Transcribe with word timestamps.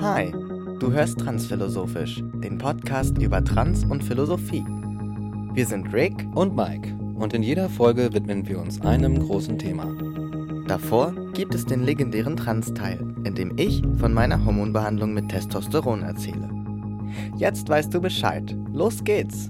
Hi, 0.00 0.32
du 0.80 0.90
hörst 0.90 1.20
Transphilosophisch, 1.20 2.20
den 2.42 2.58
Podcast 2.58 3.16
über 3.18 3.44
Trans 3.44 3.84
und 3.84 4.02
Philosophie. 4.02 4.64
Wir 5.52 5.64
sind 5.64 5.92
Rick 5.92 6.26
und 6.34 6.56
Mike 6.56 6.92
und 7.14 7.32
in 7.32 7.44
jeder 7.44 7.68
Folge 7.68 8.12
widmen 8.12 8.48
wir 8.48 8.58
uns 8.58 8.80
einem 8.80 9.20
großen 9.20 9.56
Thema. 9.56 9.86
Davor 10.66 11.14
gibt 11.34 11.54
es 11.54 11.64
den 11.64 11.84
legendären 11.84 12.36
Trans-Teil, 12.36 12.98
in 13.22 13.36
dem 13.36 13.56
ich 13.56 13.82
von 14.00 14.12
meiner 14.12 14.44
Hormonbehandlung 14.44 15.14
mit 15.14 15.28
Testosteron 15.28 16.02
erzähle. 16.02 16.50
Jetzt 17.36 17.68
weißt 17.68 17.94
du 17.94 18.00
Bescheid. 18.00 18.56
Los 18.72 19.04
geht's! 19.04 19.46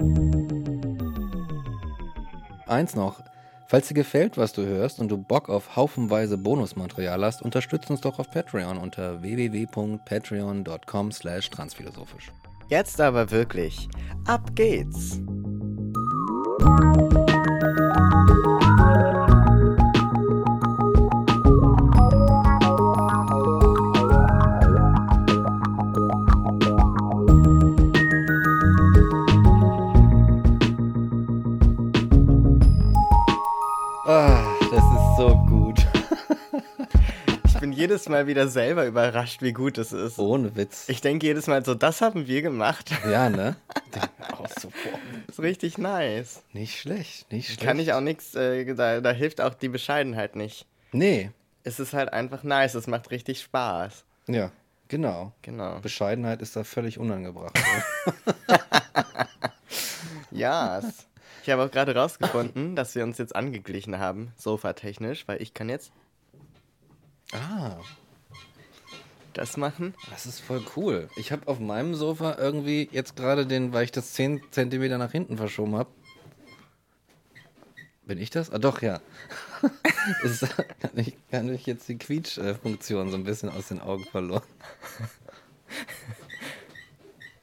Eins 2.67 2.95
noch. 2.95 3.23
Falls 3.71 3.87
dir 3.89 3.95
gefällt, 3.95 4.39
was 4.39 4.55
du 4.55 4.65
hörst 4.65 4.99
und 4.99 5.09
du 5.09 5.19
Bock 5.19 5.51
auf 5.51 5.77
haufenweise 5.77 6.39
Bonusmaterial 6.39 7.23
hast, 7.23 7.43
unterstützt 7.43 7.91
uns 7.91 8.01
doch 8.01 8.19
auf 8.19 8.31
Patreon 8.31 8.79
unter 8.79 9.21
www.patreon.com 9.21 11.13
slash 11.13 11.51
transphilosophisch. 11.51 12.33
Jetzt 12.71 12.99
aber 12.99 13.31
wirklich. 13.31 13.87
Ab 14.25 14.55
geht's! 14.55 15.21
Jedes 37.89 38.07
Mal 38.11 38.27
wieder 38.27 38.49
selber 38.49 38.85
überrascht, 38.85 39.41
wie 39.41 39.55
gut 39.55 39.79
es 39.79 39.93
ist. 39.93 40.19
Ohne 40.19 40.55
Witz. 40.57 40.91
Ich 40.91 41.01
denke 41.01 41.27
jedes 41.27 41.47
Mal 41.47 41.65
so, 41.65 41.75
das 41.75 42.03
haben 42.03 42.27
wir 42.27 42.43
gemacht. 42.43 42.91
Ja, 43.11 43.31
ne? 43.31 43.57
auch 44.33 44.47
so 44.61 44.71
ist 45.27 45.41
richtig 45.41 45.79
nice. 45.79 46.43
Nicht 46.53 46.79
schlecht, 46.79 47.33
nicht 47.33 47.47
schlecht. 47.47 47.63
Kann 47.63 47.79
ich 47.79 47.95
auch 47.95 48.03
nichts, 48.03 48.35
äh, 48.35 48.75
da, 48.75 49.01
da 49.01 49.11
hilft 49.11 49.41
auch 49.41 49.55
die 49.55 49.71
Bescheidenheit 49.71 50.37
nicht. 50.37 50.67
Nee. 50.93 51.31
Es 51.65 51.81
ist 51.81 51.95
halt 51.95 52.13
einfach 52.13 52.43
nice, 52.43 52.75
es 52.75 52.89
macht 52.89 53.11
richtig 53.11 53.41
Spaß. 53.41 54.05
Ja, 54.27 54.51
genau. 54.89 55.33
Genau. 55.41 55.81
Bescheidenheit 55.81 56.43
ist 56.43 56.57
da 56.57 56.65
völlig 56.65 56.99
unangebracht. 56.99 57.59
ja. 60.31 60.83
Ich 61.43 61.49
habe 61.49 61.65
auch 61.65 61.71
gerade 61.71 61.95
rausgefunden, 61.95 62.77
dass 62.77 62.95
wir 62.95 63.03
uns 63.03 63.17
jetzt 63.17 63.35
angeglichen 63.35 63.99
haben, 63.99 64.33
sofatechnisch, 64.37 65.27
weil 65.27 65.41
ich 65.41 65.55
kann 65.55 65.71
jetzt 65.71 65.91
Ah. 67.33 67.77
Das 69.35 69.57
machen? 69.57 69.95
Das 70.11 70.27
ist 70.27 70.41
voll 70.41 70.65
cool. 70.77 71.09
Ich 71.17 71.31
habe 71.31 71.47
auf 71.47 71.61
meinem 71.61 71.95
Sofa 71.95 72.37
irgendwie 72.39 72.89
jetzt 72.91 73.15
gerade 73.15 73.47
den, 73.47 73.73
weil 73.73 73.85
ich 73.85 73.93
das 73.93 74.15
10 74.15 74.43
cm 74.51 74.99
nach 74.99 75.13
hinten 75.13 75.37
verschoben 75.37 75.77
habe. 75.77 75.91
Bin 78.05 78.19
ich 78.19 78.31
das? 78.31 78.51
Ah, 78.51 78.59
doch, 78.59 78.83
ja. 78.83 79.01
ist, 80.25 80.45
kann, 80.81 80.91
ich, 80.95 81.17
kann 81.31 81.55
ich 81.55 81.67
jetzt 81.67 81.89
die 81.89 81.99
Quietsch-Funktion 81.99 83.11
so 83.11 83.17
ein 83.17 83.25
bisschen 83.25 83.51
aus 83.51 83.69
den 83.69 83.81
Augen 83.81 84.05
verloren. 84.07 84.43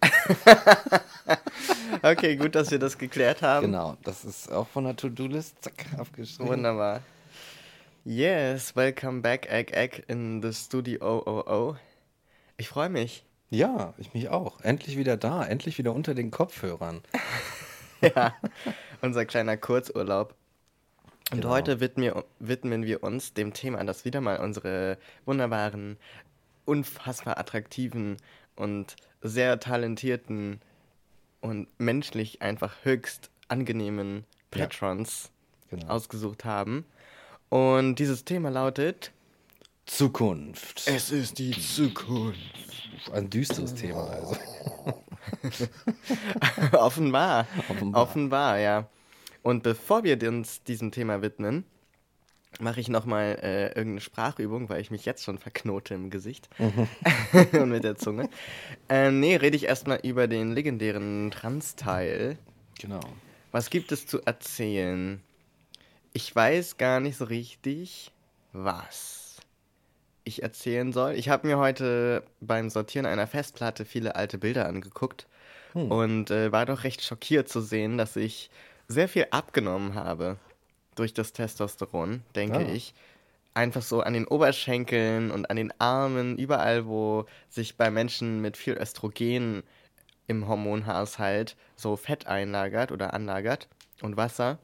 okay, 2.01 2.35
gut, 2.35 2.55
dass 2.55 2.71
wir 2.71 2.79
das 2.79 2.97
geklärt 2.97 3.43
haben. 3.43 3.67
Genau, 3.67 3.95
das 4.03 4.25
ist 4.25 4.51
auch 4.51 4.67
von 4.67 4.85
der 4.85 4.95
To-Do-List, 4.95 5.57
zack, 5.61 5.85
abgeschrieben. 5.97 6.47
Wunderbar. 6.47 7.01
Yes, 8.07 8.75
welcome 8.75 9.23
back, 9.23 9.51
Egg 9.51 9.73
Egg, 9.75 10.03
in 10.07 10.39
the 10.39 10.53
Studio 10.53 11.23
OOO. 11.25 11.75
Ich 12.55 12.69
freue 12.69 12.87
mich. 12.87 13.25
Ja, 13.49 13.95
ich 13.97 14.13
mich 14.13 14.29
auch. 14.29 14.61
Endlich 14.61 14.95
wieder 14.95 15.17
da, 15.17 15.43
endlich 15.43 15.79
wieder 15.79 15.91
unter 15.91 16.13
den 16.13 16.29
Kopfhörern. 16.29 17.01
ja, 18.01 18.35
unser 19.01 19.25
kleiner 19.25 19.57
Kurzurlaub. 19.57 20.35
Und 21.31 21.41
genau. 21.41 21.49
heute 21.49 21.79
widmen, 21.79 22.13
widmen 22.37 22.83
wir 22.83 23.01
uns 23.01 23.33
dem 23.33 23.53
Thema, 23.53 23.83
das 23.83 24.05
wieder 24.05 24.21
mal 24.21 24.39
unsere 24.39 24.99
wunderbaren, 25.25 25.97
unfassbar 26.65 27.39
attraktiven 27.39 28.17
und 28.55 28.97
sehr 29.23 29.59
talentierten 29.59 30.61
und 31.41 31.67
menschlich 31.79 32.43
einfach 32.43 32.75
höchst 32.83 33.31
angenehmen 33.47 34.25
Patrons 34.51 35.31
ja, 35.71 35.79
genau. 35.79 35.91
ausgesucht 35.91 36.45
haben. 36.45 36.85
Und 37.49 37.95
dieses 37.95 38.25
Thema 38.25 38.49
lautet 38.49 39.11
Zukunft. 39.85 40.87
Es 40.87 41.11
ist 41.11 41.37
die 41.37 41.51
Zukunft. 41.51 42.39
Ein 43.13 43.29
düsteres 43.29 43.73
Thema 43.75 44.09
also. 44.09 44.35
Offenbar. 46.77 47.47
Offenbar. 47.69 48.01
Offenbar, 48.01 48.59
ja. 48.59 48.89
Und 49.43 49.61
bevor 49.61 50.03
wir 50.03 50.17
uns 50.27 50.63
diesem 50.63 50.91
Thema 50.91 51.21
widmen, 51.21 51.65
mache 52.59 52.79
ich 52.79 52.87
nochmal 52.87 53.37
äh, 53.41 53.67
irgendeine 53.67 54.01
Sprachübung, 54.01 54.69
weil 54.69 54.81
ich 54.81 54.91
mich 54.91 55.05
jetzt 55.05 55.23
schon 55.23 55.37
verknote 55.37 55.93
im 55.93 56.09
Gesicht 56.09 56.49
mhm. 56.57 56.87
und 57.61 57.69
mit 57.69 57.83
der 57.83 57.95
Zunge. 57.95 58.29
Äh, 58.89 59.11
nee, 59.11 59.35
rede 59.35 59.55
ich 59.55 59.65
erstmal 59.65 59.99
über 60.03 60.27
den 60.27 60.53
legendären 60.53 61.31
Trans-Teil. 61.31 62.37
Genau. 62.79 63.01
Was 63.51 63.69
gibt 63.69 63.91
es 63.91 64.07
zu 64.07 64.21
erzählen? 64.23 65.21
Ich 66.15 66.33
weiß 66.33 66.77
gar 66.77 67.01
nicht 67.01 67.17
so 67.17 67.25
richtig, 67.25 68.09
was 68.53 69.35
ich 70.23 70.43
erzählen 70.43 70.93
soll. 70.93 71.15
Ich 71.15 71.27
habe 71.27 71.45
mir 71.45 71.57
heute 71.57 72.23
beim 72.39 72.69
Sortieren 72.69 73.05
einer 73.05 73.27
Festplatte 73.27 73.83
viele 73.83 74.15
alte 74.15 74.37
Bilder 74.37 74.65
angeguckt 74.65 75.27
hm. 75.73 75.91
und 75.91 76.31
äh, 76.31 76.53
war 76.53 76.65
doch 76.65 76.85
recht 76.85 77.03
schockiert 77.03 77.49
zu 77.49 77.59
sehen, 77.59 77.97
dass 77.97 78.15
ich 78.15 78.49
sehr 78.87 79.09
viel 79.09 79.27
abgenommen 79.31 79.95
habe 79.95 80.37
durch 80.95 81.13
das 81.13 81.33
Testosteron, 81.33 82.23
denke 82.33 82.65
oh. 82.65 82.73
ich. 82.73 82.93
Einfach 83.53 83.81
so 83.81 83.99
an 83.99 84.13
den 84.13 84.25
Oberschenkeln 84.25 85.31
und 85.31 85.49
an 85.49 85.57
den 85.57 85.73
Armen, 85.81 86.37
überall, 86.37 86.85
wo 86.85 87.25
sich 87.49 87.75
bei 87.75 87.91
Menschen 87.91 88.39
mit 88.39 88.55
viel 88.55 88.75
Östrogen 88.75 89.63
im 90.27 90.47
Hormonhaushalt 90.47 91.57
so 91.75 91.97
Fett 91.97 92.25
einlagert 92.25 92.93
oder 92.93 93.13
anlagert 93.13 93.67
und 94.01 94.15
Wasser. 94.15 94.59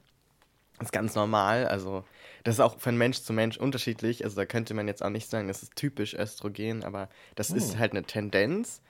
Das 0.81 0.88
ist 0.88 0.94
ganz 0.94 1.14
normal. 1.14 1.68
Also, 1.68 2.03
das 2.44 2.56
ist 2.56 2.59
auch 2.59 2.80
von 2.80 2.97
Mensch 2.97 3.22
zu 3.22 3.34
Mensch 3.34 3.58
unterschiedlich. 3.58 4.24
Also, 4.24 4.36
da 4.36 4.47
könnte 4.47 4.74
man 4.74 4.88
jetzt 4.88 5.03
auch 5.03 5.12
nicht 5.12 5.30
sagen, 5.30 5.47
das 5.47 5.62
ist 5.62 5.75
typisch 5.75 6.16
Östrogen, 6.16 6.84
aber 6.84 7.08
das 7.36 7.52
oh. 7.52 7.56
ist 7.56 7.78
halt 7.78 7.92
eine 7.92 8.02
Tendenz. 8.02 8.81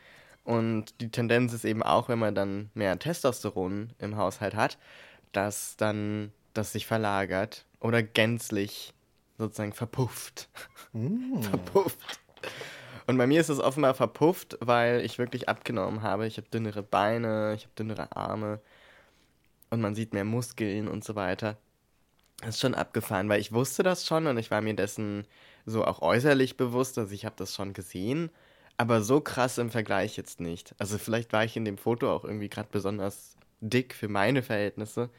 Und 0.45 1.01
die 1.01 1.11
Tendenz 1.11 1.51
ist 1.51 1.65
eben 1.65 1.83
auch, 1.83 2.07
wenn 2.07 2.17
man 2.17 2.33
dann 2.33 2.69
mehr 2.75 2.97
Testosteron 2.97 3.91
im 3.99 4.15
Haushalt 4.15 4.55
hat, 4.55 4.77
dass 5.33 5.75
dann 5.75 6.31
das 6.53 6.71
sich 6.71 6.85
verlagert 6.85 7.65
oder 7.81 8.01
gänzlich 8.01 8.93
sozusagen 9.37 9.73
verpufft. 9.73 10.47
Mm. 10.93 11.41
verpufft. 11.41 11.99
Und 13.05 13.17
bei 13.17 13.27
mir 13.27 13.41
ist 13.41 13.49
es 13.49 13.59
offenbar 13.59 13.95
verpufft, 13.95 14.57
weil 14.61 15.01
ich 15.01 15.17
wirklich 15.17 15.49
abgenommen 15.49 16.03
habe. 16.03 16.25
Ich 16.25 16.37
habe 16.37 16.47
dünnere 16.47 16.83
Beine, 16.83 17.53
ich 17.53 17.63
habe 17.63 17.75
dünnere 17.77 18.15
Arme 18.15 18.61
und 19.69 19.81
man 19.81 19.93
sieht 19.93 20.13
mehr 20.13 20.23
Muskeln 20.23 20.87
und 20.87 21.03
so 21.03 21.15
weiter. 21.15 21.57
Das 22.41 22.55
ist 22.55 22.61
schon 22.61 22.75
abgefahren, 22.75 23.29
weil 23.29 23.39
ich 23.39 23.51
wusste 23.51 23.83
das 23.83 24.05
schon 24.05 24.27
und 24.27 24.37
ich 24.37 24.51
war 24.51 24.61
mir 24.61 24.75
dessen 24.75 25.25
so 25.65 25.85
auch 25.85 26.01
äußerlich 26.01 26.57
bewusst, 26.57 26.97
dass 26.97 27.11
ich 27.11 27.25
habe 27.25 27.35
das 27.37 27.55
schon 27.55 27.73
gesehen, 27.73 28.31
aber 28.77 29.01
so 29.01 29.21
krass 29.21 29.57
im 29.59 29.69
Vergleich 29.69 30.17
jetzt 30.17 30.39
nicht. 30.39 30.73
Also 30.79 30.97
vielleicht 30.97 31.33
war 31.33 31.43
ich 31.43 31.55
in 31.55 31.65
dem 31.65 31.77
Foto 31.77 32.11
auch 32.11 32.25
irgendwie 32.25 32.49
gerade 32.49 32.69
besonders 32.71 33.35
dick 33.59 33.93
für 33.93 34.07
meine 34.07 34.41
Verhältnisse, 34.41 35.09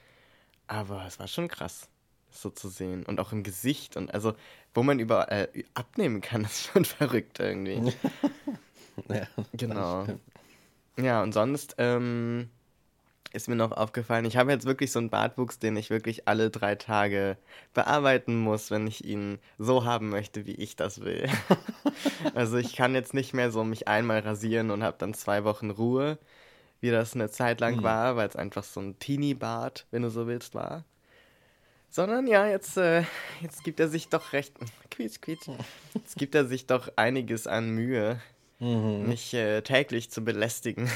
aber 0.67 1.05
es 1.07 1.21
war 1.21 1.29
schon 1.29 1.49
krass, 1.49 1.89
so 2.31 2.51
zu 2.51 2.69
sehen 2.69 3.05
und 3.07 3.21
auch 3.21 3.33
im 3.33 3.45
Gesicht 3.45 3.97
und 3.97 4.13
also 4.13 4.35
wo 4.75 4.83
man 4.83 4.99
überall 4.99 5.49
äh, 5.53 5.65
abnehmen 5.75 6.21
kann, 6.21 6.45
ist 6.45 6.65
schon 6.73 6.85
verrückt 6.85 7.39
irgendwie. 7.39 7.93
ja, 9.09 9.29
genau. 9.53 10.07
Ja, 10.97 11.23
und 11.23 11.33
sonst 11.33 11.77
ähm, 11.79 12.51
ist 13.33 13.49
mir 13.49 13.57
noch 13.57 13.73
aufgefallen, 13.73 14.25
ich 14.25 14.37
habe 14.37 14.53
jetzt 14.53 14.67
wirklich 14.67 14.93
so 14.93 14.99
einen 14.99 15.11
Bartwuchs, 15.11 15.59
den 15.59 15.77
ich 15.77 15.91
wirklich 15.91 16.29
alle 16.29 16.51
drei 16.51 16.75
Tage 16.75 17.37
bearbeiten 17.75 18.39
muss, 18.39 18.71
wenn 18.71 18.87
ich 18.87 19.05
ihn 19.05 19.39
so 19.59 19.85
haben 19.85 20.11
möchte, 20.11 20.47
wie 20.47 20.55
ich 20.55 20.77
das 20.77 21.01
will. 21.01 21.29
also 22.35 22.59
ich 22.59 22.77
kann 22.77 22.95
jetzt 22.95 23.15
nicht 23.15 23.33
mehr 23.33 23.51
so 23.51 23.65
mich 23.65 23.89
einmal 23.89 24.21
rasieren 24.21 24.71
und 24.71 24.83
habe 24.83 24.97
dann 24.99 25.15
zwei 25.15 25.45
Wochen 25.45 25.71
Ruhe, 25.71 26.19
wie 26.81 26.91
das 26.91 27.15
eine 27.15 27.31
Zeit 27.31 27.61
lang 27.61 27.77
mhm. 27.77 27.83
war, 27.83 28.17
weil 28.17 28.29
es 28.29 28.37
einfach 28.37 28.65
so 28.65 28.81
ein 28.81 28.99
Teenie-Bart, 28.99 29.87
wenn 29.91 30.03
du 30.03 30.11
so 30.11 30.27
willst, 30.27 30.55
war. 30.55 30.85
Sondern 31.89 32.27
ja, 32.27 32.47
jetzt, 32.47 32.79
äh, 32.79 33.05
jetzt 33.43 33.65
gibt 33.65 33.79
er 33.79 33.89
sich 33.89 34.09
doch 34.09 34.33
recht. 34.33 34.55
Quietsch, 34.91 35.21
quietsch. 35.21 35.49
Jetzt 35.95 36.17
gibt 36.17 36.35
er 36.35 36.47
sich 36.47 36.67
doch 36.67 36.91
einiges 36.97 37.47
an 37.47 37.71
Mühe, 37.71 38.19
mhm. 38.63 39.09
mich 39.09 39.35
äh, 39.35 39.61
täglich 39.63 40.11
zu 40.11 40.25
belästigen. 40.25 40.91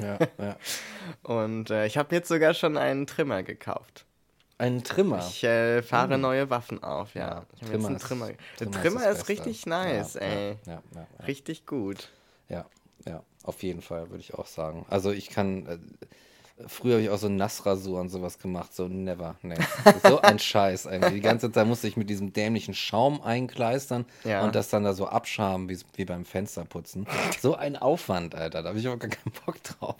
Ja, 0.00 0.18
ja. 0.38 0.56
Und 1.22 1.70
äh, 1.70 1.86
ich 1.86 1.96
habe 1.98 2.14
jetzt 2.14 2.28
sogar 2.28 2.54
schon 2.54 2.76
einen 2.76 3.06
Trimmer 3.06 3.42
gekauft. 3.42 4.06
Ein 4.58 4.84
Trimmer. 4.84 5.18
Ich 5.26 5.42
äh, 5.42 5.82
fahre 5.82 6.18
neue 6.18 6.50
Waffen 6.50 6.82
auf, 6.82 7.14
ja. 7.14 7.46
Ja, 7.62 7.68
jetzt 7.72 7.86
einen 7.86 7.96
ist- 7.96 8.02
Trimmer. 8.02 8.28
Der 8.28 8.36
Trimmer 8.70 8.82
Trimmer 8.82 9.08
ist 9.10 9.18
Beste. 9.18 9.28
richtig 9.30 9.66
nice, 9.66 10.14
ja, 10.14 10.20
ey. 10.20 10.56
Ja. 10.66 10.82
Richtig 11.26 11.64
gut. 11.64 12.10
Ja, 12.48 12.66
ja, 13.06 13.22
auf 13.44 13.62
jeden 13.62 13.80
Fall 13.80 14.10
würde 14.10 14.20
ich 14.20 14.34
auch 14.34 14.46
sagen. 14.46 14.84
Also 14.90 15.12
ich 15.12 15.30
kann, 15.30 15.66
äh, 15.66 15.78
früher 16.66 16.94
habe 16.94 17.02
ich 17.02 17.10
auch 17.10 17.18
so 17.18 17.28
Nassrasur 17.28 18.00
und 18.00 18.08
sowas 18.08 18.38
gemacht, 18.38 18.74
so 18.74 18.88
never, 18.88 19.36
nee. 19.42 19.54
So 20.04 20.20
ein 20.20 20.38
Scheiß 20.38 20.86
eigentlich. 20.86 21.14
Die 21.14 21.20
ganze 21.20 21.50
Zeit 21.52 21.66
musste 21.66 21.88
ich 21.88 21.96
mit 21.96 22.10
diesem 22.10 22.32
dämlichen 22.32 22.74
Schaum 22.74 23.20
einkleistern 23.22 24.04
Ja. 24.24 24.42
und 24.44 24.54
das 24.54 24.68
dann 24.70 24.84
da 24.84 24.92
so 24.92 25.06
abschaben, 25.06 25.68
wie, 25.68 25.78
wie 25.96 26.04
beim 26.04 26.24
Fensterputzen. 26.24 27.06
So 27.40 27.54
ein 27.56 27.76
Aufwand, 27.76 28.34
Alter, 28.34 28.62
da 28.62 28.68
habe 28.70 28.78
ich 28.78 28.88
auch 28.88 28.98
gar 28.98 29.10
keinen 29.10 29.32
Bock 29.46 29.62
drauf. 29.62 29.96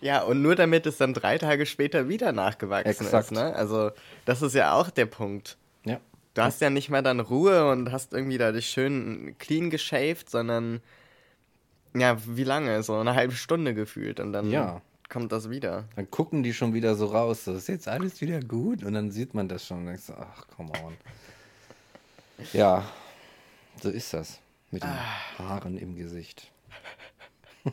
Ja, 0.00 0.22
und 0.22 0.42
nur 0.42 0.54
damit 0.54 0.86
es 0.86 0.98
dann 0.98 1.14
drei 1.14 1.38
Tage 1.38 1.64
später 1.66 2.08
wieder 2.08 2.32
nachgewachsen 2.32 2.88
Exakt. 2.90 3.26
ist, 3.26 3.30
ne? 3.32 3.54
Also, 3.54 3.90
das 4.26 4.42
ist 4.42 4.54
ja 4.54 4.74
auch 4.74 4.90
der 4.90 5.06
Punkt. 5.06 5.56
Ja, 5.84 5.98
Du 6.34 6.42
hast 6.42 6.60
ja 6.60 6.68
nicht 6.68 6.90
mal 6.90 7.02
dann 7.02 7.18
Ruhe 7.20 7.70
und 7.70 7.90
hast 7.92 8.12
irgendwie 8.12 8.36
da 8.36 8.52
dich 8.52 8.66
schön 8.68 9.34
clean 9.38 9.70
geshaved, 9.70 10.28
sondern 10.28 10.82
ja, 11.96 12.18
wie 12.26 12.44
lange? 12.44 12.82
So 12.82 12.94
eine 12.98 13.14
halbe 13.14 13.34
Stunde 13.34 13.72
gefühlt 13.72 14.20
und 14.20 14.34
dann 14.34 14.50
Ja. 14.50 14.82
Kommt 15.08 15.32
das 15.32 15.50
wieder. 15.50 15.88
dann 15.96 16.10
gucken 16.10 16.42
die 16.42 16.52
schon 16.52 16.74
wieder 16.74 16.94
so 16.94 17.06
raus, 17.06 17.44
so 17.44 17.54
ist 17.54 17.68
jetzt 17.68 17.88
alles 17.88 18.20
wieder 18.20 18.40
gut 18.40 18.84
und 18.84 18.94
dann 18.94 19.10
sieht 19.10 19.34
man 19.34 19.48
das 19.48 19.66
schon 19.66 19.78
und 19.78 19.86
denkst 19.86 20.10
ach, 20.18 20.46
come 20.48 20.72
on. 20.84 20.96
Ja, 22.52 22.84
so 23.82 23.88
ist 23.88 24.12
das 24.12 24.40
mit 24.70 24.82
den 24.82 25.38
Haaren 25.38 25.78
im 25.78 25.96
Gesicht. 25.96 26.50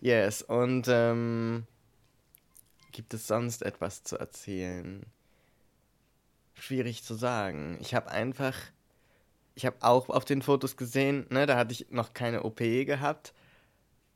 Yes, 0.00 0.42
und 0.42 0.86
ähm, 0.88 1.64
gibt 2.92 3.14
es 3.14 3.26
sonst 3.26 3.62
etwas 3.62 4.04
zu 4.04 4.18
erzählen? 4.18 5.04
Schwierig 6.54 7.02
zu 7.02 7.14
sagen. 7.14 7.78
Ich 7.80 7.94
habe 7.94 8.10
einfach, 8.10 8.54
ich 9.54 9.66
habe 9.66 9.76
auch 9.80 10.08
auf 10.08 10.24
den 10.24 10.42
Fotos 10.42 10.76
gesehen, 10.76 11.26
ne, 11.30 11.46
da 11.46 11.56
hatte 11.56 11.72
ich 11.72 11.90
noch 11.90 12.12
keine 12.12 12.42
OP 12.42 12.58
gehabt. 12.58 13.32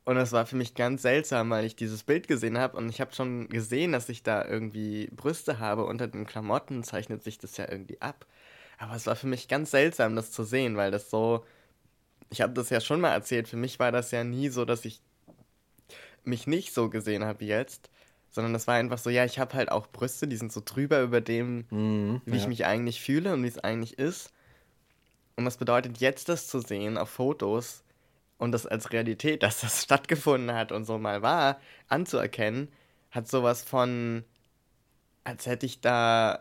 Und 0.04 0.16
das 0.16 0.32
war 0.32 0.44
für 0.44 0.56
mich 0.56 0.74
ganz 0.74 1.02
seltsam, 1.02 1.48
weil 1.50 1.64
ich 1.64 1.76
dieses 1.76 2.02
Bild 2.02 2.28
gesehen 2.28 2.58
habe 2.58 2.76
und 2.76 2.90
ich 2.90 3.00
habe 3.00 3.14
schon 3.14 3.48
gesehen, 3.48 3.92
dass 3.92 4.10
ich 4.10 4.22
da 4.22 4.44
irgendwie 4.44 5.08
Brüste 5.16 5.58
habe. 5.58 5.84
Unter 5.86 6.06
den 6.08 6.26
Klamotten 6.26 6.84
zeichnet 6.84 7.22
sich 7.24 7.38
das 7.38 7.56
ja 7.56 7.70
irgendwie 7.70 8.00
ab. 8.02 8.26
Aber 8.78 8.94
es 8.94 9.06
war 9.06 9.16
für 9.16 9.26
mich 9.26 9.48
ganz 9.48 9.70
seltsam, 9.70 10.14
das 10.14 10.30
zu 10.30 10.44
sehen, 10.44 10.76
weil 10.76 10.90
das 10.90 11.08
so. 11.08 11.44
Ich 12.30 12.40
habe 12.42 12.52
das 12.52 12.68
ja 12.70 12.80
schon 12.80 13.00
mal 13.00 13.12
erzählt. 13.12 13.48
Für 13.48 13.56
mich 13.56 13.78
war 13.78 13.92
das 13.92 14.10
ja 14.10 14.24
nie 14.24 14.48
so, 14.48 14.64
dass 14.64 14.84
ich 14.84 15.00
mich 16.24 16.46
nicht 16.46 16.74
so 16.74 16.90
gesehen 16.90 17.24
habe 17.24 17.40
wie 17.40 17.46
jetzt, 17.48 17.90
sondern 18.30 18.52
das 18.52 18.66
war 18.66 18.74
einfach 18.74 18.98
so, 18.98 19.10
ja, 19.10 19.24
ich 19.24 19.38
habe 19.38 19.54
halt 19.54 19.70
auch 19.70 19.86
Brüste, 19.86 20.26
die 20.26 20.36
sind 20.36 20.52
so 20.52 20.60
drüber 20.64 21.00
über 21.02 21.20
dem, 21.20 21.66
Mhm, 21.70 22.22
wie 22.24 22.36
ich 22.36 22.42
ja. 22.42 22.48
mich 22.48 22.66
eigentlich 22.66 23.00
fühle 23.00 23.32
und 23.32 23.42
wie 23.42 23.48
es 23.48 23.58
eigentlich 23.58 23.98
ist. 23.98 24.32
Und 25.36 25.44
was 25.46 25.56
bedeutet 25.56 25.98
jetzt 25.98 26.28
das 26.28 26.46
zu 26.48 26.60
sehen 26.60 26.98
auf 26.98 27.10
Fotos 27.10 27.83
und 28.38 28.52
das 28.52 28.66
als 28.66 28.92
Realität, 28.92 29.42
dass 29.42 29.60
das 29.60 29.82
stattgefunden 29.82 30.54
hat 30.54 30.72
und 30.72 30.84
so 30.84 30.98
mal 30.98 31.22
war, 31.22 31.60
anzuerkennen, 31.88 32.69
hat 33.10 33.28
sowas 33.28 33.62
von, 33.62 34.25
als 35.25 35.46
hätte 35.46 35.66
ich 35.66 35.81
da 35.81 36.34
äh, 36.34 36.40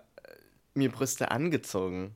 mir 0.73 0.91
Brüste 0.91 1.31
angezogen. 1.31 2.15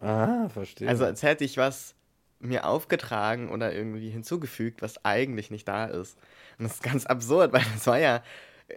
Ah, 0.00 0.48
verstehe. 0.48 0.88
Also 0.88 1.04
als 1.04 1.22
hätte 1.22 1.44
ich 1.44 1.56
was 1.56 1.94
mir 2.40 2.66
aufgetragen 2.66 3.50
oder 3.50 3.72
irgendwie 3.72 4.10
hinzugefügt, 4.10 4.82
was 4.82 5.04
eigentlich 5.04 5.50
nicht 5.50 5.68
da 5.68 5.86
ist. 5.86 6.18
Und 6.58 6.64
das 6.64 6.74
ist 6.74 6.82
ganz 6.82 7.06
absurd, 7.06 7.52
weil 7.52 7.64
das 7.72 7.86
war 7.86 7.98
ja 7.98 8.22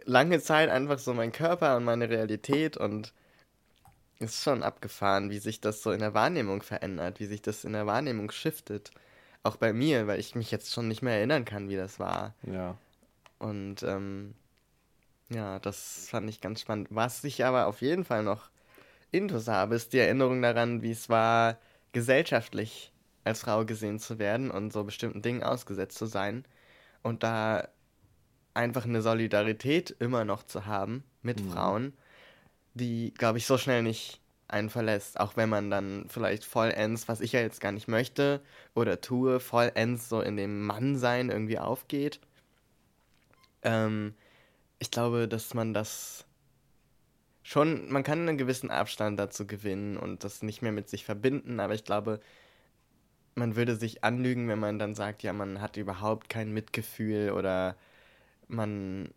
lange 0.06 0.40
Zeit 0.40 0.70
einfach 0.70 1.00
so 1.00 1.14
mein 1.14 1.32
Körper 1.32 1.76
und 1.78 1.84
meine 1.84 2.10
Realität 2.10 2.78
und 2.78 3.14
ist 4.20 4.44
schon 4.44 4.64
abgefahren, 4.64 5.30
wie 5.30 5.40
sich 5.40 5.62
das 5.62 5.82
so 5.82 5.92
in 5.92 6.00
der 6.00 6.14
Wahrnehmung 6.14 6.62
verändert, 6.62 7.20
wie 7.20 7.26
sich 7.26 7.42
das 7.42 7.66
in 7.66 7.74
der 7.74 7.86
Wahrnehmung 7.86 8.32
shiftet. 8.32 8.92
Auch 9.46 9.58
bei 9.58 9.74
mir, 9.74 10.08
weil 10.08 10.20
ich 10.20 10.34
mich 10.34 10.50
jetzt 10.50 10.74
schon 10.74 10.88
nicht 10.88 11.04
mehr 11.04 11.18
erinnern 11.18 11.46
kann, 11.46 11.70
wie 11.70 11.76
das 11.76 12.00
war. 12.00 12.34
ja. 12.44 12.76
Und 13.38 13.84
ähm, 13.84 14.34
ja, 15.30 15.60
das 15.60 16.08
fand 16.10 16.30
ich 16.30 16.42
ganz 16.42 16.62
spannend. 16.62 16.88
Was 16.90 17.24
ich 17.24 17.46
aber 17.46 17.68
auf 17.68 17.82
jeden 17.82 18.06
Fall 18.06 18.24
noch 18.24 18.50
intus 19.12 19.48
habe, 19.48 19.76
ist 19.76 19.94
die 19.94 20.00
Erinnerung 20.00 20.42
daran, 20.42 20.82
wie 20.82 20.92
es 20.92 21.10
war, 21.10 21.58
gesellschaftlich 21.92 22.92
als 23.24 23.42
Frau 23.42 23.66
gesehen 23.66 24.00
zu 24.00 24.20
werden 24.20 24.50
und 24.50 24.74
so 24.74 24.84
bestimmten 24.84 25.22
Dingen 25.22 25.44
ausgesetzt 25.44 25.98
zu 25.98 26.06
sein. 26.06 26.46
Und 27.04 27.24
da 27.24 27.68
einfach 28.56 28.86
eine 28.86 29.02
Solidarität 29.02 29.96
immer 30.00 30.26
noch 30.26 30.44
zu 30.44 30.66
haben 30.66 31.04
mit 31.22 31.42
Frauen, 31.42 31.94
die, 32.74 33.14
glaube 33.14 33.38
ich, 33.38 33.46
so 33.46 33.58
schnell 33.58 33.84
nicht 33.84 34.22
einen 34.48 34.70
verlässt. 34.70 35.20
Auch 35.20 35.38
wenn 35.38 35.50
man 35.50 35.70
dann 35.70 36.06
vielleicht 36.10 36.46
vollends, 36.46 37.08
was 37.08 37.22
ich 37.22 37.32
ja 37.32 37.42
jetzt 37.42 37.62
gar 37.62 37.72
nicht 37.72 37.88
möchte 37.88 38.42
oder 38.74 39.02
tue, 39.02 39.40
vollends 39.40 40.10
so 40.10 40.22
in 40.22 40.38
dem 40.38 40.66
Mannsein 40.66 41.30
irgendwie 41.30 41.60
aufgeht. 41.60 42.20
Ähm, 43.64 44.14
ich 44.80 44.92
glaube, 44.92 45.28
dass 45.28 45.54
man 45.54 45.74
das 45.74 46.26
schon, 47.44 47.92
man 47.92 48.04
kann 48.04 48.28
einen 48.28 48.38
gewissen 48.38 48.72
Abstand 48.72 49.20
dazu 49.20 49.48
gewinnen 49.48 49.98
und 49.98 50.24
das 50.24 50.44
nicht 50.44 50.62
mehr 50.62 50.72
mit 50.72 50.90
sich 50.90 51.06
verbinden, 51.06 51.60
aber 51.60 51.76
ich 51.76 51.84
glaube, 51.86 52.20
man 53.36 53.56
würde 53.56 53.76
sich 53.76 54.04
anlügen, 54.04 54.48
wenn 54.48 54.60
man 54.60 54.80
dann 54.80 54.96
sagt, 54.96 55.24
ja, 55.24 55.34
man 55.34 55.62
hat 55.62 55.78
überhaupt 55.78 56.30
kein 56.30 56.54
Mitgefühl 56.54 57.32
oder 57.32 57.76
man 58.48 59.10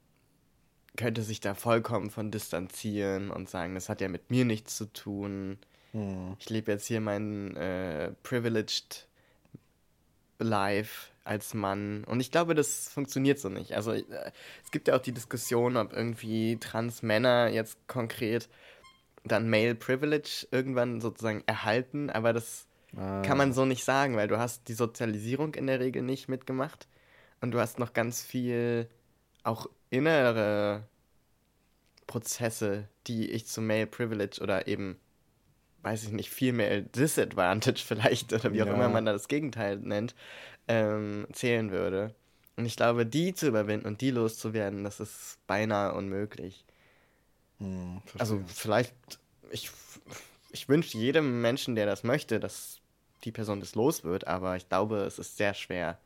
könnte 0.98 1.22
sich 1.22 1.40
da 1.40 1.54
vollkommen 1.54 2.10
von 2.10 2.30
distanzieren 2.30 3.30
und 3.30 3.48
sagen, 3.48 3.74
das 3.74 3.88
hat 3.88 4.02
ja 4.02 4.08
mit 4.08 4.30
mir 4.30 4.44
nichts 4.44 4.76
zu 4.76 4.92
tun. 4.92 5.58
Hm. 5.92 6.36
Ich 6.38 6.50
lebe 6.50 6.70
jetzt 6.70 6.86
hier 6.86 7.00
mein 7.00 7.56
äh, 7.56 8.12
privileged 8.22 9.08
life 10.38 11.10
als 11.24 11.54
Mann. 11.54 12.04
Und 12.04 12.20
ich 12.20 12.30
glaube, 12.30 12.54
das 12.54 12.90
funktioniert 12.90 13.38
so 13.38 13.48
nicht. 13.48 13.72
Also 13.72 13.92
äh, 13.92 14.04
es 14.62 14.70
gibt 14.70 14.88
ja 14.88 14.96
auch 14.96 15.00
die 15.00 15.12
Diskussion, 15.12 15.78
ob 15.78 15.94
irgendwie 15.94 16.58
Trans-Männer 16.58 17.48
jetzt 17.48 17.78
konkret 17.88 18.50
dann 19.24 19.48
Male 19.48 19.74
Privilege 19.74 20.46
irgendwann 20.50 21.00
sozusagen 21.00 21.42
erhalten, 21.46 22.10
aber 22.10 22.32
das 22.32 22.68
Ah, 22.96 23.22
kann 23.22 23.36
man 23.36 23.52
so 23.52 23.64
nicht 23.64 23.84
sagen, 23.84 24.16
weil 24.16 24.28
du 24.28 24.38
hast 24.38 24.68
die 24.68 24.74
Sozialisierung 24.74 25.54
in 25.54 25.66
der 25.66 25.80
Regel 25.80 26.02
nicht 26.02 26.28
mitgemacht 26.28 26.88
und 27.40 27.50
du 27.50 27.60
hast 27.60 27.78
noch 27.78 27.92
ganz 27.92 28.22
viel 28.22 28.88
auch 29.48 29.68
innere 29.90 30.84
Prozesse, 32.06 32.88
die 33.06 33.30
ich 33.30 33.46
zu 33.46 33.60
Male 33.60 33.86
Privilege 33.86 34.40
oder 34.42 34.66
eben, 34.66 34.98
weiß 35.82 36.04
ich 36.04 36.12
nicht, 36.12 36.30
Female 36.30 36.82
Disadvantage 36.84 37.82
vielleicht 37.86 38.32
oder 38.34 38.52
wie 38.54 38.62
auch 38.62 38.68
Ja. 38.68 38.72
immer 38.72 38.88
man 38.90 39.06
da 39.06 39.12
das 39.12 39.28
Gegenteil 39.28 39.78
nennt, 39.78 40.14
ähm, 40.68 41.26
zählen 41.32 41.70
würde. 41.72 42.14
Und 42.56 42.66
ich 42.66 42.76
glaube, 42.76 43.06
die 43.06 43.34
zu 43.34 43.48
überwinden 43.48 43.86
und 43.86 44.00
die 44.02 44.10
loszuwerden, 44.10 44.84
das 44.84 45.00
ist 45.00 45.38
beinahe 45.48 45.94
unmöglich. 45.94 46.66
hm. 47.58 47.98
Also 48.16 48.42
vielleicht, 48.46 48.94
ich, 49.50 49.70
ich 50.52 50.68
wünsche 50.68 50.98
jedem 50.98 51.40
Menschen, 51.40 51.74
der 51.76 51.86
das 51.86 52.04
möchte, 52.04 52.40
dass 52.40 52.80
die 53.24 53.32
Person 53.32 53.60
das 53.60 53.74
los 53.74 54.04
wird, 54.04 54.26
aber 54.26 54.56
ich 54.56 54.68
glaube, 54.68 54.98
es 54.98 55.18
ist 55.18 55.36
sehr 55.36 55.54
schwer. 55.54 55.98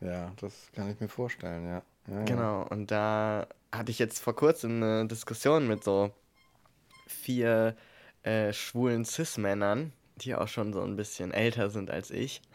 ja, 0.00 0.32
das 0.40 0.70
kann 0.72 0.90
ich 0.90 1.00
mir 1.00 1.08
vorstellen, 1.08 1.66
ja. 1.66 1.82
Ja. 2.10 2.24
Genau, 2.24 2.66
und 2.68 2.90
da 2.90 3.46
hatte 3.72 3.90
ich 3.90 3.98
jetzt 3.98 4.18
vor 4.18 4.34
kurzem 4.34 4.82
eine 4.82 5.06
Diskussion 5.06 5.68
mit 5.68 5.84
so 5.84 6.10
vier 7.06 7.76
äh, 8.22 8.52
schwulen 8.52 9.04
Cis-Männern, 9.04 9.92
die 10.16 10.34
auch 10.34 10.48
schon 10.48 10.72
so 10.72 10.82
ein 10.82 10.96
bisschen 10.96 11.32
älter 11.32 11.70
sind 11.70 11.90
als 11.90 12.10
ich. 12.10 12.42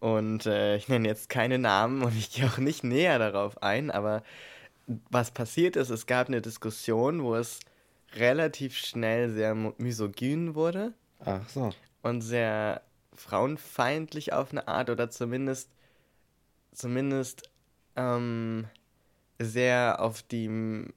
Und 0.00 0.46
äh, 0.46 0.76
ich 0.76 0.88
nenne 0.88 1.08
jetzt 1.08 1.28
keine 1.28 1.58
Namen 1.58 2.02
und 2.02 2.16
ich 2.16 2.30
gehe 2.30 2.46
auch 2.46 2.58
nicht 2.58 2.84
näher 2.84 3.18
darauf 3.18 3.62
ein, 3.62 3.90
aber 3.90 4.22
was 5.10 5.30
passiert 5.30 5.74
ist, 5.74 5.90
es 5.90 6.06
gab 6.06 6.28
eine 6.28 6.42
Diskussion, 6.42 7.22
wo 7.22 7.34
es 7.34 7.60
relativ 8.14 8.76
schnell 8.76 9.30
sehr 9.30 9.54
misogyn 9.54 10.54
wurde 10.54 10.92
Ach 11.24 11.48
so. 11.48 11.72
und 12.02 12.20
sehr 12.20 12.82
frauenfeindlich 13.14 14.32
auf 14.32 14.52
eine 14.52 14.68
Art 14.68 14.90
oder 14.90 15.10
zumindest 15.10 15.70
zumindest 16.72 17.50
ähm, 17.96 18.66
sehr 19.38 20.00
auf 20.00 20.22
die 20.22 20.50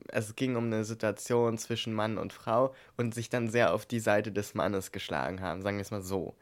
es 0.10 0.36
ging 0.36 0.56
um 0.56 0.65
eine 0.65 0.86
Situation 0.86 1.58
zwischen 1.58 1.94
Mann 1.94 2.18
und 2.18 2.34
Frau 2.34 2.74
und 2.98 3.13
sich 3.13 3.29
dann 3.29 3.50
sehr 3.50 3.74
auf 3.74 3.86
die 3.86 4.00
Seite 4.00 4.32
des 4.32 4.53
Mannes 4.56 4.91
geschlagen 4.91 5.41
haben, 5.41 5.62
sagen 5.62 5.77
wir 5.77 5.82
es 5.82 5.91
mal 5.91 6.01
so. 6.01 6.36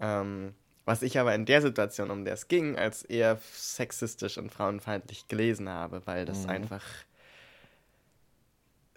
Ähm, 0.00 0.54
was 0.86 1.02
ich 1.02 1.18
aber 1.18 1.34
in 1.34 1.46
der 1.46 1.62
Situation, 1.62 2.10
um 2.10 2.24
der 2.24 2.34
es 2.34 2.48
ging, 2.48 2.76
als 2.78 3.02
eher 3.04 3.38
sexistisch 3.52 4.38
und 4.38 4.50
frauenfeindlich 4.52 5.28
gelesen 5.28 5.68
habe, 5.68 6.02
weil 6.06 6.24
das 6.24 6.44
Mhm. 6.44 6.50
einfach 6.50 6.84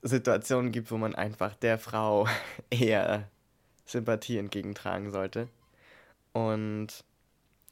Situationen 0.02 0.72
gibt, 0.72 0.92
wo 0.92 0.98
man 0.98 1.16
einfach 1.16 1.56
der 1.56 1.78
Frau 1.78 2.28
eher 2.70 3.30
Sympathie 3.86 4.38
entgegentragen 4.38 5.12
sollte. 5.12 5.48
Und 6.34 7.04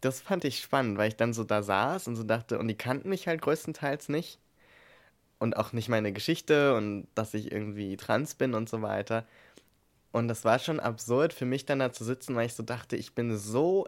das 0.02 0.22
fand 0.22 0.46
ich 0.46 0.60
spannend, 0.60 0.98
weil 0.98 1.10
ich 1.10 1.16
dann 1.16 1.34
so 1.34 1.44
da 1.44 1.64
saß 1.64 2.08
und 2.08 2.16
so 2.16 2.24
dachte, 2.24 2.60
und 2.60 2.68
die 2.68 2.76
kannten 2.76 3.10
mich 3.10 3.28
halt 3.28 3.42
größtenteils 3.42 4.10
nicht. 4.10 4.40
und 5.40 5.58
auch 5.58 5.74
nicht 5.74 5.90
meine 5.90 6.14
Geschichte 6.14 6.76
und 6.76 7.08
dass 7.16 7.34
ich 7.34 7.52
irgendwie 7.52 7.98
trans 7.98 8.36
bin 8.36 8.54
und 8.54 8.70
so 8.70 8.84
weiter. 8.84 9.26
Und 10.12 10.28
das 10.28 10.46
war 10.46 10.60
schon 10.60 10.80
absurd 10.80 11.34
für 11.34 11.46
mich 11.46 11.66
dann 11.66 11.80
da 11.80 11.92
zu 11.92 12.04
sitzen, 12.04 12.36
weil 12.36 12.46
ich 12.46 12.54
so 12.54 12.64
dachte, 12.64 12.96
ich 12.96 13.16
bin 13.16 13.36
so, 13.38 13.88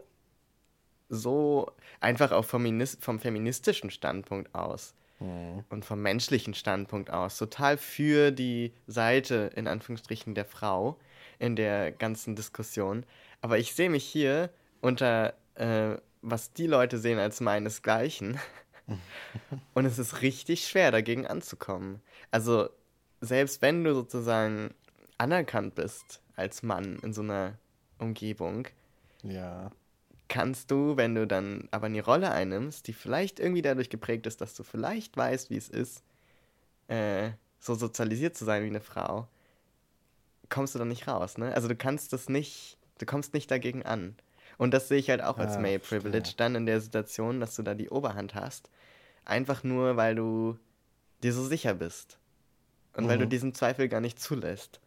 so 1.08 1.70
einfach 2.00 2.32
auch 2.32 2.44
vom, 2.44 2.84
vom 3.00 3.20
feministischen 3.20 3.90
Standpunkt 3.90 4.52
aus 4.54 4.94
mhm. 5.20 5.64
und 5.68 5.84
vom 5.84 6.02
menschlichen 6.02 6.54
Standpunkt 6.54 7.10
aus 7.10 7.38
total 7.38 7.78
für 7.78 8.32
die 8.32 8.72
Seite, 8.88 9.50
in 9.54 9.68
Anführungsstrichen, 9.68 10.34
der 10.34 10.46
Frau 10.46 10.98
in 11.38 11.56
der 11.56 11.92
ganzen 11.92 12.34
Diskussion. 12.34 13.06
Aber 13.42 13.58
ich 13.58 13.74
sehe 13.74 13.90
mich 13.90 14.04
hier 14.04 14.50
unter, 14.80 15.34
äh, 15.54 15.96
was 16.22 16.52
die 16.52 16.66
Leute 16.66 16.98
sehen 16.98 17.18
als 17.18 17.40
meinesgleichen. 17.40 18.38
und 19.74 19.84
es 19.84 19.98
ist 19.98 20.22
richtig 20.22 20.66
schwer, 20.66 20.90
dagegen 20.90 21.26
anzukommen. 21.26 22.00
Also, 22.30 22.68
selbst 23.20 23.62
wenn 23.62 23.84
du 23.84 23.94
sozusagen 23.94 24.74
anerkannt 25.18 25.74
bist 25.74 26.20
als 26.36 26.62
Mann 26.62 26.98
in 27.02 27.12
so 27.12 27.22
einer 27.22 27.58
Umgebung, 27.98 28.68
ja. 29.22 29.70
kannst 30.28 30.70
du, 30.70 30.96
wenn 30.96 31.14
du 31.14 31.26
dann 31.26 31.68
aber 31.70 31.86
eine 31.86 32.02
Rolle 32.02 32.30
einnimmst, 32.30 32.86
die 32.86 32.92
vielleicht 32.92 33.40
irgendwie 33.40 33.62
dadurch 33.62 33.90
geprägt 33.90 34.26
ist, 34.26 34.40
dass 34.40 34.54
du 34.54 34.62
vielleicht 34.62 35.16
weißt, 35.16 35.50
wie 35.50 35.56
es 35.56 35.68
ist, 35.68 36.02
äh, 36.88 37.30
so 37.60 37.74
sozialisiert 37.74 38.36
zu 38.36 38.44
sein 38.44 38.62
wie 38.62 38.68
eine 38.68 38.80
Frau, 38.80 39.28
kommst 40.50 40.74
du 40.74 40.78
dann 40.78 40.88
nicht 40.88 41.08
raus, 41.08 41.38
ne? 41.38 41.54
Also 41.54 41.68
du 41.68 41.76
kannst 41.76 42.12
das 42.12 42.28
nicht, 42.28 42.78
du 42.98 43.06
kommst 43.06 43.32
nicht 43.32 43.50
dagegen 43.50 43.82
an. 43.82 44.16
Und 44.58 44.72
das 44.72 44.88
sehe 44.88 44.98
ich 44.98 45.10
halt 45.10 45.22
auch 45.22 45.38
als 45.38 45.54
ja, 45.54 45.60
Male 45.60 45.78
Privilege 45.78 46.34
dann 46.36 46.54
in 46.54 46.66
der 46.66 46.80
Situation, 46.80 47.40
dass 47.40 47.56
du 47.56 47.62
da 47.62 47.74
die 47.74 47.90
Oberhand 47.90 48.34
hast. 48.34 48.70
Einfach 49.24 49.64
nur, 49.64 49.96
weil 49.96 50.14
du 50.14 50.58
dir 51.22 51.32
so 51.32 51.44
sicher 51.44 51.74
bist. 51.74 52.18
Und 52.96 53.04
mhm. 53.04 53.08
weil 53.08 53.18
du 53.18 53.24
mhm. 53.24 53.30
diesen 53.30 53.54
Zweifel 53.54 53.88
gar 53.88 54.00
nicht 54.00 54.20
zulässt. 54.20 54.80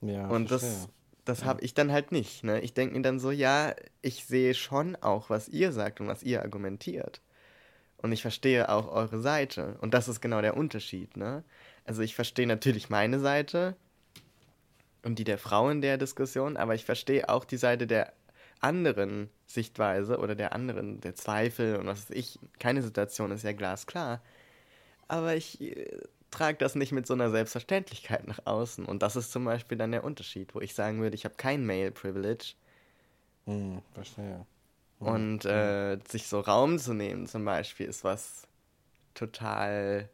Ja, 0.00 0.28
und 0.28 0.50
das, 0.50 0.88
das 1.24 1.40
ja. 1.40 1.46
habe 1.46 1.62
ich 1.62 1.74
dann 1.74 1.92
halt 1.92 2.12
nicht. 2.12 2.44
Ne? 2.44 2.60
Ich 2.60 2.74
denke 2.74 2.94
mir 2.94 3.02
dann 3.02 3.20
so, 3.20 3.30
ja, 3.30 3.74
ich 4.00 4.24
sehe 4.24 4.54
schon 4.54 4.96
auch, 4.96 5.30
was 5.30 5.48
ihr 5.48 5.72
sagt 5.72 6.00
und 6.00 6.08
was 6.08 6.22
ihr 6.22 6.42
argumentiert. 6.42 7.20
Und 7.98 8.12
ich 8.12 8.22
verstehe 8.22 8.68
auch 8.68 8.88
eure 8.88 9.20
Seite. 9.20 9.76
Und 9.80 9.94
das 9.94 10.08
ist 10.08 10.20
genau 10.20 10.40
der 10.40 10.56
Unterschied. 10.56 11.16
Ne? 11.16 11.44
Also 11.84 12.02
ich 12.02 12.14
verstehe 12.14 12.46
natürlich 12.46 12.90
meine 12.90 13.20
Seite 13.20 13.76
und 15.04 15.18
die 15.18 15.24
der 15.24 15.38
Frau 15.38 15.68
in 15.70 15.80
der 15.80 15.98
Diskussion, 15.98 16.56
aber 16.56 16.74
ich 16.74 16.84
verstehe 16.84 17.28
auch 17.28 17.44
die 17.44 17.56
Seite 17.56 17.86
der 17.86 18.12
anderen 18.62 19.28
Sichtweise 19.46 20.18
oder 20.18 20.34
der 20.34 20.52
anderen, 20.52 21.00
der 21.00 21.14
Zweifel 21.14 21.76
und 21.76 21.86
was 21.86 22.10
weiß 22.10 22.16
ich. 22.16 22.38
Keine 22.58 22.82
Situation 22.82 23.30
ist 23.30 23.44
ja 23.44 23.52
glasklar. 23.52 24.20
Aber 25.08 25.34
ich 25.36 25.60
äh, 25.60 26.00
trage 26.30 26.58
das 26.58 26.74
nicht 26.74 26.92
mit 26.92 27.06
so 27.06 27.14
einer 27.14 27.30
Selbstverständlichkeit 27.30 28.26
nach 28.26 28.46
außen. 28.46 28.84
Und 28.86 29.02
das 29.02 29.16
ist 29.16 29.32
zum 29.32 29.44
Beispiel 29.44 29.78
dann 29.78 29.92
der 29.92 30.04
Unterschied, 30.04 30.54
wo 30.54 30.60
ich 30.60 30.74
sagen 30.74 31.00
würde, 31.00 31.14
ich 31.14 31.24
habe 31.24 31.34
kein 31.36 31.66
Male-Privilege. 31.66 32.54
Hm, 33.46 33.82
verstehe. 33.94 34.46
Hm, 34.98 35.06
und 35.06 35.44
äh, 35.44 35.98
sich 36.08 36.26
so 36.28 36.40
Raum 36.40 36.78
zu 36.78 36.94
nehmen 36.94 37.26
zum 37.26 37.44
Beispiel 37.44 37.86
ist 37.86 38.04
was 38.04 38.46
total 39.14 40.08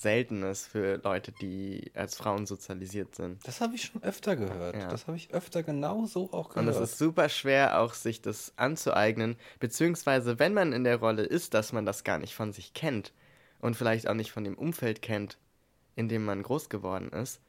Seltenes 0.00 0.66
für 0.66 0.96
Leute, 1.02 1.32
die 1.32 1.90
als 1.94 2.16
Frauen 2.16 2.46
sozialisiert 2.46 3.14
sind. 3.14 3.46
Das 3.46 3.60
habe 3.60 3.74
ich 3.74 3.84
schon 3.84 4.02
öfter 4.02 4.36
gehört. 4.36 4.76
Ja. 4.76 4.88
Das 4.88 5.06
habe 5.06 5.16
ich 5.16 5.32
öfter 5.32 5.62
genau 5.62 6.06
so 6.06 6.32
auch 6.32 6.50
gehört. 6.50 6.66
Und 6.66 6.68
es 6.68 6.80
ist 6.80 6.98
super 6.98 7.28
schwer, 7.28 7.80
auch 7.80 7.94
sich 7.94 8.22
das 8.22 8.52
anzueignen, 8.56 9.36
beziehungsweise 9.58 10.38
wenn 10.38 10.54
man 10.54 10.72
in 10.72 10.84
der 10.84 10.96
Rolle 10.96 11.22
ist, 11.22 11.54
dass 11.54 11.72
man 11.72 11.84
das 11.84 12.04
gar 12.04 12.18
nicht 12.18 12.34
von 12.34 12.52
sich 12.52 12.72
kennt 12.72 13.12
und 13.60 13.76
vielleicht 13.76 14.08
auch 14.08 14.14
nicht 14.14 14.32
von 14.32 14.44
dem 14.44 14.56
Umfeld 14.56 15.02
kennt, 15.02 15.38
in 15.96 16.08
dem 16.08 16.24
man 16.24 16.42
groß 16.42 16.70
geworden 16.70 17.10
ist, 17.10 17.40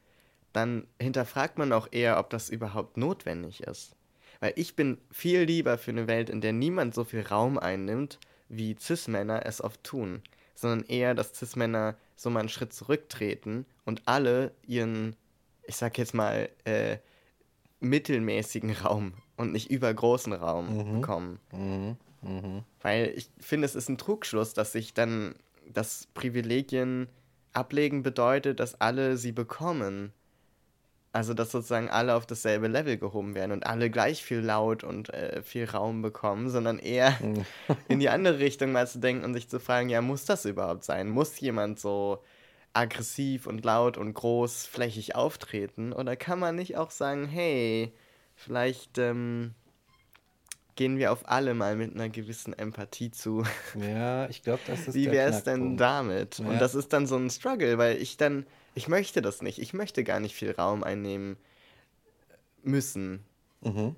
dann 0.51 0.87
hinterfragt 0.99 1.57
man 1.57 1.71
auch 1.71 1.87
eher, 1.91 2.19
ob 2.19 2.29
das 2.29 2.49
überhaupt 2.49 2.97
notwendig 2.97 3.63
ist. 3.63 3.95
Weil 4.41 4.53
ich 4.55 4.75
bin 4.75 4.97
viel 5.11 5.43
lieber 5.43 5.77
für 5.77 5.91
eine 5.91 6.07
Welt, 6.07 6.29
in 6.29 6.41
der 6.41 6.51
niemand 6.51 6.93
so 6.93 7.03
viel 7.03 7.21
Raum 7.21 7.57
einnimmt, 7.57 8.19
wie 8.49 8.75
Cis-Männer 8.77 9.45
es 9.45 9.63
oft 9.63 9.83
tun, 9.83 10.21
sondern 10.61 10.87
eher, 10.87 11.13
dass 11.13 11.33
Cis-Männer 11.33 11.95
so 12.15 12.29
mal 12.29 12.41
einen 12.41 12.49
Schritt 12.49 12.73
zurücktreten 12.73 13.65
und 13.85 14.03
alle 14.05 14.53
ihren, 14.65 15.15
ich 15.63 15.75
sag 15.75 15.97
jetzt 15.97 16.13
mal, 16.13 16.49
äh, 16.63 16.97
mittelmäßigen 17.79 18.71
Raum 18.71 19.13
und 19.37 19.51
nicht 19.51 19.71
übergroßen 19.71 20.33
Raum 20.33 20.77
mhm. 20.77 21.01
bekommen. 21.01 21.39
Mhm. 21.51 21.97
Mhm. 22.21 22.63
Weil 22.81 23.13
ich 23.15 23.29
finde, 23.39 23.65
es 23.65 23.75
ist 23.75 23.89
ein 23.89 23.97
Trugschluss, 23.97 24.53
dass 24.53 24.71
sich 24.71 24.93
dann 24.93 25.35
dass 25.73 26.07
Privilegien 26.13 27.07
ablegen 27.53 28.03
bedeutet, 28.03 28.59
dass 28.59 28.79
alle 28.79 29.17
sie 29.17 29.31
bekommen. 29.31 30.13
Also, 31.13 31.33
dass 31.33 31.51
sozusagen 31.51 31.89
alle 31.89 32.15
auf 32.15 32.25
dasselbe 32.25 32.67
Level 32.67 32.97
gehoben 32.97 33.35
werden 33.35 33.51
und 33.51 33.65
alle 33.65 33.89
gleich 33.89 34.23
viel 34.23 34.39
laut 34.39 34.85
und 34.85 35.13
äh, 35.13 35.41
viel 35.43 35.65
Raum 35.65 36.01
bekommen, 36.01 36.49
sondern 36.49 36.79
eher 36.79 37.17
in 37.89 37.99
die 37.99 38.09
andere 38.09 38.39
Richtung 38.39 38.71
mal 38.71 38.87
zu 38.87 38.99
denken 38.99 39.25
und 39.25 39.33
sich 39.33 39.49
zu 39.49 39.59
fragen, 39.59 39.89
ja, 39.89 40.01
muss 40.01 40.23
das 40.23 40.45
überhaupt 40.45 40.85
sein? 40.85 41.09
Muss 41.09 41.39
jemand 41.41 41.79
so 41.79 42.23
aggressiv 42.73 43.45
und 43.45 43.65
laut 43.65 43.97
und 43.97 44.13
großflächig 44.13 45.15
auftreten? 45.15 45.91
Oder 45.91 46.15
kann 46.15 46.39
man 46.39 46.55
nicht 46.55 46.77
auch 46.77 46.91
sagen, 46.91 47.27
hey, 47.27 47.93
vielleicht 48.35 48.97
ähm, 48.97 49.53
gehen 50.75 50.97
wir 50.97 51.11
auf 51.11 51.29
alle 51.29 51.53
mal 51.53 51.75
mit 51.75 51.93
einer 51.93 52.09
gewissen 52.09 52.57
Empathie 52.57 53.11
zu. 53.11 53.43
Ja, 53.75 54.29
ich 54.29 54.41
glaube, 54.43 54.61
das 54.67 54.87
ist 54.87 54.95
Wie 54.95 55.11
wäre 55.11 55.29
es 55.29 55.43
denn 55.43 55.77
damit? 55.77 56.39
Ja. 56.39 56.47
Und 56.47 56.59
das 56.59 56.75
ist 56.75 56.93
dann 56.93 57.07
so 57.07 57.17
ein 57.17 57.29
Struggle, 57.29 57.77
weil 57.77 57.97
ich 57.97 58.17
dann, 58.17 58.45
ich 58.75 58.87
möchte 58.87 59.21
das 59.21 59.41
nicht. 59.41 59.59
Ich 59.59 59.73
möchte 59.73 60.03
gar 60.03 60.19
nicht 60.19 60.35
viel 60.35 60.51
Raum 60.51 60.83
einnehmen 60.83 61.37
müssen. 62.63 63.23
Mhm. 63.61 63.95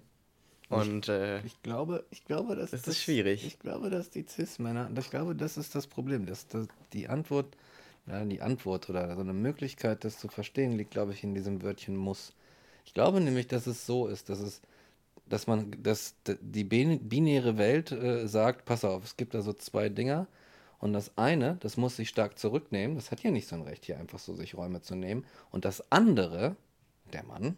Und 0.69 1.07
äh, 1.07 1.41
ich 1.45 1.61
glaube, 1.61 2.03
ich 2.09 2.25
glaube, 2.25 2.55
dass 2.55 2.71
das, 2.71 2.81
das 2.81 2.95
ist 2.95 3.03
schwierig. 3.03 3.45
Ich 3.45 3.59
glaube, 3.59 3.89
dass 3.89 4.09
die 4.09 4.25
Cis-Männer, 4.27 4.89
ich 4.97 5.09
glaube, 5.09 5.35
das 5.35 5.57
ist 5.57 5.75
das 5.75 5.85
Problem, 5.85 6.25
dass, 6.25 6.47
dass 6.47 6.67
die 6.93 7.07
Antwort, 7.09 7.55
ja, 8.07 8.25
die 8.25 8.41
Antwort 8.41 8.89
oder 8.89 9.13
so 9.13 9.21
eine 9.21 9.33
Möglichkeit, 9.33 10.03
das 10.03 10.17
zu 10.17 10.27
verstehen, 10.27 10.71
liegt, 10.73 10.91
glaube 10.91 11.13
ich, 11.13 11.23
in 11.23 11.35
diesem 11.35 11.61
Wörtchen 11.61 11.95
muss. 11.95 12.33
Ich 12.85 12.93
glaube 12.93 13.21
nämlich, 13.21 13.47
dass 13.47 13.67
es 13.67 13.85
so 13.85 14.07
ist, 14.07 14.29
dass 14.29 14.39
es 14.39 14.61
dass 15.25 15.47
man, 15.47 15.71
dass 15.81 16.15
die 16.25 16.63
binäre 16.63 17.57
Welt 17.57 17.91
äh, 17.91 18.27
sagt, 18.27 18.65
pass 18.65 18.83
auf, 18.83 19.05
es 19.05 19.17
gibt 19.17 19.33
da 19.33 19.41
so 19.41 19.53
zwei 19.53 19.89
Dinger 19.89 20.27
und 20.83 20.91
das 20.91 21.17
eine, 21.17 21.55
das 21.61 21.77
muss 21.77 21.95
sich 21.95 22.09
stark 22.09 22.37
zurücknehmen, 22.37 22.97
das 22.97 23.09
hat 23.09 23.23
ja 23.23 23.31
nicht 23.31 23.47
so 23.47 23.55
ein 23.55 23.61
Recht, 23.61 23.85
hier 23.85 23.97
einfach 23.97 24.19
so 24.19 24.33
sich 24.33 24.55
Räume 24.55 24.81
zu 24.81 24.95
nehmen 24.95 25.25
und 25.49 25.63
das 25.63 25.91
andere, 25.91 26.57
der 27.13 27.23
Mann, 27.23 27.55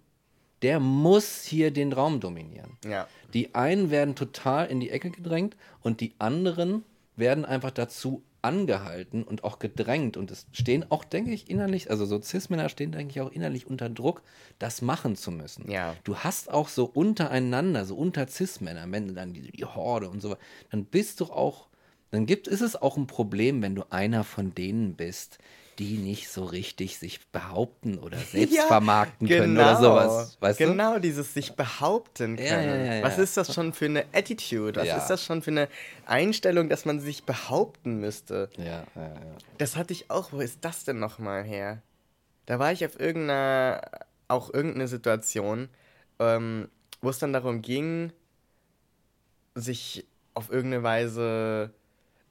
der 0.61 0.79
muss 0.79 1.43
hier 1.43 1.71
den 1.71 1.91
Raum 1.91 2.19
dominieren. 2.19 2.77
Ja. 2.85 3.07
Die 3.33 3.55
einen 3.55 3.89
werden 3.89 4.13
total 4.13 4.67
in 4.67 4.79
die 4.79 4.91
Ecke 4.91 5.09
gedrängt 5.09 5.57
und 5.81 6.01
die 6.01 6.13
anderen 6.19 6.83
werden 7.15 7.45
einfach 7.45 7.71
dazu 7.71 8.23
angehalten 8.43 9.23
und 9.23 9.43
auch 9.43 9.57
gedrängt 9.57 10.17
und 10.17 10.29
es 10.29 10.45
stehen 10.51 10.85
auch, 10.91 11.03
denke 11.03 11.31
ich, 11.31 11.49
innerlich, 11.49 11.89
also 11.89 12.05
so 12.05 12.21
Cis-Männer 12.21 12.69
stehen, 12.69 12.91
denke 12.91 13.11
ich, 13.11 13.21
auch 13.21 13.31
innerlich 13.31 13.65
unter 13.65 13.89
Druck, 13.89 14.21
das 14.59 14.83
machen 14.83 15.15
zu 15.15 15.31
müssen. 15.31 15.71
Ja. 15.71 15.95
Du 16.03 16.17
hast 16.17 16.51
auch 16.51 16.67
so 16.67 16.85
untereinander, 16.85 17.85
so 17.85 17.95
unter 17.95 18.27
Cis-Männern, 18.27 18.91
wenn 18.91 19.15
dann 19.15 19.33
die, 19.33 19.51
die 19.51 19.65
Horde 19.65 20.09
und 20.09 20.21
so, 20.21 20.37
dann 20.69 20.85
bist 20.85 21.21
du 21.21 21.25
auch, 21.25 21.69
dann 22.15 22.25
gibt, 22.25 22.47
ist 22.47 22.61
es 22.61 22.75
auch 22.75 22.97
ein 22.97 23.07
Problem, 23.07 23.61
wenn 23.61 23.75
du 23.75 23.83
einer 23.89 24.23
von 24.23 24.55
denen 24.55 24.95
bist, 24.95 25.37
die 25.79 25.97
nicht 25.97 26.29
so 26.29 26.45
richtig 26.45 26.97
sich 26.97 27.25
behaupten 27.27 27.97
oder 27.97 28.17
selbst 28.31 28.55
ja, 28.55 28.63
vermarkten 28.63 29.27
genau, 29.27 29.41
können 29.41 29.57
oder 29.57 29.75
genau. 29.75 29.81
sowas. 29.81 30.37
Weißt 30.39 30.57
genau, 30.57 30.93
du? 30.95 31.01
dieses 31.01 31.33
sich 31.33 31.53
behaupten 31.53 32.37
können. 32.37 32.85
Ja, 32.85 32.95
ja, 32.95 33.03
Was 33.03 33.17
ist 33.17 33.35
das 33.37 33.53
schon 33.53 33.73
für 33.73 33.85
eine 33.85 34.05
Attitude? 34.13 34.79
Was 34.79 35.03
ist 35.03 35.07
das 35.07 35.23
schon 35.23 35.41
für 35.41 35.51
eine 35.51 35.67
Einstellung, 36.05 36.69
dass 36.69 36.85
man 36.85 36.99
sich 36.99 37.23
behaupten 37.23 37.99
müsste? 37.99 38.49
Ja, 38.57 38.65
ja, 38.65 38.83
ja. 38.95 39.15
Das 39.57 39.75
hatte 39.75 39.93
ich 39.93 40.09
auch. 40.09 40.31
Wo 40.31 40.39
ist 40.39 40.59
das 40.61 40.85
denn 40.85 40.99
nochmal 40.99 41.43
her? 41.43 41.81
Da 42.45 42.59
war 42.59 42.71
ich 42.71 42.85
auf 42.85 42.99
irgendeiner, 42.99 43.81
auch 44.27 44.53
irgendeine 44.53 44.87
Situation, 44.87 45.69
ähm, 46.19 46.69
wo 47.01 47.09
es 47.09 47.19
dann 47.19 47.33
darum 47.33 47.61
ging, 47.61 48.13
sich 49.55 50.05
auf 50.33 50.51
irgendeine 50.51 50.83
Weise 50.83 51.73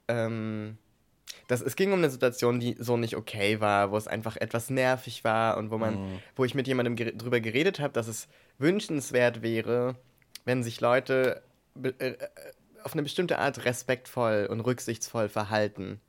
ähm, 0.07 0.77
das, 1.47 1.61
es 1.61 1.75
ging 1.75 1.91
um 1.91 1.99
eine 1.99 2.09
Situation, 2.09 2.59
die 2.59 2.75
so 2.79 2.97
nicht 2.97 3.15
okay 3.15 3.59
war, 3.59 3.91
wo 3.91 3.97
es 3.97 4.07
einfach 4.07 4.35
etwas 4.37 4.69
nervig 4.69 5.23
war 5.23 5.57
und 5.57 5.71
wo 5.71 5.77
man, 5.77 5.95
mhm. 5.95 6.19
wo 6.35 6.45
ich 6.45 6.55
mit 6.55 6.67
jemandem 6.67 6.95
ger 6.95 7.11
drüber 7.11 7.39
geredet 7.39 7.79
habe, 7.79 7.93
dass 7.93 8.07
es 8.07 8.27
wünschenswert 8.57 9.41
wäre, 9.41 9.95
wenn 10.45 10.63
sich 10.63 10.81
Leute 10.81 11.43
äh, 11.83 11.89
äh, 11.99 12.17
auf 12.83 12.93
eine 12.93 13.03
bestimmte 13.03 13.39
Art 13.39 13.65
respektvoll 13.65 14.47
und 14.49 14.61
rücksichtsvoll 14.61 15.29
verhalten. 15.29 15.99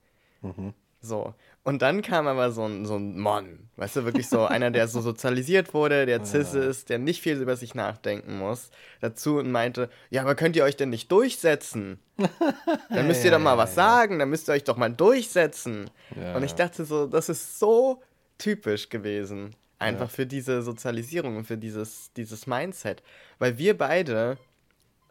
Mhm. 0.42 0.74
So. 1.00 1.34
Und 1.66 1.82
dann 1.82 2.00
kam 2.00 2.28
aber 2.28 2.52
so 2.52 2.64
ein, 2.64 2.86
so 2.86 2.94
ein 2.94 3.18
Mann, 3.18 3.68
weißt 3.74 3.96
du, 3.96 4.04
wirklich 4.04 4.28
so 4.28 4.44
einer, 4.44 4.70
der 4.70 4.86
so 4.86 5.00
sozialisiert 5.00 5.74
wurde, 5.74 6.06
der 6.06 6.24
cis 6.24 6.54
ist, 6.54 6.90
der 6.90 7.00
nicht 7.00 7.20
viel 7.20 7.42
über 7.42 7.56
sich 7.56 7.74
nachdenken 7.74 8.38
muss, 8.38 8.70
dazu 9.00 9.38
und 9.38 9.50
meinte, 9.50 9.90
ja, 10.08 10.22
aber 10.22 10.36
könnt 10.36 10.54
ihr 10.54 10.62
euch 10.62 10.76
denn 10.76 10.90
nicht 10.90 11.10
durchsetzen? 11.10 11.98
Dann 12.88 13.08
müsst 13.08 13.24
ihr 13.24 13.32
doch 13.32 13.40
mal 13.40 13.58
was 13.58 13.74
sagen, 13.74 14.20
dann 14.20 14.30
müsst 14.30 14.48
ihr 14.48 14.52
euch 14.52 14.62
doch 14.62 14.76
mal 14.76 14.90
durchsetzen. 14.90 15.90
Und 16.34 16.44
ich 16.44 16.54
dachte 16.54 16.84
so, 16.84 17.08
das 17.08 17.28
ist 17.28 17.58
so 17.58 18.00
typisch 18.38 18.88
gewesen. 18.88 19.56
Einfach 19.80 20.08
für 20.08 20.24
diese 20.24 20.62
Sozialisierung 20.62 21.36
und 21.36 21.46
für 21.46 21.58
dieses, 21.58 22.12
dieses 22.12 22.46
Mindset. 22.46 23.02
Weil 23.40 23.58
wir 23.58 23.76
beide 23.76 24.38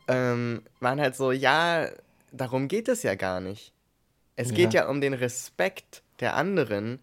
ähm, 0.08 0.64
waren 0.80 1.02
halt 1.02 1.18
so, 1.18 1.34
ja, 1.34 1.90
darum 2.32 2.70
geht 2.70 2.88
es 2.88 3.04
ja 3.04 3.16
gar 3.16 3.42
nicht. 3.42 3.74
Es 4.38 4.54
geht 4.54 4.74
ja 4.74 4.88
um 4.88 5.02
den 5.02 5.14
Respekt 5.14 6.02
der 6.20 6.36
anderen 6.36 7.00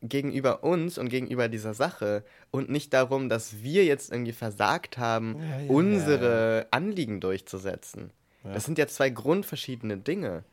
gegenüber 0.00 0.62
uns 0.62 0.98
und 0.98 1.08
gegenüber 1.08 1.48
dieser 1.48 1.74
Sache 1.74 2.24
und 2.50 2.70
nicht 2.70 2.92
darum, 2.92 3.28
dass 3.28 3.62
wir 3.62 3.84
jetzt 3.84 4.12
irgendwie 4.12 4.32
versagt 4.32 4.96
haben, 4.98 5.36
Ja, 5.40 5.60
ja, 5.60 5.70
unsere 5.70 6.68
Anliegen 6.70 7.20
durchzusetzen. 7.20 8.10
Ja. 8.44 8.52
Das 8.52 8.64
sind 8.64 8.78
ja 8.78 8.86
zwei 8.86 9.10
grundverschiedene 9.10 9.98
Dinge. 9.98 10.44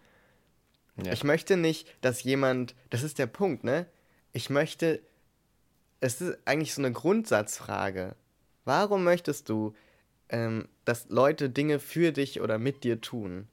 Ja. 1.04 1.14
Ich 1.14 1.24
möchte 1.24 1.58
nicht, 1.58 1.88
dass 2.02 2.24
jemand, 2.24 2.74
das 2.90 3.04
ist 3.04 3.20
der 3.20 3.28
Punkt, 3.28 3.64
ne? 3.64 3.86
Ich 4.34 4.50
möchte, 4.50 5.02
es 6.00 6.22
ist 6.22 6.38
eigentlich 6.46 6.74
so 6.74 6.82
eine 6.82 6.92
Grundsatzfrage. 6.92 8.16
Warum 8.64 9.04
möchtest 9.04 9.50
du, 9.50 9.76
ähm, 10.30 10.68
dass 10.86 11.10
Leute 11.10 11.50
Dinge 11.50 11.80
für 11.80 12.12
dich 12.12 12.42
oder 12.42 12.58
mit 12.58 12.84
dir 12.84 13.00
tun? 13.02 13.48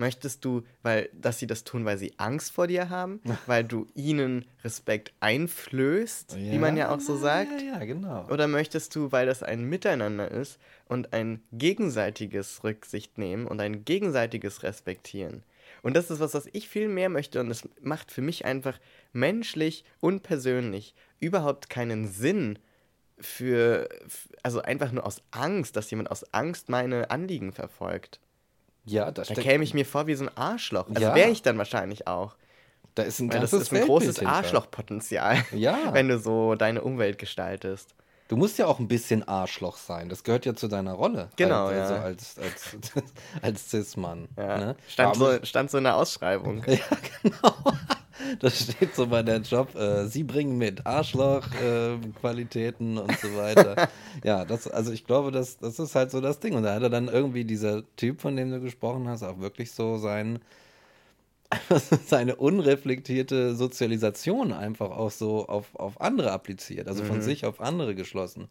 Möchtest 0.00 0.44
du, 0.44 0.62
weil, 0.82 1.10
dass 1.12 1.40
sie 1.40 1.48
das 1.48 1.64
tun, 1.64 1.84
weil 1.84 1.98
sie 1.98 2.14
Angst 2.18 2.52
vor 2.52 2.68
dir 2.68 2.88
haben, 2.88 3.20
weil 3.46 3.64
du 3.64 3.86
ihnen 3.94 4.46
Respekt 4.62 5.12
einflößt, 5.18 6.36
wie 6.38 6.58
man 6.58 6.76
ja 6.76 6.94
auch 6.94 7.00
so 7.00 7.16
sagt? 7.16 7.60
Ja, 7.60 7.78
ja, 7.78 7.84
genau. 7.84 8.24
Oder 8.30 8.46
möchtest 8.46 8.94
du, 8.94 9.10
weil 9.10 9.26
das 9.26 9.42
ein 9.42 9.64
Miteinander 9.64 10.30
ist 10.30 10.58
und 10.86 11.12
ein 11.12 11.42
gegenseitiges 11.52 12.62
Rücksicht 12.62 13.18
nehmen 13.18 13.46
und 13.48 13.60
ein 13.60 13.84
gegenseitiges 13.84 14.62
Respektieren? 14.62 15.42
Und 15.82 15.96
das 15.96 16.10
ist 16.12 16.20
was, 16.20 16.34
was 16.34 16.48
ich 16.52 16.68
viel 16.68 16.88
mehr 16.88 17.08
möchte 17.08 17.40
und 17.40 17.50
es 17.50 17.68
macht 17.80 18.12
für 18.12 18.22
mich 18.22 18.44
einfach 18.44 18.78
menschlich 19.12 19.84
und 20.00 20.22
persönlich 20.22 20.94
überhaupt 21.18 21.70
keinen 21.70 22.06
Sinn 22.06 22.58
für, 23.18 23.88
also 24.44 24.62
einfach 24.62 24.92
nur 24.92 25.04
aus 25.04 25.22
Angst, 25.32 25.74
dass 25.74 25.90
jemand 25.90 26.10
aus 26.12 26.32
Angst 26.32 26.68
meine 26.68 27.10
Anliegen 27.10 27.52
verfolgt. 27.52 28.20
Ja, 28.88 29.10
da, 29.10 29.22
Da 29.22 29.34
käme 29.34 29.64
ich 29.64 29.74
mir 29.74 29.84
vor 29.84 30.06
wie 30.06 30.14
so 30.14 30.24
ein 30.24 30.36
Arschloch. 30.36 30.88
Also 30.88 31.02
Ja. 31.02 31.14
wäre 31.14 31.30
ich 31.30 31.42
dann 31.42 31.58
wahrscheinlich 31.58 32.06
auch. 32.06 32.34
da 32.94 33.02
ist 33.04 33.20
ein 33.20 33.32
Weil 33.32 33.40
das 33.40 33.52
ist 33.52 33.72
ein 33.72 33.84
großes. 33.84 34.24
Arschlochpotenzial, 34.24 35.44
Ja. 35.52 35.92
wenn 35.92 36.08
du 36.08 36.18
so 36.18 36.54
deine 36.56 36.82
Umwelt 36.82 37.18
gestaltest. 37.18 37.94
Du 38.28 38.36
musst 38.36 38.58
ja 38.58 38.66
auch 38.66 38.78
ein 38.78 38.88
bisschen 38.88 39.26
Arschloch 39.26 39.76
sein. 39.78 40.08
Das 40.10 40.22
gehört 40.24 40.44
ja 40.44 40.54
zu 40.54 40.68
deiner 40.68 40.92
Rolle. 40.92 41.30
Genau, 41.36 41.66
also, 41.68 41.94
ja. 41.94 42.02
als, 42.02 42.36
als, 42.38 42.76
als 43.42 43.70
Cis-Mann. 43.70 44.28
Ja. 44.36 44.58
Ne? 44.58 44.76
Stand, 44.88 45.16
so, 45.16 45.44
stand 45.44 45.70
so 45.70 45.78
in 45.78 45.84
der 45.84 45.96
Ausschreibung. 45.96 46.62
Ja, 46.66 46.78
genau. 47.22 47.54
Das 48.40 48.62
steht 48.62 48.94
so 48.94 49.06
bei 49.06 49.22
der 49.22 49.38
Job. 49.38 49.74
Äh, 49.74 50.06
Sie 50.06 50.24
bringen 50.24 50.58
mit 50.58 50.86
Arschloch-Qualitäten 50.86 52.10
äh, 52.10 52.20
Qualitäten 52.20 52.98
und 52.98 53.18
so 53.18 53.36
weiter. 53.36 53.88
ja, 54.24 54.44
das, 54.44 54.68
also 54.68 54.92
ich 54.92 55.04
glaube, 55.04 55.30
das, 55.30 55.58
das 55.58 55.78
ist 55.78 55.94
halt 55.94 56.10
so 56.10 56.20
das 56.20 56.40
Ding. 56.40 56.54
Und 56.54 56.62
da 56.62 56.74
hat 56.74 56.82
er 56.82 56.90
dann 56.90 57.08
irgendwie 57.08 57.44
dieser 57.44 57.82
Typ, 57.96 58.20
von 58.20 58.36
dem 58.36 58.50
du 58.50 58.60
gesprochen 58.60 59.08
hast, 59.08 59.22
auch 59.22 59.38
wirklich 59.38 59.72
so 59.72 59.98
sein, 59.98 60.40
seine 62.06 62.36
unreflektierte 62.36 63.54
Sozialisation 63.54 64.52
einfach 64.52 64.90
auch 64.90 65.10
so 65.10 65.46
auf, 65.46 65.74
auf 65.74 66.00
andere 66.00 66.32
appliziert. 66.32 66.88
Also 66.88 67.04
von 67.04 67.22
sich 67.22 67.44
auf 67.44 67.60
andere 67.60 67.94
geschlossen. 67.94 68.48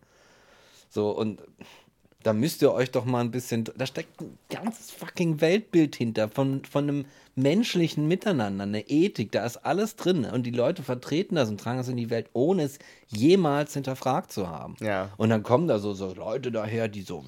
So, 0.90 1.12
und 1.12 1.42
da 2.24 2.34
müsst 2.34 2.62
ihr 2.62 2.74
euch 2.74 2.92
doch 2.92 3.06
mal 3.06 3.22
ein 3.22 3.32
bisschen. 3.32 3.64
Da 3.78 3.86
steckt 3.86 4.22
ein 4.22 4.38
ganzes 4.50 4.92
fucking 4.92 5.40
Weltbild 5.40 5.96
hinter 5.96 6.28
von, 6.30 6.64
von 6.66 6.84
einem 6.84 7.06
menschlichen 7.36 8.08
Miteinander, 8.08 8.64
eine 8.64 8.82
Ethik, 8.90 9.32
da 9.32 9.46
ist 9.46 9.58
alles 9.58 9.96
drin. 9.96 10.26
Und 10.26 10.44
die 10.44 10.52
Leute 10.52 10.82
vertreten 10.82 11.36
das 11.36 11.50
und 11.50 11.60
tragen 11.60 11.78
das 11.78 11.88
in 11.88 11.96
die 11.96 12.10
Welt, 12.10 12.28
ohne 12.34 12.64
es 12.64 12.80
jemals 13.10 13.76
hinterfragt 13.76 14.32
zu 14.34 14.50
haben. 14.50 14.76
Ja. 14.82 15.12
Und 15.18 15.30
dann 15.30 15.44
kommen 15.44 15.68
da 15.68 15.78
so, 15.78 15.94
so 15.94 16.14
Leute 16.16 16.52
daher, 16.52 16.88
die 16.88 17.04
so, 17.04 17.24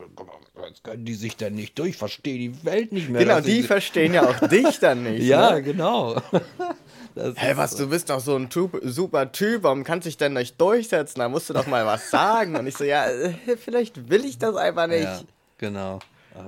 jetzt 0.67 0.83
können 0.83 1.05
die 1.05 1.13
sich 1.13 1.37
denn 1.37 1.53
nicht 1.53 1.77
durch, 1.77 1.89
ich 1.91 1.97
verstehe 1.97 2.39
die 2.39 2.65
Welt 2.65 2.91
nicht 2.91 3.09
mehr. 3.09 3.23
Genau, 3.23 3.39
die 3.39 3.61
verstehen 3.61 4.15
ja 4.15 4.27
auch 4.27 4.39
dich 4.47 4.79
dann 4.79 5.03
nicht. 5.03 5.23
Ja, 5.23 5.51
Ne? 5.51 5.61
genau. 5.63 6.19
Das 7.15 7.35
Hä, 7.37 7.53
was, 7.55 7.71
so. 7.71 7.83
du 7.83 7.89
bist 7.89 8.09
doch 8.09 8.19
so 8.19 8.35
ein 8.35 8.49
Typ, 8.49 8.79
super 8.83 9.31
Typ, 9.31 9.63
warum 9.63 9.83
kannst 9.83 10.05
du 10.05 10.09
dich 10.09 10.17
denn 10.17 10.33
nicht 10.33 10.59
durchsetzen? 10.59 11.19
Da 11.19 11.29
musst 11.29 11.49
du 11.49 11.53
doch 11.53 11.67
mal 11.67 11.85
was 11.85 12.09
sagen. 12.09 12.55
Und 12.55 12.67
ich 12.67 12.75
so, 12.77 12.83
ja, 12.83 13.07
äh, 13.09 13.33
vielleicht 13.57 14.09
will 14.09 14.25
ich 14.25 14.37
das 14.37 14.55
einfach 14.55 14.87
nicht. 14.87 15.03
Ja, 15.03 15.21
genau. 15.57 15.99
Oh 16.35 16.43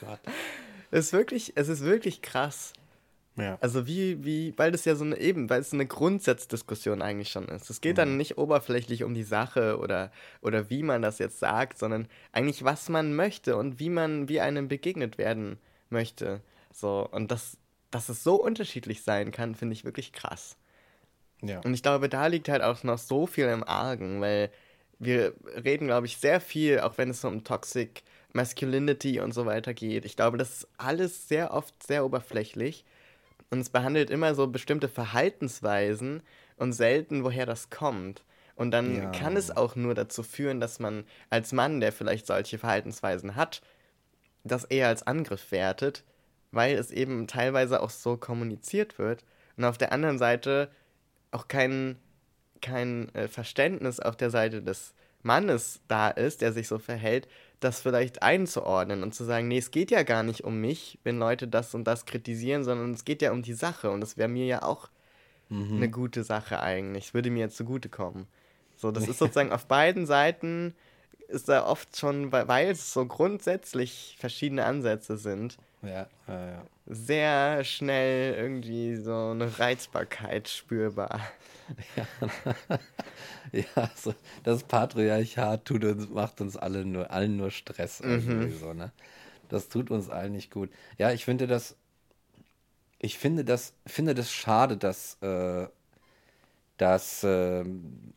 Gott. 0.00 0.20
Es 0.90 1.06
ist 1.06 1.12
wirklich, 1.12 1.52
es 1.56 1.68
ist 1.68 1.82
wirklich 1.82 2.22
krass. 2.22 2.72
Ja. 3.38 3.58
Also 3.60 3.86
wie, 3.86 4.24
wie, 4.24 4.54
weil 4.56 4.72
das 4.72 4.84
ja 4.86 4.94
so 4.94 5.04
eine 5.04 5.18
eben, 5.18 5.50
weil 5.50 5.60
es 5.60 5.72
eine 5.74 5.84
Grundsatzdiskussion 5.86 7.02
eigentlich 7.02 7.28
schon 7.30 7.46
ist. 7.48 7.68
Es 7.68 7.80
geht 7.82 7.94
Mhm. 7.94 7.96
dann 7.96 8.16
nicht 8.16 8.38
oberflächlich 8.38 9.04
um 9.04 9.12
die 9.14 9.24
Sache 9.24 9.78
oder, 9.78 10.10
oder 10.40 10.70
wie 10.70 10.82
man 10.82 11.02
das 11.02 11.18
jetzt 11.18 11.38
sagt, 11.38 11.78
sondern 11.78 12.08
eigentlich 12.32 12.64
was 12.64 12.88
man 12.88 13.14
möchte 13.14 13.56
und 13.56 13.78
wie 13.78 13.90
man, 13.90 14.28
wie 14.30 14.40
einem 14.40 14.68
begegnet 14.68 15.18
werden 15.18 15.58
möchte. 15.90 16.40
So, 16.72 17.06
und 17.10 17.30
das, 17.30 17.58
dass 17.96 18.10
es 18.10 18.22
so 18.22 18.34
unterschiedlich 18.36 19.02
sein 19.02 19.32
kann, 19.32 19.54
finde 19.54 19.72
ich 19.74 19.84
wirklich 19.84 20.12
krass. 20.12 20.56
ja. 21.42 21.64
Und 21.64 21.74
ich 21.74 21.82
glaube, 21.82 22.08
da 22.08 22.26
liegt 22.26 22.48
halt 22.48 22.62
auch 22.62 22.82
noch 22.84 22.98
so 22.98 23.26
viel 23.26 23.46
im 23.46 23.64
Argen, 23.64 24.20
weil 24.20 24.50
wir 24.98 25.34
reden, 25.64 25.86
glaube 25.86 26.06
ich, 26.06 26.18
sehr 26.18 26.40
viel, 26.40 26.80
auch 26.80 26.98
wenn 26.98 27.10
es 27.10 27.20
so 27.20 27.28
um 27.28 27.44
Toxic 27.44 28.02
Masculinity 28.32 29.20
und 29.20 29.32
so 29.32 29.46
weiter 29.46 29.74
geht. 29.74 30.04
Ich 30.04 30.16
glaube, 30.16 30.38
das 30.38 30.58
ist 30.58 30.68
alles 30.78 31.28
sehr 31.28 31.52
oft 31.52 31.74
sehr 31.86 32.04
oberflächlich 32.04 32.84
und 33.50 33.60
es 33.60 33.70
behandelt 33.70 34.10
immer 34.10 34.34
so 34.34 34.46
bestimmte 34.48 34.88
Verhaltensweisen 34.88 36.22
und 36.56 36.72
selten, 36.74 37.24
woher 37.24 37.46
das 37.46 37.70
kommt. 37.70 38.24
Und 38.56 38.70
dann 38.72 39.02
Ja. 39.02 39.10
kann 39.12 39.36
es 39.36 39.56
auch 39.56 39.76
nur 39.76 39.94
dazu 39.94 40.22
führen, 40.22 40.60
dass 40.60 40.80
man 40.80 41.04
als 41.30 41.52
Mann, 41.52 41.80
der 41.80 41.92
vielleicht 41.92 42.26
solche 42.26 42.58
Verhaltensweisen 42.58 43.36
hat, 43.36 43.62
das 44.44 44.64
eher 44.64 44.88
als 44.88 45.02
Angriff 45.06 45.50
wertet, 45.52 46.04
weil 46.56 46.76
es 46.76 46.90
eben 46.90 47.26
teilweise 47.26 47.82
auch 47.82 47.90
so 47.90 48.16
kommuniziert 48.16 48.98
wird. 48.98 49.24
Und 49.56 49.64
auf 49.64 49.78
der 49.78 49.92
anderen 49.92 50.18
Seite 50.18 50.70
auch 51.30 51.48
kein, 51.48 51.96
kein 52.60 53.14
äh, 53.14 53.28
Verständnis 53.28 54.00
auf 54.00 54.16
der 54.16 54.30
Seite 54.30 54.62
des 54.62 54.94
Mannes 55.22 55.80
da 55.88 56.08
ist, 56.08 56.40
der 56.40 56.52
sich 56.52 56.68
so 56.68 56.78
verhält, 56.78 57.28
das 57.60 57.80
vielleicht 57.80 58.22
einzuordnen 58.22 59.02
und 59.02 59.14
zu 59.14 59.24
sagen, 59.24 59.48
nee, 59.48 59.58
es 59.58 59.70
geht 59.70 59.90
ja 59.90 60.02
gar 60.02 60.22
nicht 60.22 60.44
um 60.44 60.60
mich, 60.60 60.98
wenn 61.04 61.18
Leute 61.18 61.48
das 61.48 61.74
und 61.74 61.84
das 61.84 62.06
kritisieren, 62.06 62.64
sondern 62.64 62.92
es 62.92 63.04
geht 63.04 63.22
ja 63.22 63.32
um 63.32 63.42
die 63.42 63.54
Sache 63.54 63.90
und 63.90 64.00
das 64.00 64.16
wäre 64.16 64.28
mir 64.28 64.46
ja 64.46 64.62
auch 64.62 64.88
eine 65.76 65.90
gute 65.90 66.22
Sache 66.24 66.60
eigentlich. 66.60 67.06
Es 67.06 67.14
würde 67.14 67.30
mir 67.30 67.40
jetzt 67.40 67.56
zugutekommen. 67.56 68.26
So, 68.76 68.90
das 68.90 69.08
ist 69.08 69.18
sozusagen 69.18 69.52
auf 69.52 69.66
beiden 69.66 70.06
Seiten 70.06 70.74
ist 71.28 71.48
da 71.48 71.66
oft 71.66 71.96
schon, 71.96 72.30
weil 72.30 72.70
es 72.70 72.92
so 72.92 73.04
grundsätzlich 73.06 74.16
verschiedene 74.18 74.64
Ansätze 74.64 75.16
sind, 75.16 75.58
Ja, 75.82 76.06
ja, 76.26 76.46
ja. 76.50 76.66
sehr 76.86 77.64
schnell 77.64 78.34
irgendwie 78.34 78.96
so 78.96 79.30
eine 79.30 79.58
Reizbarkeit 79.58 80.48
spürbar. 80.48 81.20
Ja, 83.52 83.90
so, 83.94 84.14
das 84.44 84.64
Patriarchat 84.64 85.64
tut 85.64 85.84
uns, 85.84 86.08
macht 86.10 86.40
uns 86.40 86.56
alle 86.56 86.84
nur, 86.84 87.10
allen 87.10 87.36
nur 87.36 87.50
Stress 87.50 88.00
irgendwie 88.00 88.50
so, 88.50 88.72
ne? 88.72 88.92
Das 89.48 89.68
tut 89.68 89.90
uns 89.90 90.10
allen 90.10 90.32
nicht 90.32 90.50
gut. 90.52 90.70
Ja, 90.98 91.12
ich 91.12 91.24
finde 91.24 91.46
das, 91.46 91.76
ich 92.98 93.18
finde 93.18 93.44
das, 93.44 93.74
finde 93.86 94.14
das 94.14 94.32
schade, 94.32 94.76
dass, 94.76 95.16
äh, 95.22 95.68
dass 96.76 97.24
äh, 97.24 97.64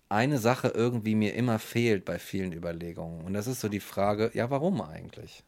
eine 0.10 0.38
Sache 0.38 0.70
irgendwie 0.70 1.16
mir 1.16 1.34
immer 1.36 1.60
fehlt 1.60 2.04
bei 2.06 2.20
vielen 2.20 2.52
Überlegungen. 2.52 3.24
Und 3.26 3.34
das 3.34 3.48
ist 3.48 3.62
so 3.62 3.70
die 3.70 3.80
Frage, 3.80 4.32
ja, 4.34 4.50
warum 4.50 4.82
eigentlich? 4.82 5.44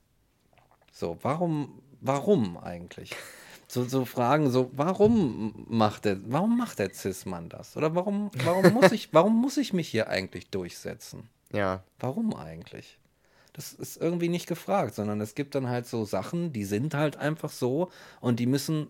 So, 0.94 1.18
warum, 1.22 1.82
warum 2.02 2.58
eigentlich? 2.58 3.12
So, 3.68 3.86
so 3.86 4.04
Fragen, 4.04 4.52
so, 4.52 4.70
warum 4.74 5.54
macht 5.70 6.04
der, 6.06 6.18
warum 6.26 6.58
macht 6.58 6.80
der 6.80 6.94
Cis-Mann 6.94 7.48
das? 7.48 7.78
Oder 7.78 7.96
warum, 7.96 8.30
warum 8.44 8.74
muss 8.74 8.92
ich, 8.92 9.10
warum 9.14 9.40
muss 9.40 9.56
ich 9.58 9.72
mich 9.72 9.88
hier 9.88 10.10
eigentlich 10.10 10.50
durchsetzen? 10.50 11.30
Ja, 11.54 11.84
Warum 12.00 12.34
eigentlich? 12.36 12.98
Das 13.54 13.74
ist 13.74 13.98
irgendwie 14.02 14.30
nicht 14.30 14.48
gefragt, 14.48 14.96
sondern 14.96 15.20
es 15.22 15.36
gibt 15.36 15.56
dann 15.56 15.68
halt 15.70 15.86
so 15.86 16.06
Sachen, 16.06 16.54
die 16.54 16.64
sind 16.66 16.94
halt 16.94 17.18
einfach 17.18 17.50
so 17.50 17.92
und 18.22 18.40
die 18.40 18.46
müssen, 18.46 18.88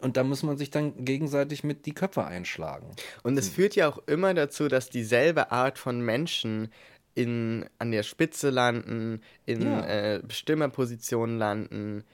und 0.00 0.16
da 0.18 0.24
muss 0.24 0.42
man 0.42 0.56
sich 0.58 0.70
dann 0.70 1.04
gegenseitig 1.06 1.64
mit 1.64 1.86
die 1.86 1.94
Köpfe 1.94 2.24
einschlagen. 2.24 2.86
und 3.22 3.38
es 3.38 3.48
führt 3.48 3.74
ja 3.76 3.88
auch 3.88 3.98
immer 4.06 4.34
dazu, 4.34 4.68
dass 4.68 4.90
dieselbe 4.90 5.52
Art 5.52 5.78
von 5.78 6.00
Menschen 6.02 6.70
in, 7.14 7.64
an 7.78 7.92
der 7.92 8.02
Spitze 8.02 8.50
landen, 8.50 9.22
in 9.46 9.62
Ja. 9.62 9.86
äh, 9.86 10.22
Bestimmerpositionen 10.22 11.38
landen, 11.38 12.04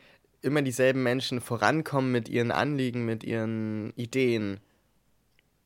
immer 0.42 0.62
dieselben 0.62 1.02
Menschen 1.02 1.40
vorankommen 1.40 2.12
mit 2.12 2.28
ihren 2.28 2.50
Anliegen, 2.50 3.04
mit 3.04 3.24
ihren 3.24 3.92
Ideen. 3.96 4.60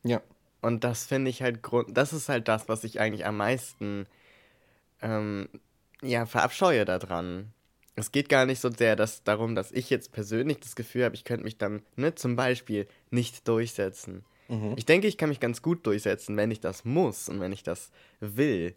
Ja. 0.02 0.20
Und 0.60 0.84
das 0.84 1.06
finde 1.06 1.30
ich 1.30 1.42
halt 1.42 1.62
Grund, 1.62 1.96
das 1.96 2.12
ist 2.12 2.28
halt 2.28 2.48
das, 2.48 2.68
was 2.68 2.84
ich 2.84 3.00
eigentlich 3.00 3.26
am 3.26 3.36
meisten 3.36 4.06
ähm, 5.02 5.48
ja, 6.02 6.26
verabscheue 6.26 6.84
daran. 6.84 7.52
Es 7.96 8.10
geht 8.10 8.28
gar 8.28 8.46
nicht 8.46 8.60
so 8.60 8.70
sehr 8.70 8.96
dass, 8.96 9.22
darum, 9.22 9.54
dass 9.54 9.70
ich 9.70 9.90
jetzt 9.90 10.10
persönlich 10.12 10.58
das 10.60 10.74
Gefühl 10.74 11.04
habe, 11.04 11.14
ich 11.14 11.24
könnte 11.24 11.44
mich 11.44 11.58
dann, 11.58 11.82
ne, 11.96 12.14
zum 12.14 12.34
Beispiel 12.34 12.88
nicht 13.10 13.46
durchsetzen. 13.46 14.24
Mhm. 14.48 14.74
Ich 14.76 14.86
denke, 14.86 15.06
ich 15.06 15.16
kann 15.16 15.28
mich 15.28 15.40
ganz 15.40 15.62
gut 15.62 15.86
durchsetzen, 15.86 16.36
wenn 16.36 16.50
ich 16.50 16.60
das 16.60 16.84
muss 16.84 17.28
und 17.28 17.40
wenn 17.40 17.52
ich 17.52 17.62
das 17.62 17.90
will. 18.20 18.74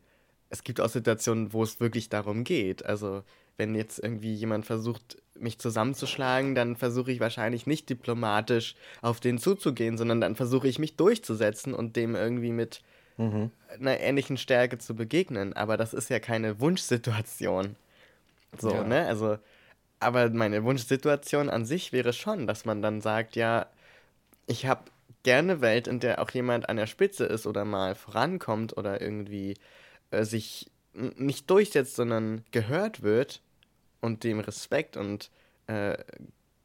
Es 0.49 0.63
gibt 0.63 0.79
auch 0.81 0.89
Situationen, 0.89 1.53
wo 1.53 1.63
es 1.63 1.79
wirklich 1.79 2.09
darum 2.09 2.43
geht. 2.43 2.85
Also, 2.85 3.23
wenn 3.57 3.75
jetzt 3.75 3.99
irgendwie 3.99 4.33
jemand 4.33 4.65
versucht, 4.65 5.17
mich 5.35 5.59
zusammenzuschlagen, 5.59 6.55
dann 6.55 6.75
versuche 6.75 7.11
ich 7.11 7.19
wahrscheinlich 7.19 7.67
nicht 7.67 7.89
diplomatisch 7.89 8.75
auf 9.01 9.19
den 9.19 9.37
zuzugehen, 9.37 9.97
sondern 9.97 10.21
dann 10.21 10.35
versuche 10.35 10.67
ich 10.67 10.79
mich 10.79 10.95
durchzusetzen 10.95 11.73
und 11.73 11.95
dem 11.95 12.15
irgendwie 12.15 12.51
mit 12.51 12.81
Mhm. 13.17 13.51
einer 13.81 13.99
ähnlichen 13.99 14.37
Stärke 14.37 14.77
zu 14.77 14.95
begegnen. 14.95 15.53
Aber 15.53 15.75
das 15.77 15.93
ist 15.93 16.09
ja 16.09 16.19
keine 16.19 16.59
Wunschsituation. 16.59 17.75
So, 18.57 18.71
Ja. 18.71 18.83
ne? 18.83 19.07
Also, 19.07 19.37
aber 19.99 20.29
meine 20.29 20.63
Wunschsituation 20.63 21.49
an 21.49 21.65
sich 21.65 21.91
wäre 21.91 22.13
schon, 22.13 22.47
dass 22.47 22.65
man 22.65 22.81
dann 22.81 23.01
sagt, 23.01 23.35
ja, 23.35 23.67
ich 24.45 24.65
habe 24.65 24.85
gerne 25.23 25.61
Welt, 25.61 25.87
in 25.87 25.99
der 25.99 26.21
auch 26.21 26.29
jemand 26.31 26.69
an 26.69 26.77
der 26.77 26.87
Spitze 26.87 27.25
ist 27.25 27.47
oder 27.47 27.65
mal 27.65 27.95
vorankommt 27.95 28.77
oder 28.77 29.01
irgendwie 29.01 29.55
äh, 30.11 30.23
sich 30.23 30.69
nicht 30.93 31.49
durchsetzt, 31.49 31.95
sondern 31.95 32.43
gehört 32.51 33.03
wird 33.03 33.41
und 34.01 34.23
dem 34.23 34.39
Respekt 34.39 34.97
und 34.97 35.31
äh, 35.67 35.97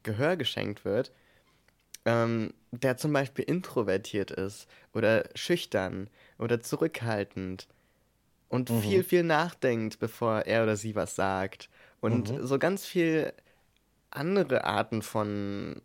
Gehör 0.03 0.35
geschenkt 0.37 0.85
wird, 0.85 1.11
ähm, 2.05 2.53
der 2.71 2.97
zum 2.97 3.13
Beispiel 3.13 3.45
introvertiert 3.45 4.31
ist 4.31 4.67
oder 4.93 5.29
schüchtern 5.35 6.09
oder 6.39 6.61
zurückhaltend 6.61 7.67
und 8.49 8.69
Mhm. 8.69 8.81
viel, 8.81 9.03
viel 9.03 9.23
nachdenkt, 9.23 9.99
bevor 9.99 10.41
er 10.41 10.63
oder 10.63 10.75
sie 10.75 10.95
was 10.95 11.15
sagt. 11.15 11.69
Und 12.01 12.29
Mhm. 12.29 12.45
so 12.47 12.59
ganz 12.59 12.85
viel 12.85 13.33
andere 14.11 14.63
Arten 14.65 15.01
von, 15.01 15.81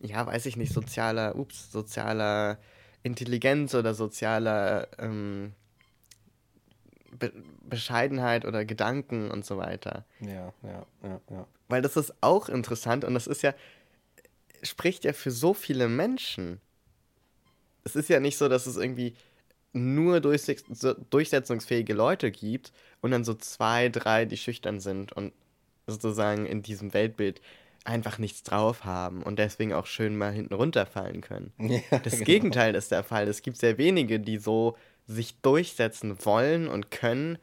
ja, 0.00 0.26
weiß 0.26 0.46
ich 0.46 0.56
nicht, 0.56 0.72
sozialer, 0.72 1.36
ups, 1.36 1.72
sozialer 1.72 2.58
Intelligenz 3.02 3.74
oder 3.74 3.94
sozialer 3.94 4.88
ähm, 4.98 5.54
Be 7.18 7.32
Bescheidenheit 7.62 8.44
oder 8.44 8.64
Gedanken 8.64 9.30
und 9.30 9.44
so 9.44 9.56
weiter. 9.56 10.04
Ja, 10.20 10.52
ja, 10.62 10.86
ja, 11.02 11.20
ja. 11.30 11.46
Weil 11.68 11.82
das 11.82 11.96
ist 11.96 12.12
auch 12.20 12.48
interessant 12.48 13.04
und 13.04 13.14
das 13.14 13.26
ist 13.26 13.42
ja, 13.42 13.54
spricht 14.62 15.04
ja 15.04 15.12
für 15.12 15.30
so 15.30 15.54
viele 15.54 15.88
Menschen. 15.88 16.60
Es 17.84 17.96
ist 17.96 18.08
ja 18.08 18.20
nicht 18.20 18.36
so, 18.38 18.48
dass 18.48 18.66
es 18.66 18.76
irgendwie 18.76 19.14
nur 19.72 20.20
durchsetzungsfähige 20.20 21.94
Leute 21.94 22.30
gibt 22.30 22.72
und 23.00 23.10
dann 23.10 23.24
so 23.24 23.34
zwei, 23.34 23.88
drei, 23.88 24.24
die 24.24 24.36
schüchtern 24.36 24.80
sind 24.80 25.12
und 25.12 25.32
sozusagen 25.86 26.46
in 26.46 26.62
diesem 26.62 26.94
Weltbild 26.94 27.40
einfach 27.84 28.18
nichts 28.18 28.42
drauf 28.42 28.84
haben 28.84 29.22
und 29.22 29.38
deswegen 29.38 29.74
auch 29.74 29.86
schön 29.86 30.16
mal 30.16 30.32
hinten 30.32 30.54
runterfallen 30.54 31.20
können. 31.20 31.52
Ja, 31.58 31.98
Das 31.98 32.14
genau. 32.14 32.24
Gegenteil 32.24 32.74
ist 32.74 32.90
der 32.92 33.04
Fall. 33.04 33.28
Es 33.28 33.42
gibt 33.42 33.58
sehr 33.58 33.76
wenige, 33.76 34.20
die 34.20 34.38
so 34.38 34.76
sich 35.06 35.40
durchsetzen 35.40 36.16
wollen 36.24 36.68
und 36.68 36.90
können, 36.90 37.38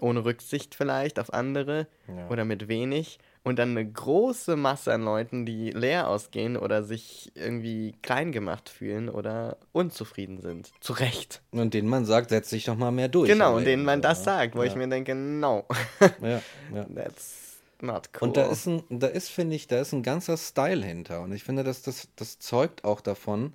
ohne 0.00 0.24
Rücksicht 0.24 0.74
vielleicht 0.74 1.18
auf 1.18 1.32
andere 1.32 1.86
Ja. 2.06 2.28
oder 2.28 2.44
mit 2.44 2.68
wenig. 2.68 3.18
Und 3.44 3.58
dann 3.58 3.70
eine 3.70 3.90
große 3.90 4.56
Masse 4.56 4.92
an 4.92 5.02
Leuten, 5.04 5.46
die 5.46 5.70
leer 5.70 6.08
ausgehen 6.08 6.56
oder 6.56 6.82
sich 6.84 7.32
irgendwie 7.34 7.94
klein 8.02 8.30
gemacht 8.30 8.68
fühlen 8.68 9.08
oder 9.08 9.56
unzufrieden 9.72 10.40
sind. 10.40 10.70
Zu 10.80 10.92
Recht. 10.92 11.40
Und 11.50 11.72
denen 11.72 11.88
man 11.88 12.04
sagt, 12.04 12.28
setz 12.30 12.50
dich 12.50 12.64
doch 12.64 12.76
mal 12.76 12.90
mehr 12.90 13.08
durch. 13.08 13.28
genau, 13.28 13.56
und 13.56 13.64
denen 13.64 13.84
man 13.84 14.02
das 14.02 14.18
ne? 14.18 14.24
sagt, 14.24 14.54
wo 14.54 14.62
ja. 14.62 14.68
ich 14.68 14.74
mir 14.76 14.88
denke, 14.88 15.14
no, 15.14 15.64
Ja, 16.20 16.42
ja. 16.74 16.84
that's 16.94 17.56
not 17.80 18.10
cool. 18.20 18.28
Und 18.28 18.36
da 18.36 18.50
ist 18.50 18.66
ein, 18.66 18.82
da 18.90 19.06
ist, 19.06 19.30
finde 19.30 19.56
ich, 19.56 19.66
da 19.66 19.80
ist 19.80 19.92
ein 19.92 20.02
ganzer 20.02 20.36
Style 20.36 20.84
hinter. 20.84 21.22
Und 21.22 21.32
ich 21.32 21.42
finde, 21.44 21.64
dass 21.64 21.80
das, 21.82 22.08
das 22.16 22.38
zeugt 22.38 22.84
auch 22.84 23.00
davon, 23.00 23.54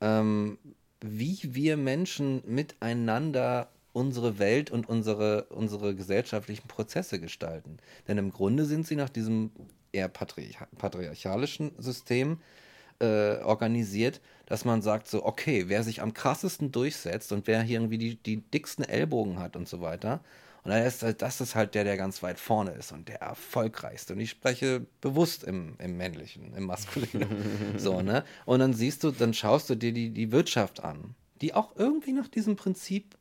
ähm, 0.00 0.58
wie 1.06 1.38
wir 1.54 1.76
Menschen 1.76 2.42
miteinander 2.46 3.68
unsere 3.92 4.38
Welt 4.38 4.70
und 4.70 4.88
unsere, 4.88 5.44
unsere 5.44 5.94
gesellschaftlichen 5.94 6.66
Prozesse 6.66 7.20
gestalten. 7.20 7.76
Denn 8.08 8.16
im 8.16 8.30
Grunde 8.30 8.64
sind 8.64 8.86
sie 8.86 8.96
nach 8.96 9.10
diesem 9.10 9.50
eher 9.92 10.08
patriarch 10.08 10.56
patriarchalischen 10.78 11.72
System 11.78 12.38
äh, 13.00 13.36
organisiert, 13.42 14.20
dass 14.46 14.64
man 14.64 14.80
sagt 14.80 15.06
so, 15.08 15.26
okay, 15.26 15.64
wer 15.68 15.82
sich 15.82 16.00
am 16.00 16.14
krassesten 16.14 16.72
durchsetzt 16.72 17.32
und 17.32 17.46
wer 17.46 17.62
hier 17.62 17.78
irgendwie 17.78 17.98
die, 17.98 18.16
die 18.16 18.38
dicksten 18.38 18.84
Ellbogen 18.84 19.38
hat 19.38 19.56
und 19.56 19.68
so 19.68 19.80
weiter. 19.82 20.20
Und 20.64 20.70
dann 20.70 20.82
ist 20.82 21.02
halt, 21.02 21.20
das 21.20 21.42
ist 21.42 21.54
halt 21.54 21.74
der, 21.74 21.84
der 21.84 21.98
ganz 21.98 22.22
weit 22.22 22.40
vorne 22.40 22.70
ist 22.70 22.90
und 22.90 23.08
der 23.08 23.20
erfolgreichste. 23.20 24.14
Und 24.14 24.20
ich 24.20 24.30
spreche 24.30 24.86
bewusst 25.02 25.44
im, 25.44 25.74
im 25.78 25.98
Männlichen, 25.98 26.54
im 26.54 26.64
Maskulinen. 26.64 27.28
so, 27.76 28.00
ne? 28.00 28.24
Und 28.46 28.60
dann 28.60 28.72
siehst 28.72 29.04
du, 29.04 29.10
dann 29.10 29.34
schaust 29.34 29.68
du 29.68 29.74
dir 29.74 29.92
die, 29.92 30.08
die 30.08 30.32
Wirtschaft 30.32 30.82
an, 30.82 31.14
die 31.42 31.52
auch 31.52 31.76
irgendwie 31.76 32.12
nach 32.12 32.28
diesem 32.28 32.56
Prinzip, 32.56 33.14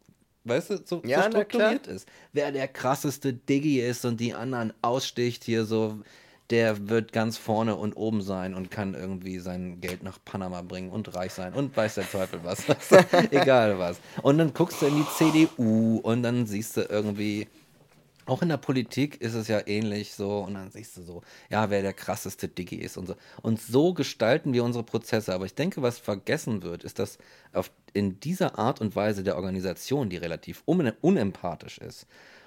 weißt 0.45 0.69
du, 0.69 0.77
so, 0.85 1.01
Ja, 1.05 1.23
so 1.23 1.31
strukturiert 1.31 1.85
ist. 1.87 2.07
Wer 2.31 2.53
der 2.53 2.69
krasseste 2.69 3.33
Diggi 3.33 3.81
ist 3.81 4.05
und 4.05 4.21
die 4.21 4.33
anderen 4.33 4.73
aussticht 4.81 5.43
hier 5.43 5.65
so, 5.65 5.99
der 6.53 6.87
wird 6.87 7.13
ganz 7.13 7.39
vorne 7.39 7.75
und 7.75 7.93
oben 7.93 8.21
sein 8.21 8.53
und 8.53 8.69
kann 8.69 8.93
irgendwie 8.93 9.39
sein 9.39 9.81
Geld 9.81 10.03
nach 10.03 10.19
Panama 10.23 10.61
bringen 10.61 10.91
und 10.91 11.15
reich 11.15 11.33
sein 11.33 11.51
und 11.53 11.75
weiß 11.75 11.95
der 11.95 12.07
Teufel 12.07 12.41
was. 12.43 12.65
Egal 13.31 13.79
was. 13.79 13.99
Und 14.21 14.37
dann 14.37 14.53
guckst 14.53 14.79
du 14.83 14.85
in 14.85 14.97
die 14.97 15.07
CDU 15.17 15.97
und 16.03 16.21
dann 16.21 16.45
siehst 16.45 16.77
du 16.77 16.81
irgendwie, 16.81 17.47
auch 18.27 18.43
in 18.43 18.49
der 18.49 18.57
Politik 18.57 19.19
ist 19.19 19.33
es 19.33 19.47
ja 19.47 19.65
ähnlich 19.65 20.13
so 20.13 20.41
und 20.41 20.53
dann 20.53 20.69
siehst 20.69 20.95
du 20.95 21.01
so, 21.01 21.23
ja, 21.49 21.71
wer 21.71 21.81
der 21.81 21.93
krasseste 21.93 22.47
Diggi 22.47 22.75
ist 22.75 22.97
und 22.97 23.07
so. 23.07 23.15
Und 23.41 23.59
so 23.59 23.95
gestalten 23.95 24.53
wir 24.53 24.63
unsere 24.63 24.83
Prozesse. 24.83 25.33
Aber 25.33 25.45
ich 25.45 25.55
denke, 25.55 25.81
was 25.81 25.97
vergessen 25.97 26.61
wird, 26.61 26.83
ist, 26.83 26.99
dass 26.99 27.17
auf, 27.51 27.71
in 27.93 28.19
dieser 28.19 28.59
Art 28.59 28.79
und 28.79 28.95
Weise 28.95 29.23
der 29.23 29.37
Organisation, 29.37 30.11
die 30.11 30.17
relativ 30.17 30.61
un 30.67 30.91
unempathisch 31.01 31.79
ist 31.79 32.05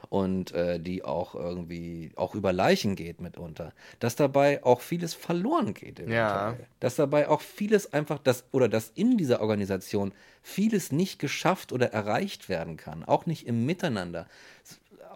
und 0.08 0.52
äh, 0.52 0.78
die 0.80 1.04
auch 1.04 1.34
irgendwie 1.34 2.12
auch 2.16 2.34
über 2.34 2.52
Leichen 2.52 2.96
geht 2.96 3.20
mitunter, 3.20 3.72
dass 3.98 4.16
dabei 4.16 4.64
auch 4.64 4.80
vieles 4.80 5.14
verloren 5.14 5.74
geht. 5.74 5.98
eventuell. 5.98 6.16
Ja. 6.16 6.56
Dass 6.80 6.96
dabei 6.96 7.28
auch 7.28 7.40
vieles 7.40 7.92
einfach, 7.92 8.18
das, 8.18 8.44
oder 8.52 8.68
dass 8.68 8.90
in 8.94 9.16
dieser 9.16 9.40
Organisation 9.40 10.12
vieles 10.42 10.92
nicht 10.92 11.18
geschafft 11.18 11.72
oder 11.72 11.92
erreicht 11.92 12.48
werden 12.48 12.76
kann, 12.76 13.04
auch 13.04 13.26
nicht 13.26 13.46
im 13.46 13.66
Miteinander 13.66 14.26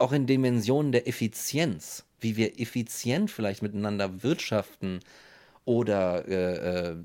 auch 0.00 0.12
in 0.12 0.26
Dimensionen 0.26 0.92
der 0.92 1.06
Effizienz, 1.06 2.04
wie 2.20 2.36
wir 2.36 2.58
effizient 2.58 3.30
vielleicht 3.30 3.62
miteinander 3.62 4.22
wirtschaften 4.22 5.00
oder 5.64 6.26
äh, 6.26 6.90
äh, 6.90 6.96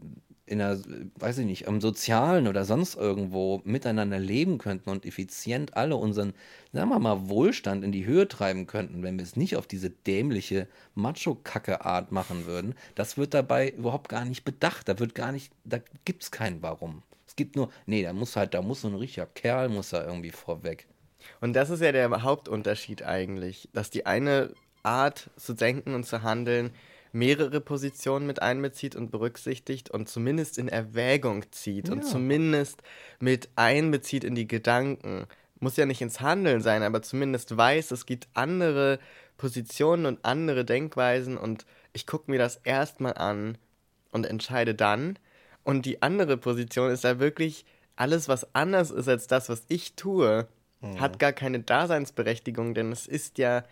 in 0.47 0.59
der, 0.59 0.79
weiß 1.15 1.39
ich 1.39 1.45
nicht, 1.45 1.67
am 1.67 1.81
Sozialen 1.81 2.47
oder 2.47 2.65
sonst 2.65 2.95
irgendwo 2.95 3.61
miteinander 3.63 4.19
leben 4.19 4.57
könnten 4.57 4.89
und 4.89 5.05
effizient 5.05 5.75
alle 5.75 5.95
unseren, 5.95 6.33
sagen 6.71 6.89
wir 6.89 6.99
mal, 6.99 7.29
Wohlstand 7.29 7.83
in 7.83 7.91
die 7.91 8.05
Höhe 8.05 8.27
treiben 8.27 8.67
könnten, 8.67 9.01
wenn 9.01 9.17
wir 9.17 9.23
es 9.23 9.35
nicht 9.35 9.55
auf 9.55 9.65
diese 9.65 9.89
dämliche 9.89 10.67
Macho-Kacke-Art 10.93 12.11
machen 12.11 12.45
würden, 12.45 12.75
das 12.93 13.17
wird 13.17 13.33
dabei 13.33 13.69
überhaupt 13.69 14.09
gar 14.09 14.25
nicht 14.25 14.43
bedacht. 14.43 14.87
Da 14.87 14.99
wird 14.99 15.15
gar 15.15 15.31
nicht, 15.31 15.51
da 15.63 15.79
gibt 16.05 16.23
es 16.23 16.31
kein 16.31 16.61
Warum. 16.61 17.01
Es 17.27 17.35
gibt 17.35 17.55
nur, 17.55 17.69
nee, 17.87 18.03
da 18.03 18.13
muss 18.13 18.35
halt, 18.35 18.53
da 18.53 18.61
muss 18.61 18.81
so 18.81 18.87
ein 18.87 18.95
richtiger 18.95 19.25
Kerl, 19.25 19.69
muss 19.69 19.89
da 19.89 20.05
irgendwie 20.05 20.31
vorweg. 20.31 20.87
Und 21.41 21.53
das 21.53 21.71
ist 21.71 21.81
ja 21.81 21.91
der 21.91 22.21
Hauptunterschied 22.21 23.01
eigentlich, 23.01 23.67
dass 23.73 23.89
die 23.89 24.05
eine 24.05 24.53
Art 24.83 25.31
zu 25.37 25.53
denken 25.53 25.95
und 25.95 26.05
zu 26.05 26.21
handeln 26.21 26.71
mehrere 27.15 27.61
Positionen 27.61 28.27
mit 28.27 28.41
einbezieht 28.41 28.95
und 28.95 29.09
berücksichtigt 29.09 29.89
und 29.89 30.09
zumindest 30.09 30.57
in 30.57 30.67
Erwägung 30.67 31.49
zieht 31.51 31.89
und 31.89 31.99
Ja. 32.03 32.09
zumindest 32.09 32.83
mit 33.19 33.47
einbezieht 33.55 34.25
in 34.25 34.35
die 34.35 34.47
Gedanken. 34.47 35.25
Muss 35.61 35.77
ja 35.77 35.85
nicht 35.85 36.01
ins 36.01 36.19
Handeln 36.19 36.61
sein, 36.61 36.83
aber 36.83 37.01
zumindest 37.01 37.55
weiß, 37.55 37.91
es 37.91 38.05
gibt 38.05 38.27
andere 38.33 38.99
Positionen 39.37 40.05
und 40.05 40.25
andere 40.25 40.65
Denkweisen 40.65 41.37
und 41.37 41.65
ich 41.93 42.05
gucke 42.05 42.29
mir 42.29 42.37
das 42.37 42.57
erstmal 42.65 43.13
an 43.13 43.57
und 44.11 44.25
entscheide 44.25 44.75
dann. 44.75 45.17
Und 45.63 45.85
die 45.85 46.01
andere 46.01 46.35
Position 46.35 46.91
ist 46.91 47.05
ja 47.05 47.19
wirklich 47.19 47.65
alles, 47.95 48.27
was 48.27 48.53
anders 48.53 48.91
ist 48.91 49.07
als 49.07 49.27
das, 49.27 49.47
was 49.47 49.63
ich 49.69 49.95
tue, 49.95 50.47
hat 50.97 51.17
gar 51.17 51.31
keine 51.31 51.61
Daseinsberechtigung, 51.61 52.73
denn 52.75 52.91
es 52.91 53.07
ist 53.07 53.37
ja 53.37 53.63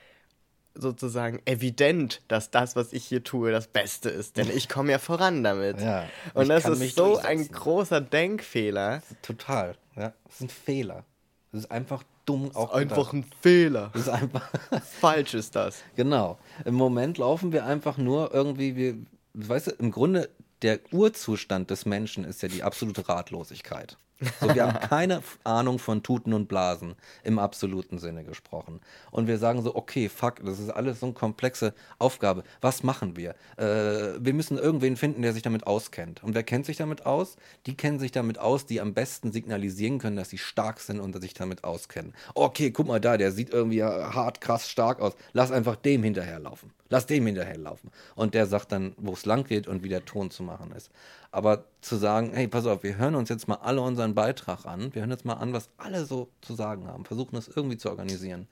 sozusagen 0.75 1.41
evident, 1.45 2.21
dass 2.27 2.51
das, 2.51 2.75
was 2.75 2.93
ich 2.93 3.05
hier 3.05 3.23
tue, 3.23 3.51
das 3.51 3.67
Beste 3.67 4.09
ist, 4.09 4.37
denn 4.37 4.49
ich 4.49 4.69
komme 4.69 4.91
ja 4.91 4.99
voran 4.99 5.43
damit. 5.43 5.79
Ja, 5.79 6.05
Und 6.33 6.49
das 6.49 6.65
ist 6.65 6.95
so 6.95 7.17
ein 7.17 7.47
großer 7.47 8.01
Denkfehler. 8.01 9.01
Total, 9.21 9.75
ja. 9.95 10.13
Das 10.25 10.35
ist 10.35 10.41
ein 10.41 10.49
Fehler. 10.49 11.03
Das 11.51 11.61
ist 11.61 11.71
einfach 11.71 12.03
dumm 12.25 12.51
auch 12.55 12.73
Einfach 12.73 13.11
gedacht. 13.11 13.13
ein 13.13 13.25
Fehler. 13.41 13.89
Das 13.93 14.03
ist 14.03 14.09
einfach, 14.09 14.49
Falsch 14.99 15.33
ist 15.33 15.55
das. 15.55 15.83
genau. 15.95 16.39
Im 16.65 16.73
Moment 16.73 17.17
laufen 17.17 17.51
wir 17.51 17.65
einfach 17.65 17.97
nur 17.97 18.33
irgendwie, 18.33 18.75
wir, 18.75 18.95
weißt 19.33 19.67
du, 19.67 19.71
im 19.71 19.91
Grunde 19.91 20.29
der 20.61 20.79
Urzustand 20.91 21.69
des 21.69 21.85
Menschen 21.85 22.23
ist 22.23 22.41
ja 22.41 22.47
die 22.47 22.63
absolute 22.63 23.07
Ratlosigkeit. 23.07 23.97
So, 24.39 24.53
wir 24.53 24.65
haben 24.65 24.79
keine 24.89 25.21
Ahnung 25.43 25.79
von 25.79 26.03
Tuten 26.03 26.33
und 26.33 26.47
Blasen 26.47 26.95
im 27.23 27.39
absoluten 27.39 27.97
Sinne 27.97 28.23
gesprochen. 28.23 28.79
Und 29.11 29.27
wir 29.27 29.37
sagen 29.37 29.61
so, 29.61 29.75
okay, 29.75 30.09
fuck, 30.09 30.43
das 30.45 30.59
ist 30.59 30.69
alles 30.69 30.99
so 30.99 31.07
eine 31.07 31.13
komplexe 31.13 31.73
Aufgabe. 31.99 32.43
Was 32.61 32.83
machen 32.83 33.15
wir? 33.15 33.35
Äh, 33.57 34.19
wir 34.19 34.33
müssen 34.33 34.57
irgendwen 34.57 34.95
finden, 34.95 35.21
der 35.21 35.33
sich 35.33 35.43
damit 35.43 35.67
auskennt. 35.67 36.23
Und 36.23 36.35
wer 36.35 36.43
kennt 36.43 36.65
sich 36.65 36.77
damit 36.77 37.05
aus? 37.05 37.35
Die 37.65 37.75
kennen 37.75 37.99
sich 37.99 38.11
damit 38.11 38.39
aus, 38.39 38.65
die 38.65 38.81
am 38.81 38.93
besten 38.93 39.31
signalisieren 39.31 39.99
können, 39.99 40.15
dass 40.15 40.29
sie 40.29 40.37
stark 40.37 40.79
sind 40.79 40.99
und 40.99 41.19
sich 41.21 41.33
damit 41.33 41.63
auskennen. 41.63 42.13
Okay, 42.33 42.71
guck 42.71 42.87
mal 42.87 42.99
da, 42.99 43.17
der 43.17 43.31
sieht 43.31 43.51
irgendwie 43.51 43.83
hart, 43.83 44.41
krass 44.41 44.69
stark 44.69 44.99
aus. 44.99 45.13
Lass 45.33 45.51
einfach 45.51 45.75
dem 45.75 46.03
hinterherlaufen. 46.03 46.71
Lass 46.89 47.05
dem 47.07 47.25
hinterherlaufen. 47.25 47.89
Und 48.15 48.33
der 48.33 48.45
sagt 48.45 48.71
dann, 48.71 48.93
wo 48.97 49.13
es 49.13 49.25
lang 49.25 49.45
geht 49.45 49.67
und 49.67 49.83
wie 49.83 49.89
der 49.89 50.05
Ton 50.05 50.29
zu 50.29 50.43
machen 50.43 50.71
ist. 50.73 50.91
Aber 51.33 51.65
zu 51.81 51.95
sagen, 51.95 52.31
hey, 52.31 52.47
pass 52.47 52.67
auf, 52.67 52.83
wir 52.83 52.97
hören 52.97 53.15
uns 53.15 53.27
jetzt 53.27 53.47
mal 53.47 53.55
alle 53.55 53.81
unseren 53.81 54.13
Beitrag 54.13 54.67
an, 54.67 54.93
wir 54.93 55.01
hören 55.01 55.09
jetzt 55.09 55.25
mal 55.25 55.33
an, 55.33 55.51
was 55.51 55.67
alle 55.77 56.05
so 56.05 56.29
zu 56.41 56.53
sagen 56.53 56.87
haben, 56.87 57.05
versuchen 57.05 57.35
das 57.35 57.47
irgendwie 57.47 57.77
zu 57.77 57.89
organisieren 57.89 58.47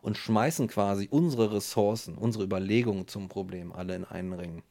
und 0.00 0.16
schmeißen 0.16 0.66
quasi 0.66 1.08
unsere 1.10 1.52
Ressourcen, 1.52 2.16
unsere 2.16 2.44
Überlegungen 2.44 3.06
zum 3.06 3.28
Problem 3.28 3.70
alle 3.70 3.94
in 3.94 4.06
einen 4.06 4.32
Ring. 4.32 4.62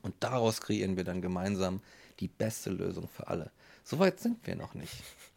Und 0.00 0.14
daraus 0.20 0.62
kreieren 0.62 0.96
wir 0.96 1.04
dann 1.04 1.20
gemeinsam 1.20 1.82
die 2.18 2.28
beste 2.28 2.70
Lösung 2.70 3.08
für 3.08 3.28
alle. 3.28 3.50
Soweit 3.84 4.18
sind 4.18 4.46
wir 4.46 4.56
noch 4.56 4.72
nicht. 4.72 4.94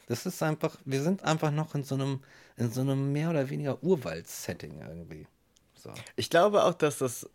Das 0.08 0.26
ist 0.26 0.42
einfach, 0.42 0.78
wir 0.86 1.04
sind 1.04 1.26
einfach 1.26 1.52
noch 1.52 1.76
in 1.76 1.84
so 1.84 1.96
einem, 1.96 2.22
in 2.56 2.72
so 2.72 2.80
einem 2.80 3.12
mehr 3.12 3.32
oder 3.32 3.50
weniger 3.50 3.84
Urwald-Setting 3.84 4.80
irgendwie. 4.80 5.28
So. 5.76 5.92
Ich 6.16 6.30
glaube 6.30 6.64
auch, 6.64 6.74
dass 6.74 7.00
das 7.00 7.30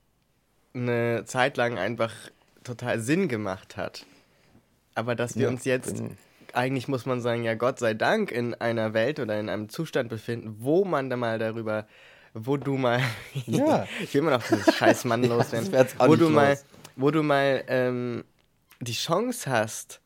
eine 0.73 1.27
Zeit 1.27 1.59
lang 1.59 1.77
einfach 1.77 2.15
total 2.65 3.01
Sinn 3.01 3.29
gemacht 3.29 3.77
hat. 3.77 4.07
Aber 4.95 5.15
dass 5.15 5.37
wir 5.37 5.45
ja, 5.45 5.49
uns 5.49 5.65
jetzt, 5.65 6.03
eigentlich 6.53 6.89
muss 6.89 7.07
man 7.07 7.21
sagen, 7.21 7.45
ja 7.45 7.55
Gott 7.55 7.79
sei 7.79 7.95
Dank 7.95 8.31
in 8.31 8.55
einer 8.55 8.95
Welt 8.95 9.19
oder 9.21 9.39
in 9.39 9.49
einem 9.49 9.69
Zustand 9.69 10.09
befinden, 10.09 10.57
wo 10.61 10.85
man 10.85 11.11
da 11.11 11.17
mal 11.17 11.39
darüber, 11.39 11.87
wo 12.33 12.57
du 12.57 12.77
mal, 12.77 13.01
ja. 13.47 13.87
ich 14.03 14.15
will 14.15 14.23
immer 14.23 14.33
noch 14.33 14.43
dieses 14.43 14.75
scheiß 14.75 15.05
Mann 15.05 15.23
ja, 15.25 15.31
loswerden, 15.31 15.89
wo 15.99 16.17
du, 16.17 16.25
los. 16.25 16.33
mal, 16.33 16.59
wo 16.97 17.11
du 17.11 17.23
mal 17.23 17.65
ähm, 17.69 18.25
die 18.81 18.93
Chance 18.93 19.51
hast, 19.51 20.01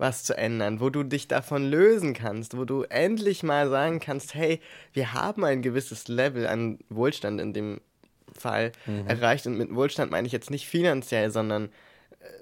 was 0.00 0.24
zu 0.24 0.36
ändern, 0.36 0.80
wo 0.80 0.88
du 0.88 1.02
dich 1.02 1.28
davon 1.28 1.68
lösen 1.68 2.14
kannst, 2.14 2.56
wo 2.56 2.64
du 2.64 2.84
endlich 2.84 3.42
mal 3.42 3.68
sagen 3.68 4.00
kannst, 4.00 4.34
hey, 4.34 4.60
wir 4.94 5.12
haben 5.12 5.44
ein 5.44 5.60
gewisses 5.60 6.08
Level 6.08 6.46
an 6.46 6.78
Wohlstand 6.88 7.38
in 7.40 7.52
dem 7.52 7.80
Fall 8.34 8.72
mhm. 8.86 9.06
erreicht. 9.06 9.46
Und 9.46 9.58
mit 9.58 9.74
Wohlstand 9.74 10.10
meine 10.10 10.26
ich 10.26 10.32
jetzt 10.32 10.50
nicht 10.50 10.66
finanziell, 10.66 11.30
sondern 11.30 11.68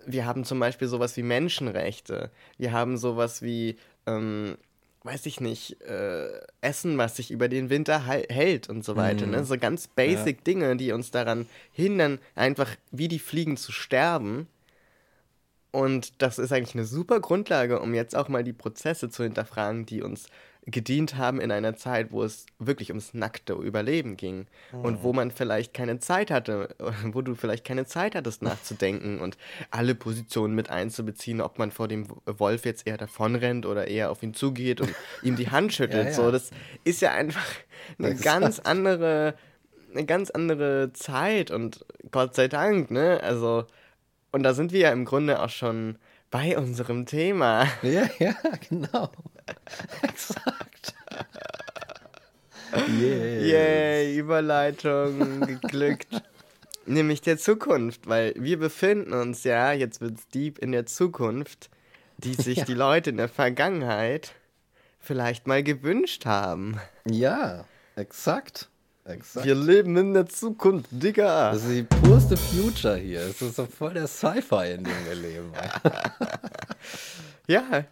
wir 0.07 0.27
haben 0.27 0.45
zum 0.45 0.59
Beispiel 0.59 0.89
sowas 0.89 1.17
wie 1.17 1.23
Menschenrechte. 1.23 2.31
Wir 2.57 2.73
haben 2.73 2.97
sowas 2.97 3.43
wie, 3.43 3.77
ähm, 4.07 4.57
weiß 5.05 5.27
ich 5.27 5.41
nicht, 5.41 5.81
äh, 5.83 6.29
Essen, 6.61 6.99
was 6.99 7.17
sich 7.17 7.31
über 7.31 7.49
den 7.49 7.71
Winter 7.71 8.05
hält 8.05 8.69
und 8.69 8.85
so 8.85 8.97
weiter. 8.97 9.23
Ne? 9.23 9.27
Mhm. 9.27 9.33
Ne? 9.33 9.45
So 9.45 9.57
ganz 9.59 9.87
basic 9.87 10.39
ja. 10.39 10.45
Dinge, 10.45 10.77
die 10.77 10.93
uns 10.93 11.11
daran 11.11 11.47
hindern, 11.73 12.19
einfach 12.35 12.75
wie 12.91 13.09
die 13.09 13.19
Fliegen 13.19 13.57
zu 13.57 13.73
sterben. 13.73 14.49
Und 15.71 16.23
das 16.23 16.39
ist 16.39 16.53
eigentlich 16.53 16.75
eine 16.75 16.87
super 16.87 17.21
Grundlage, 17.21 17.81
um 17.81 17.95
jetzt 17.95 18.17
auch 18.17 18.29
mal 18.29 18.43
die 18.43 18.55
Prozesse 18.55 19.11
zu 19.11 19.23
hinterfragen, 19.23 19.87
die 19.87 20.03
uns 20.03 20.29
gedient 20.71 21.17
haben 21.17 21.41
in 21.41 21.51
einer 21.51 21.77
Zeit, 21.77 22.13
wo 22.13 22.23
es 22.23 22.45
wirklich 22.59 22.91
ums 22.91 23.15
nackte 23.15 23.55
Überleben 23.55 24.19
ging 24.19 24.47
mhm. 24.73 24.81
und 24.81 25.03
wo 25.03 25.15
man 25.15 25.31
vielleicht 25.31 25.73
keine 25.73 25.99
Zeit 25.99 26.31
hatte, 26.31 26.75
wo 27.05 27.23
du 27.23 27.35
vielleicht 27.35 27.65
keine 27.65 27.87
Zeit 27.87 28.15
hattest 28.15 28.43
nachzudenken 28.43 29.19
und 29.21 29.39
alle 29.71 29.95
Positionen 29.95 30.55
mit 30.55 30.69
einzubeziehen, 30.69 31.41
ob 31.41 31.59
man 31.59 31.71
vor 31.71 31.89
dem 31.89 32.07
Wolf 32.27 32.67
jetzt 32.67 32.87
eher 32.87 32.99
davonrennt 32.99 33.65
oder 33.65 33.89
eher 33.89 34.11
auf 34.11 34.23
ihn 34.23 34.35
zugeht 34.35 34.83
und 34.83 34.95
ihm 35.23 35.37
die 35.37 35.51
Hand 35.51 35.73
schüttelt. 35.73 36.05
ja, 36.05 36.11
ja. 36.11 36.17
So, 36.17 36.31
das 36.31 36.51
ist 36.85 37.01
ja 37.01 37.13
einfach 37.13 37.47
eine 37.99 38.09
Exakt. 38.09 38.25
ganz 38.25 38.59
andere, 38.61 39.35
eine 39.93 40.05
ganz 40.05 40.31
andere 40.31 40.93
Zeit 40.93 41.51
und 41.51 41.87
Gott 42.11 42.35
sei 42.35 42.49
Dank, 42.49 42.91
ne? 42.91 43.21
Also, 43.23 43.65
und 44.33 44.43
da 44.43 44.53
sind 44.53 44.73
wir 44.73 44.81
ja 44.81 44.93
im 44.93 45.07
Grunde 45.07 45.41
auch 45.41 45.49
schon 45.49 45.97
bei 46.31 46.59
unserem 46.59 47.07
Thema. 47.07 47.67
Ja, 47.81 48.07
ja, 48.19 48.35
genau. 48.69 49.11
Exakt. 50.03 50.95
Yes. 52.73 53.51
Yay, 53.51 54.19
Überleitung 54.19 55.41
geglückt. 55.41 56.09
Nämlich 56.87 57.21
der 57.21 57.39
Zukunft, 57.39 58.09
weil 58.09 58.35
wir 58.37 58.59
befinden 58.59 59.13
uns 59.13 59.45
ja, 59.45 59.73
jetzt 59.73 60.01
wird's 60.01 60.27
deep, 60.29 60.59
in 60.59 60.73
der 60.73 60.87
Zukunft, 60.87 61.71
die 62.19 62.35
sich 62.43 62.59
ja. 62.59 62.65
die 62.65 62.75
Leute 62.75 63.11
in 63.11 63.17
der 63.17 63.29
Vergangenheit 63.29 64.33
vielleicht 64.99 65.47
mal 65.47 65.63
gewünscht 65.63 66.27
haben. 66.27 66.79
Ja, 67.05 67.65
exakt. 67.97 68.69
Exakt. 69.05 69.47
Wir 69.47 69.55
leben 69.55 69.97
in 69.97 70.13
der 70.13 70.27
Zukunft, 70.27 70.89
Digga. 70.91 71.53
Das 71.53 71.65
ist 71.65 71.71
die 71.71 71.83
purste 71.83 72.37
Future 72.37 72.97
hier. 72.97 73.27
Das 73.27 73.41
ist 73.41 73.57
so 73.57 73.65
voll 73.65 73.95
der 73.95 74.07
Sci-Fi, 74.07 74.73
in 74.75 74.85
dem 74.85 75.07
wir 75.07 75.15
leben. 75.15 75.53
ja, 77.47 77.85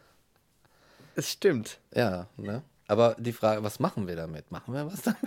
es 1.16 1.30
stimmt. 1.30 1.80
Ja, 1.94 2.28
ne? 2.36 2.62
Aber 2.88 3.16
die 3.18 3.32
Frage, 3.32 3.62
was 3.62 3.80
machen 3.80 4.06
wir 4.06 4.16
damit? 4.16 4.50
Machen 4.52 4.74
wir 4.74 4.86
was 4.86 5.02
damit? 5.02 5.20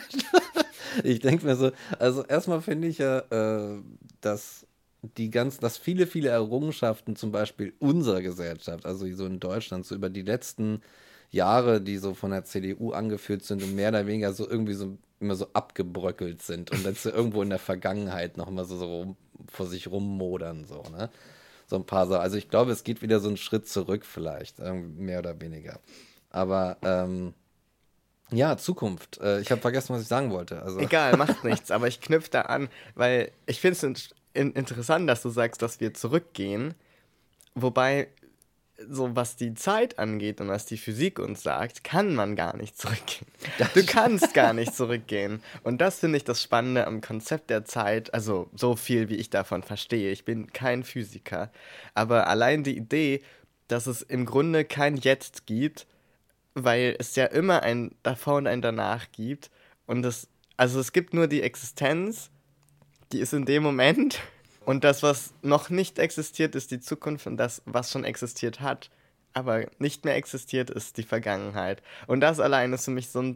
ich 1.04 1.20
denke 1.20 1.46
mir 1.46 1.56
so, 1.56 1.72
also 1.98 2.24
erstmal 2.24 2.62
finde 2.62 2.88
ich 2.88 3.00
ja, 3.00 3.20
äh, 3.20 3.82
dass 4.22 4.66
die 5.02 5.30
ganzen, 5.30 5.62
dass 5.62 5.78
viele, 5.78 6.08
viele 6.08 6.30
Errungenschaften 6.30 7.16
zum 7.16 7.32
Beispiel 7.32 7.74
unserer 7.80 8.22
Gesellschaft, 8.22 8.86
also 8.86 9.12
so 9.14 9.26
in 9.26 9.40
Deutschland, 9.40 9.86
so 9.86 9.96
über 9.96 10.10
die 10.10 10.22
letzten 10.22 10.82
Jahre, 11.32 11.82
die 11.82 11.98
so 11.98 12.14
von 12.14 12.32
der 12.32 12.46
CDU 12.46 12.92
angeführt 12.92 13.44
sind 13.44 13.64
und 13.64 13.76
mehr 13.76 13.90
oder 13.90 14.08
weniger 14.08 14.34
so 14.34 14.50
irgendwie 14.50 14.74
so 14.74 14.98
immer 15.20 15.36
so 15.36 15.48
abgebröckelt 15.54 16.42
sind 16.42 16.72
und 16.72 16.86
dann 16.86 16.96
so 16.96 17.10
irgendwo 17.10 17.42
in 17.42 17.50
der 17.50 17.60
Vergangenheit 17.60 18.38
noch 18.38 18.48
immer 18.48 18.66
so, 18.66 18.78
so 18.78 18.86
rum, 18.86 19.18
vor 19.48 19.68
sich 19.68 19.90
rummodern, 19.90 20.66
so, 20.66 20.84
ne? 20.92 21.10
So 21.70 21.76
ein 21.76 21.86
paar 21.86 22.08
Sachen. 22.08 22.22
Also 22.22 22.36
ich 22.36 22.50
glaube, 22.50 22.72
es 22.72 22.84
geht 22.84 23.04
wieder 23.04 23.20
so 23.20 23.28
einen 23.28 23.38
Schritt 23.38 23.68
zurück 23.68 24.04
vielleicht, 24.04 24.58
mehr 24.58 25.20
oder 25.20 25.40
weniger. 25.40 25.80
Aber 26.32 26.78
ähm, 26.82 27.36
ja, 28.32 28.58
Zukunft. 28.58 29.20
Äh, 29.20 29.42
ich 29.42 29.52
habe 29.52 29.62
vergessen, 29.62 29.94
was 29.94 30.02
ich 30.02 30.08
sagen 30.08 30.32
wollte. 30.32 30.64
Also. 30.64 30.80
Egal, 30.80 31.16
macht 31.16 31.44
nichts, 31.44 31.70
aber 31.70 31.88
ich 31.88 32.02
knüpfe 32.02 32.32
da 32.32 32.42
an, 32.42 32.70
weil 32.96 33.32
ich 33.46 33.62
finde 33.62 33.92
es 33.92 34.10
in 34.34 34.52
interessant, 34.54 35.08
dass 35.08 35.22
du 35.22 35.30
sagst, 35.30 35.62
dass 35.62 35.80
wir 35.80 35.94
zurückgehen. 35.94 36.74
Wobei 37.54 38.08
so 38.88 39.16
was 39.16 39.36
die 39.36 39.54
Zeit 39.54 40.00
angeht 40.00 40.40
und 40.42 40.48
was 40.48 40.66
die 40.66 40.78
Physik 40.78 41.20
uns 41.20 41.44
sagt, 41.44 41.84
kann 41.84 42.16
man 42.16 42.36
gar 42.36 42.56
nicht 42.56 42.78
zurückgehen. 42.78 43.28
Du 43.74 43.86
kannst 43.86 44.34
gar 44.34 44.54
nicht 44.54 44.76
zurückgehen. 44.76 45.42
Und 45.64 45.82
das 45.82 46.00
finde 46.00 46.18
ich 46.18 46.24
das 46.24 46.42
Spannende 46.42 46.88
am 46.88 47.02
Konzept 47.02 47.50
der 47.50 47.66
Zeit. 47.66 48.14
Also 48.14 48.50
so 48.56 48.76
viel, 48.76 49.10
wie 49.10 49.16
ich 49.16 49.30
davon 49.30 49.64
verstehe. 49.64 50.12
Ich 50.12 50.26
bin 50.26 50.54
kein 50.54 50.84
Physiker. 50.84 51.52
Aber 51.94 52.28
allein 52.28 52.64
die 52.64 52.78
Idee, 52.78 53.22
dass 53.68 53.88
es 53.88 54.02
im 54.02 54.26
Grunde 54.26 54.66
kein 54.66 54.98
Jetzt 54.98 55.46
gibt, 55.46 55.88
weil 56.54 56.96
es 57.00 57.16
ja 57.16 57.26
immer 57.26 57.64
ein 57.64 57.96
davor 58.04 58.36
und 58.36 58.48
ein 58.48 58.62
danach 58.62 59.12
gibt. 59.12 59.52
Und 59.86 60.06
es, 60.06 60.28
also 60.58 60.80
es 60.80 60.94
gibt 60.94 61.14
nur 61.14 61.28
die 61.28 61.42
Existenz, 61.42 62.30
die 63.12 63.20
ist 63.20 63.34
in 63.34 63.46
dem 63.46 63.64
Moment 63.64 64.20
und 64.70 64.84
das, 64.84 65.02
was 65.02 65.34
noch 65.42 65.72
nicht 65.72 65.98
existiert, 65.98 66.54
ist 66.54 66.70
die 66.70 66.80
Zukunft 66.80 67.26
und 67.26 67.38
das, 67.38 67.64
was 67.66 67.92
schon 67.92 68.04
existiert 68.04 68.60
hat, 68.60 68.92
aber 69.34 69.66
nicht 69.80 70.06
mehr 70.06 70.16
existiert, 70.16 70.70
ist 70.70 70.98
die 70.98 71.04
Vergangenheit. 71.04 71.82
Und 72.06 72.22
das 72.22 72.40
allein 72.40 72.72
ist 72.72 72.86
für 72.86 72.92
mich 72.92 73.10
so 73.10 73.20
ein, 73.20 73.36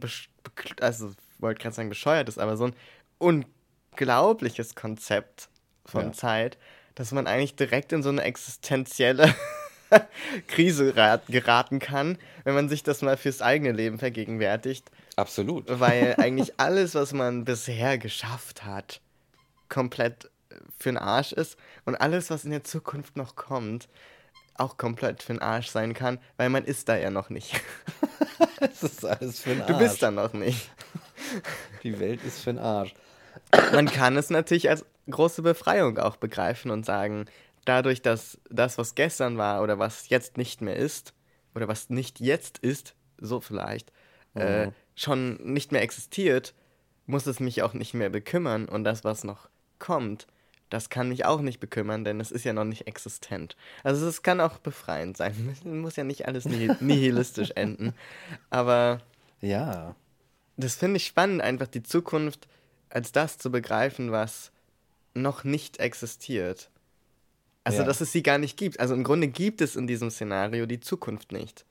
also 0.80 1.10
wollte 1.40 1.60
gerade 1.60 1.74
sagen 1.74 1.88
bescheuertes, 1.88 2.38
aber 2.38 2.56
so 2.56 2.68
ein 2.68 2.76
unglaubliches 3.18 4.76
Konzept 4.76 5.48
von 5.84 6.04
ja. 6.04 6.12
Zeit, 6.12 6.56
dass 6.94 7.10
man 7.10 7.26
eigentlich 7.26 7.56
direkt 7.56 7.92
in 7.92 8.04
so 8.04 8.10
eine 8.10 8.22
existenzielle 8.22 9.34
Krise 10.46 10.92
geraten 11.26 11.80
kann, 11.80 12.16
wenn 12.44 12.54
man 12.54 12.68
sich 12.68 12.84
das 12.84 13.02
mal 13.02 13.16
fürs 13.16 13.42
eigene 13.42 13.72
Leben 13.72 13.98
vergegenwärtigt. 13.98 14.88
Absolut. 15.16 15.64
Weil 15.66 16.14
eigentlich 16.18 16.60
alles, 16.60 16.94
was 16.94 17.12
man 17.12 17.44
bisher 17.44 17.98
geschafft 17.98 18.64
hat, 18.64 19.00
komplett 19.68 20.30
für 20.78 20.90
den 20.90 20.98
Arsch 20.98 21.32
ist 21.32 21.56
und 21.84 21.96
alles, 21.96 22.30
was 22.30 22.44
in 22.44 22.50
der 22.50 22.64
Zukunft 22.64 23.16
noch 23.16 23.36
kommt, 23.36 23.88
auch 24.54 24.76
komplett 24.76 25.22
für 25.22 25.32
den 25.32 25.42
Arsch 25.42 25.68
sein 25.68 25.94
kann, 25.94 26.18
weil 26.36 26.48
man 26.48 26.64
ist 26.64 26.88
da 26.88 26.96
ja 26.96 27.10
noch 27.10 27.30
nicht. 27.30 27.60
Es 28.60 28.82
ist 28.82 29.04
alles 29.04 29.40
für 29.40 29.50
den 29.50 29.62
Arsch. 29.62 29.72
Du 29.72 29.78
bist 29.78 30.02
da 30.02 30.10
noch 30.10 30.32
nicht. 30.32 30.70
Die 31.82 32.00
Welt 32.00 32.24
ist 32.24 32.40
für 32.40 32.52
den 32.54 32.58
Arsch. 32.58 32.94
Man 33.72 33.86
kann 33.86 34.16
es 34.16 34.30
natürlich 34.30 34.70
als 34.70 34.84
große 35.10 35.42
Befreiung 35.42 35.98
auch 35.98 36.16
begreifen 36.16 36.70
und 36.70 36.86
sagen, 36.86 37.26
dadurch, 37.64 38.00
dass 38.00 38.38
das, 38.50 38.78
was 38.78 38.94
gestern 38.94 39.36
war 39.36 39.62
oder 39.62 39.78
was 39.78 40.08
jetzt 40.08 40.38
nicht 40.38 40.62
mehr 40.62 40.76
ist, 40.76 41.12
oder 41.54 41.68
was 41.68 41.90
nicht 41.90 42.20
jetzt 42.20 42.58
ist, 42.58 42.94
so 43.18 43.40
vielleicht, 43.40 43.92
äh, 44.34 44.66
mhm. 44.66 44.70
äh, 44.70 44.72
schon 44.94 45.36
nicht 45.52 45.72
mehr 45.72 45.82
existiert, 45.82 46.54
muss 47.06 47.26
es 47.26 47.40
mich 47.40 47.62
auch 47.62 47.74
nicht 47.74 47.94
mehr 47.94 48.10
bekümmern 48.10 48.68
und 48.68 48.84
das, 48.84 49.04
was 49.04 49.24
noch 49.24 49.48
kommt, 49.78 50.26
das 50.74 50.90
kann 50.90 51.08
mich 51.08 51.24
auch 51.24 51.40
nicht 51.40 51.60
bekümmern, 51.60 52.02
denn 52.02 52.18
es 52.18 52.32
ist 52.32 52.44
ja 52.44 52.52
noch 52.52 52.64
nicht 52.64 52.88
existent. 52.88 53.56
Also 53.84 54.08
es 54.08 54.22
kann 54.22 54.40
auch 54.40 54.58
befreiend 54.58 55.16
sein. 55.16 55.56
Muss 55.64 55.94
ja 55.94 56.02
nicht 56.02 56.26
alles 56.26 56.44
nihilistisch 56.80 57.52
enden. 57.52 57.94
Aber 58.50 59.00
ja. 59.40 59.94
Das 60.56 60.74
finde 60.74 60.96
ich 60.96 61.06
spannend, 61.06 61.42
einfach 61.42 61.68
die 61.68 61.84
Zukunft 61.84 62.48
als 62.90 63.12
das 63.12 63.38
zu 63.38 63.52
begreifen, 63.52 64.10
was 64.10 64.50
noch 65.14 65.44
nicht 65.44 65.78
existiert. 65.78 66.70
Also, 67.62 67.78
ja. 67.78 67.84
dass 67.84 68.00
es 68.00 68.10
sie 68.10 68.24
gar 68.24 68.38
nicht 68.38 68.56
gibt. 68.56 68.80
Also 68.80 68.94
im 68.94 69.04
Grunde 69.04 69.28
gibt 69.28 69.60
es 69.60 69.76
in 69.76 69.86
diesem 69.86 70.10
Szenario 70.10 70.66
die 70.66 70.80
Zukunft 70.80 71.30
nicht. 71.30 71.64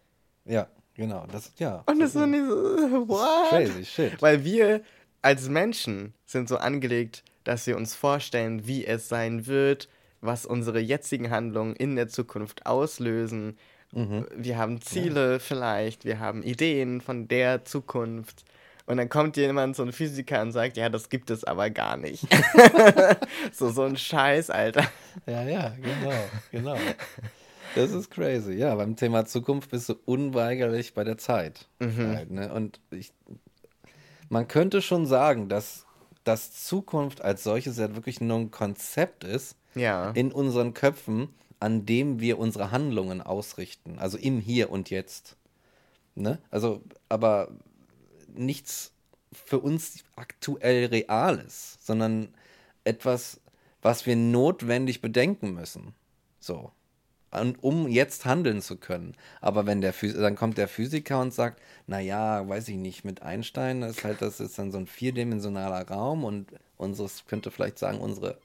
Ja, 0.46 0.68
genau. 0.94 1.28
Das, 1.30 1.52
ja. 1.58 1.84
Und 1.88 2.00
das 2.00 2.16
ist 2.16 2.26
nicht 2.26 2.46
so, 2.46 3.08
what? 3.10 3.50
Crazy 3.50 3.84
shit. 3.84 4.22
Weil 4.22 4.46
wir 4.46 4.82
als 5.22 5.50
Menschen 5.50 6.14
sind 6.26 6.48
so 6.48 6.56
angelegt, 6.56 7.24
dass 7.44 7.68
wir 7.68 7.78
uns 7.78 7.96
vorstellen, 7.96 8.68
wie 8.68 8.86
es 8.86 9.10
sein 9.10 9.48
wird, 9.48 9.90
was 10.22 10.46
unsere 10.46 10.80
jetzigen 10.80 11.30
Handlungen 11.30 11.76
in 11.76 11.96
der 11.96 12.08
Zukunft 12.08 12.66
auslösen. 12.66 13.58
Mhm. 13.92 14.26
Wir 14.36 14.58
haben 14.58 14.82
Ziele 14.82 15.34
ja. 15.34 15.40
vielleicht, 15.40 16.06
wir 16.06 16.20
haben 16.20 16.44
Ideen 16.44 17.02
von 17.02 17.28
der 17.28 17.66
Zukunft. 17.66 18.46
Und 18.86 18.98
dann 18.98 19.08
kommt 19.08 19.38
jemand, 19.38 19.76
so 19.76 19.84
ein 19.84 19.94
Physiker, 19.94 20.42
und 20.42 20.52
sagt, 20.52 20.76
ja, 20.76 20.90
das 20.90 21.10
gibt 21.10 21.30
es 21.30 21.44
aber 21.44 21.70
gar 21.70 21.96
nicht. 21.96 22.28
so, 23.52 23.70
so 23.70 23.84
ein 23.84 23.96
Scheiß, 23.96 24.50
Alter. 24.50 24.86
Ja, 25.26 25.44
ja, 25.44 25.74
genau, 25.82 26.24
genau. 26.52 26.78
Das 27.76 27.92
ist 27.92 28.12
crazy. 28.12 28.54
Ja, 28.54 28.76
beim 28.76 28.96
Thema 28.96 29.26
Zukunft 29.26 29.72
bist 29.72 29.90
du 29.90 29.96
unweigerlich 30.06 30.94
bei 30.94 31.04
der 31.04 31.18
Zeit. 31.18 31.68
Mhm. 31.80 32.16
Halt, 32.16 32.32
ne? 32.32 32.54
Und 32.54 32.80
ich, 32.92 33.14
man 34.30 34.48
könnte 34.48 34.82
schon 34.82 35.06
sagen, 35.06 35.50
dass, 35.50 35.86
dass 36.24 36.66
Zukunft 36.66 37.22
als 37.22 37.44
solches 37.44 37.78
ja 37.78 37.96
wirklich 37.96 38.22
nur 38.22 38.38
ein 38.38 38.52
Konzept 38.52 39.24
ist 39.24 39.56
ja. 39.76 40.12
in 40.12 40.32
unseren 40.32 40.74
Köpfen, 40.74 41.30
an 41.60 41.86
dem 41.86 42.20
wir 42.20 42.40
unsere 42.40 42.72
Handlungen 42.72 43.22
ausrichten. 43.22 43.98
Also 44.00 44.18
im 44.18 44.40
Hier 44.40 44.70
und 44.70 44.90
Jetzt. 44.90 45.38
Ne? 46.16 46.40
Also, 46.52 46.82
aber 47.10 47.50
nichts 48.36 48.92
für 49.32 49.60
uns 49.60 50.04
aktuell 50.16 50.86
Reales, 50.86 51.78
sondern 51.82 52.34
etwas, 52.84 53.40
was 53.82 54.06
wir 54.06 54.16
notwendig 54.16 55.02
bedenken 55.02 55.54
müssen. 55.54 55.94
So. 56.40 56.72
Um 57.62 57.88
jetzt 57.88 58.26
handeln 58.26 58.62
zu 58.62 58.78
können. 58.78 59.16
Aber 59.42 59.66
wenn 59.66 59.82
der 59.82 59.94
Phys 59.94 60.14
dann 60.14 60.36
kommt 60.36 60.58
der 60.58 60.68
Physiker 60.68 61.20
und 61.20 61.34
sagt, 61.34 61.62
naja, 61.88 62.48
weiß 62.48 62.68
ich 62.70 62.78
nicht, 62.78 63.04
mit 63.06 63.22
Einstein 63.22 63.82
ist 63.82 64.04
halt, 64.04 64.22
das 64.22 64.40
ist 64.40 64.58
dann 64.60 64.72
so 64.72 64.78
ein 64.78 64.88
vierdimensionaler 64.88 65.88
Raum 65.88 66.24
und 66.24 66.52
unseres 66.78 67.26
könnte 67.26 67.52
vielleicht 67.52 67.80
sagen, 67.80 68.00
unsere 68.00 68.38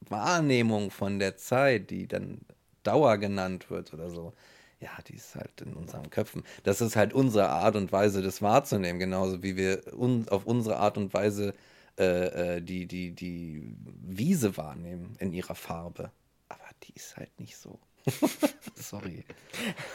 Wahrnehmung 0.00 0.90
von 0.90 1.18
der 1.18 1.36
Zeit, 1.36 1.90
die 1.90 2.06
dann 2.06 2.40
Dauer 2.82 3.18
genannt 3.18 3.70
wird 3.70 3.94
oder 3.94 4.10
so, 4.10 4.32
ja, 4.80 4.90
die 5.08 5.14
ist 5.16 5.34
halt 5.34 5.62
in 5.62 5.72
unseren 5.74 6.10
Köpfen. 6.10 6.42
Das 6.62 6.80
ist 6.80 6.96
halt 6.96 7.14
unsere 7.14 7.48
Art 7.48 7.76
und 7.76 7.90
Weise, 7.92 8.22
das 8.22 8.42
wahrzunehmen, 8.42 9.00
genauso 9.00 9.42
wie 9.42 9.56
wir 9.56 9.82
un 9.98 10.28
auf 10.28 10.46
unsere 10.46 10.76
Art 10.76 10.98
und 10.98 11.14
Weise 11.14 11.54
äh, 11.98 12.56
äh, 12.56 12.60
die, 12.60 12.86
die, 12.86 13.12
die 13.12 13.76
Wiese 14.02 14.56
wahrnehmen 14.56 15.16
in 15.20 15.32
ihrer 15.32 15.54
Farbe. 15.54 16.10
Aber 16.48 16.64
die 16.82 16.92
ist 16.94 17.16
halt 17.16 17.38
nicht 17.40 17.56
so. 17.56 17.78
Sorry. 18.76 19.24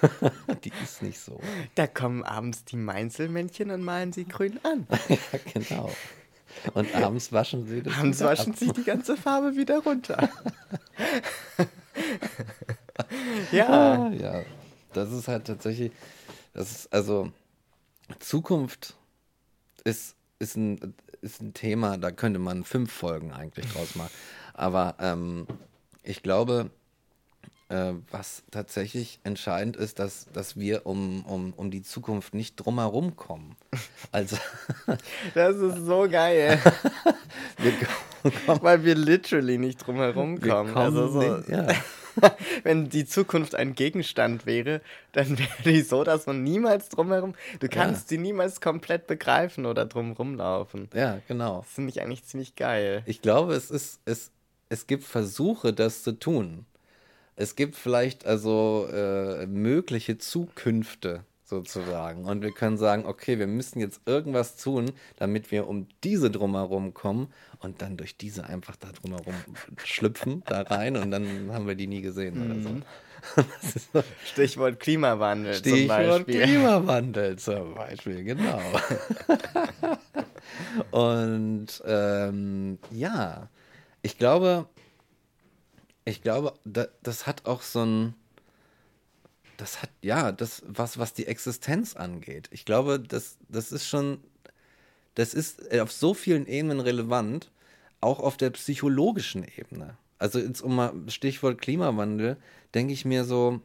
die 0.64 0.72
ist 0.84 1.02
nicht 1.02 1.20
so. 1.20 1.40
Da 1.76 1.88
kommen 1.88 2.24
abends 2.24 2.66
die 2.66 2.78
Meinzelmännchen 2.78 3.72
und 3.72 3.84
malen 3.84 4.14
sie 4.14 4.26
grün 4.26 4.60
an. 4.64 4.88
ja, 5.10 5.18
genau. 5.54 5.92
Und 6.74 6.94
abends 6.96 7.32
waschen 7.32 7.68
sie 7.68 7.84
das 7.84 7.98
Abends 7.98 8.22
waschen 8.22 8.54
ab. 8.54 8.60
sie 8.60 8.72
die 8.74 8.84
ganze 8.84 9.16
Farbe 9.16 9.56
wieder 9.56 9.80
runter. 9.80 10.30
ja. 13.52 13.68
Ah, 13.68 14.12
ja 14.12 14.44
das 14.94 15.12
ist 15.12 15.28
halt 15.28 15.46
tatsächlich, 15.46 15.92
das 16.54 16.72
ist, 16.72 16.94
also, 16.94 17.32
Zukunft 18.20 18.96
ist, 19.84 20.16
ist, 20.40 20.58
ein, 20.58 20.96
ist 21.22 21.42
ein 21.42 21.54
Thema, 21.54 21.98
da 21.98 22.12
könnte 22.12 22.40
man 22.40 22.64
fünf 22.64 22.92
Folgen 22.92 23.32
eigentlich 23.32 23.72
draus 23.72 23.96
machen. 23.96 24.12
Aber 24.54 24.96
ähm, 25.00 25.48
ich 26.04 26.24
glaube, 26.24 26.72
äh, 27.70 27.94
was 28.12 28.44
tatsächlich 28.52 29.20
entscheidend 29.24 29.78
ist, 29.78 30.00
dass, 30.00 30.28
dass 30.34 30.58
wir 30.58 30.86
um, 30.86 31.24
um, 31.26 31.54
um 31.56 31.72
die 31.72 31.84
Zukunft 31.84 32.34
nicht 32.34 32.56
drumherum 32.56 33.16
kommen. 33.16 33.56
Also. 34.12 34.38
das 35.34 35.56
ist 35.56 35.86
so 35.86 36.08
geil. 36.10 36.60
wir 37.58 37.72
kommen, 37.72 38.64
Weil 38.64 38.84
wir 38.84 38.96
literally 38.96 39.58
nicht 39.58 39.86
drumherum 39.86 40.40
kommen. 40.40 40.74
kommen 40.74 40.78
also 40.78 41.08
so. 41.08 41.38
Nicht, 41.38 41.50
ja. 41.50 41.68
wenn 42.64 42.90
die 42.90 43.06
Zukunft 43.06 43.56
ein 43.56 43.76
Gegenstand 43.76 44.46
wäre, 44.46 44.82
dann 45.12 45.38
wäre 45.38 45.50
die 45.66 45.82
so, 45.82 46.04
dass 46.04 46.26
man 46.26 46.44
niemals 46.44 46.90
drumherum. 46.90 47.36
Du 47.60 47.68
kannst 47.70 48.04
ja. 48.04 48.08
sie 48.10 48.18
niemals 48.18 48.62
komplett 48.62 49.08
begreifen 49.08 49.66
oder 49.66 49.86
drumherum 49.86 50.36
laufen. 50.36 50.90
Ja, 50.94 51.20
genau. 51.28 51.60
Das 51.60 51.70
finde 51.70 51.92
ich 51.92 52.02
eigentlich 52.02 52.26
ziemlich 52.26 52.56
geil. 52.56 53.04
Ich 53.06 53.22
glaube, 53.22 53.54
es 53.54 53.72
ist, 53.72 54.00
es, 54.06 54.32
es 54.70 54.88
gibt 54.88 55.04
Versuche, 55.04 55.74
das 55.74 56.04
zu 56.04 56.14
tun. 56.14 56.66
Es 57.40 57.56
gibt 57.56 57.78
vielleicht 57.78 58.26
also 58.26 58.86
äh, 58.92 59.48
mögliche 59.48 60.18
Zukünfte 60.18 61.24
sozusagen. 61.46 62.26
Und 62.26 62.42
wir 62.42 62.52
können 62.52 62.78
sagen, 62.78 63.06
okay, 63.06 63.40
wir 63.40 63.48
müssen 63.48 63.80
jetzt 63.80 64.02
irgendwas 64.06 64.58
tun, 64.58 64.92
damit 65.16 65.50
wir 65.50 65.70
um 65.70 65.88
diese 66.04 66.30
drumherum 66.32 66.94
kommen 66.94 67.32
und 67.60 67.82
dann 67.82 67.96
durch 67.96 68.18
diese 68.18 68.46
einfach 68.46 68.76
da 68.76 68.90
drumherum 68.92 69.34
schlüpfen, 69.86 70.44
da 70.48 70.64
rein 70.64 70.98
und 70.98 71.12
dann 71.12 71.50
haben 71.54 71.66
wir 71.66 71.76
die 71.76 71.88
nie 71.88 72.02
gesehen 72.02 72.46
oder 72.46 72.62
so. 72.62 72.70
Mhm. 72.70 74.04
Stichwort 74.26 74.82
Klimawandel 74.82 75.54
Stichwort 75.54 75.80
zum 75.80 75.88
Beispiel. 75.88 76.42
Klimawandel 76.42 77.36
zum 77.38 77.74
Beispiel, 77.74 78.24
genau. 78.26 78.62
und 80.92 81.68
ähm, 81.86 82.80
ja, 82.92 83.48
ich 84.02 84.18
glaube, 84.18 84.68
ich 86.10 86.22
glaube, 86.22 86.54
das 86.66 87.28
hat 87.28 87.46
auch 87.46 87.62
so 87.62 87.86
ein 87.86 88.16
das 89.60 89.82
hat, 89.82 89.90
ja, 90.02 90.32
das, 90.32 90.64
was, 90.66 90.98
was 90.98 91.14
die 91.14 91.28
Existenz 91.28 91.96
angeht. 91.96 92.48
Ich 92.52 92.64
glaube, 92.64 92.98
das, 92.98 93.38
das 93.50 93.74
ist 93.74 93.88
schon, 93.88 94.20
das 95.16 95.34
ist 95.34 95.78
auf 95.78 95.92
so 95.92 96.14
vielen 96.14 96.48
Ebenen 96.48 96.80
relevant, 96.80 97.52
auch 98.00 98.20
auf 98.20 98.38
der 98.38 98.52
psychologischen 98.52 99.46
Ebene. 99.58 99.98
Also 100.18 100.40
jetzt 100.40 100.62
um 100.62 100.76
mal 100.76 100.94
Stichwort 101.08 101.60
Klimawandel, 101.60 102.38
denke 102.74 102.94
ich 102.94 103.04
mir 103.04 103.26
so, 103.26 103.60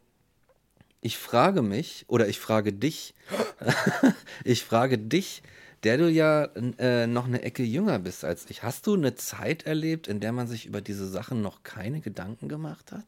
ich 1.01 1.17
frage 1.17 1.63
mich 1.63 2.05
oder 2.09 2.27
ich 2.29 2.41
frage 2.41 2.73
dich, 2.73 3.15
ich 4.45 4.65
frage 4.65 4.99
dich, 4.99 5.43
der 5.85 5.99
du 5.99 6.11
ja 6.11 6.45
äh, 6.79 7.07
noch 7.07 7.27
eine 7.27 7.43
Ecke 7.43 7.63
jünger 7.63 7.99
bist 7.99 8.25
als 8.25 8.49
ich. 8.51 8.63
Hast 8.63 8.87
du 8.87 8.95
eine 8.95 9.15
Zeit 9.15 9.65
erlebt, 9.65 10.09
in 10.09 10.21
der 10.21 10.33
man 10.33 10.47
sich 10.47 10.67
über 10.67 10.81
diese 10.81 11.07
Sachen 11.07 11.43
noch 11.43 11.63
keine 11.63 12.01
Gedanken 12.01 12.49
gemacht 12.49 12.91
hat? 12.91 13.07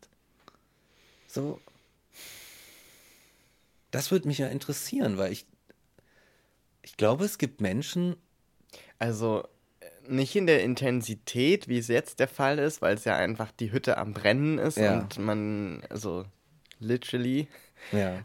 So, 1.26 1.60
das 3.90 4.10
würde 4.10 4.28
mich 4.28 4.38
ja 4.38 4.48
interessieren, 4.48 5.16
weil 5.16 5.32
ich, 5.32 5.46
ich 6.82 6.96
glaube, 6.96 7.24
es 7.24 7.38
gibt 7.38 7.60
Menschen. 7.60 8.16
Also 8.98 9.46
nicht 10.08 10.36
in 10.36 10.46
der 10.46 10.62
Intensität, 10.62 11.68
wie 11.68 11.78
es 11.78 11.88
jetzt 11.88 12.20
der 12.20 12.28
Fall 12.28 12.58
ist, 12.58 12.82
weil 12.82 12.94
es 12.94 13.04
ja 13.04 13.16
einfach 13.16 13.52
die 13.52 13.72
Hütte 13.72 13.98
am 13.98 14.12
Brennen 14.12 14.58
ist 14.58 14.76
ja. 14.76 14.98
und 14.98 15.18
man, 15.18 15.82
also 15.88 16.24
literally. 16.78 17.48
Ja. 17.92 18.24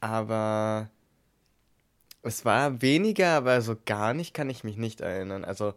Aber 0.00 0.90
es 2.22 2.44
war 2.44 2.82
weniger, 2.82 3.30
aber 3.30 3.60
so 3.62 3.76
gar 3.84 4.14
nicht 4.14 4.34
kann 4.34 4.50
ich 4.50 4.64
mich 4.64 4.76
nicht 4.76 5.00
erinnern. 5.00 5.44
Also 5.44 5.74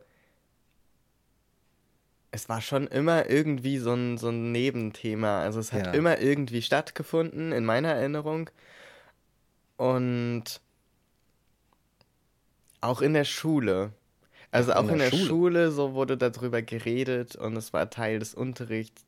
es 2.32 2.50
war 2.50 2.62
schon 2.62 2.88
immer 2.88 3.30
irgendwie 3.30 3.78
so 3.78 3.94
ein, 3.94 4.18
so 4.18 4.30
ein 4.30 4.52
Nebenthema. 4.52 5.42
Also 5.42 5.60
es 5.60 5.72
hat 5.72 5.88
ja. 5.88 5.94
immer 5.94 6.20
irgendwie 6.20 6.62
stattgefunden 6.62 7.52
in 7.52 7.64
meiner 7.64 7.90
Erinnerung. 7.90 8.50
Und 9.78 10.62
auch 12.82 13.02
in 13.02 13.14
der 13.14 13.24
Schule. 13.24 13.94
Also 14.52 14.74
auch 14.74 14.82
in 14.82 14.98
der, 14.98 15.08
in 15.08 15.12
der 15.12 15.18
Schule. 15.18 15.28
Schule. 15.28 15.72
so 15.72 15.94
wurde 15.94 16.18
darüber 16.18 16.62
geredet 16.62 17.36
und 17.36 17.56
es 17.56 17.72
war 17.72 17.90
Teil 17.90 18.20
des 18.20 18.34
Unterrichts, 18.34 19.06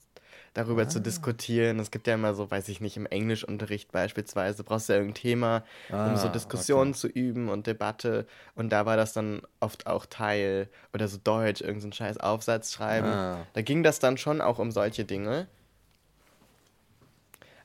darüber 0.55 0.83
ah. 0.83 0.87
zu 0.87 0.99
diskutieren. 0.99 1.79
Es 1.79 1.91
gibt 1.91 2.07
ja 2.07 2.15
immer 2.15 2.33
so, 2.33 2.49
weiß 2.49 2.69
ich 2.69 2.81
nicht, 2.81 2.97
im 2.97 3.05
Englischunterricht 3.05 3.91
beispielsweise, 3.91 4.63
brauchst 4.63 4.89
du 4.89 4.93
ja 4.93 4.99
irgendein 4.99 5.21
Thema, 5.21 5.63
ah, 5.91 6.07
um 6.07 6.17
so 6.17 6.27
ah, 6.27 6.31
Diskussionen 6.31 6.91
okay. 6.91 6.99
zu 6.99 7.07
üben 7.07 7.49
und 7.49 7.67
Debatte. 7.67 8.25
Und 8.55 8.71
da 8.71 8.87
war 8.87 8.97
das 8.97 9.13
dann 9.13 9.41
oft 9.59 9.85
auch 9.85 10.07
Teil, 10.07 10.69
oder 10.93 11.07
so 11.07 11.17
Deutsch, 11.23 11.61
irgendeinen 11.61 11.91
so 11.91 11.97
scheiß 11.97 12.17
Aufsatz 12.17 12.73
schreiben. 12.73 13.07
Ah. 13.07 13.45
Da 13.53 13.61
ging 13.61 13.83
das 13.83 13.99
dann 13.99 14.17
schon 14.17 14.41
auch 14.41 14.57
um 14.57 14.71
solche 14.71 15.05
Dinge. 15.05 15.47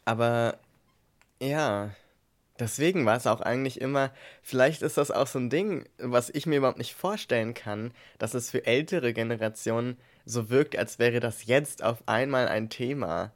Aber 0.05 0.59
ja, 1.41 1.91
Deswegen 2.59 3.07
war 3.07 3.17
es 3.17 3.27
auch 3.27 3.41
eigentlich 3.41 3.81
immer, 3.81 4.11
vielleicht 4.43 4.83
ist 4.83 4.99
das 4.99 5.11
auch 5.11 5.27
so 5.27 5.39
ein 5.39 5.49
Ding, 5.49 5.89
was 5.97 6.29
ich 6.29 6.45
mir 6.45 6.59
überhaupt 6.59 6.77
nicht 6.77 6.95
vorstellen 6.95 7.55
kann, 7.55 7.93
dass 8.19 8.35
es 8.35 8.51
für 8.51 8.67
ältere 8.67 9.15
Generationen 9.15 9.97
so 10.25 10.51
wirkt, 10.51 10.77
als 10.77 10.99
wäre 10.99 11.21
das 11.21 11.47
jetzt 11.47 11.83
auf 11.83 12.03
einmal 12.07 12.49
ein 12.49 12.69
Thema. 12.71 13.33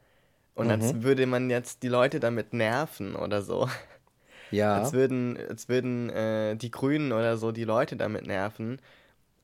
Und 0.55 0.71
als 0.71 0.93
Mhm. 0.93 1.03
würde 1.03 1.25
man 1.27 1.49
jetzt 1.49 1.83
die 1.83 1.89
Leute 1.89 2.19
damit 2.19 2.53
nerven 2.53 3.15
oder 3.15 3.41
so. 3.41 3.69
Ja. 4.51 4.75
Als 4.75 4.93
würden, 4.93 5.37
als 5.49 5.67
würden 5.69 6.09
äh, 6.09 6.55
die 6.55 6.71
Grünen 6.71 7.11
oder 7.11 7.37
so 7.37 7.51
die 7.51 7.63
Leute 7.65 7.97
damit 7.97 8.25
nerven. 8.27 8.79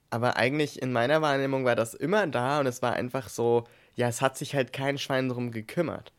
Aber 0.09 0.37
eigentlich 0.37 0.81
in 0.81 0.91
meiner 0.93 1.21
Wahrnehmung 1.21 1.65
war 1.65 1.75
das 1.75 1.93
immer 1.93 2.27
da 2.27 2.59
und 2.59 2.67
es 2.67 2.81
war 2.81 2.93
einfach 2.93 3.29
so, 3.29 3.65
ja, 3.95 4.07
es 4.07 4.21
hat 4.21 4.37
sich 4.37 4.55
halt 4.55 4.73
kein 4.73 4.97
Schwein 4.97 5.29
drum 5.29 5.51
gekümmert. 5.51 6.13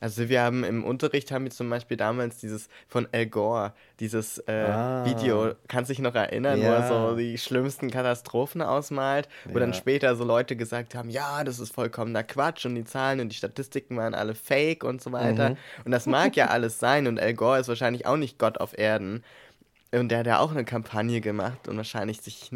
Also 0.00 0.30
wir 0.30 0.40
haben 0.42 0.64
im 0.64 0.82
Unterricht 0.82 1.30
haben 1.30 1.44
wir 1.44 1.50
zum 1.50 1.68
Beispiel 1.68 1.96
damals 1.98 2.38
dieses 2.38 2.68
von 2.88 3.06
Al 3.12 3.26
Gore, 3.26 3.74
dieses 4.00 4.38
äh, 4.46 4.52
Ah. 4.52 5.04
Video, 5.04 5.52
kannst 5.68 5.90
dich 5.90 5.98
noch 5.98 6.14
erinnern, 6.14 6.58
wo 6.60 6.64
Ja. 6.64 6.76
er 6.76 6.82
so 6.88 7.16
die 7.16 7.36
schlimmsten 7.36 7.90
Katastrophen 7.90 8.62
ausmalt, 8.62 9.28
wo 9.52 9.58
dann 9.58 9.72
Ja. 9.72 9.78
später 9.78 10.16
so 10.16 10.24
Leute 10.24 10.56
gesagt 10.56 10.94
haben, 10.94 11.10
ja, 11.10 11.44
das 11.44 11.58
ist 11.58 11.74
vollkommener 11.74 12.22
Quatsch 12.24 12.64
und 12.64 12.74
die 12.76 12.84
Zahlen 12.84 13.20
und 13.20 13.28
die 13.30 13.36
Statistiken 13.36 13.96
waren 13.98 14.14
alle 14.14 14.34
fake 14.34 14.84
und 14.84 15.02
so 15.02 15.12
weiter. 15.12 15.50
Mhm. 15.50 15.56
Und 15.84 15.90
das 15.92 16.06
mag 16.06 16.34
ja 16.34 16.46
alles 16.46 16.78
sein 16.78 17.06
und 17.06 17.20
Al 17.20 17.34
Gore 17.34 17.58
ist 17.60 17.68
wahrscheinlich 17.68 18.06
auch 18.06 18.16
nicht 18.16 18.38
Gott 18.38 18.58
auf 18.58 18.76
Erden. 18.78 19.22
Und 19.92 20.08
der 20.08 20.20
hat 20.20 20.26
ja 20.26 20.38
auch 20.38 20.52
eine 20.52 20.64
Kampagne 20.64 21.20
gemacht 21.20 21.68
und 21.68 21.76
wahrscheinlich 21.76 22.20
sich 22.22 22.50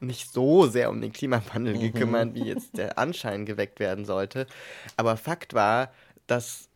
nicht 0.00 0.32
so 0.32 0.66
sehr 0.66 0.90
um 0.90 1.00
den 1.00 1.12
Klimawandel 1.12 1.78
gekümmert, 1.78 2.34
wie 2.34 2.44
jetzt 2.44 2.76
der 2.76 2.98
Anschein 2.98 3.46
geweckt 3.46 3.78
werden 3.80 4.04
sollte. 4.04 4.46
Aber 4.96 5.16
Fakt 5.16 5.54
war, 5.54 5.90
dass 6.26 6.68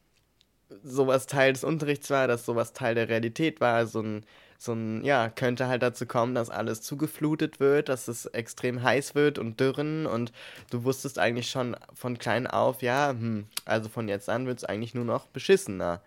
sowas 0.82 1.26
Teil 1.26 1.53
des 1.53 1.64
Unterrichts 1.64 2.11
war, 2.11 2.28
dass 2.28 2.44
sowas 2.44 2.72
Teil 2.72 2.94
der 2.94 3.09
Realität 3.09 3.61
war. 3.61 3.86
So 3.86 4.01
ein, 4.01 4.24
so 4.59 4.72
ein, 4.72 5.05
ja, 5.05 5.28
könnte 5.28 5.68
halt 5.68 5.82
dazu 5.82 6.07
kommen, 6.07 6.34
dass 6.34 6.51
alles 6.51 6.82
zugeflutet 6.82 7.61
wird, 7.61 7.88
dass 7.88 8.09
es 8.09 8.26
extrem 8.26 8.82
heiß 8.82 9.14
wird 9.14 9.38
und 9.38 9.59
dürren 9.59 10.07
und 10.07 10.32
du 10.70 10.84
wusstest 10.84 11.18
eigentlich 11.18 11.51
schon 11.51 11.76
von 11.94 12.18
klein 12.18 12.46
auf, 12.46 12.82
ja, 12.82 13.11
hm, 13.11 13.46
also 13.64 13.88
von 13.88 14.09
jetzt 14.09 14.28
an 14.28 14.46
wird 14.46 14.59
es 14.59 14.64
eigentlich 14.64 14.94
nur 14.94 15.05
noch 15.05 15.26
beschissener. 15.26 16.01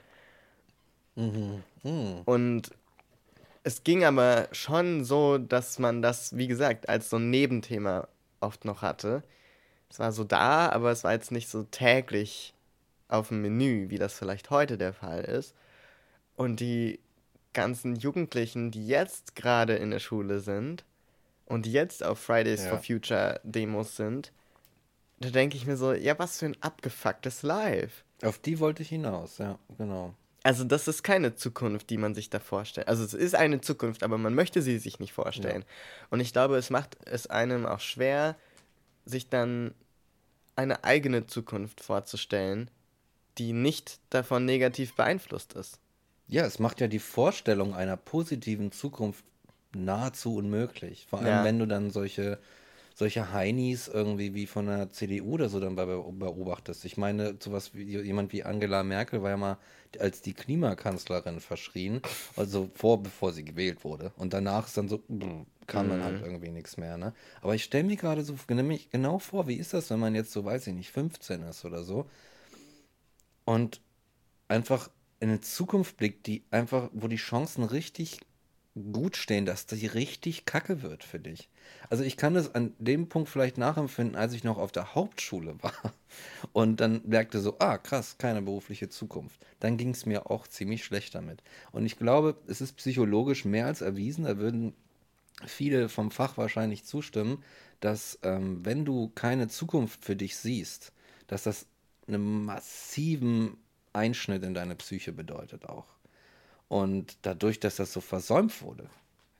Mhm. 1.16 1.64
Mhm. 1.84 2.22
Und 2.26 2.72
es 3.64 3.84
ging 3.84 4.04
aber 4.04 4.50
schon 4.52 5.04
so, 5.04 5.38
dass 5.38 5.80
man 5.80 6.02
das, 6.02 6.36
wie 6.38 6.48
gesagt, 6.48 6.90
als 6.90 7.10
so 7.10 7.18
ein 7.18 7.30
Nebenthema 7.30 8.08
oft 8.40 8.66
noch 8.66 8.82
hatte. 8.82 9.24
Es 9.90 10.00
war 10.00 10.12
so 10.12 10.24
da, 10.24 10.70
aber 10.70 10.92
es 10.92 11.04
war 11.04 11.14
jetzt 11.14 11.32
nicht 11.32 11.50
so 11.50 11.64
täglich 11.64 12.54
auf 13.14 13.30
dem 13.30 13.42
Menü, 13.42 13.90
wie 13.90 13.98
das 13.98 14.14
vielleicht 14.14 14.50
heute 14.50 14.78
der 14.78 14.94
Fall 14.94 15.24
ist. 15.24 15.54
Und 16.36 16.60
die 16.60 17.00
ganzen 17.54 17.96
Jugendlichen, 17.96 18.72
die 18.72 18.88
jetzt 18.88 19.36
gerade 19.36 19.76
in 19.76 19.92
der 19.92 20.00
Schule 20.00 20.40
sind 20.40 20.84
und 21.46 21.66
die 21.66 21.72
jetzt 21.72 22.04
auf 22.04 22.20
Fridays 22.20 22.64
Ja. 22.64 22.70
for 22.72 22.80
Future 22.80 23.40
Demos 23.44 23.96
sind, 23.96 24.32
da 25.20 25.30
denke 25.30 25.56
ich 25.56 25.66
mir 25.68 25.78
so, 25.78 25.94
ja, 25.94 26.18
was 26.18 26.40
für 26.40 26.48
ein 26.48 26.58
abgefucktes 26.62 27.44
Live. 27.44 28.04
Auf 28.24 28.40
die 28.40 28.60
wollte 28.60 28.82
ich 28.82 28.90
hinaus, 28.90 29.38
ja, 29.38 29.60
genau. 29.78 30.16
Also 30.42 30.64
das 30.66 30.88
ist 30.90 31.04
keine 31.04 31.36
Zukunft, 31.36 31.90
die 31.90 31.98
man 31.98 32.16
sich 32.16 32.30
da 32.30 32.40
vorstellt. 32.40 32.88
Also 32.90 33.04
es 33.06 33.14
ist 33.14 33.36
eine 33.36 33.62
Zukunft, 33.62 34.04
aber 34.04 34.18
man 34.18 34.34
möchte 34.34 34.62
sie 34.62 34.78
sich 34.80 35.00
nicht 35.00 35.14
vorstellen. 35.14 35.64
Und 36.10 36.20
ich 36.20 36.34
glaube, 36.34 36.58
es 36.58 36.70
macht 36.70 36.98
es 37.06 37.28
einem 37.28 37.66
auch 37.66 37.80
schwer, 37.80 38.36
sich 39.06 39.30
dann 39.30 39.74
eine 40.58 40.84
eigene 40.84 41.28
Zukunft 41.28 41.80
vorzustellen, 41.82 42.70
die 43.38 43.54
nicht 43.54 44.00
davon 44.10 44.46
negativ 44.46 44.96
beeinflusst 44.96 45.54
ist. 45.54 45.80
Ja, 46.28 46.46
es 46.46 46.60
macht 46.60 46.82
ja 46.82 46.88
die 46.88 47.00
Vorstellung 47.00 47.74
einer 47.74 47.98
positiven 47.98 48.72
Zukunft 48.72 49.26
nahezu 49.76 50.36
unmöglich. 50.36 51.06
Vor 51.10 51.20
allem, 51.20 51.28
Ja. 51.28 51.44
wenn 51.44 51.60
du 51.60 51.66
dann 51.68 51.90
solche, 51.92 52.40
solche 52.96 53.34
Heinis 53.34 53.88
irgendwie 53.88 54.34
wie 54.34 54.46
von 54.46 54.68
der 54.68 54.92
CDU 54.92 55.34
oder 55.34 55.50
so 55.50 55.60
dann 55.60 55.76
beobachtest. 55.76 56.86
Ich 56.86 56.96
meine, 56.98 57.36
sowas 57.40 57.74
wie 57.74 57.84
jemand 57.84 58.34
wie 58.34 58.44
Angela 58.44 58.84
Merkel 58.84 59.22
war 59.24 59.32
ja 59.32 59.38
mal 59.38 59.58
als 60.00 60.22
die 60.22 60.34
Klimakanzlerin 60.34 61.40
verschrien, 61.40 62.02
also 62.36 62.70
vor, 62.74 63.02
bevor 63.02 63.34
sie 63.34 63.44
gewählt 63.44 63.84
wurde. 63.84 64.12
Und 64.18 64.34
danach 64.34 64.68
ist 64.68 64.78
dann 64.78 64.88
so, 64.88 65.02
kam 65.68 65.90
dann 65.90 66.04
halt 66.04 66.22
irgendwie 66.22 66.50
nichts 66.50 66.78
mehr, 66.78 66.98
ne? 66.98 67.14
Aber 67.42 67.56
ich 67.56 67.64
stelle 67.64 67.84
mir 67.84 67.96
gerade 67.96 68.24
so 68.24 68.36
nämlich 68.50 68.90
genau 68.90 69.20
vor, 69.20 69.48
wie 69.48 69.56
ist 69.56 69.74
das, 69.74 69.90
wenn 69.90 70.00
man 70.00 70.16
jetzt 70.16 70.32
so, 70.32 70.46
weiß 70.46 70.68
ich 70.68 70.74
nicht, 70.74 70.92
15 70.92 71.44
ist 71.44 71.66
oder 71.66 71.84
so 71.84 72.08
und 73.46 73.82
einfach 74.48 74.90
in 75.20 75.30
eine 75.30 75.42
Zukunft 75.42 75.98
blickt, 75.98 76.28
die 76.28 76.44
einfach, 76.52 76.90
wo 76.94 77.08
die 77.08 77.16
Chancen 77.16 77.64
richtig 77.64 78.20
gut 78.76 79.18
stehen, 79.18 79.46
dass 79.46 79.68
die 79.68 79.86
richtig 79.86 80.46
kacke 80.46 80.82
wird 80.82 81.04
für 81.04 81.20
dich. 81.20 81.48
Also 81.90 82.04
ich 82.04 82.18
kann 82.18 82.34
das 82.34 82.56
an 82.56 82.74
dem 82.80 83.08
Punkt 83.08 83.30
vielleicht 83.30 83.58
nachempfinden, 83.58 84.16
als 84.16 84.34
ich 84.34 84.44
noch 84.44 84.58
auf 84.58 84.72
der 84.72 84.96
Hauptschule 84.96 85.56
war 85.62 85.94
und 86.54 86.82
dann 86.82 87.02
merkte 87.06 87.40
so, 87.40 87.58
ah 87.60 87.78
krass, 87.78 88.18
keine 88.18 88.42
berufliche 88.42 88.90
Zukunft. 88.90 89.40
Dann 89.60 89.78
ging 89.78 89.92
es 89.92 90.06
mir 90.06 90.30
auch 90.32 90.48
ziemlich 90.48 90.84
schlecht 90.84 91.14
damit. 91.14 91.44
Und 91.72 91.86
ich 91.86 91.98
glaube, 91.98 92.36
es 92.48 92.62
ist 92.62 92.74
psychologisch 92.78 93.46
mehr 93.46 93.68
als 93.68 93.82
erwiesen, 93.82 94.26
da 94.26 94.38
würden 94.38 94.74
viele 95.46 95.90
vom 95.90 96.12
Fach 96.12 96.38
wahrscheinlich 96.38 96.84
zustimmen, 96.86 97.44
dass 97.80 98.20
ähm, 98.24 98.66
wenn 98.66 98.86
du 98.86 99.12
keine 99.14 99.48
Zukunft 99.50 100.04
für 100.04 100.16
dich 100.16 100.36
siehst, 100.38 100.94
dass 101.28 101.44
das 101.44 101.68
einen 102.08 102.46
massiven 102.46 103.58
Einschnitt 103.94 104.44
in 104.44 104.54
deine 104.54 104.76
Psyche 104.76 105.12
bedeutet 105.12 105.66
auch. 105.66 105.86
Und 106.68 107.18
dadurch, 107.22 107.60
dass 107.60 107.76
das 107.76 107.94
so 107.94 108.02
versäumt 108.02 108.62
wurde, 108.62 108.90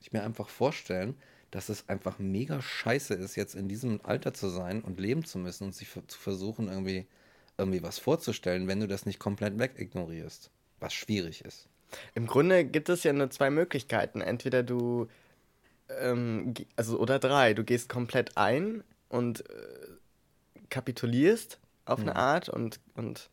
ich 0.00 0.12
mir 0.12 0.22
einfach 0.22 0.48
vorstellen, 0.48 1.16
dass 1.50 1.68
es 1.68 1.88
einfach 1.88 2.18
mega 2.18 2.60
scheiße 2.60 3.14
ist, 3.14 3.36
jetzt 3.36 3.54
in 3.54 3.68
diesem 3.68 4.00
Alter 4.02 4.34
zu 4.34 4.48
sein 4.48 4.82
und 4.82 5.00
leben 5.00 5.24
zu 5.24 5.38
müssen 5.38 5.64
und 5.64 5.74
sich 5.74 5.88
zu 5.88 6.18
versuchen, 6.18 6.68
irgendwie, 6.68 7.06
irgendwie 7.58 7.82
was 7.82 7.98
vorzustellen, 7.98 8.66
wenn 8.66 8.80
du 8.80 8.88
das 8.88 9.06
nicht 9.06 9.18
komplett 9.18 9.58
wegignorierst. 9.58 10.50
Was 10.80 10.92
schwierig 10.92 11.44
ist. 11.44 11.68
Im 12.14 12.26
Grunde 12.26 12.64
gibt 12.64 12.88
es 12.88 13.04
ja 13.04 13.12
nur 13.12 13.30
zwei 13.30 13.50
Möglichkeiten. 13.50 14.20
Entweder 14.20 14.62
du, 14.62 15.08
ähm, 16.00 16.54
also 16.76 16.98
oder 16.98 17.18
drei, 17.18 17.54
du 17.54 17.62
gehst 17.64 17.88
komplett 17.88 18.36
ein 18.36 18.82
und 19.08 19.48
äh, 19.48 19.52
kapitulierst 20.70 21.60
auf 21.86 22.00
eine 22.00 22.16
Art 22.16 22.48
und, 22.48 22.80
und 22.94 23.30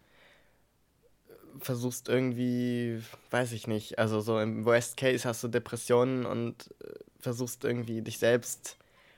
versuchst 1.60 2.10
irgendwie, 2.10 3.02
weiß 3.30 3.52
ich 3.52 3.68
nicht, 3.68 4.00
also 4.00 4.22
so 4.22 4.40
im 4.40 4.66
Worst 4.66 4.98
Case 4.98 5.28
hast 5.28 5.44
du 5.44 5.48
Depressionen 5.48 6.26
und 6.26 6.70
äh, 6.84 6.94
versuchst 7.20 7.64
irgendwie 7.64 8.02
dich 8.02 8.18
selbst 8.18 8.78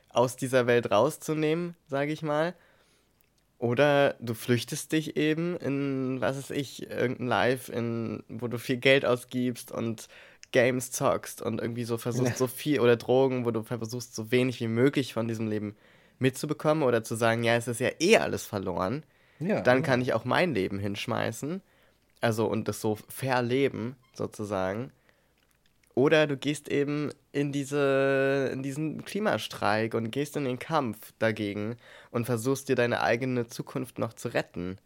aus 0.09 0.35
dieser 0.35 0.67
Welt 0.67 0.91
rauszunehmen, 0.91 1.75
sage 1.87 2.11
ich 2.11 2.21
mal. 2.21 2.53
Oder 3.57 4.15
du 4.19 4.33
flüchtest 4.33 4.91
dich 4.91 5.15
eben 5.15 5.55
in, 5.57 6.19
was 6.19 6.37
weiß 6.37 6.49
ich, 6.51 6.89
irgendein 6.89 7.27
Live, 7.27 7.69
in, 7.69 8.23
wo 8.27 8.47
du 8.47 8.57
viel 8.59 8.77
Geld 8.77 9.05
ausgibst 9.05 9.71
und 9.71 10.09
Games 10.51 10.91
zockst 10.91 11.41
und 11.41 11.61
irgendwie 11.61 11.85
so 11.85 11.97
versuchst 11.97 12.37
so 12.37 12.47
viel, 12.47 12.79
oder 12.79 12.97
Drogen, 12.97 13.45
wo 13.45 13.51
du 13.51 13.63
versuchst 13.63 14.15
so 14.15 14.31
wenig 14.31 14.59
wie 14.59 14.67
möglich 14.67 15.13
von 15.13 15.27
diesem 15.27 15.47
Leben 15.47 15.75
mitzubekommen 16.19 16.83
oder 16.83 17.03
zu 17.03 17.15
sagen, 17.15 17.43
ja, 17.43 17.55
es 17.55 17.67
ist 17.67 17.79
ja 17.79 17.89
eh 17.99 18.17
alles 18.17 18.45
verloren. 18.45 19.03
Ja, 19.43 19.61
Dann 19.61 19.77
genau. 19.77 19.85
kann 19.85 20.01
ich 20.01 20.13
auch 20.13 20.25
mein 20.25 20.53
Leben 20.53 20.79
hinschmeißen. 20.79 21.61
Also 22.21 22.45
und 22.47 22.67
das 22.67 22.79
so 22.79 22.97
verleben, 23.09 23.97
sozusagen. 24.13 24.91
Oder 25.95 26.25
du 26.25 26.37
gehst 26.37 26.69
eben 26.69 27.11
in 27.31 27.51
diese, 27.51 28.49
in 28.51 28.63
diesen 28.63 29.05
Klimastreik 29.05 29.93
und 29.93 30.09
gehst 30.09 30.35
in 30.37 30.45
den 30.45 30.57
Kampf 30.57 31.13
dagegen 31.19 31.75
und 32.09 32.25
versuchst 32.25 32.69
dir 32.69 32.75
deine 32.75 33.01
eigene 33.01 33.47
Zukunft 33.47 33.99
noch 33.99 34.13
zu 34.13 34.29
retten. 34.29 34.77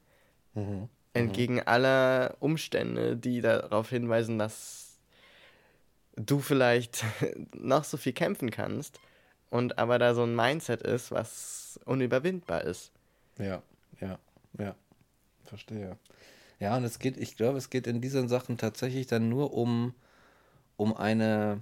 Mhm. 0.54 0.90
Entgegen 1.14 1.62
aller 1.62 2.36
Umstände, 2.40 3.16
die 3.16 3.42
darauf 3.42 3.90
hinweisen, 3.90 4.38
dass 4.38 4.98
du 6.16 6.40
vielleicht 6.40 7.06
noch 7.54 7.84
so 7.84 7.98
viel 7.98 8.14
kämpfen 8.14 8.52
kannst 8.52 9.00
und 9.50 9.78
aber 9.78 10.00
da 10.00 10.14
so 10.14 10.24
ein 10.24 10.36
Mindset 10.36 10.82
ist, 10.82 11.12
was 11.12 11.80
unüberwindbar 11.86 12.64
ist. 12.64 12.92
Ja, 13.38 13.62
ja, 14.02 14.20
ja. 14.58 14.76
Verstehe. 15.46 15.98
Ja, 16.60 16.76
und 16.78 16.84
es 16.84 17.00
geht, 17.00 17.18
ich 17.18 17.38
glaube, 17.38 17.58
es 17.58 17.70
geht 17.70 17.88
in 17.88 18.02
diesen 18.02 18.28
Sachen 18.30 18.58
tatsächlich 18.58 19.08
dann 19.08 19.30
nur 19.30 19.54
um, 19.54 19.94
um 20.78 20.96
eine, 20.96 21.62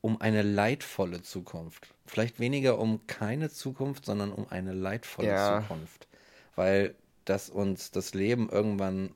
um 0.00 0.20
eine 0.20 0.42
leidvolle 0.42 1.22
Zukunft. 1.22 1.94
Vielleicht 2.06 2.38
weniger 2.38 2.78
um 2.78 3.06
keine 3.06 3.50
Zukunft, 3.50 4.04
sondern 4.06 4.32
um 4.32 4.46
eine 4.50 4.72
leidvolle 4.72 5.28
Ja. 5.28 5.62
Zukunft. 5.62 6.06
Weil 6.56 6.94
das 7.24 7.50
uns 7.50 7.90
das 7.90 8.14
Leben 8.14 8.48
irgendwann, 8.50 9.10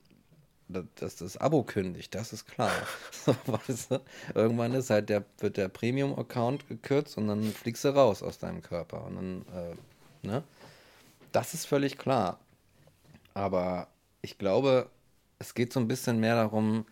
da- 0.67 0.85
dass 0.95 1.15
das 1.15 1.37
Abo 1.37 1.63
kündigt, 1.63 2.13
das 2.15 2.33
ist 2.33 2.45
klar. 2.45 2.71
So, 3.11 3.35
weißt 3.45 3.91
du? 3.91 4.01
Irgendwann 4.35 4.73
ist 4.73 4.89
halt 4.89 5.09
der, 5.09 5.25
wird 5.39 5.57
der 5.57 5.67
Premium-Account 5.69 6.67
gekürzt 6.67 7.17
und 7.17 7.27
dann 7.27 7.43
fliegst 7.53 7.83
du 7.85 7.89
raus 7.89 8.23
aus 8.23 8.39
deinem 8.39 8.61
Körper. 8.61 9.05
Und 9.05 9.15
dann, 9.15 9.45
äh, 9.55 10.27
ne? 10.27 10.43
Das 11.31 11.53
ist 11.53 11.65
völlig 11.65 11.97
klar. 11.97 12.39
Aber 13.33 13.87
ich 14.21 14.37
glaube, 14.37 14.89
es 15.37 15.53
geht 15.53 15.71
so 15.73 15.79
ein 15.79 15.87
bisschen 15.87 16.19
mehr 16.19 16.35
darum, 16.35 16.85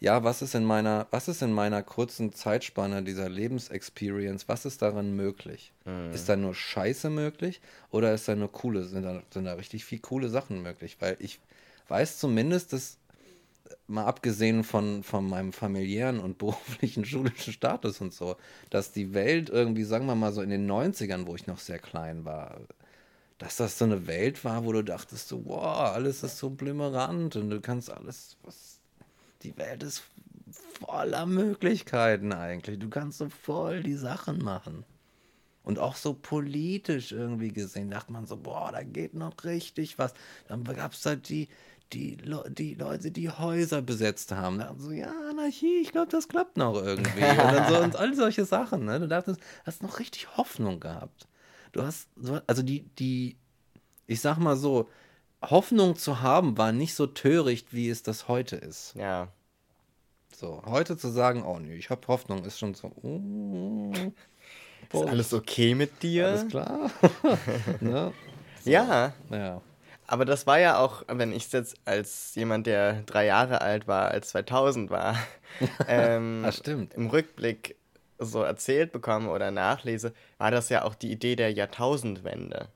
ja, 0.00 0.24
was 0.24 0.42
ist 0.42 0.56
in 0.56 0.64
meiner, 0.64 1.06
was 1.12 1.28
ist 1.28 1.42
in 1.42 1.52
meiner 1.52 1.84
kurzen 1.84 2.32
Zeitspanne 2.32 3.04
dieser 3.04 3.28
Lebensexperience, 3.28 4.48
was 4.48 4.64
ist 4.64 4.82
daran 4.82 5.14
möglich? 5.14 5.72
Mhm. 5.84 6.12
Ist 6.12 6.28
da 6.28 6.34
nur 6.34 6.56
Scheiße 6.56 7.08
möglich 7.08 7.60
oder 7.90 8.12
ist 8.12 8.26
da 8.26 8.34
nur 8.34 8.50
coole, 8.50 8.82
sind 8.84 9.04
da, 9.04 9.22
sind 9.30 9.44
da 9.44 9.52
richtig 9.54 9.84
viel 9.84 10.00
coole 10.00 10.28
Sachen 10.28 10.60
möglich? 10.60 10.96
Weil 10.98 11.16
ich 11.20 11.38
weiß 11.86 12.18
zumindest, 12.18 12.72
dass 12.72 12.98
mal 13.86 14.06
abgesehen 14.06 14.64
von, 14.64 15.04
von 15.04 15.28
meinem 15.28 15.52
familiären 15.52 16.18
und 16.18 16.38
beruflichen 16.38 17.04
schulischen 17.04 17.52
Status 17.52 18.00
und 18.00 18.12
so, 18.12 18.36
dass 18.70 18.90
die 18.90 19.14
Welt 19.14 19.50
irgendwie, 19.50 19.84
sagen 19.84 20.06
wir 20.06 20.16
mal 20.16 20.32
so 20.32 20.42
in 20.42 20.50
den 20.50 20.68
90ern, 20.68 21.26
wo 21.26 21.36
ich 21.36 21.46
noch 21.46 21.60
sehr 21.60 21.78
klein 21.78 22.24
war, 22.24 22.58
dass 23.42 23.56
das 23.56 23.76
so 23.76 23.84
eine 23.84 24.06
Welt 24.06 24.44
war, 24.44 24.64
wo 24.64 24.70
du 24.70 24.84
dachtest, 24.84 25.26
so, 25.26 25.44
wow, 25.44 25.92
alles 25.94 26.22
ist 26.22 26.38
so 26.38 26.48
blümerant 26.48 27.34
und 27.34 27.50
du 27.50 27.60
kannst 27.60 27.90
alles, 27.90 28.36
was, 28.44 28.78
die 29.42 29.56
Welt 29.56 29.82
ist 29.82 30.04
voller 30.78 31.26
Möglichkeiten 31.26 32.32
eigentlich. 32.32 32.78
Du 32.78 32.88
kannst 32.88 33.18
so 33.18 33.28
voll 33.28 33.82
die 33.82 33.96
Sachen 33.96 34.38
machen. 34.38 34.84
Und 35.64 35.80
auch 35.80 35.96
so 35.96 36.14
politisch 36.14 37.10
irgendwie 37.10 37.52
gesehen, 37.52 37.90
dachte 37.90 38.12
man 38.12 38.26
so, 38.26 38.36
boah, 38.36 38.70
da 38.70 38.84
geht 38.84 39.14
noch 39.14 39.32
richtig 39.42 39.98
was. 39.98 40.14
Dann 40.46 40.62
gab 40.62 40.92
es 40.92 41.04
halt 41.04 41.28
die, 41.28 41.48
die, 41.92 42.14
Le 42.22 42.44
die 42.48 42.74
Leute, 42.74 43.10
die 43.10 43.28
Häuser 43.28 43.82
besetzt 43.82 44.30
haben. 44.30 44.58
Da 44.58 44.72
so, 44.78 44.92
ja, 44.92 45.12
Anarchie, 45.30 45.80
ich 45.82 45.90
glaube, 45.90 46.12
das 46.12 46.28
klappt 46.28 46.56
noch 46.56 46.74
irgendwie. 46.74 47.22
und, 47.22 47.38
dann 47.38 47.72
so, 47.72 47.78
und 47.82 47.96
all 47.96 48.14
solche 48.14 48.44
Sachen. 48.44 48.84
Ne? 48.84 49.00
Du 49.00 49.08
dachtest, 49.08 49.40
hast 49.64 49.82
noch 49.82 49.98
richtig 49.98 50.36
Hoffnung 50.36 50.78
gehabt. 50.78 51.26
Du 51.72 51.82
hast, 51.82 52.08
also 52.46 52.62
die, 52.62 52.82
die, 52.98 53.36
ich 54.06 54.20
sag 54.20 54.38
mal 54.38 54.56
so, 54.56 54.88
Hoffnung 55.42 55.96
zu 55.96 56.20
haben 56.20 56.56
war 56.56 56.72
nicht 56.72 56.94
so 56.94 57.06
töricht, 57.06 57.72
wie 57.72 57.88
es 57.88 58.02
das 58.02 58.28
heute 58.28 58.56
ist. 58.56 58.94
Ja. 58.94 59.28
So, 60.34 60.62
heute 60.66 60.96
zu 60.96 61.08
sagen, 61.08 61.42
oh 61.44 61.58
nee, 61.58 61.74
ich 61.74 61.90
habe 61.90 62.06
Hoffnung, 62.08 62.44
ist 62.44 62.58
schon 62.58 62.74
so. 62.74 62.92
Oh, 63.02 63.92
ist 64.92 65.08
alles 65.08 65.32
okay 65.32 65.74
mit 65.74 66.02
dir? 66.02 66.28
Alles 66.28 66.48
klar. 66.48 66.90
ne? 67.80 68.12
so. 68.62 68.70
Ja. 68.70 69.14
Ja. 69.30 69.60
Aber 70.06 70.24
das 70.24 70.46
war 70.46 70.58
ja 70.58 70.78
auch, 70.78 71.04
wenn 71.08 71.32
ich 71.32 71.50
jetzt 71.52 71.76
als 71.86 72.34
jemand, 72.34 72.66
der 72.66 73.02
drei 73.02 73.24
Jahre 73.26 73.62
alt 73.62 73.88
war, 73.88 74.10
als 74.10 74.28
2000 74.28 74.90
war, 74.90 75.16
ähm, 75.88 76.44
im 76.94 77.06
Rückblick 77.06 77.76
so 78.18 78.42
erzählt 78.42 78.92
bekomme 78.92 79.30
oder 79.30 79.50
nachlese, 79.50 80.12
war 80.38 80.50
das 80.50 80.68
ja 80.68 80.84
auch 80.84 80.94
die 80.94 81.12
Idee 81.12 81.36
der 81.36 81.52
Jahrtausendwende. 81.52 82.68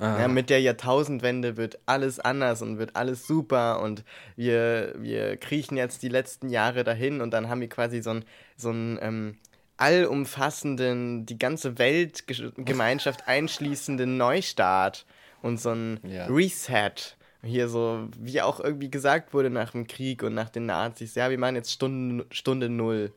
Ja, 0.00 0.26
mit 0.26 0.50
der 0.50 0.60
Jahrtausendwende 0.60 1.56
wird 1.56 1.78
alles 1.86 2.18
anders 2.18 2.62
und 2.62 2.78
wird 2.78 2.96
alles 2.96 3.28
super 3.28 3.80
und 3.80 4.02
wir, 4.34 4.92
wir 4.98 5.36
kriechen 5.36 5.76
jetzt 5.76 6.02
die 6.02 6.08
letzten 6.08 6.48
Jahre 6.48 6.82
dahin 6.82 7.20
und 7.20 7.30
dann 7.30 7.48
haben 7.48 7.60
wir 7.60 7.68
quasi 7.68 8.02
so 8.02 8.10
einen 8.10 8.24
so 8.56 8.70
ähm, 8.72 9.36
allumfassenden, 9.76 11.26
die 11.26 11.38
ganze 11.38 11.78
Weltgemeinschaft 11.78 13.28
einschließenden 13.28 14.16
Neustart 14.16 15.06
und 15.42 15.60
so 15.60 15.70
ein 15.70 16.00
ja. 16.02 16.26
Reset. 16.26 17.16
Hier 17.44 17.68
so, 17.68 18.08
wie 18.18 18.40
auch 18.42 18.58
irgendwie 18.58 18.90
gesagt 18.90 19.32
wurde 19.32 19.50
nach 19.50 19.72
dem 19.72 19.86
Krieg 19.86 20.24
und 20.24 20.34
nach 20.34 20.48
den 20.48 20.66
Nazis, 20.66 21.14
ja, 21.14 21.30
wir 21.30 21.38
machen 21.38 21.56
jetzt 21.56 21.70
Stunde, 21.70 22.26
Stunde 22.30 22.68
Null. 22.68 23.12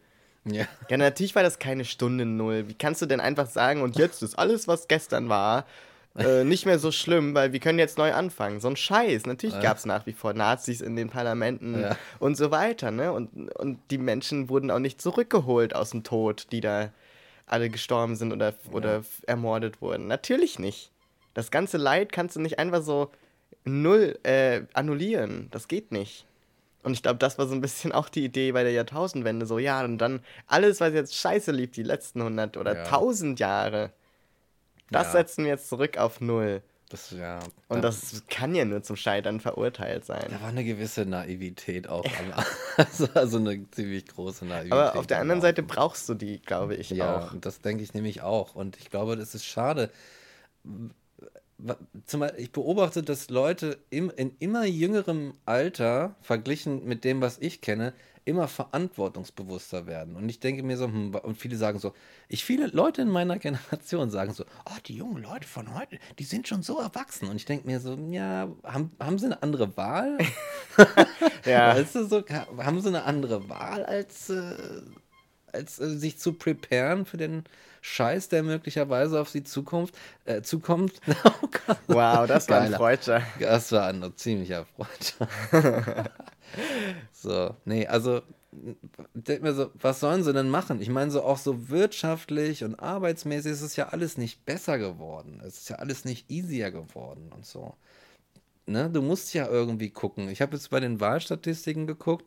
Ja. 0.51 0.65
ja, 0.89 0.97
natürlich 0.97 1.35
war 1.35 1.43
das 1.43 1.59
keine 1.59 1.85
Stunde 1.85 2.25
Null. 2.25 2.67
Wie 2.67 2.73
kannst 2.73 3.01
du 3.01 3.05
denn 3.05 3.19
einfach 3.19 3.47
sagen, 3.47 3.81
und 3.81 3.97
jetzt 3.97 4.21
ist 4.23 4.37
alles, 4.37 4.67
was 4.67 4.87
gestern 4.87 5.29
war, 5.29 5.65
äh, 6.17 6.43
nicht 6.43 6.65
mehr 6.65 6.79
so 6.79 6.91
schlimm, 6.91 7.35
weil 7.35 7.53
wir 7.53 7.59
können 7.59 7.77
jetzt 7.77 7.97
neu 7.97 8.13
anfangen. 8.13 8.59
So 8.59 8.67
ein 8.67 8.75
Scheiß. 8.75 9.25
Natürlich 9.25 9.55
ja. 9.55 9.61
gab 9.61 9.77
es 9.77 9.85
nach 9.85 10.05
wie 10.07 10.13
vor 10.13 10.33
Nazis 10.33 10.81
in 10.81 10.95
den 10.95 11.09
Parlamenten 11.09 11.79
ja. 11.79 11.97
und 12.19 12.35
so 12.35 12.49
weiter, 12.49 12.89
ne? 12.89 13.11
Und, 13.13 13.51
und 13.55 13.79
die 13.91 13.99
Menschen 13.99 14.49
wurden 14.49 14.71
auch 14.71 14.79
nicht 14.79 14.99
zurückgeholt 14.99 15.75
aus 15.75 15.91
dem 15.91 16.03
Tod, 16.03 16.47
die 16.51 16.61
da 16.61 16.89
alle 17.45 17.69
gestorben 17.69 18.15
sind 18.15 18.33
oder, 18.33 18.53
oder 18.71 18.97
ja. 18.97 19.03
ermordet 19.27 19.81
wurden. 19.81 20.07
Natürlich 20.07 20.59
nicht. 20.59 20.91
Das 21.33 21.51
ganze 21.51 21.77
Leid 21.77 22.11
kannst 22.11 22.35
du 22.35 22.41
nicht 22.41 22.57
einfach 22.57 22.81
so 22.81 23.11
null 23.63 24.17
äh, 24.23 24.61
annullieren. 24.73 25.49
Das 25.51 25.67
geht 25.67 25.91
nicht. 25.91 26.25
Und 26.83 26.93
ich 26.93 27.01
glaube, 27.01 27.17
das 27.17 27.37
war 27.37 27.47
so 27.47 27.53
ein 27.53 27.61
bisschen 27.61 27.91
auch 27.93 28.09
die 28.09 28.25
Idee 28.25 28.51
bei 28.51 28.63
der 28.63 28.71
Jahrtausendwende. 28.71 29.45
So, 29.45 29.59
ja, 29.59 29.83
und 29.83 29.97
dann 29.97 30.21
alles, 30.47 30.79
was 30.79 30.93
jetzt 30.93 31.15
scheiße 31.15 31.51
lief, 31.51 31.71
die 31.71 31.83
letzten 31.83 32.21
100 32.21 32.57
oder 32.57 32.75
ja. 32.75 32.83
1000 32.83 33.39
Jahre, 33.39 33.91
das 34.89 35.07
ja. 35.07 35.11
setzen 35.13 35.43
wir 35.43 35.51
jetzt 35.51 35.69
zurück 35.69 35.97
auf 35.97 36.21
Null. 36.21 36.61
Das, 36.89 37.11
ja, 37.11 37.39
und 37.67 37.81
da, 37.81 37.89
das 37.89 38.23
kann 38.29 38.55
ja 38.55 38.63
nur 38.63 38.81
zum 38.81 38.95
Scheitern 38.95 39.41
verurteilt 39.41 40.05
sein. 40.05 40.25
Da 40.29 40.41
war 40.41 40.47
eine 40.47 40.63
gewisse 40.63 41.05
Naivität 41.05 41.89
auch. 41.89 42.05
also, 42.77 43.09
also 43.13 43.37
eine 43.39 43.69
ziemlich 43.71 44.05
große 44.05 44.45
Naivität. 44.45 44.71
Aber 44.71 44.95
auf 44.95 45.05
der 45.05 45.19
anderen 45.19 45.41
Seite 45.41 45.63
brauchst 45.63 46.07
du 46.07 46.13
die, 46.13 46.41
glaube 46.41 46.75
ich, 46.75 46.91
ja, 46.91 47.17
auch. 47.17 47.33
Ja, 47.33 47.39
das 47.41 47.59
denke 47.59 47.83
ich 47.83 47.93
nämlich 47.93 48.21
auch. 48.21 48.55
Und 48.55 48.77
ich 48.77 48.89
glaube, 48.89 49.17
das 49.17 49.35
ist 49.35 49.45
schade. 49.45 49.91
Zum 52.05 52.19
Beispiel, 52.19 52.43
ich 52.43 52.51
beobachte, 52.51 53.01
dass 53.01 53.29
Leute 53.29 53.79
im, 53.89 54.11
in 54.15 54.35
immer 54.39 54.65
jüngerem 54.65 55.33
Alter, 55.45 56.15
verglichen 56.21 56.85
mit 56.85 57.03
dem, 57.03 57.21
was 57.21 57.39
ich 57.39 57.61
kenne, 57.61 57.93
immer 58.27 58.47
verantwortungsbewusster 58.49 59.87
werden. 59.87 60.17
Und 60.17 60.27
ich 60.27 60.41
denke 60.41 60.61
mir 60.61 60.77
so, 60.77 60.85
hm, 60.85 61.15
und 61.15 61.37
viele 61.37 61.55
sagen 61.55 61.79
so, 61.79 61.93
ich, 62.27 62.43
viele 62.43 62.67
Leute 62.67 63.01
in 63.01 63.09
meiner 63.09 63.39
Generation 63.39 64.09
sagen 64.11 64.33
so, 64.33 64.43
oh, 64.65 64.77
die 64.85 64.97
jungen 64.97 65.23
Leute 65.23 65.47
von 65.47 65.73
heute, 65.73 65.97
die 66.19 66.25
sind 66.25 66.47
schon 66.47 66.61
so 66.61 66.79
erwachsen. 66.79 67.29
Und 67.29 67.37
ich 67.37 67.45
denke 67.45 67.65
mir 67.65 67.79
so, 67.79 67.95
ja, 68.11 68.49
haben, 68.63 68.91
haben 68.99 69.17
sie 69.17 69.27
eine 69.27 69.41
andere 69.41 69.75
Wahl? 69.77 70.17
ja. 71.45 71.73
Weißt 71.73 71.95
du, 71.95 72.05
so, 72.05 72.23
haben 72.57 72.81
sie 72.81 72.89
eine 72.89 73.03
andere 73.05 73.47
Wahl, 73.47 73.85
als, 73.85 74.29
äh, 74.29 74.55
als 75.53 75.79
äh, 75.79 75.97
sich 75.97 76.19
zu 76.19 76.33
preparen 76.33 77.05
für 77.05 77.17
den 77.17 77.45
Scheiß, 77.87 78.27
der 78.29 78.43
möglicherweise 78.43 79.19
auf 79.19 79.29
sie 79.29 79.43
Zukunft, 79.43 79.97
äh, 80.25 80.41
zukommt. 80.41 80.99
Oh 81.23 81.47
wow, 81.87 82.27
das 82.27 82.49
war 82.49 82.61
ein 82.61 82.73
Freudscher. 82.73 83.21
Das 83.39 83.71
war 83.71 83.87
ein 83.87 84.11
ziemlicher 84.15 84.65
Freudscher. 84.75 85.27
so, 87.13 87.55
nee, 87.65 87.87
also 87.87 88.21
denk 89.13 89.41
mir 89.41 89.53
so, 89.53 89.71
was 89.75 89.99
sollen 90.01 90.23
sie 90.23 90.33
denn 90.33 90.49
machen? 90.49 90.81
Ich 90.81 90.89
meine, 90.89 91.11
so 91.11 91.23
auch 91.23 91.37
so 91.37 91.69
wirtschaftlich 91.69 92.63
und 92.63 92.75
arbeitsmäßig 92.75 93.53
ist 93.53 93.61
es 93.61 93.75
ja 93.77 93.87
alles 93.89 94.17
nicht 94.17 94.45
besser 94.45 94.77
geworden. 94.77 95.41
Es 95.45 95.59
ist 95.59 95.69
ja 95.69 95.77
alles 95.77 96.03
nicht 96.03 96.29
easier 96.29 96.71
geworden 96.71 97.31
und 97.33 97.45
so. 97.45 97.75
Ne? 98.65 98.89
Du 98.89 99.01
musst 99.01 99.33
ja 99.33 99.47
irgendwie 99.47 99.91
gucken. 99.91 100.29
Ich 100.29 100.41
habe 100.41 100.55
jetzt 100.55 100.69
bei 100.69 100.81
den 100.81 100.99
Wahlstatistiken 100.99 101.87
geguckt. 101.87 102.25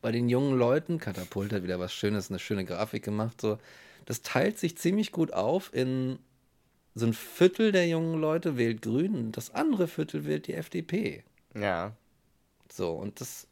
Bei 0.00 0.10
den 0.10 0.28
jungen 0.28 0.58
Leuten, 0.58 0.98
Katapult 0.98 1.52
hat 1.52 1.62
wieder 1.62 1.78
was 1.78 1.92
Schönes, 1.92 2.30
eine 2.30 2.38
schöne 2.40 2.64
Grafik 2.64 3.04
gemacht. 3.04 3.40
So, 3.40 3.58
das 4.08 4.22
teilt 4.22 4.58
sich 4.58 4.78
ziemlich 4.78 5.12
gut 5.12 5.34
auf 5.34 5.68
in 5.74 6.18
so 6.94 7.04
ein 7.04 7.12
Viertel 7.12 7.72
der 7.72 7.86
jungen 7.86 8.18
Leute 8.18 8.56
wählt 8.56 8.80
Grün 8.80 9.14
und 9.14 9.36
das 9.36 9.54
andere 9.54 9.86
Viertel 9.86 10.24
wählt 10.24 10.46
die 10.46 10.54
FDP. 10.54 11.24
Ja. 11.54 11.92
So, 12.72 12.92
und 12.92 13.20
das 13.20 13.46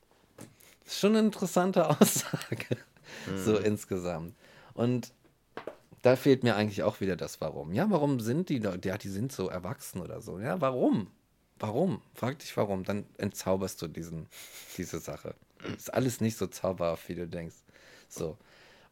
ist 0.87 0.99
schon 0.99 1.15
eine 1.15 1.27
interessante 1.27 1.87
Aussage, 2.01 2.79
mhm. 3.27 3.37
so 3.37 3.59
insgesamt. 3.59 4.35
Und 4.73 5.13
da 6.01 6.17
fehlt 6.17 6.43
mir 6.43 6.57
eigentlich 6.57 6.85
auch 6.85 7.03
wieder 7.03 7.17
das 7.17 7.43
Warum. 7.43 7.75
Ja, 7.75 7.91
warum 7.91 8.19
sind 8.19 8.49
die 8.49 8.59
Leute, 8.59 8.89
ja, 8.89 8.97
die 8.97 9.11
sind 9.11 9.33
so 9.33 9.51
erwachsen 9.51 10.01
oder 10.01 10.23
so. 10.23 10.41
Ja, 10.41 10.63
warum? 10.63 11.09
Warum? 11.59 12.01
Frag 12.15 12.39
dich 12.39 12.57
warum, 12.57 12.83
dann 12.83 13.05
entzauberst 13.19 13.83
du 13.83 13.89
diesen, 13.89 14.27
diese 14.79 15.01
Sache. 15.01 15.35
Ist 15.77 15.93
alles 15.93 16.23
nicht 16.23 16.39
so 16.39 16.47
zauberhaft, 16.47 17.11
wie 17.11 17.15
du 17.15 17.29
denkst. 17.29 17.57
So. 18.09 18.39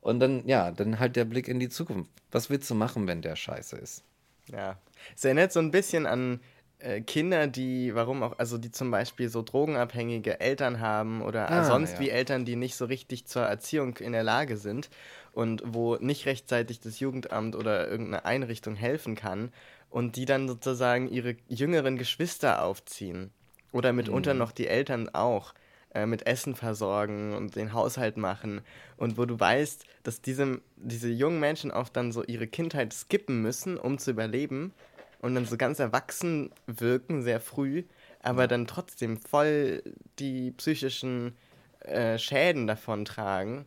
Und 0.04 0.20
dann, 0.20 0.46
ja, 0.46 0.70
dann 0.70 1.00
halt 1.00 1.16
der 1.16 1.24
Blick 1.24 1.48
in 1.48 1.58
die 1.58 1.70
Zukunft. 1.70 2.10
Was 2.30 2.50
willst 2.50 2.68
du 2.68 2.74
machen, 2.74 3.06
wenn 3.06 3.22
der 3.22 3.36
scheiße 3.36 3.78
ist? 3.78 4.04
Ja. 4.52 4.76
Es 5.16 5.24
erinnert 5.24 5.50
so 5.50 5.60
ein 5.60 5.70
bisschen 5.70 6.04
an 6.04 6.40
äh, 6.78 7.00
Kinder, 7.00 7.46
die, 7.46 7.94
warum 7.94 8.22
auch, 8.22 8.38
also 8.38 8.58
die 8.58 8.70
zum 8.70 8.90
Beispiel 8.90 9.30
so 9.30 9.40
drogenabhängige 9.40 10.40
Eltern 10.40 10.80
haben 10.80 11.22
oder 11.22 11.50
ah, 11.50 11.64
sonst 11.64 11.94
ja. 11.94 12.00
wie 12.00 12.10
Eltern, 12.10 12.44
die 12.44 12.54
nicht 12.54 12.76
so 12.76 12.84
richtig 12.84 13.24
zur 13.24 13.44
Erziehung 13.44 13.96
in 13.96 14.12
der 14.12 14.24
Lage 14.24 14.58
sind 14.58 14.90
und 15.32 15.62
wo 15.64 15.96
nicht 15.96 16.26
rechtzeitig 16.26 16.80
das 16.80 17.00
Jugendamt 17.00 17.56
oder 17.56 17.88
irgendeine 17.88 18.26
Einrichtung 18.26 18.74
helfen 18.74 19.14
kann 19.14 19.54
und 19.88 20.16
die 20.16 20.26
dann 20.26 20.48
sozusagen 20.48 21.08
ihre 21.08 21.36
jüngeren 21.48 21.96
Geschwister 21.96 22.62
aufziehen 22.62 23.30
oder 23.72 23.94
mitunter 23.94 24.34
mhm. 24.34 24.40
noch 24.40 24.52
die 24.52 24.66
Eltern 24.66 25.08
auch 25.14 25.54
äh, 25.94 26.06
mit 26.06 26.26
Essen 26.26 26.54
versorgen 26.54 27.34
und 27.34 27.56
den 27.56 27.72
Haushalt 27.72 28.16
machen 28.16 28.60
und 28.96 29.16
wo 29.16 29.24
du 29.24 29.38
weißt, 29.38 29.84
dass 30.02 30.20
diese, 30.20 30.60
diese 30.76 31.08
jungen 31.08 31.40
Menschen 31.40 31.70
auch 31.70 31.88
dann 31.88 32.12
so 32.12 32.24
ihre 32.24 32.46
Kindheit 32.46 32.92
skippen 32.92 33.42
müssen, 33.42 33.78
um 33.78 33.98
zu 33.98 34.10
überleben 34.10 34.72
und 35.20 35.34
dann 35.34 35.46
so 35.46 35.56
ganz 35.56 35.78
erwachsen 35.78 36.50
wirken, 36.66 37.22
sehr 37.22 37.40
früh, 37.40 37.84
aber 38.20 38.46
dann 38.46 38.66
trotzdem 38.66 39.18
voll 39.18 39.82
die 40.18 40.50
psychischen 40.52 41.36
äh, 41.80 42.18
Schäden 42.18 42.66
davon 42.66 43.04
tragen, 43.04 43.66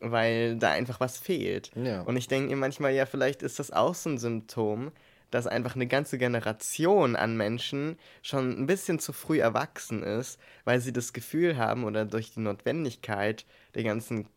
weil 0.00 0.56
da 0.56 0.70
einfach 0.70 1.00
was 1.00 1.18
fehlt. 1.18 1.70
Ja. 1.74 2.02
Und 2.02 2.16
ich 2.16 2.28
denke 2.28 2.50
mir 2.50 2.56
manchmal, 2.56 2.92
ja, 2.92 3.06
vielleicht 3.06 3.42
ist 3.42 3.58
das 3.58 3.70
auch 3.70 3.94
so 3.94 4.10
ein 4.10 4.18
Symptom, 4.18 4.92
dass 5.30 5.46
einfach 5.46 5.74
eine 5.74 5.86
ganze 5.86 6.18
Generation 6.18 7.16
an 7.16 7.36
Menschen 7.36 7.98
schon 8.22 8.58
ein 8.58 8.66
bisschen 8.66 8.98
zu 8.98 9.12
früh 9.12 9.40
erwachsen 9.40 10.02
ist, 10.02 10.40
weil 10.64 10.80
sie 10.80 10.92
das 10.92 11.12
Gefühl 11.12 11.56
haben 11.56 11.84
oder 11.84 12.04
durch 12.04 12.32
die 12.32 12.40
Notwendigkeit 12.40 13.44
der 13.74 13.84
ganzen 13.84 14.28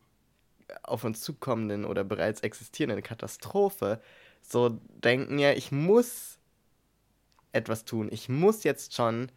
auf 0.84 1.04
uns 1.04 1.22
zukommenden 1.22 1.86
oder 1.86 2.04
bereits 2.04 2.42
existierenden 2.42 3.04
Katastrophe 3.04 4.02
so 4.42 4.80
denken, 5.04 5.38
ja, 5.40 5.52
ich 5.52 5.72
muss 5.72 6.40
etwas 7.52 7.86
tun. 7.86 8.10
Ich 8.12 8.30
muss 8.30 8.64
jetzt 8.64 8.96
schon 8.96 9.32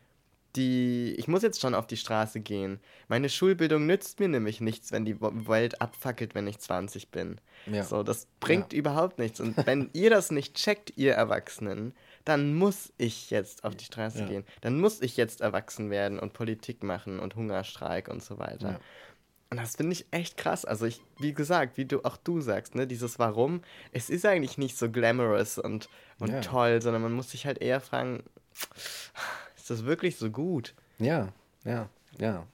die, 0.56 1.14
ich 1.18 1.26
muss 1.26 1.42
jetzt 1.42 1.60
schon 1.60 1.74
auf 1.74 1.86
die 1.86 1.96
Straße 1.96 2.40
gehen. 2.40 2.80
Meine 3.08 3.28
Schulbildung 3.28 3.86
nützt 3.86 4.20
mir 4.20 4.28
nämlich 4.28 4.60
nichts, 4.60 4.92
wenn 4.92 5.04
die 5.04 5.20
Welt 5.20 5.80
abfackelt, 5.80 6.34
wenn 6.34 6.46
ich 6.46 6.58
20 6.58 7.10
bin. 7.10 7.40
Ja. 7.66 7.82
So, 7.84 8.02
das 8.02 8.26
bringt 8.40 8.72
ja. 8.72 8.78
überhaupt 8.78 9.18
nichts. 9.18 9.40
Und 9.40 9.66
wenn 9.66 9.90
ihr 9.94 10.10
das 10.10 10.30
nicht 10.30 10.54
checkt, 10.54 10.92
ihr 10.96 11.14
Erwachsenen, 11.14 11.94
dann 12.24 12.54
muss 12.54 12.92
ich 12.98 13.30
jetzt 13.30 13.64
auf 13.64 13.74
die 13.74 13.84
Straße 13.84 14.20
ja. 14.20 14.26
gehen. 14.26 14.44
Dann 14.60 14.80
muss 14.80 15.02
ich 15.02 15.16
jetzt 15.16 15.40
erwachsen 15.40 15.90
werden 15.90 16.18
und 16.18 16.32
Politik 16.32 16.82
machen 16.82 17.18
und 17.18 17.34
Hungerstreik 17.34 18.08
und 18.08 18.22
so 18.22 18.38
weiter. 18.38 18.80
Und 19.50 19.60
das 19.60 19.76
finde 19.76 19.92
ich 19.92 20.06
echt 20.10 20.36
krass. 20.36 20.64
Also 20.64 20.86
ich, 20.86 21.00
wie 21.18 21.32
gesagt, 21.32 21.76
wie 21.76 21.84
du 21.84 22.04
auch 22.04 22.16
du 22.16 22.40
sagst, 22.40 22.74
ne, 22.74 22.86
dieses 22.86 23.18
Warum, 23.18 23.62
es 23.92 24.10
ist 24.10 24.26
eigentlich 24.26 24.58
nicht 24.58 24.76
so 24.76 24.90
glamorous 24.90 25.58
und, 25.58 25.88
und 26.18 26.42
toll, 26.42 26.80
sondern 26.82 27.02
man 27.02 27.12
muss 27.12 27.30
sich 27.30 27.46
halt 27.46 27.58
eher 27.58 27.80
fragen, 27.80 28.24
ist 29.64 29.70
das 29.70 29.84
wirklich 29.86 30.16
so 30.16 30.30
gut? 30.30 30.74
Ja, 30.98 31.32
ja, 31.64 31.88
ja, 32.18 32.46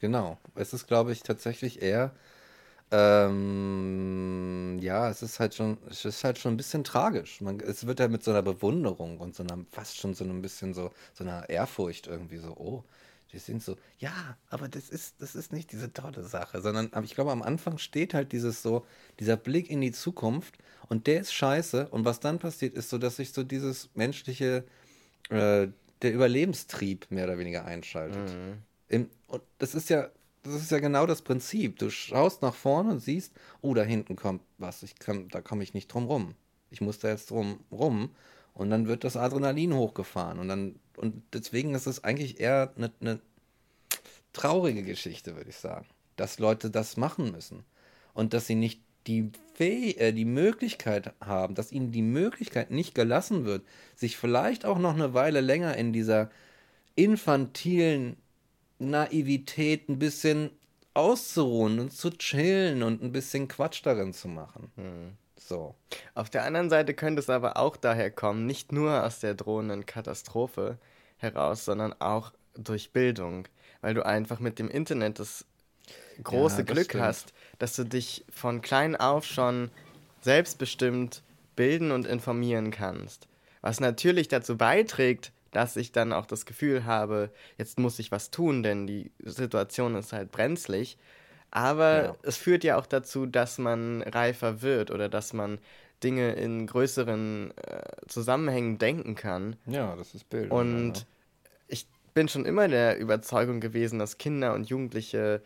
genau. 0.00 0.36
Es 0.54 0.74
ist, 0.74 0.86
glaube 0.86 1.12
ich, 1.12 1.22
tatsächlich 1.22 1.80
eher, 1.80 2.14
ähm, 2.90 4.78
ja, 4.82 5.08
es 5.08 5.22
ist 5.22 5.40
halt 5.40 5.54
schon, 5.54 5.78
es 5.88 6.04
ist 6.04 6.22
halt 6.24 6.36
schon 6.36 6.52
ein 6.52 6.56
bisschen 6.58 6.84
tragisch. 6.84 7.40
Man, 7.40 7.58
es 7.60 7.86
wird 7.86 8.00
ja 8.00 8.08
mit 8.08 8.22
so 8.22 8.32
einer 8.32 8.42
Bewunderung 8.42 9.16
und 9.16 9.34
so 9.34 9.44
einer, 9.44 9.64
fast 9.70 9.96
schon 9.96 10.12
so 10.12 10.24
ein 10.24 10.42
bisschen 10.42 10.74
so, 10.74 10.90
so 11.14 11.24
einer 11.24 11.48
Ehrfurcht 11.48 12.06
irgendwie 12.06 12.36
so, 12.36 12.54
oh, 12.58 12.84
die 13.32 13.38
sind 13.38 13.62
so, 13.62 13.76
ja, 13.98 14.36
aber 14.50 14.68
das 14.68 14.90
ist, 14.90 15.22
das 15.22 15.34
ist 15.34 15.54
nicht 15.54 15.72
diese 15.72 15.90
tolle 15.94 16.22
Sache, 16.22 16.60
sondern 16.60 16.90
ich 17.02 17.14
glaube, 17.14 17.32
am 17.32 17.40
Anfang 17.40 17.78
steht 17.78 18.12
halt 18.12 18.32
dieses 18.32 18.60
so, 18.60 18.84
dieser 19.20 19.38
Blick 19.38 19.70
in 19.70 19.80
die 19.80 19.92
Zukunft 19.92 20.58
und 20.90 21.06
der 21.06 21.22
ist 21.22 21.32
scheiße. 21.32 21.88
Und 21.88 22.04
was 22.04 22.20
dann 22.20 22.38
passiert, 22.38 22.74
ist 22.74 22.90
so, 22.90 22.98
dass 22.98 23.16
sich 23.16 23.32
so 23.32 23.42
dieses 23.42 23.88
menschliche, 23.94 24.64
äh, 25.30 25.68
der 26.02 26.12
Überlebenstrieb 26.12 27.10
mehr 27.10 27.24
oder 27.24 27.38
weniger 27.38 27.64
einschaltet. 27.64 28.28
Mhm. 28.28 28.62
Im, 28.88 29.10
und 29.26 29.42
das 29.58 29.74
ist 29.74 29.90
ja, 29.90 30.10
das 30.42 30.54
ist 30.54 30.70
ja 30.70 30.78
genau 30.78 31.06
das 31.06 31.22
Prinzip. 31.22 31.78
Du 31.78 31.90
schaust 31.90 32.42
nach 32.42 32.54
vorne 32.54 32.92
und 32.92 33.00
siehst, 33.00 33.32
oh, 33.60 33.74
da 33.74 33.82
hinten 33.82 34.16
kommt 34.16 34.42
was, 34.56 34.82
ich 34.82 34.98
kann, 34.98 35.28
da 35.28 35.40
komme 35.40 35.62
ich 35.62 35.74
nicht 35.74 35.88
drum 35.88 36.06
rum. 36.06 36.34
Ich 36.70 36.80
muss 36.80 36.98
da 36.98 37.08
jetzt 37.08 37.30
drum 37.30 37.60
rum. 37.70 38.14
Und 38.54 38.70
dann 38.70 38.88
wird 38.88 39.04
das 39.04 39.16
Adrenalin 39.16 39.74
hochgefahren. 39.74 40.38
Und 40.38 40.48
dann, 40.48 40.76
und 40.96 41.22
deswegen 41.32 41.74
ist 41.74 41.86
es 41.86 42.02
eigentlich 42.02 42.40
eher 42.40 42.72
eine, 42.76 42.92
eine 43.00 43.20
traurige 44.32 44.82
Geschichte, 44.82 45.36
würde 45.36 45.50
ich 45.50 45.56
sagen. 45.56 45.86
Dass 46.16 46.38
Leute 46.38 46.70
das 46.70 46.96
machen 46.96 47.30
müssen. 47.30 47.64
Und 48.14 48.34
dass 48.34 48.46
sie 48.46 48.56
nicht 48.56 48.82
die, 49.08 49.32
Fäh 49.54 49.90
äh, 49.92 50.12
die 50.12 50.24
Möglichkeit 50.24 51.12
haben, 51.20 51.54
dass 51.54 51.72
ihnen 51.72 51.90
die 51.90 52.02
Möglichkeit 52.02 52.70
nicht 52.70 52.94
gelassen 52.94 53.44
wird, 53.44 53.62
sich 53.96 54.16
vielleicht 54.16 54.64
auch 54.64 54.78
noch 54.78 54.94
eine 54.94 55.14
Weile 55.14 55.40
länger 55.40 55.76
in 55.76 55.92
dieser 55.92 56.30
infantilen 56.94 58.16
Naivität 58.78 59.88
ein 59.88 59.98
bisschen 59.98 60.50
auszuruhen 60.94 61.80
und 61.80 61.92
zu 61.92 62.10
chillen 62.10 62.82
und 62.82 63.02
ein 63.02 63.12
bisschen 63.12 63.48
Quatsch 63.48 63.80
darin 63.84 64.12
zu 64.12 64.28
machen. 64.28 64.70
Hm. 64.76 65.12
So. 65.36 65.74
Auf 66.14 66.28
der 66.28 66.44
anderen 66.44 66.68
Seite 66.68 66.94
könnte 66.94 67.20
es 67.20 67.30
aber 67.30 67.56
auch 67.56 67.76
daher 67.76 68.10
kommen, 68.10 68.46
nicht 68.46 68.72
nur 68.72 69.04
aus 69.04 69.20
der 69.20 69.34
drohenden 69.34 69.86
Katastrophe 69.86 70.78
heraus, 71.16 71.64
sondern 71.64 71.94
auch 72.00 72.32
durch 72.54 72.92
Bildung, 72.92 73.48
weil 73.80 73.94
du 73.94 74.04
einfach 74.04 74.40
mit 74.40 74.58
dem 74.58 74.68
Internet 74.68 75.18
das 75.20 75.46
große 76.22 76.58
ja, 76.58 76.62
das 76.64 76.74
Glück 76.74 76.90
stimmt. 76.90 77.04
hast, 77.04 77.32
dass 77.58 77.76
du 77.76 77.84
dich 77.84 78.24
von 78.30 78.60
klein 78.62 78.96
auf 78.96 79.24
schon 79.24 79.70
selbstbestimmt 80.20 81.22
bilden 81.56 81.90
und 81.90 82.06
informieren 82.06 82.70
kannst. 82.70 83.28
Was 83.60 83.80
natürlich 83.80 84.28
dazu 84.28 84.56
beiträgt, 84.56 85.32
dass 85.50 85.76
ich 85.76 85.92
dann 85.92 86.12
auch 86.12 86.26
das 86.26 86.46
Gefühl 86.46 86.84
habe, 86.84 87.30
jetzt 87.56 87.78
muss 87.78 87.98
ich 87.98 88.12
was 88.12 88.30
tun, 88.30 88.62
denn 88.62 88.86
die 88.86 89.10
Situation 89.24 89.94
ist 89.94 90.12
halt 90.12 90.30
brenzlig. 90.30 90.98
Aber 91.50 92.04
ja. 92.04 92.16
es 92.22 92.36
führt 92.36 92.62
ja 92.62 92.76
auch 92.76 92.86
dazu, 92.86 93.26
dass 93.26 93.58
man 93.58 94.02
reifer 94.02 94.60
wird 94.62 94.90
oder 94.90 95.08
dass 95.08 95.32
man 95.32 95.58
Dinge 96.04 96.32
in 96.32 96.66
größeren 96.66 97.52
äh, 97.56 97.82
Zusammenhängen 98.06 98.78
denken 98.78 99.14
kann. 99.14 99.56
Ja, 99.66 99.96
das 99.96 100.14
ist 100.14 100.28
Bild. 100.28 100.50
Und 100.50 100.98
ja. 100.98 101.04
ich 101.68 101.86
bin 102.14 102.28
schon 102.28 102.44
immer 102.44 102.68
der 102.68 102.98
Überzeugung 102.98 103.60
gewesen, 103.60 103.98
dass 103.98 104.18
Kinder 104.18 104.54
und 104.54 104.68
Jugendliche 104.68 105.42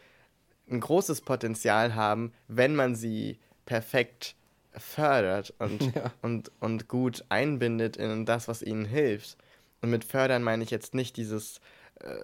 ein 0.70 0.80
großes 0.80 1.20
Potenzial 1.22 1.94
haben, 1.94 2.32
wenn 2.48 2.74
man 2.74 2.94
sie 2.94 3.38
perfekt 3.66 4.34
fördert 4.76 5.54
und, 5.58 5.82
ja. 5.94 6.12
und, 6.22 6.50
und 6.60 6.88
gut 6.88 7.24
einbindet 7.28 7.96
in 7.96 8.24
das, 8.24 8.48
was 8.48 8.62
ihnen 8.62 8.84
hilft. 8.84 9.36
Und 9.80 9.90
mit 9.90 10.04
fördern 10.04 10.42
meine 10.42 10.62
ich 10.64 10.70
jetzt 10.70 10.94
nicht 10.94 11.16
dieses 11.16 11.60
äh, 12.00 12.14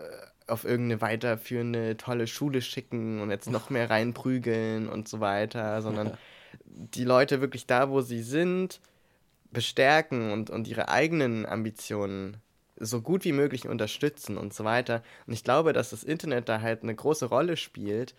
auf 0.47 0.65
irgendeine 0.65 1.01
weiterführende 1.01 1.97
tolle 1.97 2.27
Schule 2.27 2.63
schicken 2.63 3.21
und 3.21 3.31
jetzt 3.31 3.51
noch 3.51 3.71
mehr 3.71 3.91
reinprügeln 3.91 4.89
und 4.89 5.09
so 5.09 5.21
weiter, 5.21 5.83
sondern 5.83 6.09
ja. 6.09 6.19
die 6.65 7.05
Leute 7.05 7.41
wirklich 7.41 7.67
da, 7.67 7.91
wo 7.91 8.01
sie 8.01 8.23
sind, 8.23 8.81
bestärken 9.51 10.33
und, 10.33 10.51
und 10.51 10.69
ihre 10.69 10.89
eigenen 10.89 11.47
Ambitionen 11.47 12.39
so 12.81 13.01
gut 13.01 13.25
wie 13.25 13.33
möglich 13.33 13.69
unterstützen 13.69 14.39
und 14.39 14.55
so 14.55 14.65
weiter. 14.65 15.03
Und 15.27 15.33
ich 15.33 15.45
glaube, 15.45 15.73
dass 15.73 15.91
das 15.91 16.05
Internet 16.05 16.49
da 16.49 16.61
halt 16.61 16.83
eine 16.83 16.95
große 16.95 17.27
Rolle 17.27 17.57
spielt, 17.57 18.15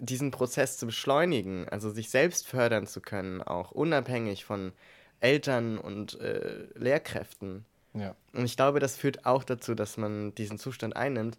diesen 0.00 0.30
Prozess 0.30 0.76
zu 0.76 0.86
beschleunigen, 0.86 1.68
also 1.68 1.90
sich 1.90 2.10
selbst 2.10 2.46
fördern 2.46 2.86
zu 2.86 3.00
können, 3.00 3.42
auch 3.42 3.70
unabhängig 3.70 4.44
von 4.44 4.72
Eltern 5.20 5.78
und 5.78 6.20
äh, 6.20 6.66
Lehrkräften. 6.74 7.64
Ja. 7.94 8.14
Und 8.32 8.44
ich 8.44 8.56
glaube, 8.56 8.80
das 8.80 8.96
führt 8.96 9.24
auch 9.24 9.44
dazu, 9.44 9.74
dass 9.74 9.96
man 9.96 10.34
diesen 10.34 10.58
Zustand 10.58 10.96
einnimmt. 10.96 11.38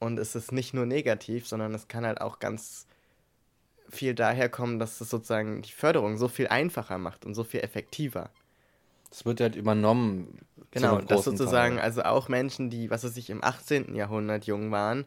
Und 0.00 0.18
es 0.18 0.34
ist 0.34 0.50
nicht 0.50 0.74
nur 0.74 0.86
negativ, 0.86 1.46
sondern 1.46 1.72
es 1.74 1.86
kann 1.86 2.04
halt 2.04 2.20
auch 2.20 2.40
ganz 2.40 2.86
viel 3.88 4.14
daher 4.14 4.48
kommen, 4.48 4.78
dass 4.78 5.00
es 5.00 5.10
sozusagen 5.10 5.62
die 5.62 5.72
Förderung 5.72 6.16
so 6.16 6.26
viel 6.26 6.48
einfacher 6.48 6.98
macht 6.98 7.24
und 7.24 7.34
so 7.34 7.44
viel 7.44 7.60
effektiver. 7.60 8.30
Es 9.10 9.24
wird 9.24 9.40
halt 9.40 9.54
übernommen. 9.54 10.40
Genau, 10.74 11.00
das 11.00 11.24
sozusagen, 11.24 11.76
Teil. 11.76 11.84
also 11.84 12.02
auch 12.02 12.28
Menschen, 12.28 12.68
die, 12.68 12.90
was 12.90 13.04
weiß 13.04 13.16
ich, 13.16 13.30
im 13.30 13.42
18. 13.42 13.94
Jahrhundert 13.94 14.44
jung 14.46 14.72
waren, 14.72 15.04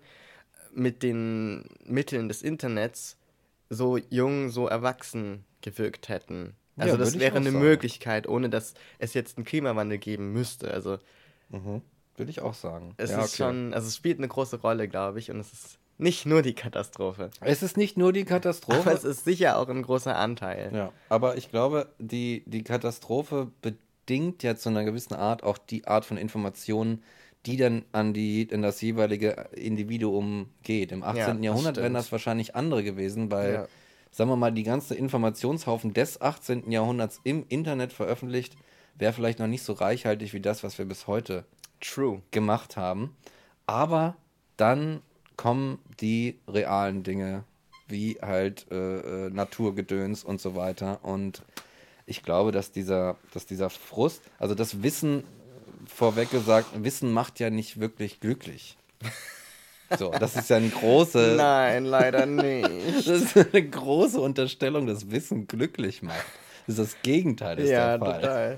mit 0.73 1.03
den 1.03 1.65
Mitteln 1.85 2.29
des 2.29 2.41
Internets 2.41 3.17
so 3.69 3.97
jung, 3.97 4.49
so 4.49 4.67
erwachsen 4.67 5.43
gewirkt 5.61 6.07
hätten. 6.07 6.55
Also 6.77 6.93
ja, 6.93 6.97
das 6.97 7.19
wäre 7.19 7.35
eine 7.35 7.51
sagen. 7.51 7.59
Möglichkeit, 7.59 8.27
ohne 8.27 8.49
dass 8.49 8.75
es 8.99 9.13
jetzt 9.13 9.37
einen 9.37 9.45
Klimawandel 9.45 9.97
geben 9.97 10.31
müsste. 10.31 10.71
Also 10.71 10.99
mhm. 11.49 11.81
würde 12.15 12.29
ich 12.29 12.41
auch 12.41 12.53
sagen. 12.53 12.93
Es 12.97 13.11
ja, 13.11 13.19
ist 13.19 13.33
okay. 13.33 13.43
schon, 13.43 13.73
also 13.73 13.87
es 13.87 13.95
spielt 13.95 14.19
eine 14.19 14.27
große 14.27 14.61
Rolle, 14.61 14.87
glaube 14.87 15.19
ich, 15.19 15.31
und 15.31 15.39
es 15.39 15.51
ist 15.51 15.79
nicht 15.97 16.27
nur 16.27 16.43
die 16.43 16.53
Katastrophe. 16.53 17.31
Es 17.41 17.63
ist 17.63 17.75
nicht 17.75 17.97
nur 17.97 18.13
die 18.13 18.23
Katastrophe. 18.23 18.81
Aber 18.81 18.93
es 18.93 19.03
ist 19.03 19.25
sicher 19.25 19.57
auch 19.57 19.67
ein 19.67 19.81
großer 19.81 20.15
Anteil. 20.15 20.69
Ja, 20.73 20.93
aber 21.09 21.37
ich 21.37 21.49
glaube, 21.49 21.89
die, 21.97 22.43
die 22.45 22.63
Katastrophe 22.63 23.51
bedingt 23.61 23.81
ja 24.09 24.55
zu 24.55 24.69
einer 24.69 24.83
gewissen 24.83 25.13
Art 25.13 25.43
auch 25.43 25.57
die 25.57 25.87
Art 25.87 26.05
von 26.05 26.17
Informationen, 26.17 27.03
die 27.45 27.57
dann 27.57 27.85
an 27.91 28.13
die, 28.13 28.43
in 28.43 28.61
das 28.61 28.81
jeweilige 28.81 29.47
Individuum 29.55 30.49
geht. 30.63 30.91
Im 30.91 31.03
18. 31.03 31.41
Ja, 31.43 31.51
Jahrhundert 31.51 31.77
wären 31.77 31.93
das 31.93 32.11
wahrscheinlich 32.11 32.55
andere 32.55 32.83
gewesen, 32.83 33.31
weil, 33.31 33.53
ja. 33.53 33.67
sagen 34.11 34.29
wir 34.29 34.35
mal, 34.35 34.51
die 34.51 34.63
ganze 34.63 34.95
Informationshaufen 34.95 35.93
des 35.93 36.19
18. 36.19 36.69
Jahrhunderts 36.71 37.21
im 37.23 37.45
Internet 37.47 37.93
veröffentlicht, 37.93 38.57
wäre 38.95 39.13
vielleicht 39.13 39.39
noch 39.39 39.47
nicht 39.47 39.63
so 39.63 39.73
reichhaltig 39.73 40.33
wie 40.33 40.41
das, 40.41 40.63
was 40.63 40.77
wir 40.77 40.85
bis 40.85 41.07
heute 41.07 41.45
True. 41.79 42.21
gemacht 42.31 42.75
haben. 42.75 43.15
Aber 43.65 44.17
dann 44.57 45.01
kommen 45.37 45.79
die 46.01 46.39
realen 46.47 47.03
Dinge, 47.03 47.43
wie 47.87 48.17
halt 48.21 48.65
äh, 48.71 49.27
äh 49.27 49.29
Naturgedöns 49.29 50.23
und 50.23 50.41
so 50.41 50.55
weiter. 50.55 50.99
Und 51.03 51.43
ich 52.07 52.23
glaube, 52.23 52.51
dass 52.51 52.71
dieser, 52.71 53.17
dass 53.33 53.45
dieser 53.45 53.69
Frust, 53.69 54.21
also 54.39 54.55
das 54.55 54.81
Wissen 54.81 55.23
vorweg 55.85 56.31
gesagt, 56.31 56.67
Wissen 56.83 57.11
macht 57.11 57.39
ja 57.39 57.49
nicht 57.49 57.79
wirklich 57.79 58.19
glücklich. 58.19 58.77
So, 59.97 60.11
das 60.11 60.35
ist 60.35 60.49
ja 60.49 60.57
eine 60.57 60.69
große. 60.69 61.35
Nein, 61.37 61.85
leider 61.85 62.25
nicht. 62.25 62.67
Das 63.07 63.07
ist 63.07 63.37
eine 63.37 63.69
große 63.69 64.19
Unterstellung, 64.19 64.87
dass 64.87 65.11
Wissen 65.11 65.47
glücklich 65.47 66.01
macht. 66.01 66.25
Das 66.65 66.79
ist 66.79 66.93
das 66.93 67.01
Gegenteil 67.03 67.59
ist 67.59 67.69
ja, 67.69 67.97
der 67.97 68.05
Fall. 68.05 68.21
total. 68.21 68.57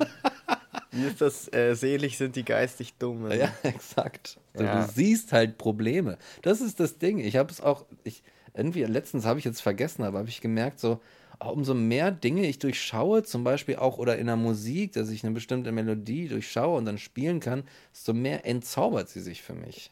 Wie 0.91 1.05
ist 1.05 1.21
das? 1.21 1.51
Äh, 1.53 1.75
selig 1.75 2.17
sind 2.17 2.35
die 2.35 2.45
geistig 2.45 2.95
Dummen. 2.97 3.37
Ja, 3.37 3.51
exakt. 3.63 4.39
So, 4.55 4.63
ja. 4.63 4.81
Du 4.81 4.91
siehst 4.91 5.31
halt 5.31 5.57
Probleme. 5.57 6.17
Das 6.41 6.61
ist 6.61 6.79
das 6.79 6.97
Ding. 6.97 7.19
Ich 7.19 7.35
habe 7.35 7.51
es 7.51 7.61
auch, 7.61 7.85
ich, 8.03 8.23
irgendwie, 8.55 8.83
letztens 8.83 9.25
habe 9.25 9.37
ich 9.37 9.45
jetzt 9.45 9.61
vergessen, 9.61 10.03
aber 10.03 10.19
habe 10.19 10.29
ich 10.29 10.41
gemerkt, 10.41 10.79
so, 10.79 10.99
umso 11.39 11.73
mehr 11.73 12.11
Dinge 12.11 12.45
ich 12.45 12.59
durchschaue, 12.59 13.23
zum 13.23 13.43
Beispiel 13.43 13.77
auch 13.77 13.97
oder 13.97 14.17
in 14.17 14.27
der 14.27 14.35
Musik, 14.35 14.93
dass 14.93 15.09
ich 15.09 15.23
eine 15.23 15.33
bestimmte 15.33 15.71
Melodie 15.71 16.27
durchschaue 16.27 16.77
und 16.77 16.85
dann 16.85 16.97
spielen 16.97 17.39
kann, 17.39 17.63
desto 17.93 18.13
mehr 18.13 18.45
entzaubert 18.45 19.09
sie 19.09 19.21
sich 19.21 19.41
für 19.41 19.53
mich. 19.53 19.91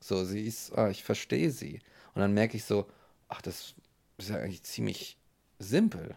So, 0.00 0.24
sie 0.24 0.42
ist, 0.42 0.76
ah, 0.76 0.90
ich 0.90 1.02
verstehe 1.02 1.50
sie. 1.50 1.80
Und 2.14 2.20
dann 2.20 2.34
merke 2.34 2.56
ich 2.56 2.64
so, 2.64 2.86
ach, 3.28 3.42
das 3.42 3.74
ist 4.18 4.30
ja 4.30 4.36
eigentlich 4.36 4.62
ziemlich 4.62 5.16
simpel. 5.58 6.14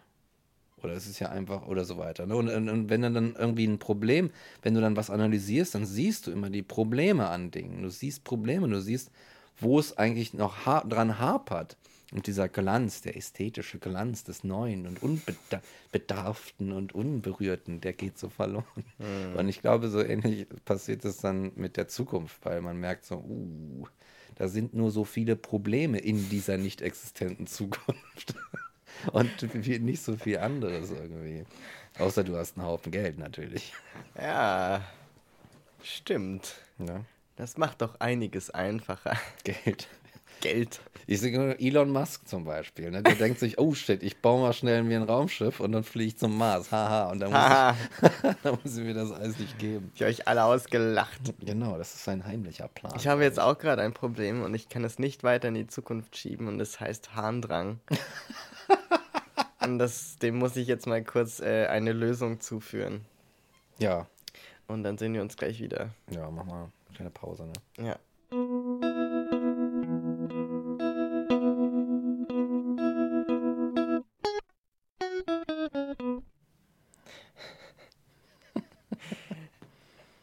Oder 0.82 0.92
es 0.92 1.08
ist 1.08 1.18
ja 1.18 1.30
einfach, 1.30 1.66
oder 1.66 1.84
so 1.84 1.98
weiter. 1.98 2.26
Ne? 2.26 2.36
Und, 2.36 2.48
und, 2.48 2.68
und 2.68 2.88
wenn 2.88 3.02
dann, 3.02 3.14
dann 3.14 3.34
irgendwie 3.36 3.66
ein 3.66 3.80
Problem, 3.80 4.30
wenn 4.62 4.74
du 4.74 4.80
dann 4.80 4.96
was 4.96 5.10
analysierst, 5.10 5.74
dann 5.74 5.86
siehst 5.86 6.26
du 6.26 6.30
immer 6.30 6.50
die 6.50 6.62
Probleme 6.62 7.28
an 7.28 7.50
Dingen. 7.50 7.82
Du 7.82 7.88
siehst 7.88 8.22
Probleme, 8.22 8.68
du 8.68 8.80
siehst, 8.80 9.10
wo 9.58 9.78
es 9.80 9.98
eigentlich 9.98 10.34
noch 10.34 10.66
ha 10.66 10.84
dran 10.84 11.18
hapert. 11.18 11.76
Und 12.12 12.26
dieser 12.26 12.48
Glanz, 12.48 13.02
der 13.02 13.16
ästhetische 13.16 13.78
Glanz 13.78 14.24
des 14.24 14.42
Neuen 14.42 14.86
und 14.86 15.02
Unbedarften 15.02 16.72
und 16.72 16.94
Unberührten, 16.94 17.82
der 17.82 17.92
geht 17.92 18.18
so 18.18 18.30
verloren. 18.30 18.64
Mhm. 18.98 19.36
Und 19.36 19.48
ich 19.48 19.60
glaube, 19.60 19.88
so 19.88 20.02
ähnlich 20.02 20.46
passiert 20.64 21.04
es 21.04 21.18
dann 21.18 21.52
mit 21.56 21.76
der 21.76 21.88
Zukunft, 21.88 22.38
weil 22.44 22.62
man 22.62 22.78
merkt 22.78 23.04
so, 23.04 23.16
uh, 23.16 23.86
da 24.36 24.48
sind 24.48 24.72
nur 24.72 24.90
so 24.90 25.04
viele 25.04 25.36
Probleme 25.36 25.98
in 25.98 26.30
dieser 26.30 26.56
nicht 26.56 26.80
existenten 26.80 27.46
Zukunft. 27.46 28.34
und 29.12 29.54
nicht 29.82 30.02
so 30.02 30.16
viel 30.16 30.38
anderes 30.38 30.90
irgendwie. 30.90 31.44
Außer 31.98 32.24
du 32.24 32.36
hast 32.36 32.56
einen 32.56 32.66
Haufen 32.66 32.90
Geld 32.90 33.18
natürlich. 33.18 33.74
Ja, 34.16 34.82
stimmt. 35.82 36.54
Ja. 36.78 37.04
Das 37.36 37.56
macht 37.56 37.82
doch 37.82 38.00
einiges 38.00 38.50
einfacher. 38.50 39.16
Geld. 39.44 39.88
Geld. 40.40 40.80
Ich 41.06 41.20
sehe 41.20 41.58
Elon 41.58 41.90
Musk 41.90 42.28
zum 42.28 42.44
Beispiel. 42.44 42.90
Ne? 42.90 43.02
Der 43.02 43.14
denkt 43.16 43.40
sich, 43.40 43.58
oh 43.58 43.72
shit, 43.72 44.02
ich 44.02 44.18
baue 44.18 44.42
mal 44.42 44.52
schnell 44.52 44.82
mir 44.82 44.98
ein 45.00 45.04
Raumschiff 45.04 45.58
und 45.58 45.72
dann 45.72 45.82
fliege 45.82 46.08
ich 46.08 46.18
zum 46.18 46.36
Mars. 46.36 46.70
Haha. 46.70 47.10
Und 47.10 47.20
dann 47.20 47.32
muss, 47.32 47.76
ich, 48.12 48.36
dann 48.42 48.58
muss 48.62 48.76
ich 48.76 48.84
mir 48.84 48.92
das 48.92 49.10
alles 49.12 49.38
nicht 49.38 49.58
geben. 49.58 49.90
Ich 49.94 50.02
habe 50.02 50.10
euch 50.10 50.28
alle 50.28 50.44
ausgelacht. 50.44 51.34
Genau, 51.40 51.78
das 51.78 51.94
ist 51.94 52.04
sein 52.04 52.26
heimlicher 52.26 52.68
Plan. 52.68 52.92
Ich 52.96 53.06
habe 53.06 53.22
jetzt 53.22 53.40
auch 53.40 53.56
gerade 53.56 53.80
ein 53.80 53.94
Problem 53.94 54.42
und 54.42 54.54
ich 54.54 54.68
kann 54.68 54.84
es 54.84 54.98
nicht 54.98 55.24
weiter 55.24 55.48
in 55.48 55.54
die 55.54 55.66
Zukunft 55.66 56.14
schieben 56.16 56.46
und 56.46 56.60
es 56.60 56.78
heißt 56.78 57.14
Harndrang. 57.14 57.80
und 59.64 59.78
das, 59.78 60.18
dem 60.18 60.36
muss 60.36 60.56
ich 60.56 60.68
jetzt 60.68 60.86
mal 60.86 61.02
kurz 61.02 61.40
äh, 61.40 61.68
eine 61.68 61.92
Lösung 61.92 62.40
zuführen. 62.40 63.06
Ja. 63.78 64.06
Und 64.66 64.82
dann 64.82 64.98
sehen 64.98 65.14
wir 65.14 65.22
uns 65.22 65.38
gleich 65.38 65.60
wieder. 65.60 65.88
Ja, 66.10 66.30
mach 66.30 66.44
mal 66.44 66.64
eine 66.64 66.94
kleine 66.94 67.10
Pause, 67.10 67.46
ne? 67.46 67.86
Ja. 67.86 67.96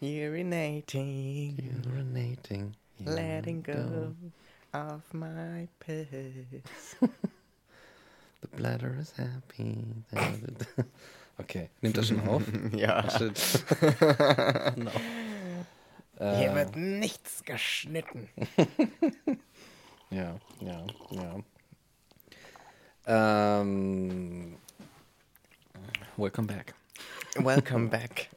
Urinating. 0.05 1.57
Urinating. 1.81 2.73
Letting 3.03 3.61
go 3.63 4.13
of 4.73 5.01
my 5.13 5.67
piss. 5.79 6.95
The 8.41 8.47
bladder 8.55 8.95
is 8.99 9.11
happy. 9.17 9.83
Okay, 11.37 11.69
nimmt 11.81 11.97
das 11.97 12.07
schon 12.07 12.25
auf? 12.29 12.43
ja. 12.73 13.09
Shit. 13.09 13.65
no. 14.77 14.89
Hier 16.17 16.49
äh, 16.49 16.55
wird 16.55 16.77
nichts 16.77 17.43
geschnitten. 17.43 18.29
ja, 20.11 20.37
ja, 20.61 20.85
ja. 23.05 23.59
Ähm, 23.59 24.55
welcome 26.15 26.47
back. 26.47 26.73
Welcome 27.35 27.89
back. 27.89 28.29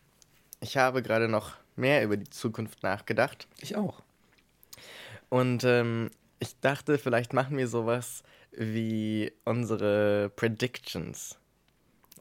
Ich 0.68 0.76
habe 0.76 1.00
gerade 1.00 1.28
noch 1.28 1.52
mehr 1.76 2.04
über 2.04 2.18
die 2.18 2.28
Zukunft 2.28 2.82
nachgedacht. 2.82 3.48
Ich 3.62 3.74
auch. 3.74 4.02
Und 5.30 5.64
ähm, 5.64 6.10
ich 6.40 6.60
dachte, 6.60 6.98
vielleicht 6.98 7.32
machen 7.32 7.56
wir 7.56 7.68
sowas 7.68 8.22
wie 8.52 9.32
unsere 9.46 10.30
Predictions. 10.36 11.38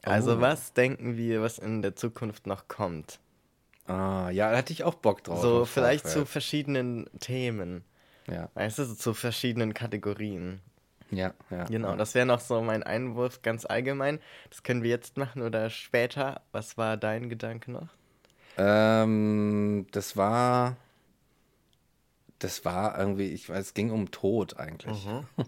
Also 0.02 0.36
oh. 0.36 0.40
was 0.40 0.72
denken 0.72 1.18
wir, 1.18 1.42
was 1.42 1.58
in 1.58 1.82
der 1.82 1.94
Zukunft 1.94 2.46
noch 2.46 2.68
kommt? 2.68 3.20
Ah, 3.86 4.30
ja, 4.30 4.50
da 4.50 4.56
hatte 4.56 4.72
ich 4.72 4.82
auch 4.82 4.94
Bock 4.94 5.24
drauf. 5.24 5.42
So 5.42 5.66
vielleicht 5.66 6.04
Vorfeld. 6.04 6.26
zu 6.26 6.32
verschiedenen 6.32 7.10
Themen. 7.20 7.84
Ja. 8.30 8.48
Weißt 8.54 8.78
du, 8.78 8.84
so 8.84 8.94
zu 8.94 9.12
verschiedenen 9.12 9.74
Kategorien. 9.74 10.62
Ja, 11.10 11.34
ja. 11.50 11.64
Genau, 11.64 11.90
ja. 11.90 11.96
das 11.96 12.14
wäre 12.14 12.24
noch 12.24 12.40
so 12.40 12.62
mein 12.62 12.82
Einwurf 12.82 13.42
ganz 13.42 13.66
allgemein. 13.66 14.20
Das 14.48 14.62
können 14.62 14.82
wir 14.82 14.88
jetzt 14.88 15.18
machen 15.18 15.42
oder 15.42 15.68
später. 15.68 16.40
Was 16.52 16.78
war 16.78 16.96
dein 16.96 17.28
Gedanke 17.28 17.70
noch? 17.70 17.88
Ähm, 18.58 19.86
das 19.92 20.16
war. 20.16 20.76
Das 22.40 22.64
war 22.64 22.98
irgendwie, 22.98 23.28
ich 23.28 23.48
weiß, 23.48 23.66
es 23.66 23.74
ging 23.74 23.90
um 23.90 24.10
Tod 24.10 24.58
eigentlich. 24.58 25.06
Mhm. 25.06 25.26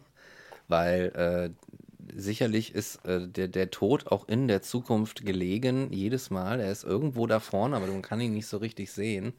Weil 0.69 1.55
äh, 1.57 2.17
sicherlich 2.17 2.75
ist 2.75 3.05
äh, 3.05 3.29
der, 3.29 3.49
der 3.49 3.71
Tod 3.71 4.09
auch 4.09 4.27
in 4.29 4.49
der 4.49 4.63
Zukunft 4.63 5.25
gelegen, 5.25 5.93
jedes 5.93 6.31
Mal. 6.31 6.61
Er 6.61 6.73
ist 6.73 6.85
irgendwo 6.85 7.27
da 7.27 7.39
vorne, 7.39 7.77
aber 7.77 7.87
man 7.87 8.03
kann 8.03 8.21
ihn 8.21 8.33
nicht 8.33 8.47
so 8.47 8.57
richtig 8.57 8.91
sehen. 8.91 9.35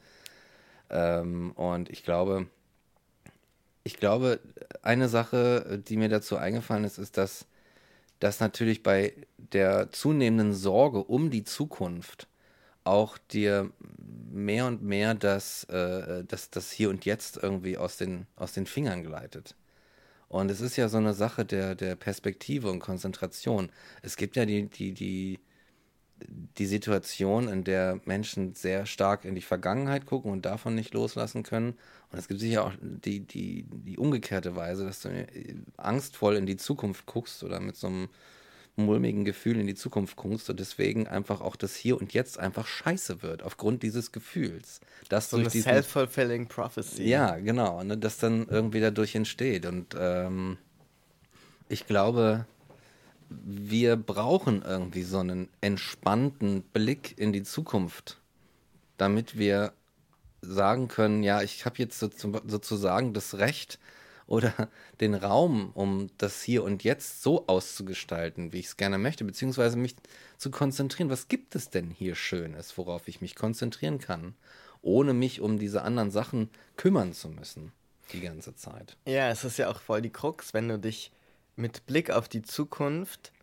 Ähm, 0.89 1.51
und 1.51 1.89
ich 1.89 2.03
glaube, 2.03 2.47
ich 3.83 3.97
glaube, 3.97 4.39
eine 4.81 5.09
Sache, 5.09 5.81
die 5.87 5.97
mir 5.97 6.09
dazu 6.09 6.37
eingefallen 6.37 6.83
ist, 6.83 6.97
ist, 6.97 7.17
dass, 7.17 7.47
dass 8.19 8.39
natürlich 8.39 8.83
bei 8.83 9.13
der 9.37 9.91
zunehmenden 9.91 10.53
Sorge 10.53 11.03
um 11.03 11.31
die 11.31 11.43
Zukunft 11.43 12.27
auch 12.83 13.17
dir 13.17 13.71
mehr 14.31 14.65
und 14.65 14.83
mehr 14.83 15.13
das, 15.13 15.65
äh, 15.65 16.23
das, 16.25 16.49
das 16.49 16.71
Hier 16.71 16.89
und 16.89 17.05
Jetzt 17.05 17.37
irgendwie 17.41 17.77
aus 17.77 17.97
den, 17.97 18.27
aus 18.35 18.53
den 18.53 18.65
Fingern 18.65 19.03
gleitet. 19.03 19.55
Und 20.27 20.49
es 20.49 20.61
ist 20.61 20.77
ja 20.77 20.87
so 20.87 20.97
eine 20.97 21.13
Sache 21.13 21.45
der, 21.45 21.75
der 21.75 21.95
Perspektive 21.95 22.71
und 22.71 22.79
Konzentration. 22.79 23.69
Es 24.01 24.15
gibt 24.15 24.37
ja 24.37 24.45
die, 24.45 24.69
die, 24.69 24.93
die, 24.93 25.39
die 26.57 26.65
Situation, 26.65 27.49
in 27.49 27.63
der 27.63 27.99
Menschen 28.05 28.55
sehr 28.55 28.85
stark 28.85 29.25
in 29.25 29.35
die 29.35 29.41
Vergangenheit 29.41 30.05
gucken 30.05 30.31
und 30.31 30.45
davon 30.45 30.75
nicht 30.75 30.93
loslassen 30.93 31.43
können. 31.43 31.73
Und 32.11 32.19
es 32.19 32.27
gibt 32.29 32.39
sicher 32.39 32.65
auch 32.65 32.73
die, 32.81 33.21
die, 33.21 33.65
die 33.69 33.97
umgekehrte 33.97 34.55
Weise, 34.55 34.85
dass 34.85 35.01
du 35.01 35.09
angstvoll 35.77 36.37
in 36.37 36.45
die 36.45 36.57
Zukunft 36.57 37.05
guckst 37.05 37.43
oder 37.43 37.59
mit 37.59 37.75
so 37.75 37.87
einem 37.87 38.09
mulmigen 38.75 39.25
Gefühl 39.25 39.59
in 39.59 39.67
die 39.67 39.75
Zukunft 39.75 40.15
guckst 40.15 40.49
und 40.49 40.59
deswegen 40.59 41.07
einfach 41.07 41.41
auch 41.41 41.55
das 41.55 41.75
Hier 41.75 41.99
und 41.99 42.13
Jetzt 42.13 42.39
einfach 42.39 42.67
scheiße 42.67 43.21
wird, 43.21 43.43
aufgrund 43.43 43.83
dieses 43.83 44.11
Gefühls. 44.11 44.81
Dass 45.09 45.29
so 45.29 45.37
eine 45.37 45.49
self-fulfilling 45.49 46.47
prophecy. 46.47 47.03
Ja, 47.03 47.37
genau, 47.37 47.83
ne, 47.83 47.97
das 47.97 48.17
dann 48.17 48.47
irgendwie 48.47 48.79
dadurch 48.79 49.15
entsteht. 49.15 49.65
Und 49.65 49.95
ähm, 49.97 50.57
ich 51.69 51.85
glaube, 51.85 52.45
wir 53.29 53.95
brauchen 53.95 54.61
irgendwie 54.61 55.03
so 55.03 55.19
einen 55.19 55.49
entspannten 55.61 56.63
Blick 56.63 57.17
in 57.17 57.33
die 57.33 57.43
Zukunft, 57.43 58.19
damit 58.97 59.37
wir 59.37 59.73
sagen 60.41 60.87
können, 60.87 61.23
ja, 61.23 61.41
ich 61.41 61.65
habe 61.65 61.75
jetzt 61.77 61.99
sozusagen 61.99 63.13
das 63.13 63.37
Recht, 63.37 63.79
oder 64.31 64.53
den 65.01 65.13
Raum, 65.13 65.71
um 65.73 66.09
das 66.17 66.41
hier 66.41 66.63
und 66.63 66.83
jetzt 66.83 67.21
so 67.21 67.47
auszugestalten, 67.47 68.53
wie 68.53 68.59
ich 68.59 68.67
es 68.67 68.77
gerne 68.77 68.97
möchte, 68.97 69.25
beziehungsweise 69.25 69.77
mich 69.77 69.95
zu 70.37 70.49
konzentrieren. 70.49 71.09
Was 71.09 71.27
gibt 71.27 71.53
es 71.53 71.69
denn 71.69 71.89
hier 71.89 72.15
Schönes, 72.15 72.77
worauf 72.77 73.07
ich 73.07 73.19
mich 73.19 73.35
konzentrieren 73.35 73.99
kann, 73.99 74.33
ohne 74.81 75.13
mich 75.13 75.41
um 75.41 75.59
diese 75.59 75.81
anderen 75.81 76.11
Sachen 76.11 76.49
kümmern 76.77 77.13
zu 77.13 77.27
müssen, 77.27 77.73
die 78.13 78.21
ganze 78.21 78.55
Zeit? 78.55 78.97
Ja, 79.05 79.29
es 79.29 79.43
ist 79.43 79.57
ja 79.57 79.69
auch 79.69 79.81
voll 79.81 80.01
die 80.01 80.09
Krux, 80.09 80.53
wenn 80.53 80.69
du 80.69 80.79
dich 80.79 81.11
mit 81.57 81.85
Blick 81.85 82.09
auf 82.09 82.29
die 82.29 82.41
Zukunft 82.41 83.33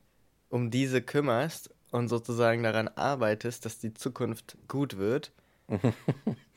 um 0.48 0.70
diese 0.70 1.02
kümmerst 1.02 1.70
und 1.90 2.08
sozusagen 2.08 2.62
daran 2.62 2.88
arbeitest, 2.88 3.66
dass 3.66 3.78
die 3.78 3.92
Zukunft 3.92 4.56
gut 4.66 4.96
wird. 4.96 5.32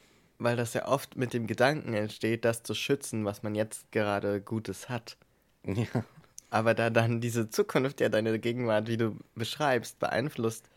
weil 0.42 0.56
das 0.56 0.74
ja 0.74 0.88
oft 0.88 1.16
mit 1.16 1.34
dem 1.34 1.46
Gedanken 1.46 1.94
entsteht, 1.94 2.46
das 2.46 2.64
zu 2.64 2.74
schützen, 2.74 3.26
was 3.26 3.44
man 3.44 3.54
jetzt 3.56 3.92
gerade 3.92 4.42
Gutes 4.42 4.89
hat. 4.89 5.18
Ja. 5.66 6.04
Aber 6.50 6.74
da 6.74 6.89
dann 6.89 7.22
diese 7.22 7.50
Zukunft 7.50 8.02
ja 8.02 8.10
deine 8.10 8.38
Gegenwart, 8.39 8.88
wie 8.88 8.98
du 8.98 9.16
beschreibst, 9.36 10.00
beeinflusst, 10.00 10.70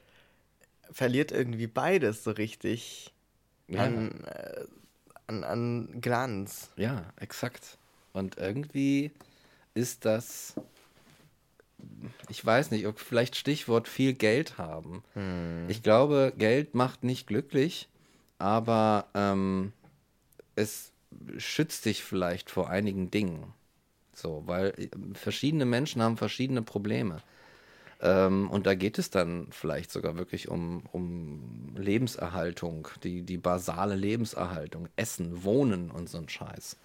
verliert 0.92 1.32
irgendwie 1.32 1.66
beides 1.66 2.22
so 2.22 2.30
richtig 2.30 3.12
ja. 3.66 3.84
an, 3.84 4.22
äh, 4.24 4.64
an, 5.26 5.42
an 5.44 6.00
Glanz. 6.00 6.70
Ja, 6.76 7.06
exakt. 7.16 7.78
Und 8.12 8.36
irgendwie 8.36 9.10
ist 9.72 10.04
das, 10.04 10.54
ich 12.28 12.44
weiß 12.44 12.70
nicht, 12.70 12.86
vielleicht 12.96 13.34
Stichwort 13.34 13.88
viel 13.88 14.12
Geld 14.12 14.58
haben. 14.58 15.02
Hm. 15.14 15.64
Ich 15.68 15.82
glaube, 15.82 16.34
Geld 16.36 16.74
macht 16.74 17.02
nicht 17.02 17.26
glücklich 17.26 17.88
aber 18.44 19.06
ähm, 19.14 19.72
es 20.54 20.92
schützt 21.38 21.86
dich 21.86 22.04
vielleicht 22.04 22.50
vor 22.50 22.68
einigen 22.68 23.10
Dingen. 23.10 23.54
So, 24.12 24.42
weil 24.44 24.74
äh, 24.76 24.90
verschiedene 25.14 25.64
Menschen 25.64 26.02
haben 26.02 26.18
verschiedene 26.18 26.60
Probleme. 26.60 27.22
Ähm, 28.02 28.50
und 28.50 28.66
da 28.66 28.74
geht 28.74 28.98
es 28.98 29.08
dann 29.08 29.46
vielleicht 29.50 29.90
sogar 29.90 30.18
wirklich 30.18 30.48
um, 30.48 30.82
um 30.92 31.74
Lebenserhaltung, 31.74 32.86
die, 33.02 33.22
die 33.22 33.38
basale 33.38 33.96
Lebenserhaltung, 33.96 34.90
Essen, 34.94 35.42
Wohnen 35.42 35.90
und 35.90 36.10
so 36.10 36.18
ein 36.18 36.28
Scheiß. 36.28 36.76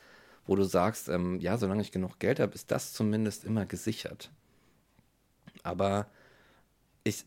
Wo 0.48 0.56
du 0.56 0.64
sagst, 0.64 1.10
ähm, 1.10 1.42
ja, 1.42 1.58
solange 1.58 1.82
ich 1.82 1.92
genug 1.92 2.20
Geld 2.20 2.40
habe, 2.40 2.56
ist 2.56 2.72
das 2.72 2.94
zumindest 2.94 3.44
immer 3.44 3.66
gesichert. 3.66 4.32
Aber 5.64 6.08
ich 7.04 7.26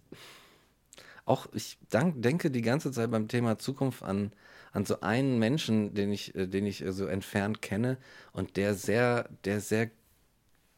auch, 1.24 1.46
ich 1.52 1.78
denke 1.92 2.50
die 2.50 2.62
ganze 2.62 2.92
Zeit 2.92 3.10
beim 3.10 3.28
Thema 3.28 3.58
Zukunft 3.58 4.02
an, 4.02 4.32
an 4.72 4.84
so 4.84 5.00
einen 5.00 5.38
Menschen, 5.38 5.94
den 5.94 6.12
ich, 6.12 6.34
äh, 6.34 6.46
den 6.46 6.66
ich 6.66 6.84
äh, 6.84 6.92
so 6.92 7.06
entfernt 7.06 7.62
kenne 7.62 7.98
und 8.32 8.56
der 8.56 8.74
sehr, 8.74 9.28
der 9.44 9.60
sehr, 9.60 9.90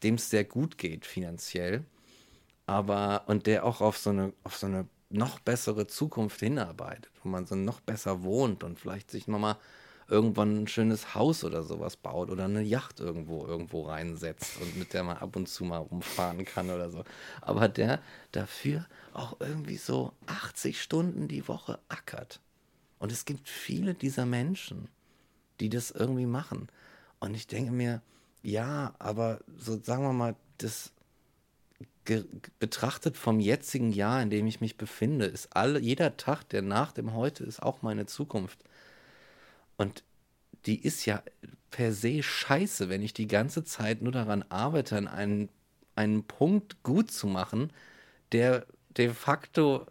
dem 0.02 0.16
es 0.16 0.30
sehr 0.30 0.44
gut 0.44 0.78
geht 0.78 1.06
finanziell, 1.06 1.84
aber 2.66 3.24
und 3.26 3.46
der 3.46 3.64
auch 3.64 3.80
auf 3.80 3.98
so 3.98 4.10
eine, 4.10 4.32
auf 4.42 4.56
so 4.56 4.66
eine 4.66 4.86
noch 5.10 5.38
bessere 5.40 5.86
Zukunft 5.86 6.40
hinarbeitet, 6.40 7.10
wo 7.22 7.28
man 7.28 7.46
so 7.46 7.54
noch 7.54 7.80
besser 7.80 8.22
wohnt 8.22 8.64
und 8.64 8.80
vielleicht 8.80 9.10
sich 9.10 9.28
nochmal 9.28 9.56
irgendwann 10.08 10.62
ein 10.62 10.68
schönes 10.68 11.14
Haus 11.14 11.44
oder 11.44 11.62
sowas 11.62 11.96
baut 11.96 12.30
oder 12.30 12.44
eine 12.44 12.62
Yacht 12.62 13.00
irgendwo 13.00 13.46
irgendwo 13.46 13.82
reinsetzt 13.82 14.60
und 14.60 14.76
mit 14.76 14.92
der 14.92 15.02
man 15.02 15.16
ab 15.16 15.36
und 15.36 15.48
zu 15.48 15.64
mal 15.64 15.78
rumfahren 15.78 16.44
kann 16.44 16.70
oder 16.70 16.90
so. 16.90 17.04
Aber 17.40 17.68
der 17.68 18.00
dafür 18.32 18.86
auch 19.12 19.36
irgendwie 19.40 19.76
so 19.76 20.12
80 20.26 20.80
Stunden 20.80 21.28
die 21.28 21.48
Woche 21.48 21.78
ackert. 21.88 22.40
Und 22.98 23.12
es 23.12 23.24
gibt 23.24 23.48
viele 23.48 23.94
dieser 23.94 24.26
Menschen, 24.26 24.88
die 25.60 25.68
das 25.68 25.90
irgendwie 25.90 26.26
machen. 26.26 26.68
Und 27.20 27.34
ich 27.34 27.46
denke 27.46 27.72
mir, 27.72 28.02
ja, 28.42 28.94
aber 28.98 29.40
so 29.58 29.80
sagen 29.82 30.02
wir 30.02 30.12
mal, 30.12 30.36
das 30.58 30.92
betrachtet 32.58 33.16
vom 33.16 33.40
jetzigen 33.40 33.90
Jahr, 33.90 34.20
in 34.22 34.30
dem 34.30 34.46
ich 34.46 34.60
mich 34.60 34.76
befinde, 34.76 35.24
ist 35.24 35.56
alle, 35.56 35.78
jeder 35.78 36.16
Tag, 36.16 36.44
der 36.50 36.62
nach 36.62 36.92
dem 36.92 37.14
Heute 37.14 37.44
ist, 37.44 37.62
auch 37.62 37.82
meine 37.82 38.06
Zukunft. 38.06 38.58
Und 39.76 40.04
die 40.66 40.80
ist 40.80 41.04
ja 41.06 41.22
per 41.70 41.92
se 41.92 42.22
scheiße, 42.22 42.88
wenn 42.88 43.02
ich 43.02 43.12
die 43.12 43.26
ganze 43.26 43.64
Zeit 43.64 44.02
nur 44.02 44.12
daran 44.12 44.44
arbeite, 44.48 44.96
einen, 45.10 45.48
einen 45.96 46.24
Punkt 46.24 46.82
gut 46.82 47.10
zu 47.10 47.26
machen, 47.26 47.72
der 48.32 48.66
de 48.96 49.10
facto 49.10 49.86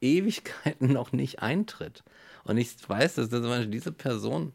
Ewigkeiten 0.00 0.92
noch 0.92 1.12
nicht 1.12 1.40
eintritt. 1.40 2.02
Und 2.44 2.56
ich 2.56 2.76
weiß, 2.88 3.16
dass 3.16 3.30
zum 3.30 3.42
Beispiel 3.42 3.70
diese 3.70 3.92
Person 3.92 4.52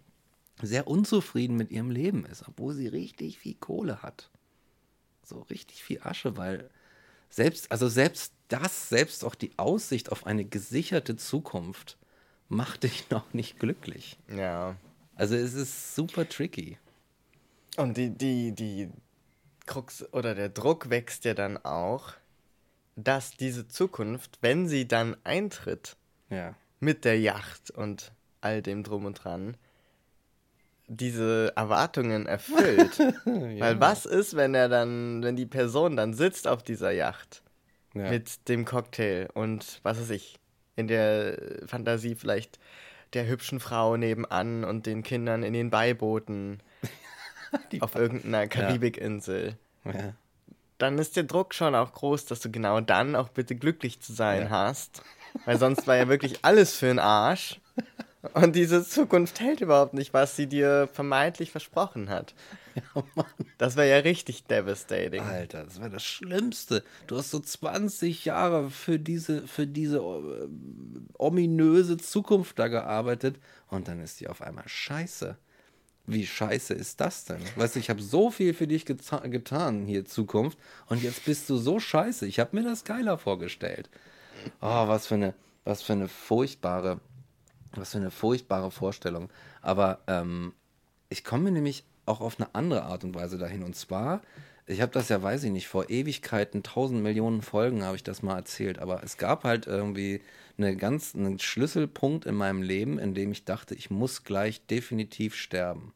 sehr 0.61 0.87
unzufrieden 0.87 1.55
mit 1.55 1.71
ihrem 1.71 1.91
Leben 1.91 2.25
ist, 2.25 2.47
obwohl 2.47 2.73
sie 2.73 2.87
richtig 2.87 3.39
viel 3.39 3.55
Kohle 3.55 4.01
hat. 4.01 4.29
So 5.23 5.41
richtig 5.41 5.83
viel 5.83 6.01
Asche, 6.01 6.37
weil 6.37 6.69
selbst, 7.29 7.71
also 7.71 7.87
selbst 7.87 8.33
das, 8.47 8.89
selbst 8.89 9.23
auch 9.23 9.35
die 9.35 9.57
Aussicht 9.57 10.11
auf 10.11 10.25
eine 10.25 10.45
gesicherte 10.45 11.15
Zukunft 11.17 11.97
macht 12.49 12.83
dich 12.83 13.05
noch 13.09 13.33
nicht 13.33 13.59
glücklich. 13.59 14.17
Ja. 14.35 14.75
Also 15.15 15.35
es 15.35 15.53
ist 15.53 15.95
super 15.95 16.27
tricky. 16.27 16.77
Und 17.77 17.97
die, 17.97 18.09
die, 18.09 18.53
die 18.53 18.89
Krux 19.65 20.05
oder 20.13 20.35
der 20.35 20.49
Druck 20.49 20.89
wächst 20.89 21.25
ja 21.25 21.33
dann 21.33 21.57
auch, 21.57 22.13
dass 22.95 23.31
diese 23.31 23.67
Zukunft, 23.67 24.39
wenn 24.41 24.67
sie 24.67 24.87
dann 24.87 25.15
eintritt, 25.23 25.95
ja. 26.29 26.55
mit 26.79 27.05
der 27.05 27.19
Yacht 27.19 27.69
und 27.71 28.11
all 28.41 28.61
dem 28.61 28.83
drum 28.83 29.05
und 29.05 29.23
dran, 29.23 29.55
diese 30.87 31.53
Erwartungen 31.55 32.25
erfüllt. 32.25 32.97
ja. 33.25 33.59
Weil 33.59 33.79
was 33.79 34.05
ist, 34.05 34.35
wenn 34.35 34.55
er 34.55 34.69
dann, 34.69 35.21
wenn 35.21 35.35
die 35.35 35.45
Person 35.45 35.95
dann 35.95 36.13
sitzt 36.13 36.47
auf 36.47 36.63
dieser 36.63 36.91
Yacht 36.91 37.43
ja. 37.93 38.09
mit 38.09 38.47
dem 38.47 38.65
Cocktail 38.65 39.27
und 39.33 39.79
was 39.83 39.99
weiß 39.99 40.09
ich, 40.11 40.39
in 40.77 40.87
der 40.87 41.37
Fantasie 41.65 42.15
vielleicht 42.15 42.59
der 43.13 43.27
hübschen 43.27 43.59
Frau 43.59 43.97
nebenan 43.97 44.63
und 44.63 44.85
den 44.85 45.03
Kindern 45.03 45.43
in 45.43 45.53
den 45.53 45.69
Beibooten 45.69 46.61
auf 47.81 47.95
irgendeiner 47.95 48.47
Karibikinsel. 48.47 49.57
Ja. 49.83 50.13
Dann 50.77 50.99
ist 50.99 51.15
der 51.15 51.23
Druck 51.23 51.53
schon 51.53 51.73
auch 51.75 51.91
groß, 51.93 52.25
dass 52.25 52.39
du 52.39 52.51
genau 52.51 52.79
dann 52.81 53.15
auch 53.15 53.29
bitte 53.29 53.55
glücklich 53.55 53.99
zu 53.99 54.13
sein 54.13 54.43
ja. 54.43 54.49
hast. 54.49 55.01
Weil 55.45 55.57
sonst 55.57 55.87
war 55.87 55.95
ja 55.95 56.07
wirklich 56.07 56.39
alles 56.43 56.75
für 56.75 56.87
den 56.87 56.99
Arsch. 56.99 57.59
Und 58.33 58.55
diese 58.55 58.83
Zukunft 58.83 59.39
hält 59.39 59.61
überhaupt 59.61 59.93
nicht, 59.93 60.13
was 60.13 60.35
sie 60.35 60.47
dir 60.47 60.89
vermeintlich 60.91 61.51
versprochen 61.51 62.09
hat. 62.09 62.33
Ja, 62.95 63.03
Mann. 63.15 63.25
Das 63.57 63.75
wäre 63.75 63.89
ja 63.89 63.97
richtig 63.97 64.43
devastating. 64.43 65.21
Alter, 65.21 65.63
das 65.63 65.79
wäre 65.79 65.89
das 65.89 66.03
Schlimmste. 66.03 66.83
Du 67.07 67.17
hast 67.17 67.31
so 67.31 67.39
20 67.39 68.25
Jahre 68.25 68.69
für 68.69 68.99
diese, 68.99 69.47
für 69.47 69.65
diese 69.65 69.97
äh, 69.97 70.47
ominöse 71.17 71.97
Zukunft 71.97 72.59
da 72.59 72.67
gearbeitet 72.67 73.39
und 73.69 73.87
dann 73.87 73.99
ist 73.99 74.19
die 74.19 74.27
auf 74.27 74.41
einmal 74.41 74.67
scheiße. 74.67 75.37
Wie 76.05 76.25
scheiße 76.25 76.73
ist 76.73 77.01
das 77.01 77.25
denn? 77.25 77.41
Weißt 77.55 77.75
du, 77.75 77.79
ich 77.79 77.89
habe 77.89 78.01
so 78.01 78.31
viel 78.31 78.53
für 78.53 78.67
dich 78.67 78.85
geta 78.85 79.19
getan 79.27 79.85
hier 79.85 80.05
Zukunft 80.05 80.57
und 80.87 81.01
jetzt 81.03 81.25
bist 81.25 81.49
du 81.49 81.57
so 81.57 81.79
scheiße. 81.79 82.27
Ich 82.27 82.39
habe 82.39 82.55
mir 82.55 82.63
das 82.63 82.83
geiler 82.85 83.17
vorgestellt. 83.17 83.89
Oh, 84.61 84.87
was 84.87 85.07
für 85.07 85.15
eine, 85.15 85.33
was 85.65 85.81
für 85.81 85.93
eine 85.93 86.07
furchtbare 86.07 87.01
was 87.73 87.91
für 87.91 87.97
eine 87.97 88.11
furchtbare 88.11 88.71
Vorstellung. 88.71 89.29
Aber 89.61 89.99
ähm, 90.07 90.53
ich 91.09 91.23
komme 91.23 91.51
nämlich 91.51 91.83
auch 92.07 92.21
auf 92.21 92.39
eine 92.39 92.53
andere 92.55 92.83
Art 92.83 93.03
und 93.03 93.15
Weise 93.15 93.37
dahin. 93.37 93.63
Und 93.63 93.75
zwar, 93.75 94.21
ich 94.65 94.81
habe 94.81 94.91
das 94.91 95.09
ja, 95.09 95.21
weiß 95.21 95.43
ich 95.43 95.51
nicht, 95.51 95.67
vor 95.67 95.89
Ewigkeiten, 95.89 96.63
tausend 96.63 97.01
Millionen 97.03 97.41
Folgen 97.41 97.83
habe 97.83 97.95
ich 97.95 98.03
das 98.03 98.21
mal 98.21 98.35
erzählt. 98.35 98.79
Aber 98.79 99.03
es 99.03 99.17
gab 99.17 99.43
halt 99.43 99.67
irgendwie 99.67 100.21
eine 100.57 100.75
ganz, 100.75 101.15
einen 101.15 101.39
Schlüsselpunkt 101.39 102.25
in 102.25 102.35
meinem 102.35 102.61
Leben, 102.61 102.99
in 102.99 103.13
dem 103.13 103.31
ich 103.31 103.45
dachte, 103.45 103.75
ich 103.75 103.89
muss 103.89 104.23
gleich 104.23 104.65
definitiv 104.65 105.35
sterben. 105.35 105.93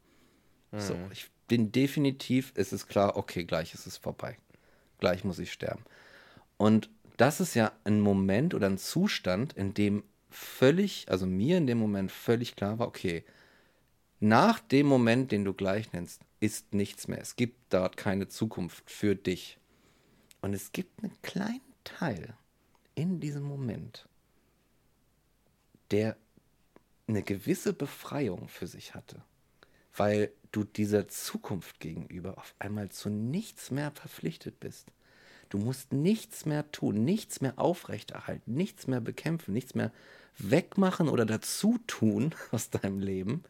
Mhm. 0.72 0.80
So, 0.80 0.96
ich 1.12 1.30
bin 1.48 1.72
definitiv, 1.72 2.54
es 2.56 2.72
ist 2.72 2.88
klar, 2.88 3.18
okay, 3.18 3.44
gleich 3.44 3.74
ist 3.74 3.88
es 3.88 3.98
vorbei. 3.98 4.38
Gleich 5.00 5.24
muss 5.24 5.40
ich 5.40 5.52
sterben. 5.52 5.84
Und 6.58 6.90
das 7.18 7.40
ist 7.42 7.56
ja 7.56 7.72
ein 7.84 8.00
Moment 8.00 8.54
oder 8.54 8.68
ein 8.68 8.78
Zustand, 8.78 9.54
in 9.54 9.74
dem 9.74 10.04
völlig, 10.30 11.06
also 11.10 11.26
mir 11.26 11.58
in 11.58 11.68
dem 11.68 11.78
Moment 11.78 12.12
völlig 12.12 12.56
klar 12.56 12.80
war, 12.80 12.88
okay, 12.88 13.24
nach 14.22 14.60
dem 14.60 14.86
Moment, 14.86 15.32
den 15.32 15.44
du 15.44 15.54
gleich 15.54 15.92
nennst, 15.94 16.22
ist 16.40 16.74
nichts 16.74 17.08
mehr. 17.08 17.20
Es 17.20 17.36
gibt 17.36 17.74
dort 17.74 17.98
keine 17.98 18.28
Zukunft 18.28 18.90
für 18.90 19.16
dich. 19.16 19.58
Und 20.42 20.54
es 20.54 20.72
gibt 20.72 21.04
einen 21.04 21.20
kleinen 21.24 21.62
Teil 21.84 22.36
in 22.96 23.20
diesem 23.20 23.44
Moment, 23.44 24.08
der 25.90 26.18
eine 27.08 27.24
gewisse 27.24 27.74
Befreiung 27.74 28.48
für 28.48 28.68
sich 28.68 28.94
hatte, 28.94 29.24
weil 29.96 30.32
du 30.52 30.64
dieser 30.64 31.08
Zukunft 31.08 31.80
gegenüber 31.80 32.38
auf 32.38 32.54
einmal 32.60 32.90
zu 32.90 33.10
nichts 33.10 33.72
mehr 33.72 33.92
verpflichtet 33.92 34.60
bist. 34.60 34.88
Du 35.50 35.58
musst 35.58 35.92
nichts 35.94 36.46
mehr 36.46 36.72
tun, 36.72 37.04
nichts 37.04 37.42
mehr 37.42 37.58
aufrechterhalten, 37.58 38.54
nichts 38.54 38.86
mehr 38.86 39.02
bekämpfen, 39.02 39.54
nichts 39.54 39.74
mehr 39.74 39.92
wegmachen 40.38 41.10
oder 41.10 41.26
dazu 41.26 41.80
tun 41.88 42.36
aus 42.52 42.70
deinem 42.70 43.00
Leben. 43.00 43.44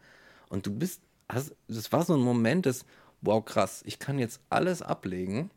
Und 0.52 0.66
du 0.66 0.70
bist, 0.70 1.00
hast, 1.30 1.56
das 1.66 1.92
war 1.92 2.04
so 2.04 2.12
ein 2.12 2.20
Moment 2.20 2.66
des, 2.66 2.84
wow, 3.22 3.42
krass, 3.42 3.82
ich 3.86 3.98
kann 3.98 4.18
jetzt 4.18 4.38
alles 4.50 4.82
ablegen 4.82 5.50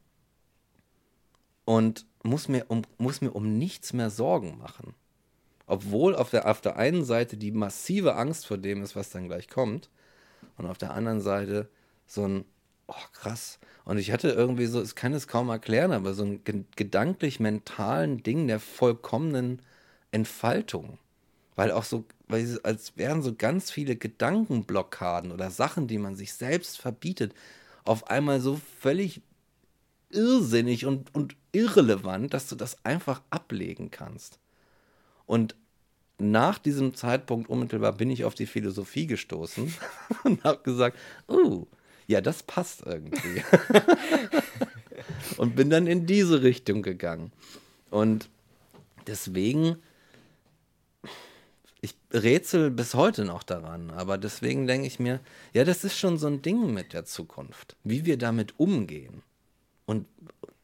und 1.66 2.06
muss 2.24 2.48
mir 2.48 2.64
um, 2.70 2.84
muss 2.98 3.20
mir 3.20 3.32
um 3.32 3.58
nichts 3.58 3.91
mehr 3.91 4.10
Sorgen 4.10 4.58
machen. 4.58 4.96
Obwohl 5.68 6.16
auf 6.16 6.30
der, 6.30 6.50
auf 6.50 6.62
der 6.62 6.78
einen 6.78 7.04
Seite 7.04 7.36
die 7.36 7.52
massive 7.52 8.16
Angst 8.16 8.48
vor 8.48 8.58
dem 8.58 8.84
ist, 8.84 8.96
was 8.96 9.10
dann 9.10 9.28
gleich 9.28 9.50
kommt, 9.50 9.89
und 10.58 10.66
auf 10.66 10.78
der 10.78 10.93
anderen 10.93 11.20
Seite 11.20 11.68
so 12.08 12.26
ein, 12.26 12.46
oh 12.88 12.93
krass. 13.12 13.60
Und 13.84 13.98
ich 13.98 14.14
hatte 14.14 14.30
irgendwie 14.30 14.68
so, 14.68 14.82
ich 14.82 14.96
kann 14.96 15.12
es 15.12 15.28
kaum 15.28 15.50
erklären, 15.50 15.91
aber 15.91 16.14
so 16.14 16.24
ein 16.24 16.41
gedanklich-mentalen 16.78 18.24
Ding 18.24 18.48
der 18.48 18.62
vollkommenen 18.62 19.62
Entfaltung. 20.12 21.00
Weil 21.58 21.72
auch 21.72 21.84
so, 21.84 22.06
weil 22.28 22.59
als 22.63 22.97
wären 22.97 23.21
so 23.21 23.36
ganz 23.36 23.71
viele 23.71 23.95
Gedankenblockaden 23.95 25.32
oder 25.32 25.51
Sachen, 25.51 25.88
die 25.88 25.97
man 25.97 26.15
sich 26.15 26.34
selbst 26.34 26.80
verbietet, 26.80 27.34
auf 27.84 28.07
einmal 28.07 28.41
so 28.41 28.59
völlig 28.80 29.21
irrsinnig 30.09 30.86
und, 30.86 31.13
und 31.13 31.36
irrelevant, 31.51 32.34
dass 32.34 32.47
du 32.47 32.55
das 32.55 32.84
einfach 32.84 33.21
ablegen 33.30 33.91
kannst. 33.91 34.39
Und 35.26 35.55
nach 36.17 36.57
diesem 36.57 36.95
Zeitpunkt 36.95 37.49
unmittelbar 37.49 37.93
bin 37.93 38.09
ich 38.09 38.23
auf 38.23 38.36
die 38.36 38.45
Philosophie 38.45 39.07
gestoßen 39.07 39.73
und 40.23 40.43
habe 40.43 40.63
gesagt, 40.63 40.97
uh, 41.30 41.65
ja, 42.07 42.21
das 42.21 42.43
passt 42.43 42.84
irgendwie. 42.86 43.43
und 45.38 45.55
bin 45.55 45.69
dann 45.69 45.88
in 45.88 46.05
diese 46.05 46.43
Richtung 46.43 46.82
gegangen. 46.84 47.32
Und 47.89 48.30
deswegen 49.07 49.78
rätsel 52.16 52.72
bis 52.72 52.93
heute 52.93 53.26
noch 53.26 53.43
daran, 53.43 53.91
aber 53.91 54.18
deswegen 54.18 54.68
denke 54.68 54.88
ich 54.88 54.99
mir, 54.99 55.20
ja, 55.53 55.63
das 55.63 55.84
ist 55.84 55.97
schon 55.97 56.18
so 56.18 56.28
ein 56.28 56.41
Ding 56.41 56.74
mit 56.74 56.93
der 56.93 57.05
Zukunft, 57.05 57.76
wie 57.84 58.05
wir 58.05 58.18
damit 58.18 58.59
umgehen. 58.59 59.22
Und, 59.86 60.07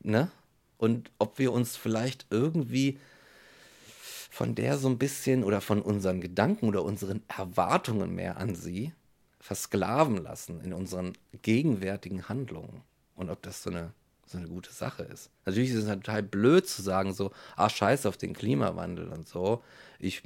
ne? 0.01 0.31
und 0.77 1.11
ob 1.19 1.37
wir 1.37 1.51
uns 1.51 1.77
vielleicht 1.77 2.25
irgendwie 2.29 2.97
von 4.31 4.55
der 4.55 4.77
so 4.77 4.87
ein 4.87 4.97
bisschen 4.97 5.43
oder 5.43 5.61
von 5.61 5.81
unseren 5.81 6.21
Gedanken 6.21 6.67
oder 6.67 6.83
unseren 6.83 7.21
Erwartungen 7.27 8.15
mehr 8.15 8.37
an 8.37 8.55
sie 8.55 8.93
versklaven 9.39 10.17
lassen 10.17 10.61
in 10.61 10.73
unseren 10.73 11.13
gegenwärtigen 11.41 12.29
Handlungen. 12.29 12.81
Und 13.15 13.29
ob 13.29 13.41
das 13.41 13.61
so 13.61 13.69
eine, 13.69 13.91
so 14.31 14.37
eine 14.37 14.47
gute 14.47 14.71
Sache 14.71 15.03
ist. 15.03 15.29
Natürlich 15.45 15.71
ist 15.71 15.83
es 15.83 15.85
total 15.85 16.23
blöd 16.23 16.67
zu 16.67 16.81
sagen, 16.81 17.13
so, 17.13 17.31
ah, 17.55 17.69
scheiß 17.69 18.05
auf 18.05 18.17
den 18.17 18.33
Klimawandel 18.33 19.09
und 19.09 19.27
so. 19.27 19.63
Ich 19.99 20.23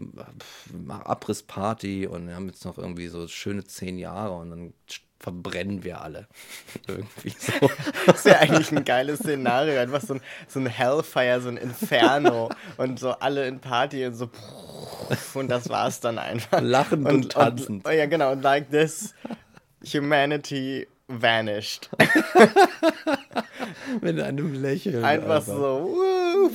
mache 0.72 1.06
Abrissparty 1.06 2.08
und 2.08 2.28
wir 2.28 2.36
haben 2.36 2.47
jetzt 2.47 2.64
noch 2.64 2.78
irgendwie 2.78 3.08
so 3.08 3.28
schöne 3.28 3.66
zehn 3.66 3.97
Jahre 3.97 4.36
und 4.38 4.49
dann 4.51 4.74
verbrennen 5.20 5.84
wir 5.84 6.01
alle. 6.01 6.28
Irgendwie 6.88 7.34
so. 7.38 7.70
Das 8.06 8.26
wäre 8.26 8.39
eigentlich 8.39 8.72
ein 8.72 8.86
geiles 8.86 9.20
Szenario. 9.20 9.80
Einfach 9.80 10.01
so 10.01 10.16
ein, 10.16 10.22
so 10.47 10.60
ein 10.60 10.68
Hellfire, 10.68 11.41
so 11.41 11.49
ein 11.49 11.58
Inferno 11.58 12.49
und 12.78 12.99
so 12.99 13.12
alle 13.12 13.47
in 13.47 13.60
Party 13.60 14.06
und 14.06 14.14
so. 14.14 14.30
Und 15.34 15.49
das 15.49 15.70
war's 15.70 15.99
dann 15.99 16.20
einfach. 16.20 16.62
Lachend 16.62 17.08
und, 17.08 17.16
und 17.16 17.32
tanzend. 17.32 17.86
Und, 17.86 17.88
oh 17.88 17.91
ja, 17.91 18.06
genau. 18.06 18.32
Und 18.34 18.43
like 18.43 18.70
this, 18.70 19.16
humanity 19.84 20.88
vanished. 21.08 21.89
Mit 24.01 24.20
einem 24.20 24.53
Lächeln. 24.53 25.03
Einfach, 25.03 25.36
einfach. 25.38 25.45
so. 25.45 26.51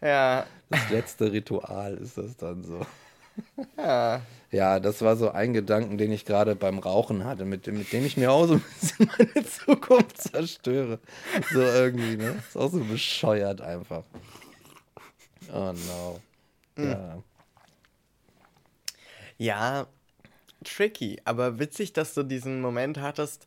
Ja. 0.00 0.46
Das 0.70 0.90
letzte 0.90 1.32
Ritual 1.32 1.96
ist 1.96 2.18
das 2.18 2.36
dann 2.36 2.64
so. 2.64 2.80
Ja. 3.76 4.20
Ja, 4.52 4.80
das 4.80 5.02
war 5.02 5.16
so 5.16 5.30
ein 5.32 5.52
Gedanken, 5.52 5.98
den 5.98 6.12
ich 6.12 6.24
gerade 6.24 6.54
beim 6.54 6.78
Rauchen 6.78 7.24
hatte, 7.24 7.44
mit, 7.44 7.66
mit 7.66 7.92
dem 7.92 8.06
ich 8.06 8.16
mir 8.16 8.30
auch 8.30 8.46
so 8.46 8.54
ein 8.54 8.64
bisschen 8.80 9.10
meine 9.18 9.46
Zukunft 9.46 10.18
zerstöre. 10.18 11.00
So 11.52 11.60
irgendwie, 11.60 12.16
ne? 12.16 12.36
Ist 12.46 12.56
auch 12.56 12.70
so 12.70 12.82
bescheuert 12.82 13.60
einfach. 13.60 14.04
Oh 15.52 15.72
no. 15.72 16.20
Hm. 16.76 16.90
Ja. 16.90 17.22
Ja, 19.38 19.86
tricky, 20.64 21.20
aber 21.24 21.58
witzig, 21.58 21.92
dass 21.92 22.14
du 22.14 22.22
diesen 22.22 22.60
Moment 22.60 22.98
hattest 22.98 23.46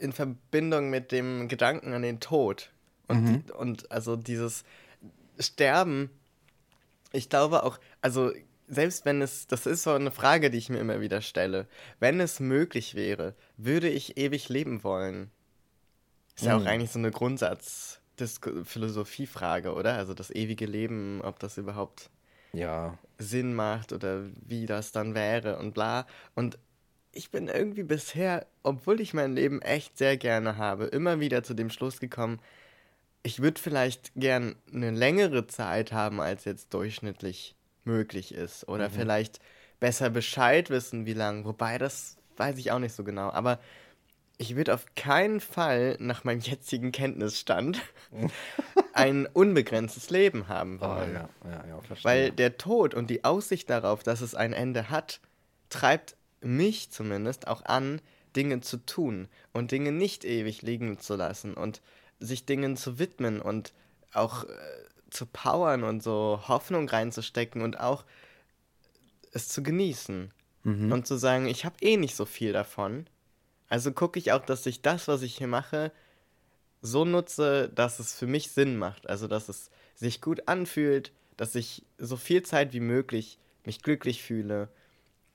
in 0.00 0.12
Verbindung 0.12 0.90
mit 0.90 1.12
dem 1.12 1.46
Gedanken 1.48 1.92
an 1.92 2.02
den 2.02 2.18
Tod. 2.20 2.70
Und, 3.08 3.22
mhm. 3.22 3.46
die, 3.46 3.52
und 3.52 3.90
also 3.90 4.16
dieses 4.16 4.64
Sterben, 5.38 6.10
ich 7.12 7.28
glaube 7.28 7.64
auch, 7.64 7.78
also 8.00 8.32
selbst 8.68 9.04
wenn 9.04 9.20
es, 9.20 9.48
das 9.48 9.66
ist 9.66 9.82
so 9.82 9.90
eine 9.92 10.12
Frage, 10.12 10.50
die 10.50 10.58
ich 10.58 10.70
mir 10.70 10.78
immer 10.78 11.00
wieder 11.00 11.22
stelle, 11.22 11.66
wenn 11.98 12.20
es 12.20 12.38
möglich 12.40 12.94
wäre, 12.94 13.34
würde 13.56 13.88
ich 13.88 14.16
ewig 14.16 14.48
leben 14.48 14.84
wollen? 14.84 15.32
Ist 16.36 16.46
ja 16.46 16.56
auch 16.56 16.60
hm. 16.60 16.68
eigentlich 16.68 16.92
so 16.92 17.00
eine 17.00 17.10
Grundsatz-Philosophiefrage, 17.10 19.74
oder? 19.74 19.94
Also 19.94 20.14
das 20.14 20.30
ewige 20.30 20.66
Leben, 20.66 21.20
ob 21.22 21.40
das 21.40 21.58
überhaupt 21.58 22.10
ja. 22.52 22.96
Sinn 23.18 23.54
macht 23.54 23.92
oder 23.92 24.24
wie 24.46 24.66
das 24.66 24.92
dann 24.92 25.14
wäre 25.14 25.58
und 25.58 25.74
bla. 25.74 26.06
Und 26.34 26.58
ich 27.12 27.30
bin 27.30 27.48
irgendwie 27.48 27.82
bisher, 27.82 28.46
obwohl 28.62 29.00
ich 29.00 29.14
mein 29.14 29.34
Leben 29.34 29.62
echt 29.62 29.98
sehr 29.98 30.16
gerne 30.16 30.56
habe, 30.56 30.86
immer 30.86 31.20
wieder 31.20 31.42
zu 31.42 31.54
dem 31.54 31.70
Schluss 31.70 32.00
gekommen, 32.00 32.40
ich 33.22 33.42
würde 33.42 33.60
vielleicht 33.60 34.12
gern 34.16 34.56
eine 34.72 34.90
längere 34.90 35.46
Zeit 35.46 35.92
haben 35.92 36.20
als 36.20 36.44
jetzt 36.44 36.72
durchschnittlich 36.72 37.54
möglich 37.84 38.32
ist. 38.32 38.66
Oder 38.68 38.88
mhm. 38.88 38.92
vielleicht 38.92 39.40
besser 39.78 40.10
Bescheid 40.10 40.70
wissen, 40.70 41.06
wie 41.06 41.12
lang. 41.12 41.44
Wobei, 41.44 41.78
das 41.78 42.16
weiß 42.36 42.56
ich 42.58 42.72
auch 42.72 42.78
nicht 42.78 42.94
so 42.94 43.04
genau. 43.04 43.30
Aber 43.30 43.58
ich 44.38 44.56
würde 44.56 44.72
auf 44.72 44.86
keinen 44.94 45.40
Fall 45.40 45.96
nach 45.98 46.24
meinem 46.24 46.40
jetzigen 46.40 46.92
Kenntnisstand 46.92 47.80
ein 48.94 49.26
unbegrenztes 49.26 50.08
Leben 50.08 50.48
haben 50.48 50.78
oh, 50.80 50.86
wollen. 50.86 51.10
Oh, 51.44 51.48
ja. 51.48 51.50
Ja, 51.50 51.64
ja, 51.68 51.96
Weil 52.02 52.30
der 52.30 52.56
Tod 52.56 52.94
und 52.94 53.10
die 53.10 53.24
Aussicht 53.24 53.68
darauf, 53.68 54.02
dass 54.02 54.22
es 54.22 54.34
ein 54.34 54.54
Ende 54.54 54.88
hat, 54.88 55.20
treibt 55.68 56.16
mich 56.40 56.90
zumindest 56.90 57.46
auch 57.46 57.64
an, 57.64 58.00
Dinge 58.36 58.60
zu 58.60 58.78
tun 58.78 59.28
und 59.52 59.72
Dinge 59.72 59.92
nicht 59.92 60.24
ewig 60.24 60.62
liegen 60.62 60.98
zu 60.98 61.16
lassen 61.16 61.54
und 61.54 61.80
sich 62.20 62.44
Dingen 62.44 62.76
zu 62.76 62.98
widmen 62.98 63.40
und 63.40 63.72
auch 64.12 64.44
äh, 64.44 64.48
zu 65.10 65.26
powern 65.26 65.82
und 65.82 66.02
so 66.02 66.40
Hoffnung 66.46 66.88
reinzustecken 66.88 67.62
und 67.62 67.80
auch 67.80 68.04
es 69.32 69.48
zu 69.48 69.62
genießen. 69.62 70.30
Mhm. 70.62 70.92
Und 70.92 71.06
zu 71.06 71.16
sagen, 71.16 71.46
ich 71.46 71.64
habe 71.64 71.76
eh 71.80 71.96
nicht 71.96 72.14
so 72.14 72.26
viel 72.26 72.52
davon. 72.52 73.06
Also 73.68 73.92
gucke 73.92 74.18
ich 74.18 74.32
auch, 74.32 74.44
dass 74.44 74.66
ich 74.66 74.82
das, 74.82 75.08
was 75.08 75.22
ich 75.22 75.38
hier 75.38 75.46
mache, 75.46 75.90
so 76.82 77.04
nutze, 77.04 77.70
dass 77.74 77.98
es 77.98 78.14
für 78.14 78.26
mich 78.26 78.50
Sinn 78.50 78.76
macht. 78.76 79.08
Also 79.08 79.26
dass 79.26 79.48
es 79.48 79.70
sich 79.94 80.20
gut 80.20 80.48
anfühlt, 80.48 81.12
dass 81.36 81.54
ich 81.54 81.84
so 81.98 82.16
viel 82.16 82.42
Zeit 82.42 82.72
wie 82.72 82.80
möglich 82.80 83.38
mich 83.64 83.82
glücklich 83.82 84.22
fühle, 84.22 84.68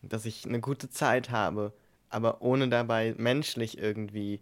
dass 0.07 0.25
ich 0.25 0.45
eine 0.45 0.59
gute 0.59 0.89
Zeit 0.89 1.29
habe, 1.29 1.73
aber 2.09 2.41
ohne 2.41 2.69
dabei 2.69 3.13
menschlich 3.17 3.77
irgendwie 3.77 4.41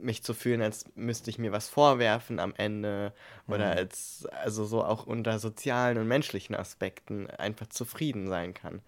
mich 0.00 0.22
zu 0.22 0.34
fühlen, 0.34 0.62
als 0.62 0.84
müsste 0.94 1.30
ich 1.30 1.38
mir 1.38 1.52
was 1.52 1.68
vorwerfen 1.68 2.38
am 2.38 2.54
Ende 2.56 3.12
oder 3.46 3.72
mhm. 3.72 3.78
als, 3.78 4.26
also 4.30 4.64
so 4.64 4.84
auch 4.84 5.06
unter 5.06 5.38
sozialen 5.38 5.98
und 5.98 6.08
menschlichen 6.08 6.54
Aspekten 6.54 7.28
einfach 7.30 7.66
zufrieden 7.66 8.28
sein 8.28 8.54
kann. 8.54 8.80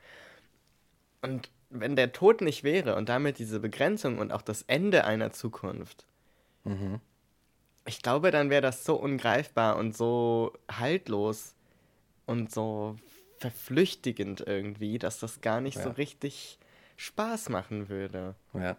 Und 1.23 1.51
wenn 1.69 1.97
der 1.97 2.13
Tod 2.13 2.41
nicht 2.41 2.65
wäre 2.65 2.97
und 2.97 3.09
damit 3.09 3.39
diese 3.39 3.61
Begrenzung 3.61 4.19
und 4.19 4.33
auch 4.33 4.43
das 4.43 4.63
Ende 4.63 5.05
einer 5.05 5.33
Zukunft, 5.33 6.07
mhm. 6.65 7.01
ich 7.87 8.03
glaube, 8.03 8.31
dann 8.31 8.51
wäre 8.51 8.63
das 8.63 8.85
so 8.85 8.97
ungreifbar 8.97 9.77
und 9.77 9.97
so 9.97 10.53
haltlos 10.71 11.55
und 12.27 12.53
so 12.53 12.97
verflüchtigend 13.41 14.45
irgendwie, 14.47 14.99
dass 14.99 15.19
das 15.19 15.41
gar 15.41 15.61
nicht 15.61 15.79
ja. 15.79 15.83
so 15.83 15.91
richtig 15.91 16.59
Spaß 16.97 17.49
machen 17.49 17.89
würde. 17.89 18.35
Ja. 18.53 18.77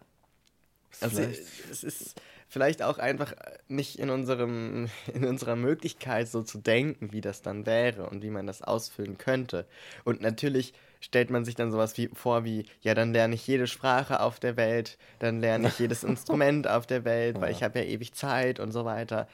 Also 1.00 1.22
es 1.22 1.82
ist 1.82 2.20
vielleicht 2.48 2.82
auch 2.82 2.98
einfach 2.98 3.34
nicht 3.68 3.98
in 3.98 4.10
unserem 4.10 4.88
in 5.12 5.24
unserer 5.24 5.56
Möglichkeit 5.56 6.28
so 6.28 6.42
zu 6.42 6.58
denken, 6.58 7.12
wie 7.12 7.20
das 7.20 7.42
dann 7.42 7.66
wäre 7.66 8.08
und 8.08 8.22
wie 8.22 8.30
man 8.30 8.46
das 8.46 8.62
ausfüllen 8.62 9.18
könnte. 9.18 9.66
Und 10.04 10.20
natürlich 10.20 10.74
stellt 11.00 11.30
man 11.30 11.44
sich 11.44 11.56
dann 11.56 11.72
sowas 11.72 11.96
wie 11.98 12.08
vor 12.12 12.44
wie 12.44 12.66
ja, 12.82 12.94
dann 12.94 13.12
lerne 13.12 13.34
ich 13.34 13.46
jede 13.46 13.66
Sprache 13.66 14.20
auf 14.20 14.38
der 14.38 14.56
Welt, 14.56 14.96
dann 15.18 15.40
lerne 15.40 15.68
ich 15.68 15.78
jedes 15.80 16.04
Instrument 16.04 16.68
auf 16.68 16.86
der 16.86 17.04
Welt, 17.04 17.40
weil 17.40 17.50
ja. 17.50 17.56
ich 17.56 17.62
habe 17.64 17.80
ja 17.80 17.84
ewig 17.86 18.14
Zeit 18.14 18.60
und 18.60 18.70
so 18.70 18.84
weiter. 18.84 19.26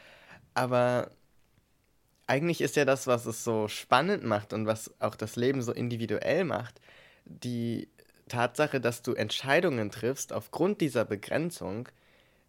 Aber 0.55 1.11
eigentlich 2.29 2.61
ist 2.61 2.77
ja 2.77 2.85
das, 2.85 3.07
was 3.07 3.27
es 3.27 3.43
so 3.43 3.69
spannend 3.69 4.23
macht 4.25 4.53
und 4.53 4.67
was 4.67 4.93
auch 5.01 5.17
das 5.17 5.37
Leben 5.37 5.63
so 5.63 5.73
individuell 5.73 6.45
macht, 6.45 6.81
die 7.25 7.89
Tatsache, 8.29 8.81
dass 8.81 9.03
du 9.03 9.15
Entscheidungen 9.15 9.91
triffst 9.91 10.33
aufgrund 10.33 10.81
dieser 10.81 11.05
Begrenzung, 11.05 11.89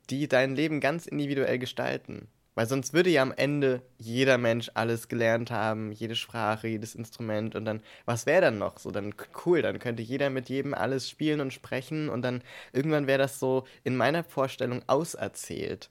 die 0.10 0.28
dein 0.28 0.56
Leben 0.56 0.82
ganz 0.82 1.08
individuell 1.08 1.60
gestalten. 1.60 2.28
Weil 2.56 2.68
sonst 2.68 2.94
würde 2.94 3.10
ja 3.10 3.22
am 3.22 3.32
Ende 3.32 3.82
jeder 3.98 4.38
Mensch 4.38 4.70
alles 4.74 5.08
gelernt 5.08 5.50
haben, 5.50 5.94
jede 5.94 6.16
Sprache, 6.16 6.68
jedes 6.68 6.94
Instrument 6.94 7.56
und 7.56 7.64
dann, 7.64 7.82
was 8.06 8.26
wäre 8.26 8.42
dann 8.42 8.58
noch? 8.58 8.80
So, 8.80 8.92
dann 8.92 9.16
cool, 9.46 9.62
dann 9.62 9.80
könnte 9.80 10.04
jeder 10.04 10.30
mit 10.30 10.50
jedem 10.50 10.74
alles 10.74 11.10
spielen 11.10 11.40
und 11.40 11.54
sprechen 11.54 12.10
und 12.10 12.22
dann 12.22 12.44
irgendwann 12.74 13.08
wäre 13.08 13.20
das 13.20 13.40
so 13.40 13.66
in 13.86 13.96
meiner 13.96 14.26
Vorstellung 14.26 14.84
auserzählt. 14.88 15.90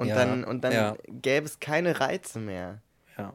Und 0.00 0.08
ja, 0.08 0.14
dann, 0.14 0.44
und 0.44 0.64
dann 0.64 0.72
ja. 0.72 0.96
gäbe 1.08 1.44
es 1.44 1.60
keine 1.60 2.00
Reize 2.00 2.38
mehr. 2.38 2.80
Ja. 3.18 3.34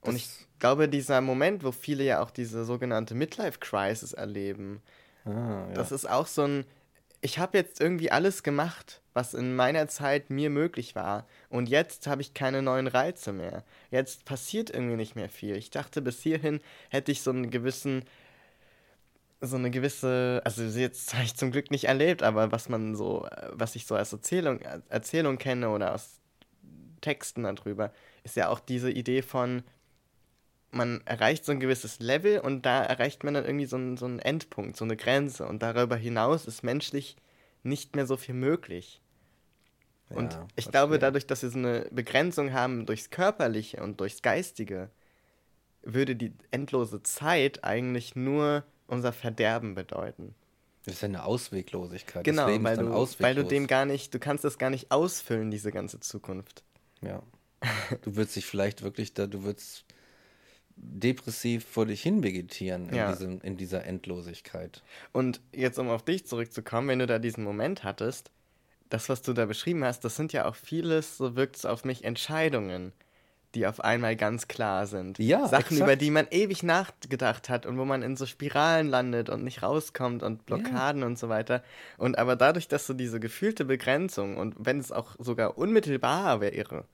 Und 0.00 0.16
ich 0.16 0.26
glaube, 0.58 0.88
dieser 0.88 1.20
Moment, 1.20 1.62
wo 1.62 1.72
viele 1.72 2.04
ja 2.04 2.22
auch 2.22 2.30
diese 2.30 2.64
sogenannte 2.64 3.14
Midlife-Crisis 3.14 4.14
erleben, 4.14 4.80
ah, 5.26 5.66
ja. 5.68 5.74
das 5.74 5.92
ist 5.92 6.08
auch 6.08 6.26
so 6.26 6.44
ein, 6.44 6.64
ich 7.20 7.38
habe 7.38 7.58
jetzt 7.58 7.82
irgendwie 7.82 8.10
alles 8.10 8.42
gemacht, 8.42 9.02
was 9.12 9.34
in 9.34 9.56
meiner 9.56 9.88
Zeit 9.88 10.30
mir 10.30 10.48
möglich 10.48 10.94
war. 10.94 11.26
Und 11.50 11.68
jetzt 11.68 12.06
habe 12.06 12.22
ich 12.22 12.32
keine 12.32 12.62
neuen 12.62 12.86
Reize 12.86 13.34
mehr. 13.34 13.62
Jetzt 13.90 14.24
passiert 14.24 14.70
irgendwie 14.70 14.96
nicht 14.96 15.16
mehr 15.16 15.28
viel. 15.28 15.54
Ich 15.56 15.68
dachte, 15.68 16.00
bis 16.00 16.22
hierhin 16.22 16.60
hätte 16.88 17.12
ich 17.12 17.20
so 17.20 17.30
einen 17.30 17.50
gewissen, 17.50 18.06
so 19.40 19.56
eine 19.56 19.70
gewisse, 19.70 20.40
also 20.44 20.62
jetzt 20.62 21.14
habe 21.14 21.24
ich 21.24 21.36
zum 21.36 21.50
Glück 21.50 21.70
nicht 21.70 21.84
erlebt, 21.84 22.22
aber 22.22 22.52
was 22.52 22.68
man 22.68 22.94
so, 22.94 23.28
was 23.52 23.76
ich 23.76 23.86
so 23.86 23.94
als 23.94 24.12
Erzählung, 24.12 24.60
Erzählung 24.88 25.38
kenne 25.38 25.70
oder 25.70 25.94
aus 25.94 26.20
Texten 27.00 27.42
darüber, 27.44 27.92
ist 28.24 28.36
ja 28.36 28.48
auch 28.48 28.60
diese 28.60 28.90
Idee 28.90 29.22
von, 29.22 29.62
man 30.70 31.00
erreicht 31.04 31.44
so 31.44 31.52
ein 31.52 31.60
gewisses 31.60 32.00
Level 32.00 32.40
und 32.40 32.66
da 32.66 32.82
erreicht 32.82 33.24
man 33.24 33.34
dann 33.34 33.44
irgendwie 33.44 33.66
so 33.66 33.76
einen, 33.76 33.96
so 33.96 34.06
einen 34.06 34.18
Endpunkt, 34.18 34.76
so 34.76 34.84
eine 34.84 34.96
Grenze. 34.96 35.46
Und 35.46 35.62
darüber 35.62 35.96
hinaus 35.96 36.46
ist 36.46 36.62
menschlich 36.62 37.16
nicht 37.62 37.96
mehr 37.96 38.06
so 38.06 38.16
viel 38.16 38.34
möglich. 38.34 39.00
Ja, 40.10 40.16
und 40.16 40.38
ich 40.54 40.70
glaube, 40.70 40.98
dadurch, 40.98 41.26
dass 41.26 41.42
wir 41.42 41.50
so 41.50 41.58
eine 41.58 41.88
Begrenzung 41.90 42.52
haben 42.52 42.86
durchs 42.86 43.10
Körperliche 43.10 43.82
und 43.82 44.00
durchs 44.00 44.22
Geistige, 44.22 44.90
würde 45.82 46.16
die 46.16 46.32
endlose 46.50 47.02
Zeit 47.02 47.64
eigentlich 47.64 48.16
nur 48.16 48.64
unser 48.86 49.12
Verderben 49.12 49.74
bedeuten. 49.74 50.34
Das 50.84 50.94
ist 50.94 51.00
ja 51.02 51.08
eine 51.08 51.24
Ausweglosigkeit. 51.24 52.24
Genau, 52.24 52.46
weil 52.62 52.76
du, 52.76 52.92
ausweglos. 52.92 53.20
weil 53.20 53.34
du 53.34 53.44
dem 53.44 53.66
gar 53.66 53.84
nicht, 53.86 54.14
du 54.14 54.18
kannst 54.18 54.44
das 54.44 54.56
gar 54.58 54.70
nicht 54.70 54.90
ausfüllen, 54.92 55.50
diese 55.50 55.72
ganze 55.72 56.00
Zukunft. 56.00 56.62
Ja. 57.02 57.22
Du 58.02 58.14
würdest 58.16 58.36
dich 58.36 58.46
vielleicht 58.46 58.82
wirklich 58.82 59.14
da, 59.14 59.26
du 59.26 59.42
würdest 59.42 59.84
depressiv 60.76 61.64
vor 61.64 61.86
dich 61.86 62.02
hin 62.02 62.22
vegetieren 62.22 62.88
in, 62.90 62.94
Ja. 62.94 63.10
diesem, 63.10 63.40
in 63.40 63.56
dieser 63.56 63.84
Endlosigkeit. 63.84 64.82
Und 65.12 65.40
jetzt, 65.52 65.78
um 65.78 65.88
auf 65.88 66.04
dich 66.04 66.26
zurückzukommen, 66.26 66.88
wenn 66.88 66.98
du 66.98 67.06
da 67.06 67.18
diesen 67.18 67.44
Moment 67.44 67.82
hattest, 67.82 68.30
das, 68.90 69.08
was 69.08 69.22
du 69.22 69.32
da 69.32 69.46
beschrieben 69.46 69.84
hast, 69.84 70.04
das 70.04 70.16
sind 70.16 70.32
ja 70.32 70.46
auch 70.46 70.54
vieles, 70.54 71.16
so 71.16 71.34
wirkt 71.34 71.56
es 71.56 71.64
auf 71.64 71.84
mich, 71.84 72.04
Entscheidungen, 72.04 72.92
die 73.56 73.66
auf 73.66 73.80
einmal 73.82 74.14
ganz 74.14 74.46
klar 74.46 74.86
sind. 74.86 75.18
Ja, 75.18 75.48
Sachen, 75.48 75.60
exakt. 75.74 75.80
über 75.80 75.96
die 75.96 76.10
man 76.10 76.26
ewig 76.30 76.62
nachgedacht 76.62 77.48
hat 77.48 77.66
und 77.66 77.78
wo 77.78 77.84
man 77.84 78.02
in 78.02 78.14
so 78.16 78.26
Spiralen 78.26 78.86
landet 78.88 79.28
und 79.30 79.42
nicht 79.42 79.62
rauskommt 79.62 80.22
und 80.22 80.46
Blockaden 80.46 81.02
und 81.02 81.18
so 81.18 81.28
weiter. 81.28 81.62
Und 81.98 82.18
aber 82.18 82.36
dadurch, 82.36 82.68
dass 82.68 82.86
du 82.86 82.94
diese 82.94 83.18
gefühlte 83.18 83.64
Begrenzung 83.64 84.36
und 84.36 84.54
wenn 84.58 84.78
es 84.78 84.92
auch 84.92 85.16
sogar 85.18 85.58
unmittelbar 85.58 86.40
wäre, 86.40 86.84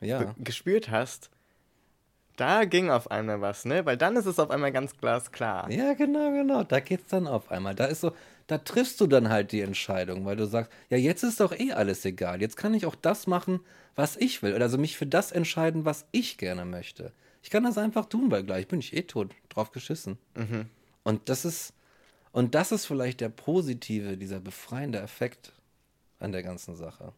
Ja. 0.00 0.34
gespürt 0.38 0.90
hast, 0.90 1.30
da 2.36 2.64
ging 2.64 2.90
auf 2.90 3.10
einmal 3.10 3.40
was, 3.40 3.64
ne? 3.64 3.84
Weil 3.84 3.96
dann 3.96 4.16
ist 4.16 4.26
es 4.26 4.38
auf 4.38 4.50
einmal 4.50 4.72
ganz 4.72 4.96
glasklar. 4.96 5.70
Ja, 5.70 5.94
genau, 5.94 6.30
genau. 6.30 6.64
Da 6.64 6.80
geht's 6.80 7.10
dann 7.10 7.26
auf 7.26 7.50
einmal. 7.50 7.74
Da 7.74 7.86
ist 7.86 8.00
so, 8.00 8.12
da 8.46 8.58
triffst 8.58 9.00
du 9.00 9.06
dann 9.06 9.28
halt 9.28 9.52
die 9.52 9.60
Entscheidung, 9.60 10.24
weil 10.24 10.36
du 10.36 10.46
sagst, 10.46 10.70
ja, 10.90 10.96
jetzt 10.96 11.22
ist 11.22 11.40
doch 11.40 11.52
eh 11.52 11.72
alles 11.72 12.04
egal. 12.04 12.40
Jetzt 12.40 12.56
kann 12.56 12.74
ich 12.74 12.86
auch 12.86 12.94
das 12.94 13.26
machen, 13.26 13.60
was 13.94 14.16
ich 14.16 14.42
will. 14.42 14.54
Oder 14.54 14.64
also 14.64 14.78
mich 14.78 14.96
für 14.96 15.06
das 15.06 15.32
entscheiden, 15.32 15.84
was 15.84 16.06
ich 16.10 16.38
gerne 16.38 16.64
möchte. 16.64 17.12
Ich 17.42 17.50
kann 17.50 17.64
das 17.64 17.78
einfach 17.78 18.06
tun, 18.06 18.30
weil 18.30 18.44
gleich 18.44 18.68
bin 18.68 18.80
ich 18.80 18.96
eh 18.96 19.02
tot, 19.02 19.34
drauf 19.48 19.72
geschissen. 19.72 20.18
Und 21.02 21.28
das 21.28 21.44
ist, 21.44 21.74
und 22.30 22.54
das 22.54 22.72
ist 22.72 22.86
vielleicht 22.86 23.20
der 23.20 23.28
positive, 23.28 24.16
dieser 24.16 24.40
befreiende 24.40 25.00
Effekt 25.00 25.52
an 26.18 26.32
der 26.32 26.42
ganzen 26.42 26.76
Sache. 26.76 27.12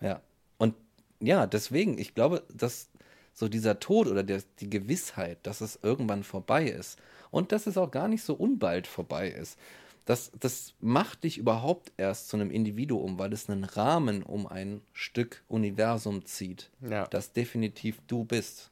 Ja. 0.00 0.20
Und 0.58 0.74
ja, 1.20 1.46
deswegen, 1.46 1.98
ich 1.98 2.14
glaube, 2.14 2.42
dass 2.52 2.88
so 3.32 3.48
dieser 3.48 3.80
Tod 3.80 4.06
oder 4.06 4.22
der, 4.22 4.42
die 4.60 4.70
Gewissheit, 4.70 5.38
dass 5.42 5.60
es 5.60 5.78
irgendwann 5.82 6.22
vorbei 6.22 6.64
ist 6.66 6.98
und 7.30 7.52
dass 7.52 7.66
es 7.66 7.76
auch 7.78 7.90
gar 7.90 8.08
nicht 8.08 8.22
so 8.22 8.34
unbald 8.34 8.86
vorbei 8.86 9.28
ist, 9.28 9.58
das, 10.04 10.32
das 10.40 10.74
macht 10.80 11.24
dich 11.24 11.38
überhaupt 11.38 11.92
erst 11.96 12.28
zu 12.28 12.36
einem 12.36 12.50
Individuum, 12.50 13.18
weil 13.18 13.32
es 13.32 13.48
einen 13.48 13.64
Rahmen 13.64 14.22
um 14.22 14.46
ein 14.46 14.80
Stück 14.92 15.42
Universum 15.48 16.24
zieht, 16.24 16.70
Ja. 16.80 17.06
das 17.06 17.32
definitiv 17.32 17.98
du 18.08 18.24
bist. 18.24 18.70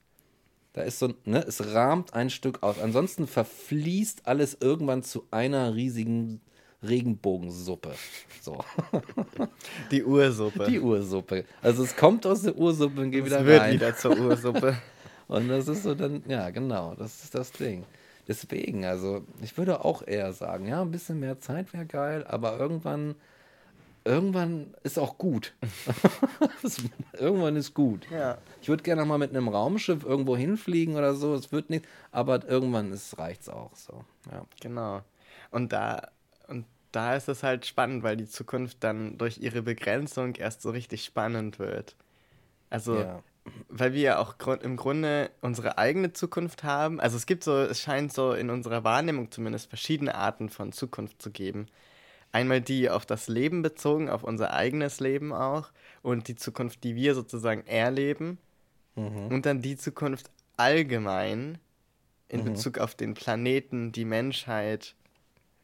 Da 0.73 0.83
ist 0.83 0.99
so, 0.99 1.15
ne, 1.25 1.45
es 1.47 1.73
rahmt 1.75 2.15
ein 2.15 2.31
Stück 2.31 2.63
aus. 2.63 2.79
Ansonsten 2.79 3.27
verfließt 3.27 4.27
alles 4.27 4.57
irgendwann 4.61 5.03
zu 5.03 5.27
einer 5.31 5.75
riesigen 5.75 6.41
Regenbogensuppe. 6.83 7.95
So. 8.41 8.65
Die 9.91 10.03
Ursuppe. 10.03 10.67
Die 10.67 10.81
Ursuppe. 10.81 11.45
Also 11.63 11.83
es 11.83 11.97
kommt 11.97 12.27
aus 12.27 12.43
der 12.43 12.57
Ursuppe 12.57 13.03
und 13.03 13.11
geht 13.11 13.25
es 13.25 13.27
wieder 13.27 13.45
wird 13.45 13.61
rein. 13.61 13.75
wieder 13.75 13.97
zur 13.97 14.19
Ursuppe. 14.19 14.77
Und 15.29 15.49
das 15.49 15.69
ist 15.69 15.85
so 15.85 15.95
dann, 15.95 16.25
ja, 16.27 16.51
genau, 16.51 16.97
das 16.97 17.23
ist 17.23 17.37
das 17.37 17.53
Ding. 17.53 17.85
Deswegen, 18.27 18.85
also 18.85 19.25
ich 19.41 19.57
würde 19.57 19.85
auch 19.85 20.05
eher 20.05 20.33
sagen, 20.33 20.67
ja, 20.67 20.83
ein 20.83 20.91
bisschen 20.91 21.21
mehr 21.21 21.39
Zeit 21.39 21.73
wäre 21.73 21.87
geil, 21.87 22.25
aber 22.27 22.59
irgendwann, 22.59 23.15
irgendwann 24.05 24.75
ist 24.83 24.99
auch 24.99 25.19
gut. 25.19 25.55
irgendwann 27.13 27.55
ist 27.55 27.75
gut. 27.75 28.09
Ja. 28.11 28.39
Ich 28.61 28.69
würde 28.69 28.83
gerne 28.83 29.05
mal 29.05 29.19
mit 29.19 29.31
einem 29.31 29.47
Raumschiff 29.47 30.05
irgendwo 30.05 30.37
hinfliegen 30.37 30.97
oder 30.97 31.15
so, 31.15 31.33
es 31.35 31.53
wird 31.53 31.71
nicht, 31.71 31.87
aber 32.11 32.45
irgendwann 32.49 32.93
ist, 32.93 33.17
reicht's 33.17 33.49
auch 33.49 33.77
so. 33.77 34.05
Ja. 34.33 34.45
Genau. 34.61 35.03
Und 35.53 35.73
da, 35.73 36.09
und 36.51 36.67
da 36.93 37.15
ist 37.15 37.29
es 37.29 37.43
halt 37.43 37.67
spannend, 37.67 38.03
weil 38.03 38.17
die 38.17 38.29
Zukunft 38.29 38.79
dann 38.81 39.17
durch 39.17 39.39
ihre 39.39 39.63
Begrenzung 39.63 40.35
erst 40.35 40.61
so 40.63 40.71
richtig 40.71 41.05
spannend 41.05 41.59
wird. 41.59 41.97
Also, 42.69 43.01
Ja. 43.01 43.23
weil 43.69 43.95
wir 43.95 44.03
ja 44.03 44.19
auch 44.19 44.35
im 44.63 44.77
Grunde 44.77 45.31
unsere 45.41 45.79
eigene 45.79 46.13
Zukunft 46.13 46.63
haben. 46.63 47.01
Also 47.01 47.17
es 47.17 47.27
gibt 47.27 47.43
so, 47.43 47.57
es 47.59 47.81
scheint 47.81 48.13
so 48.13 48.33
in 48.33 48.51
unserer 48.51 48.85
Wahrnehmung 48.85 49.31
zumindest 49.31 49.69
verschiedene 49.69 50.15
Arten 50.15 50.51
von 50.51 50.73
Zukunft 50.73 51.23
zu 51.23 51.31
geben. 51.31 51.67
Einmal 52.33 52.61
die 52.61 52.91
auf 52.91 53.07
das 53.07 53.29
Leben 53.29 53.63
bezogen, 53.63 54.09
auf 54.11 54.23
unser 54.23 54.53
eigenes 54.53 55.01
Leben 55.01 55.33
auch 55.33 55.71
und 56.03 56.29
die 56.29 56.37
Zukunft, 56.37 56.85
die 56.85 56.95
wir 56.95 57.15
sozusagen 57.15 57.67
erleben. 57.67 58.39
Und 59.31 59.47
dann 59.47 59.63
die 59.63 59.77
Zukunft 59.77 60.31
allgemein 60.57 61.59
in 62.29 62.45
Bezug 62.45 62.79
auf 62.79 62.95
den 62.95 63.15
Planeten, 63.15 63.91
die 63.93 64.05
Menschheit 64.05 64.95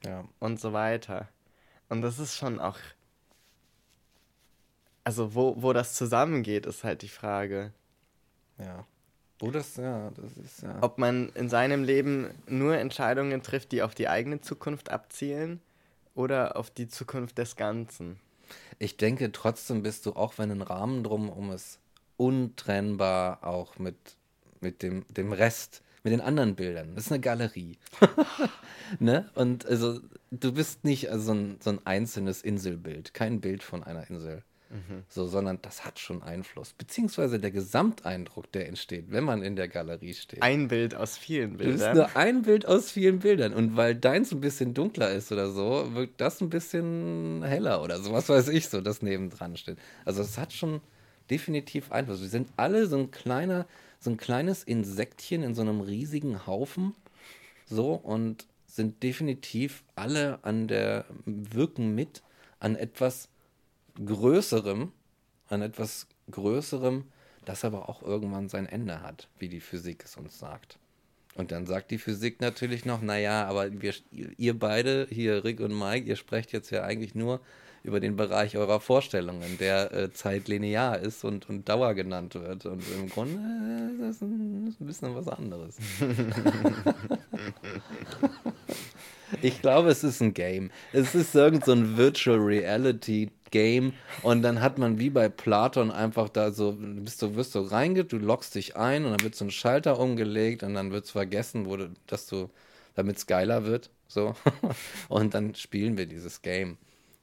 ja. 0.05 0.25
und 0.39 0.61
so 0.61 0.73
weiter. 0.73 1.29
Und 1.89 2.03
das 2.03 2.19
ist 2.19 2.37
schon 2.37 2.61
auch. 2.61 2.79
Also, 5.05 5.35
wo, 5.35 5.63
wo 5.63 5.73
das 5.73 5.95
zusammengeht, 5.95 6.67
ist 6.67 6.83
halt 6.83 7.03
die 7.03 7.09
Frage. 7.09 7.73
Ja. 8.59 8.85
Wo 9.39 9.51
das, 9.51 9.77
ja, 9.77 10.11
das 10.17 10.37
ist 10.37 10.63
ja. 10.63 10.79
Ob 10.81 10.99
man 10.99 11.29
in 11.31 11.49
seinem 11.49 11.85
Leben 11.85 12.31
nur 12.49 12.77
Entscheidungen 12.79 13.43
trifft, 13.43 13.73
die 13.73 13.83
auf 13.83 13.95
die 13.95 14.09
eigene 14.09 14.41
Zukunft 14.41 14.91
abzielen 14.91 15.61
oder 16.15 16.57
auf 16.57 16.71
die 16.71 16.89
Zukunft 16.89 17.37
des 17.39 17.57
Ganzen. 17.57 18.19
Ich 18.79 18.97
denke, 18.97 19.33
trotzdem 19.33 19.83
bist 19.83 20.07
du, 20.07 20.15
auch 20.15 20.39
wenn 20.39 20.51
ein 20.51 20.63
Rahmen 20.63 21.05
drum 21.05 21.29
um 21.29 21.53
ist, 21.53 21.79
untrennbar 22.17 23.45
auch 23.45 23.79
mit, 23.79 23.97
mit 24.61 24.83
dem, 24.83 25.05
dem 25.09 25.33
Rest, 25.33 25.83
mit 26.07 26.13
den 26.13 26.21
anderen 26.21 26.55
Bildern. 26.55 26.95
Das 26.95 27.07
ist 27.07 27.11
eine 27.11 27.21
Galerie. 27.21 27.79
ne? 29.01 29.29
Und 29.35 29.67
also, 29.67 29.99
du 30.31 30.53
bist 30.53 30.85
nicht 30.85 31.11
also 31.11 31.25
so, 31.25 31.33
ein, 31.33 31.57
so 31.59 31.71
ein 31.71 31.81
einzelnes 31.85 32.43
Inselbild, 32.43 33.13
kein 33.13 33.41
Bild 33.41 33.65
von 33.65 33.83
einer 33.83 34.09
Insel. 34.09 34.45
So, 35.09 35.27
sondern 35.27 35.59
das 35.63 35.85
hat 35.85 35.99
schon 35.99 36.23
Einfluss. 36.23 36.75
Beziehungsweise 36.75 37.41
der 37.41 37.51
Gesamteindruck, 37.51 38.51
der 38.53 38.69
entsteht, 38.69 39.07
wenn 39.11 39.25
man 39.25 39.43
in 39.43 39.57
der 39.57 39.69
Galerie 39.69 40.15
steht. 40.15 40.43
Ein 40.43 40.69
Bild 40.69 40.95
aus 40.95 41.17
vielen 41.17 41.57
Das 41.57 41.67
ist 41.67 41.73
Bildern. 41.79 41.97
nur 41.97 42.17
ein 42.17 42.43
Bild 42.43 42.67
aus 42.67 42.91
vielen 42.91 43.21
Bildern. 43.21 43.53
Und 43.53 43.77
weil 43.77 43.95
deins 43.95 44.33
ein 44.33 44.41
bisschen 44.41 44.75
dunkler 44.75 45.11
ist 45.13 45.33
oder 45.33 45.51
so, 45.51 45.95
wirkt 45.95 46.21
das 46.21 46.41
ein 46.41 46.51
bisschen 46.51 47.43
heller 47.45 47.83
oder 47.83 48.01
so. 48.01 48.13
Was 48.13 48.29
weiß 48.29 48.49
ich 48.49 48.69
so, 48.69 48.81
das 48.81 49.03
nebendran 49.03 49.57
steht. 49.57 49.79
Also 50.05 50.23
es 50.23 50.39
hat 50.39 50.53
schon 50.53 50.81
definitiv 51.31 51.91
Einfluss. 51.91 52.21
Wir 52.21 52.29
sind 52.29 52.49
alle 52.57 52.87
so 52.87 52.97
ein 52.99 53.11
kleiner, 53.11 53.67
so 53.99 54.11
ein 54.11 54.17
kleines 54.17 54.63
Insektchen 54.63 55.43
in 55.43 55.55
so 55.55 55.63
einem 55.63 55.81
riesigen 55.81 56.47
Haufen. 56.47 56.95
So 57.67 57.95
und 57.95 58.47
sind 58.67 59.03
definitiv 59.03 59.83
alle 59.95 60.39
an 60.43 60.69
der, 60.69 61.07
wirken 61.25 61.95
mit 61.95 62.23
an 62.61 62.77
etwas 62.77 63.29
Größerem, 64.05 64.93
an 65.49 65.63
etwas 65.63 66.07
Größerem, 66.31 67.05
das 67.45 67.65
aber 67.65 67.89
auch 67.89 68.03
irgendwann 68.03 68.49
sein 68.49 68.67
Ende 68.67 69.03
hat, 69.03 69.29
wie 69.39 69.49
die 69.49 69.61
Physik 69.61 70.05
es 70.05 70.17
uns 70.17 70.39
sagt. 70.39 70.79
Und 71.35 71.53
dann 71.53 71.67
sagt 71.67 71.91
die 71.91 71.99
Physik 71.99 72.41
natürlich 72.41 72.85
noch, 72.85 73.03
naja, 73.03 73.47
aber 73.47 73.81
wir, 73.83 73.95
ihr 74.11 74.59
beide, 74.59 75.07
hier 75.11 75.45
Rick 75.45 75.61
und 75.61 75.79
Mike, 75.79 76.07
ihr 76.07 76.17
sprecht 76.17 76.53
jetzt 76.53 76.71
ja 76.71 76.83
eigentlich 76.83 77.15
nur 77.15 77.41
über 77.87 78.01
den 78.01 78.17
Bereich 78.17 78.57
eurer 78.57 78.81
Vorstellungen, 78.81 79.59
der 79.59 79.93
äh, 79.93 80.13
zeitlinear 80.13 80.99
ist 80.99 81.25
und, 81.25 81.49
und 81.49 81.69
Dauer 81.69 81.95
genannt 81.95 82.35
wird. 82.35 82.67
Und 82.67 82.83
im 82.95 83.09
Grunde 83.09 83.39
äh, 83.39 83.93
ist 83.93 84.21
das 84.21 84.29
ein, 84.29 84.77
ein 84.79 84.87
bisschen 84.87 85.15
was 85.15 85.29
anderes. 85.29 85.77
Ich 89.43 89.61
glaube, 89.61 89.91
es 89.91 90.05
ist 90.05 90.21
ein 90.21 90.35
Game. 90.35 90.71
Es 90.93 91.15
ist 91.15 91.35
irgend 91.35 91.65
so 91.65 91.73
ein 91.73 91.97
Virtual 91.97 92.39
Reality 92.39 93.31
Game 93.51 93.93
und 94.23 94.43
dann 94.43 94.61
hat 94.61 94.79
man 94.79 94.99
wie 94.99 95.11
bei 95.11 95.29
Platon 95.29 95.91
einfach 95.91 96.29
da 96.29 96.51
so, 96.53 96.77
bist 96.79 97.23
du, 97.23 97.37
wirst 97.37 97.55
du 97.55 97.61
reingeht, 97.61 98.13
du 98.13 98.19
loggst 98.19 98.55
dich 98.55 98.77
ein 98.77 99.05
und 99.05 99.13
dann 99.13 99.23
wird 99.23 99.35
so 99.35 99.45
ein 99.45 99.51
Schalter 99.51 99.99
umgelegt 99.99 100.63
und 100.63 100.75
dann 100.75 100.93
wird 100.93 101.05
es 101.05 101.11
vergessen, 101.11 101.67
wo 101.67 101.77
du, 101.77 101.91
dass 102.07 102.27
du, 102.27 102.51
damit 102.95 103.17
es 103.19 103.27
geiler 103.27 103.65
wird, 103.65 103.91
so. 104.09 104.35
Und 105.09 105.35
dann 105.35 105.55
spielen 105.55 105.99
wir 105.99 106.07
dieses 106.07 106.43
Game. 106.43 106.79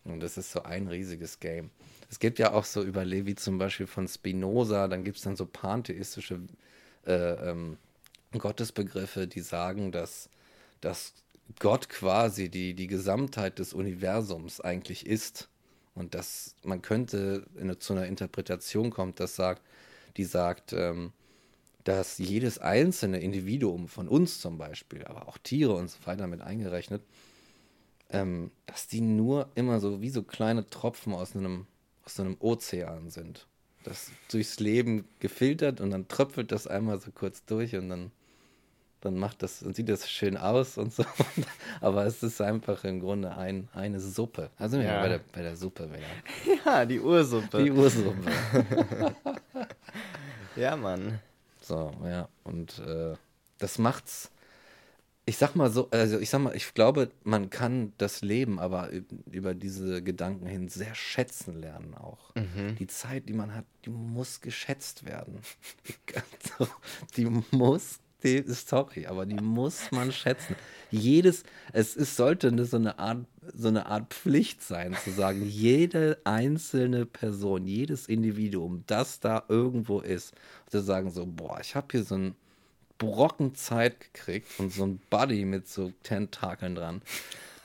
Und 0.06 0.20
das 0.20 0.38
ist 0.38 0.52
so 0.52 0.64
ein 0.64 0.88
riesiges 0.88 1.40
Game. 1.40 1.70
Es 2.10 2.20
gibt 2.20 2.40
ja 2.40 2.54
auch 2.54 2.66
so 2.66 2.84
über 2.84 3.06
Levi 3.06 3.36
zum 3.36 3.58
Beispiel 3.58 3.88
von 3.88 4.08
Spinoza, 4.08 4.88
dann 4.88 5.04
gibt 5.04 5.18
es 5.18 5.24
dann 5.24 5.36
so 5.36 5.46
pantheistische 5.46 6.42
äh, 7.06 7.50
ähm, 7.50 7.78
Gottesbegriffe, 8.38 9.28
die 9.28 9.40
sagen, 9.42 9.92
dass, 9.92 10.30
dass 10.82 11.14
Gott 11.60 11.90
quasi 11.90 12.50
die, 12.50 12.74
die 12.74 12.88
Gesamtheit 12.88 13.60
des 13.60 13.74
Universums 13.74 14.60
eigentlich 14.60 15.06
ist. 15.06 15.50
Und 15.96 16.16
dass 16.16 16.56
man 16.64 16.82
könnte 16.82 17.46
in, 17.56 17.80
zu 17.80 17.94
einer 17.94 18.08
Interpretation 18.08 18.90
kommt, 18.90 19.20
das 19.20 19.36
sagt, 19.36 19.62
die 20.18 20.24
sagt, 20.26 20.74
ähm, 20.74 21.14
dass 21.84 22.18
jedes 22.18 22.60
einzelne 22.60 23.20
Individuum 23.20 23.88
von 23.88 24.08
uns 24.08 24.40
zum 24.40 24.58
Beispiel, 24.58 25.06
aber 25.06 25.28
auch 25.28 25.38
Tiere 25.38 25.74
und 25.74 25.90
so 25.90 25.98
weiter 26.06 26.28
mit 26.28 26.42
eingerechnet, 26.42 27.04
ähm, 28.10 28.52
dass 28.66 28.88
die 28.88 29.02
nur 29.02 29.50
immer 29.56 29.80
so 29.80 30.02
wie 30.02 30.10
so 30.10 30.24
kleine 30.24 30.70
Tropfen 30.70 31.14
aus 31.14 31.36
einem, 31.36 31.66
aus 32.06 32.20
einem 32.20 32.38
Ozean 32.40 33.10
sind. 33.10 33.48
Das 33.84 34.12
durchs 34.32 34.60
Leben 34.60 35.06
gefiltert 35.20 35.82
und 35.82 35.92
dann 35.92 36.08
tröpfelt 36.08 36.52
das 36.52 36.68
einmal 36.68 37.00
so 37.02 37.12
kurz 37.12 37.44
durch 37.46 37.76
und 37.76 37.90
dann 37.90 38.12
dann 39.04 39.18
macht 39.18 39.44
das, 39.44 39.60
dann 39.60 39.74
sieht 39.74 39.90
das 39.90 40.10
schön 40.10 40.38
aus 40.38 40.78
und 40.78 40.94
so. 40.94 41.04
Aber 41.82 42.06
es 42.06 42.24
ist 42.24 42.40
einfach 42.40 42.86
im 42.86 43.02
Grunde 43.02 43.36
ein, 43.36 43.68
eine 43.74 44.00
Suppe. 44.00 44.50
Also 44.58 44.78
ja. 44.78 45.02
bei, 45.02 45.10
der, 45.10 45.20
bei 45.32 45.42
der 45.42 45.58
Suppe 45.58 45.90
wieder. 45.90 46.60
Ja, 46.66 46.86
die 46.86 47.02
Ursuppe. 47.02 47.64
Die 47.64 47.72
Ursuppe. 47.72 48.32
ja, 50.56 50.78
Mann. 50.78 51.20
So, 51.62 51.92
ja. 52.06 52.30
Und 52.46 52.80
äh, 52.80 53.16
das 53.58 53.78
macht's. 53.78 54.32
Ich 55.26 55.38
sag 55.38 55.56
mal 55.56 55.72
so, 55.72 55.90
also 55.92 56.20
ich 56.20 56.30
sag 56.30 56.42
mal, 56.42 56.56
ich 56.56 56.74
glaube, 56.74 57.10
man 57.24 57.50
kann 57.50 57.94
das 57.98 58.22
Leben 58.22 58.60
aber 58.60 58.90
über 59.32 59.54
diese 59.54 60.04
Gedanken 60.04 60.48
hin 60.48 60.68
sehr 60.68 60.96
schätzen 60.96 61.62
lernen 61.62 61.94
auch. 61.94 62.36
Mhm. 62.36 62.76
Die 62.78 62.88
Zeit, 62.88 63.30
die 63.30 63.34
man 63.34 63.56
hat, 63.56 63.66
die 63.86 63.90
muss 63.90 64.42
geschätzt 64.42 65.06
werden. 65.06 65.40
die 67.16 67.26
muss 67.52 68.00
die, 68.24 68.44
sorry, 68.48 69.06
aber 69.06 69.26
die 69.26 69.36
muss 69.36 69.92
man 69.92 70.12
schätzen. 70.12 70.56
Jedes, 70.92 71.44
es 71.74 71.96
ist, 71.96 72.16
sollte 72.16 72.66
so 72.66 72.78
eine 72.78 72.98
Art, 72.98 73.26
so 73.54 73.68
eine 73.68 73.86
Art 73.88 74.14
Pflicht 74.14 74.62
sein, 74.62 74.96
zu 75.04 75.12
sagen, 75.12 75.46
jede 75.46 76.20
einzelne 76.24 77.06
Person, 77.06 77.68
jedes 77.68 78.08
Individuum, 78.08 78.84
das 78.88 79.20
da 79.20 79.44
irgendwo 79.50 80.00
ist, 80.00 80.34
zu 80.68 80.82
sagen 80.82 81.12
so, 81.12 81.26
boah, 81.26 81.60
ich 81.62 81.76
habe 81.76 81.88
hier 81.92 82.04
so 82.04 82.16
einen 82.16 82.36
Brocken 83.04 83.56
Zeit 83.56 84.00
gekriegt 84.00 84.48
und 84.60 84.72
so 84.72 84.86
ein 84.86 85.00
Buddy 85.10 85.46
mit 85.46 85.68
so 85.68 85.92
Tentakeln 86.04 86.76
dran. 86.76 87.02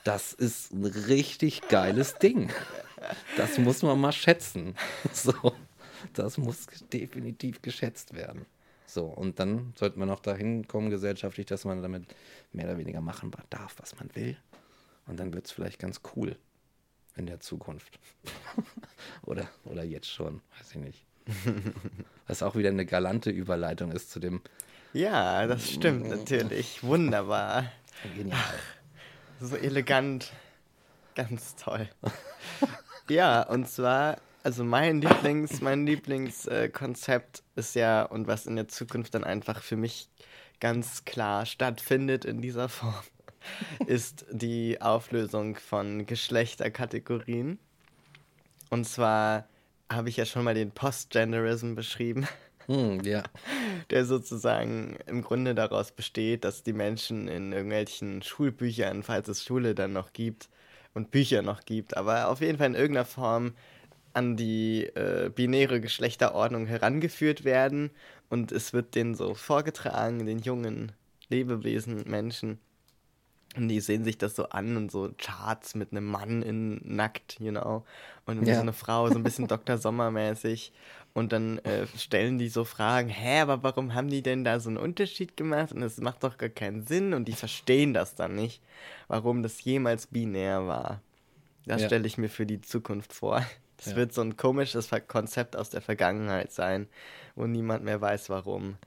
Das 0.03 0.33
ist 0.33 0.73
ein 0.73 0.85
richtig 0.85 1.61
geiles 1.69 2.15
Ding. 2.15 2.51
Das 3.37 3.57
muss 3.57 3.81
man 3.81 3.99
mal 3.99 4.11
schätzen. 4.11 4.75
So, 5.13 5.53
das 6.13 6.37
muss 6.37 6.67
definitiv 6.91 7.61
geschätzt 7.61 8.13
werden. 8.13 8.45
So, 8.85 9.05
und 9.05 9.39
dann 9.39 9.73
sollte 9.75 9.99
man 9.99 10.09
auch 10.09 10.19
dahin 10.19 10.67
kommen, 10.67 10.89
gesellschaftlich, 10.89 11.45
dass 11.45 11.65
man 11.65 11.81
damit 11.81 12.03
mehr 12.53 12.65
oder 12.65 12.77
weniger 12.77 13.01
machen 13.01 13.31
darf, 13.49 13.75
was 13.77 13.95
man 13.97 14.09
will. 14.15 14.37
Und 15.07 15.19
dann 15.19 15.33
wird 15.33 15.45
es 15.45 15.51
vielleicht 15.51 15.79
ganz 15.79 16.01
cool 16.15 16.35
in 17.15 17.25
der 17.25 17.39
Zukunft. 17.39 17.99
oder, 19.23 19.47
oder 19.65 19.83
jetzt 19.83 20.09
schon, 20.09 20.41
weiß 20.57 20.71
ich 20.71 20.77
nicht. 20.77 21.05
Was 22.27 22.43
auch 22.43 22.55
wieder 22.55 22.69
eine 22.69 22.85
galante 22.85 23.29
Überleitung 23.29 23.91
ist 23.91 24.11
zu 24.11 24.19
dem. 24.19 24.41
Ja, 24.93 25.45
das 25.47 25.69
stimmt 25.69 26.09
natürlich. 26.09 26.83
Wunderbar. 26.83 27.71
Genial. 28.15 28.39
so 29.39 29.55
elegant. 29.55 30.31
Ganz 31.15 31.55
toll. 31.55 31.89
ja, 33.09 33.43
und 33.43 33.67
zwar 33.67 34.17
also 34.43 34.63
mein 34.63 35.01
Lieblings, 35.01 35.61
mein 35.61 35.85
Lieblingskonzept 35.85 37.43
äh, 37.55 37.59
ist 37.59 37.75
ja, 37.75 38.03
und 38.03 38.27
was 38.27 38.45
in 38.45 38.55
der 38.55 38.67
Zukunft 38.67 39.13
dann 39.13 39.23
einfach 39.23 39.61
für 39.61 39.75
mich 39.75 40.09
ganz 40.59 41.05
klar 41.05 41.45
stattfindet 41.45 42.25
in 42.25 42.41
dieser 42.41 42.69
Form, 42.69 43.03
ist 43.87 44.25
die 44.31 44.81
Auflösung 44.81 45.55
von 45.55 46.05
Geschlechterkategorien. 46.05 47.59
Und 48.69 48.85
zwar 48.85 49.47
habe 49.91 50.09
ich 50.09 50.17
ja 50.17 50.25
schon 50.25 50.43
mal 50.43 50.53
den 50.53 50.71
Postgenderism 50.71 51.75
beschrieben. 51.75 52.27
Hm, 52.69 53.01
ja. 53.03 53.23
Der 53.89 54.05
sozusagen 54.05 54.97
im 55.07 55.23
Grunde 55.23 55.55
daraus 55.55 55.91
besteht, 55.91 56.43
dass 56.43 56.61
die 56.61 56.73
Menschen 56.73 57.27
in 57.27 57.51
irgendwelchen 57.51 58.21
Schulbüchern, 58.21 59.01
falls 59.01 59.27
es 59.27 59.43
Schule 59.43 59.73
dann 59.73 59.91
noch 59.91 60.13
gibt 60.13 60.49
und 60.93 61.09
Bücher 61.09 61.41
noch 61.41 61.65
gibt, 61.65 61.97
aber 61.97 62.29
auf 62.29 62.41
jeden 62.41 62.59
Fall 62.59 62.67
in 62.67 62.75
irgendeiner 62.75 63.05
Form 63.05 63.53
an 64.13 64.37
die 64.37 64.85
äh, 64.95 65.31
binäre 65.33 65.81
Geschlechterordnung 65.81 66.67
herangeführt 66.67 67.43
werden 67.43 67.89
und 68.29 68.51
es 68.51 68.71
wird 68.71 68.93
denen 68.93 69.15
so 69.15 69.33
vorgetragen, 69.33 70.25
den 70.27 70.39
jungen 70.39 70.91
Lebewesen, 71.29 72.03
Menschen. 72.07 72.59
Und 73.55 73.67
die 73.67 73.79
sehen 73.79 74.03
sich 74.03 74.17
das 74.17 74.35
so 74.35 74.49
an 74.49 74.77
und 74.77 74.91
so 74.91 75.11
Charts 75.17 75.73
mit 75.73 75.91
einem 75.91 76.05
Mann 76.05 76.43
in 76.43 76.79
nackt, 76.83 77.39
you 77.39 77.51
know, 77.51 77.83
und 78.25 78.45
ja. 78.45 78.55
so 78.55 78.61
eine 78.61 78.73
Frau, 78.73 79.09
so 79.09 79.15
ein 79.15 79.23
bisschen 79.23 79.47
Dr. 79.49 79.77
Sommer-mäßig. 79.77 80.71
Und 81.13 81.31
dann 81.33 81.57
äh, 81.59 81.87
stellen 81.97 82.37
die 82.37 82.49
so 82.49 82.63
Fragen, 82.63 83.09
hä, 83.09 83.41
aber 83.41 83.63
warum 83.63 83.93
haben 83.93 84.09
die 84.09 84.21
denn 84.21 84.43
da 84.43 84.59
so 84.59 84.69
einen 84.69 84.77
Unterschied 84.77 85.35
gemacht? 85.35 85.73
Und 85.73 85.81
es 85.81 85.97
macht 85.97 86.23
doch 86.23 86.37
gar 86.37 86.49
keinen 86.49 86.85
Sinn 86.85 87.13
und 87.13 87.27
die 87.27 87.33
verstehen 87.33 87.93
das 87.93 88.15
dann 88.15 88.35
nicht, 88.35 88.61
warum 89.07 89.43
das 89.43 89.63
jemals 89.63 90.07
binär 90.07 90.67
war. 90.67 91.01
Das 91.65 91.81
ja. 91.81 91.87
stelle 91.87 92.07
ich 92.07 92.17
mir 92.17 92.29
für 92.29 92.45
die 92.45 92.61
Zukunft 92.61 93.13
vor. 93.13 93.45
Das 93.77 93.91
ja. 93.91 93.95
wird 93.95 94.13
so 94.13 94.21
ein 94.21 94.35
komisches 94.35 94.89
Konzept 95.07 95.55
aus 95.55 95.69
der 95.69 95.81
Vergangenheit 95.81 96.51
sein, 96.51 96.87
wo 97.35 97.47
niemand 97.47 97.83
mehr 97.83 98.01
weiß, 98.01 98.29
warum. 98.29 98.77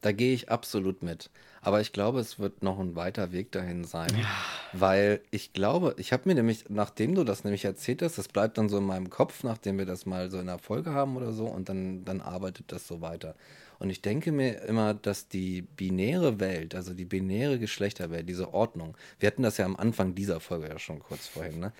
Da 0.00 0.12
gehe 0.12 0.32
ich 0.32 0.50
absolut 0.50 1.02
mit. 1.02 1.30
Aber 1.60 1.80
ich 1.80 1.92
glaube, 1.92 2.20
es 2.20 2.38
wird 2.38 2.62
noch 2.62 2.78
ein 2.78 2.96
weiter 2.96 3.32
Weg 3.32 3.52
dahin 3.52 3.84
sein. 3.84 4.10
Ja. 4.18 4.26
Weil 4.72 5.20
ich 5.30 5.52
glaube, 5.52 5.94
ich 5.98 6.12
habe 6.12 6.24
mir 6.26 6.34
nämlich, 6.34 6.66
nachdem 6.68 7.14
du 7.14 7.24
das 7.24 7.44
nämlich 7.44 7.64
erzählt 7.64 8.02
hast, 8.02 8.18
das 8.18 8.28
bleibt 8.28 8.58
dann 8.58 8.68
so 8.68 8.78
in 8.78 8.84
meinem 8.84 9.10
Kopf, 9.10 9.44
nachdem 9.44 9.78
wir 9.78 9.86
das 9.86 10.06
mal 10.06 10.30
so 10.30 10.38
in 10.38 10.46
der 10.46 10.58
Folge 10.58 10.92
haben 10.92 11.16
oder 11.16 11.32
so, 11.32 11.46
und 11.46 11.68
dann, 11.68 12.04
dann 12.04 12.20
arbeitet 12.20 12.72
das 12.72 12.86
so 12.86 13.00
weiter. 13.00 13.34
Und 13.78 13.90
ich 13.90 14.02
denke 14.02 14.32
mir 14.32 14.62
immer, 14.62 14.94
dass 14.94 15.28
die 15.28 15.62
binäre 15.62 16.40
Welt, 16.40 16.74
also 16.74 16.94
die 16.94 17.04
binäre 17.04 17.58
Geschlechterwelt, 17.58 18.28
diese 18.28 18.52
Ordnung, 18.52 18.96
wir 19.20 19.28
hatten 19.28 19.42
das 19.42 19.56
ja 19.56 19.64
am 19.64 19.76
Anfang 19.76 20.14
dieser 20.14 20.40
Folge 20.40 20.68
ja 20.68 20.78
schon 20.78 20.98
kurz 21.00 21.26
vorhin, 21.26 21.60
ne? 21.60 21.72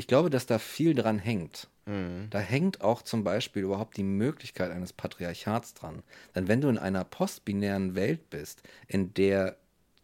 Ich 0.00 0.06
glaube, 0.06 0.30
dass 0.30 0.46
da 0.46 0.58
viel 0.58 0.94
dran 0.94 1.18
hängt. 1.18 1.68
Mhm. 1.84 2.28
Da 2.30 2.38
hängt 2.38 2.80
auch 2.80 3.02
zum 3.02 3.22
Beispiel 3.22 3.64
überhaupt 3.64 3.98
die 3.98 4.02
Möglichkeit 4.02 4.70
eines 4.70 4.94
Patriarchats 4.94 5.74
dran. 5.74 6.02
Denn 6.34 6.48
wenn 6.48 6.62
du 6.62 6.70
in 6.70 6.78
einer 6.78 7.04
postbinären 7.04 7.94
Welt 7.94 8.30
bist, 8.30 8.62
in 8.88 9.12
der 9.12 9.58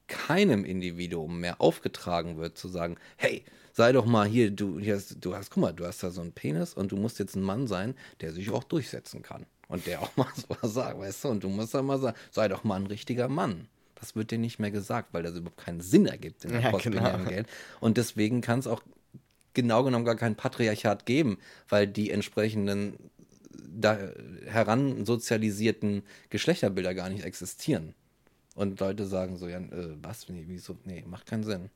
keinem 0.07 0.67
Individuum 0.67 1.41
mehr 1.41 1.63
aufgetragen 1.63 2.37
wird, 2.37 2.59
zu 2.59 2.69
sagen, 2.69 2.99
hey, 3.17 3.43
sei 3.73 3.93
doch 3.93 4.05
mal 4.05 4.27
hier, 4.29 4.51
du, 4.51 4.79
hier 4.79 4.97
hast, 4.97 5.17
du 5.25 5.35
hast, 5.35 5.49
guck 5.51 5.63
mal, 5.63 5.73
du 5.73 5.87
hast 5.87 6.03
da 6.03 6.11
so 6.11 6.21
einen 6.21 6.33
Penis 6.33 6.75
und 6.75 6.93
du 6.93 6.97
musst 6.99 7.19
jetzt 7.19 7.35
ein 7.35 7.43
Mann 7.43 7.67
sein, 7.67 7.95
der 8.21 8.33
sich 8.33 8.51
auch 8.51 8.65
durchsetzen 8.65 9.23
kann. 9.23 9.47
Und 9.69 9.87
der 9.87 10.03
auch 10.03 10.11
mal 10.19 10.29
sowas 10.37 10.75
sagt, 10.75 10.99
weißt 10.99 11.25
du, 11.25 11.29
und 11.29 11.43
du 11.43 11.49
musst 11.49 11.73
dann 11.73 11.87
mal 11.87 11.99
sagen, 11.99 12.19
sei 12.33 12.49
doch 12.49 12.65
mal 12.65 12.77
ein 12.77 12.87
richtiger 12.87 13.29
Mann. 13.29 13.67
Das 13.95 14.15
wird 14.15 14.31
dir 14.31 14.37
nicht 14.37 14.59
mehr 14.59 14.71
gesagt, 14.71 15.15
weil 15.15 15.23
das 15.23 15.35
überhaupt 15.35 15.65
keinen 15.65 15.81
Sinn 15.81 16.05
ergibt 16.05 16.45
in 16.45 16.53
der 16.53 16.61
ja, 16.61 16.71
postbinären 16.71 17.25
genau. 17.25 17.31
Welt. 17.31 17.47
Und 17.81 17.97
deswegen 17.97 18.43
kann 18.43 18.59
es 18.59 18.67
auch 18.67 18.83
genau 19.57 19.83
genommen 19.83 20.05
gar 20.05 20.15
kein 20.15 20.37
Patriarchat 20.37 21.07
geben, 21.07 21.39
weil 21.69 21.89
die 21.89 22.13
entsprechenden 22.13 23.11
da 23.51 23.99
heransozialisierten 24.47 26.03
Geschlechterbilder 26.31 26.95
gar 26.95 27.09
nicht 27.09 27.25
existieren. 27.25 27.95
Und 28.55 28.81
Leute 28.81 29.07
sagen 29.07 29.37
so, 29.37 29.49
ja, 29.49 29.59
äh, 29.59 29.97
was, 30.03 30.29
nee, 30.29 30.45
wieso, 30.47 30.77
nee, 30.85 31.05
macht 31.07 31.27
keinen 31.27 31.45
Sinn. 31.45 31.71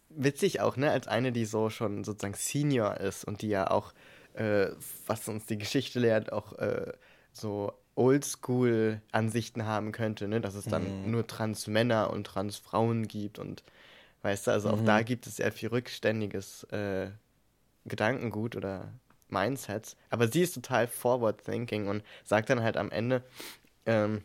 witzig 0.09 0.61
auch, 0.61 0.77
ne, 0.77 0.91
als 0.91 1.07
eine, 1.07 1.31
die 1.31 1.45
so 1.45 1.69
schon 1.69 2.03
sozusagen 2.03 2.35
Senior 2.35 2.97
ist 2.97 3.25
und 3.25 3.41
die 3.41 3.49
ja 3.49 3.71
auch, 3.71 3.93
äh, 4.33 4.67
was 5.07 5.27
uns 5.27 5.47
die 5.47 5.57
Geschichte 5.57 5.99
lehrt, 5.99 6.31
auch 6.31 6.53
äh, 6.59 6.93
so 7.31 7.73
Oldschool-Ansichten 7.97 9.65
haben 9.65 9.91
könnte, 9.91 10.27
ne? 10.27 10.39
dass 10.39 10.55
es 10.55 10.65
dann 10.65 11.03
mhm. 11.03 11.11
nur 11.11 11.27
Transmänner 11.27 12.11
und 12.11 12.25
Transfrauen 12.25 13.07
gibt 13.07 13.39
und 13.39 13.63
weißt 14.21 14.47
du, 14.47 14.51
also 14.51 14.69
auch 14.69 14.81
mhm. 14.81 14.85
da 14.85 15.01
gibt 15.01 15.27
es 15.27 15.37
sehr 15.37 15.51
viel 15.51 15.69
rückständiges 15.69 16.63
äh, 16.65 17.09
Gedankengut 17.85 18.55
oder 18.55 18.91
Mindsets. 19.29 19.95
Aber 20.09 20.27
sie 20.27 20.41
ist 20.41 20.53
total 20.53 20.87
forward 20.87 21.43
thinking 21.43 21.87
und 21.87 22.03
sagt 22.23 22.49
dann 22.49 22.61
halt 22.61 22.77
am 22.77 22.91
Ende, 22.91 23.23
ähm, 23.85 24.21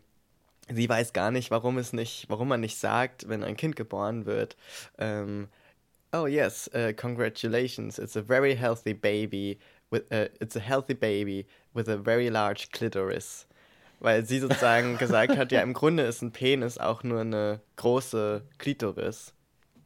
sie 0.68 0.88
weiß 0.88 1.12
gar 1.12 1.30
nicht, 1.30 1.50
warum 1.50 1.78
es 1.78 1.92
nicht, 1.92 2.28
warum 2.28 2.48
man 2.48 2.60
nicht 2.60 2.78
sagt, 2.78 3.28
wenn 3.28 3.42
ein 3.42 3.56
Kind 3.56 3.76
geboren 3.76 4.26
wird, 4.26 4.56
ähm, 4.98 5.48
oh 6.12 6.26
yes, 6.26 6.70
uh, 6.74 6.92
congratulations, 6.94 7.98
it's 7.98 8.16
a 8.16 8.22
very 8.22 8.54
healthy 8.54 8.92
baby, 8.92 9.58
with, 9.90 10.02
uh, 10.12 10.28
it's 10.40 10.56
a 10.56 10.60
healthy 10.60 10.94
baby 10.94 11.46
with 11.72 11.88
a 11.88 11.96
very 11.96 12.28
large 12.28 12.70
clitoris. 12.70 13.46
Weil 14.02 14.26
sie 14.26 14.40
sozusagen 14.40 14.98
gesagt 14.98 15.36
hat, 15.36 15.52
ja, 15.52 15.60
im 15.62 15.74
Grunde 15.74 16.02
ist 16.02 16.22
ein 16.22 16.32
Penis 16.32 16.76
auch 16.76 17.04
nur 17.04 17.20
eine 17.20 17.60
große 17.76 18.42
Klitoris. 18.58 19.32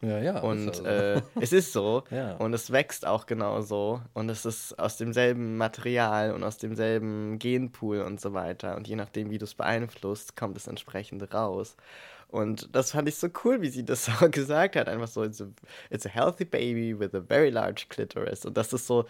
Ja, 0.01 0.18
ja. 0.18 0.40
Und 0.40 0.70
ist 0.70 0.86
also. 0.86 1.20
äh, 1.20 1.22
es 1.38 1.52
ist 1.52 1.72
so. 1.74 2.02
Ja. 2.10 2.36
Und 2.36 2.55
es 2.55 2.72
wächst 2.72 3.06
auch 3.06 3.26
genauso. 3.26 4.01
Und 4.14 4.30
es 4.30 4.47
ist 4.47 4.78
aus 4.78 4.97
demselben 4.97 5.59
Material 5.59 6.32
und 6.32 6.44
aus 6.44 6.56
demselben 6.56 7.38
Genpool 7.38 8.01
und 8.01 8.18
so 8.18 8.32
weiter. 8.32 8.76
Und 8.76 8.88
je 8.88 8.97
nachdem, 8.97 9.30
wie 9.30 9.36
du 9.36 9.44
es 9.44 9.55
beeinflusst, 9.55 10.34
kommt 10.34 10.56
es 10.56 10.66
entsprechend 10.66 11.34
raus. 11.34 11.76
Und 12.28 12.74
das 12.74 12.93
fand 12.93 13.10
ich 13.10 13.16
so 13.16 13.28
cool, 13.44 13.60
wie 13.60 13.68
sie 13.68 13.84
das 13.84 14.06
so 14.20 14.30
gesagt 14.30 14.76
hat. 14.76 14.88
Einfach 14.88 15.09
so, 15.09 15.24
it's 15.24 15.43
a, 15.43 15.47
it's 15.90 16.06
a 16.06 16.10
healthy 16.10 16.47
baby 16.47 16.98
with 16.98 17.14
a 17.14 17.20
very 17.20 17.51
large 17.51 17.84
clitoris. 17.90 18.47
Und 18.47 18.56
das 18.56 18.72
ist 18.72 18.86
so, 18.86 19.05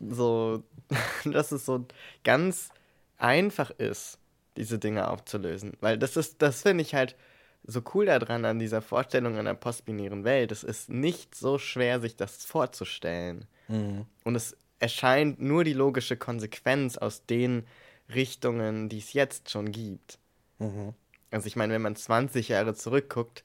so, 0.00 0.64
dass 1.24 1.52
es 1.52 1.64
so 1.64 1.86
ganz 2.24 2.70
einfach 3.18 3.70
ist, 3.70 4.18
diese 4.56 4.78
Dinge 4.78 5.08
aufzulösen. 5.08 5.74
Weil 5.80 5.98
das 5.98 6.16
ist, 6.16 6.42
das 6.42 6.62
finde 6.62 6.82
ich 6.82 6.94
halt 6.94 7.16
so 7.64 7.82
cool 7.94 8.06
daran 8.06 8.44
an 8.44 8.58
dieser 8.58 8.80
Vorstellung 8.80 9.36
einer 9.36 9.54
postbinären 9.54 10.24
Welt. 10.24 10.52
Es 10.52 10.62
ist 10.62 10.88
nicht 10.88 11.34
so 11.34 11.58
schwer, 11.58 12.00
sich 12.00 12.16
das 12.16 12.44
vorzustellen. 12.44 13.46
Mhm. 13.68 14.06
Und 14.24 14.36
es 14.36 14.56
erscheint 14.78 15.40
nur 15.40 15.64
die 15.64 15.72
logische 15.72 16.16
Konsequenz 16.16 16.96
aus 16.96 17.26
den 17.26 17.66
Richtungen, 18.14 18.88
die 18.88 18.98
es 18.98 19.12
jetzt 19.12 19.50
schon 19.50 19.72
gibt. 19.72 20.18
Mhm. 20.58 20.94
Also 21.30 21.46
ich 21.46 21.56
meine, 21.56 21.72
wenn 21.72 21.82
man 21.82 21.96
20 21.96 22.48
Jahre 22.48 22.74
zurückguckt, 22.74 23.44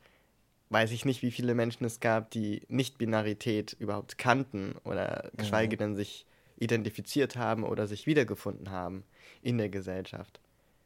weiß 0.69 0.91
ich 0.91 1.03
nicht, 1.03 1.21
wie 1.21 1.31
viele 1.31 1.55
Menschen 1.55 1.85
es 1.85 1.99
gab, 1.99 2.31
die 2.31 2.61
Nicht-Binarität 2.69 3.73
überhaupt 3.79 4.17
kannten 4.17 4.75
oder 4.83 5.29
geschweige 5.35 5.77
denn 5.77 5.95
sich 5.95 6.25
identifiziert 6.61 7.35
haben 7.35 7.63
oder 7.63 7.87
sich 7.87 8.05
wiedergefunden 8.05 8.69
haben 8.69 9.03
in 9.41 9.57
der 9.57 9.69
Gesellschaft. 9.69 10.39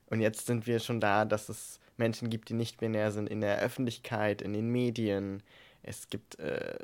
Und 0.07 0.21
jetzt 0.21 0.45
sind 0.45 0.67
wir 0.67 0.79
schon 0.79 0.99
da, 1.01 1.25
dass 1.25 1.49
es 1.49 1.79
Menschen 1.97 2.29
gibt, 2.29 2.49
die 2.49 2.53
nicht 2.53 2.77
binär 2.79 3.11
sind 3.11 3.27
in 3.27 3.41
der 3.41 3.59
Öffentlichkeit, 3.59 4.41
in 4.41 4.53
den 4.53 4.69
Medien. 4.69 5.43
Es 5.83 6.09
gibt 6.09 6.39
äh, 6.39 6.75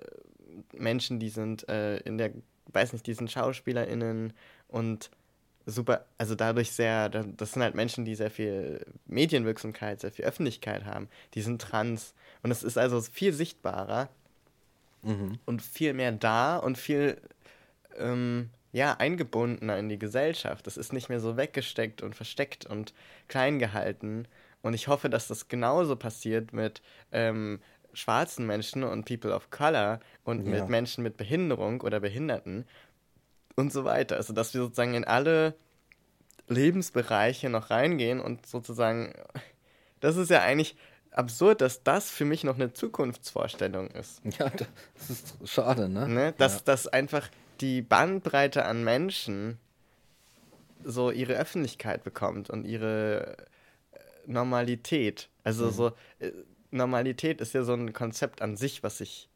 Menschen, 0.73 1.19
die 1.19 1.29
sind 1.29 1.67
äh, 1.69 1.97
in 1.99 2.17
der, 2.17 2.31
weiß 2.73 2.93
nicht, 2.93 3.07
die 3.07 3.13
sind 3.13 3.31
SchauspielerInnen 3.31 4.33
und 4.67 5.09
super, 5.65 6.05
also 6.17 6.35
dadurch 6.35 6.71
sehr, 6.71 7.09
da- 7.09 7.23
das 7.23 7.51
sind 7.53 7.61
halt 7.61 7.75
Menschen, 7.75 8.03
die 8.03 8.15
sehr 8.15 8.31
viel 8.31 8.85
Medienwirksamkeit, 9.05 10.01
sehr 10.01 10.11
viel 10.11 10.25
Öffentlichkeit 10.25 10.85
haben. 10.85 11.07
Die 11.35 11.41
sind 11.41 11.61
trans. 11.61 12.13
Und 12.43 12.51
es 12.51 12.63
ist 12.63 12.77
also 12.77 12.99
viel 13.01 13.33
sichtbarer 13.33 14.09
Mhm. 15.03 15.39
und 15.45 15.61
viel 15.63 15.93
mehr 15.93 16.11
da 16.11 16.57
und 16.57 16.77
viel 16.77 17.17
ähm, 17.97 18.49
ja, 18.71 18.93
eingebundener 18.97 19.77
in 19.77 19.89
die 19.89 19.99
Gesellschaft. 19.99 20.65
Das 20.67 20.77
ist 20.77 20.93
nicht 20.93 21.09
mehr 21.09 21.19
so 21.19 21.37
weggesteckt 21.37 22.01
und 22.01 22.15
versteckt 22.15 22.65
und 22.65 22.93
klein 23.27 23.59
gehalten. 23.59 24.27
Und 24.61 24.73
ich 24.73 24.87
hoffe, 24.87 25.09
dass 25.09 25.27
das 25.27 25.47
genauso 25.47 25.95
passiert 25.95 26.53
mit 26.53 26.81
ähm, 27.11 27.59
schwarzen 27.93 28.45
Menschen 28.47 28.83
und 28.83 29.05
People 29.05 29.33
of 29.33 29.49
Color 29.49 29.99
und 30.23 30.45
Ja. 30.45 30.51
mit 30.51 30.69
Menschen 30.69 31.03
mit 31.03 31.17
Behinderung 31.17 31.81
oder 31.81 31.99
Behinderten 31.99 32.65
und 33.55 33.73
so 33.73 33.83
weiter. 33.83 34.15
Also, 34.15 34.33
dass 34.33 34.53
wir 34.53 34.61
sozusagen 34.61 34.93
in 34.93 35.03
alle 35.03 35.55
Lebensbereiche 36.47 37.49
noch 37.49 37.69
reingehen 37.69 38.19
und 38.19 38.45
sozusagen, 38.45 39.13
das 39.99 40.17
ist 40.17 40.29
ja 40.29 40.41
eigentlich 40.41 40.75
absurd, 41.11 41.61
dass 41.61 41.83
das 41.83 42.09
für 42.09 42.25
mich 42.25 42.43
noch 42.43 42.55
eine 42.55 42.73
Zukunftsvorstellung 42.73 43.87
ist. 43.91 44.21
Ja, 44.39 44.49
das 44.95 45.09
ist 45.09 45.35
schade, 45.49 45.89
ne? 45.89 46.07
Ne? 46.07 46.33
Dass, 46.37 46.55
ja. 46.55 46.61
dass 46.65 46.87
einfach 46.87 47.29
die 47.61 47.81
Bandbreite 47.81 48.65
an 48.65 48.83
Menschen 48.83 49.57
so 50.83 51.11
ihre 51.11 51.33
Öffentlichkeit 51.33 52.03
bekommt 52.03 52.49
und 52.49 52.65
ihre 52.65 53.37
äh, 53.91 53.99
Normalität. 54.25 55.29
Also 55.43 55.65
Mhm. 55.67 55.71
so, 55.71 55.87
äh, 56.19 56.31
Normalität 56.71 57.41
ist 57.41 57.53
ja 57.53 57.63
so 57.63 57.73
ein 57.73 57.93
Konzept 57.93 58.41
an 58.41 58.57
sich, 58.57 58.81
was 58.81 59.01
ich 59.01 59.29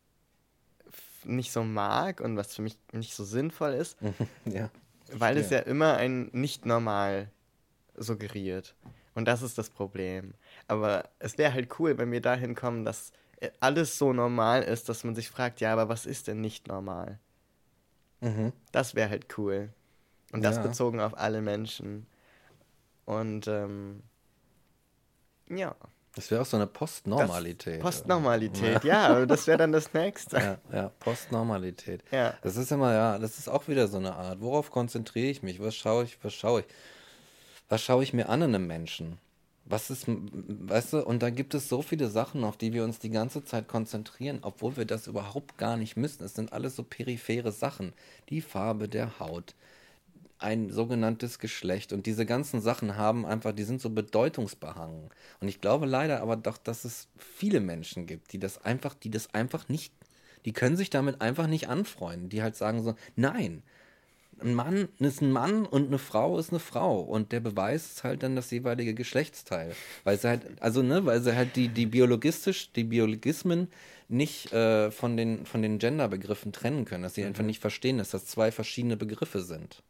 nicht 1.24 1.52
so 1.52 1.64
mag 1.64 2.22
und 2.22 2.38
was 2.38 2.56
für 2.56 2.62
mich 2.62 2.78
nicht 2.92 3.14
so 3.16 3.24
sinnvoll 3.24 3.74
ist, 3.74 3.98
ja. 4.46 4.70
weil 5.12 5.38
es 5.38 5.50
ja 5.50 5.60
immer 5.60 5.98
ein 5.98 6.30
Nicht-Normal 6.34 7.30
suggeriert. 7.96 8.76
Und 9.16 9.26
das 9.28 9.42
ist 9.42 9.58
das 9.58 9.70
Problem. 9.70 10.34
Aber 10.68 11.10
es 11.20 11.38
wäre 11.38 11.54
halt 11.54 11.80
cool, 11.80 11.98
wenn 11.98 12.12
wir 12.12 12.22
dahin 12.22 12.54
kommen, 12.54 12.86
dass 12.86 13.12
äh, 13.40 13.50
alles 13.60 13.98
so 13.98 14.14
normal 14.14 14.64
ist, 14.64 14.90
dass 14.90 15.04
man 15.04 15.16
sich 15.16 15.30
fragt, 15.30 15.62
ja, 15.62 15.72
aber 15.74 15.90
was 15.90 16.06
ist 16.06 16.28
denn 16.28 16.42
nicht 16.42 16.68
normal? 16.68 17.20
Mhm. 18.22 18.54
Das 18.72 18.96
wäre 18.96 19.10
halt 19.10 19.38
cool. 19.38 19.70
Und 20.32 20.44
das 20.44 20.58
Ja. 20.58 20.62
bezogen 20.64 21.00
auf 21.00 21.18
alle 21.18 21.42
Menschen. 21.42 22.08
Und 23.06 23.48
ähm, 23.48 24.02
ja. 25.50 25.76
Das 26.16 26.32
wäre 26.32 26.42
auch 26.42 26.46
so 26.46 26.56
eine 26.56 26.66
Postnormalität. 26.68 27.82
Postnormalität, 27.82 28.86
ja, 28.86 29.08
aber 29.08 29.28
das 29.28 29.48
wäre 29.48 29.58
dann 29.58 29.74
das 29.74 29.94
nächste. 29.94 30.38
Ja, 30.38 30.58
ja, 30.72 30.90
Postnormalität. 31.00 32.04
Ja. 32.10 32.34
Das 32.42 32.56
ist 32.56 32.72
immer, 32.72 32.94
ja, 32.94 33.20
das 33.20 33.38
ist 33.38 33.50
auch 33.50 33.68
wieder 33.68 33.88
so 33.90 33.98
eine 33.98 34.16
Art. 34.16 34.40
Worauf 34.40 34.72
konzentriere 34.72 35.28
ich 35.28 35.44
mich? 35.44 35.60
Was 35.60 35.76
schaue 35.76 36.06
ich, 36.06 36.18
was 36.24 36.34
schaue 36.34 36.62
ich? 36.62 36.68
Was 37.68 37.82
schaue 37.82 38.02
ich 38.04 38.14
mir 38.14 38.30
an 38.30 38.42
in 38.44 38.56
einem 38.56 38.66
Menschen? 38.66 39.18
Was 39.68 39.90
ist, 39.90 40.06
weißt 40.08 40.94
du, 40.94 41.06
und 41.06 41.24
da 41.24 41.32
gibt 41.32 41.56
es 41.56 41.68
so 41.70 41.82
viele 41.82 42.10
Sachen, 42.10 42.44
auf 42.44 42.56
die 42.56 42.72
wir 42.72 42.84
uns 42.84 43.00
die 43.00 43.10
ganze 43.10 43.44
Zeit 43.44 43.68
konzentrieren, 43.68 44.40
obwohl 44.44 44.78
wir 44.78 44.86
das 44.86 45.08
überhaupt 45.08 45.58
gar 45.58 45.76
nicht 45.76 45.98
müssen. 45.98 46.24
Es 46.24 46.36
sind 46.36 46.54
alles 46.54 46.76
so 46.76 46.84
periphere 46.84 47.52
Sachen. 47.52 47.94
Die 48.30 48.42
Farbe 48.42 48.88
der 48.88 49.20
Haut, 49.20 49.56
ein 50.38 50.70
sogenanntes 50.70 51.40
Geschlecht 51.40 51.94
und 51.94 52.06
diese 52.06 52.26
ganzen 52.28 52.62
Sachen 52.62 52.96
haben 52.96 53.26
einfach, 53.26 53.54
die 53.54 53.64
sind 53.64 53.82
so 53.82 53.90
bedeutungsbehangen. 53.90 55.10
Und 55.40 55.48
ich 55.48 55.62
glaube 55.62 55.88
leider 55.88 56.22
aber 56.22 56.36
doch, 56.36 56.58
dass 56.58 56.86
es 56.86 57.08
viele 57.18 57.60
Menschen 57.60 58.06
gibt, 58.06 58.34
die 58.34 58.40
das 58.40 58.64
einfach, 58.64 58.94
die 58.94 59.10
das 59.10 59.34
einfach 59.34 59.68
nicht, 59.70 59.94
die 60.46 60.54
können 60.54 60.78
sich 60.78 60.92
damit 60.92 61.22
einfach 61.22 61.48
nicht 61.48 61.70
anfreunden, 61.70 62.30
die 62.30 62.44
halt 62.44 62.56
sagen 62.56 62.84
so, 62.84 62.96
nein, 63.16 63.64
ein 64.42 64.54
Mann 64.54 64.90
ist 65.00 65.22
ein 65.22 65.32
Mann 65.32 65.66
und 65.66 65.88
eine 65.88 65.98
Frau 65.98 66.38
ist 66.38 66.52
eine 66.52 66.60
Frau 66.60 67.02
und 67.02 67.32
der 67.32 67.40
Beweis 67.40 67.86
ist 67.86 68.04
halt 68.04 68.24
dann 68.24 68.36
das 68.36 68.52
jeweilige 68.52 68.94
Geschlechtsteil, 68.94 69.74
weil 70.04 70.18
sie 70.18 70.28
halt, 70.28 70.62
also 70.62 70.82
ne, 70.82 71.06
weil 71.06 71.22
sie 71.22 71.36
halt 71.36 71.56
die 71.56 71.70
die 71.70 71.86
biologistisch, 71.86 72.72
die 72.74 72.84
Biologismen 72.84 73.70
nicht 74.08 74.52
äh, 74.54 74.92
von 74.92 75.18
den 75.18 75.46
von 75.46 75.62
den 75.62 75.80
Genderbegriffen 75.80 76.52
trennen 76.52 76.86
können, 76.86 77.04
dass 77.04 77.16
sie 77.16 77.26
einfach 77.26 77.44
nicht 77.44 77.62
verstehen, 77.62 77.98
dass 77.98 78.12
das 78.12 78.26
zwei 78.26 78.52
verschiedene 78.52 78.98
Begriffe 78.98 79.42
sind. 79.42 79.84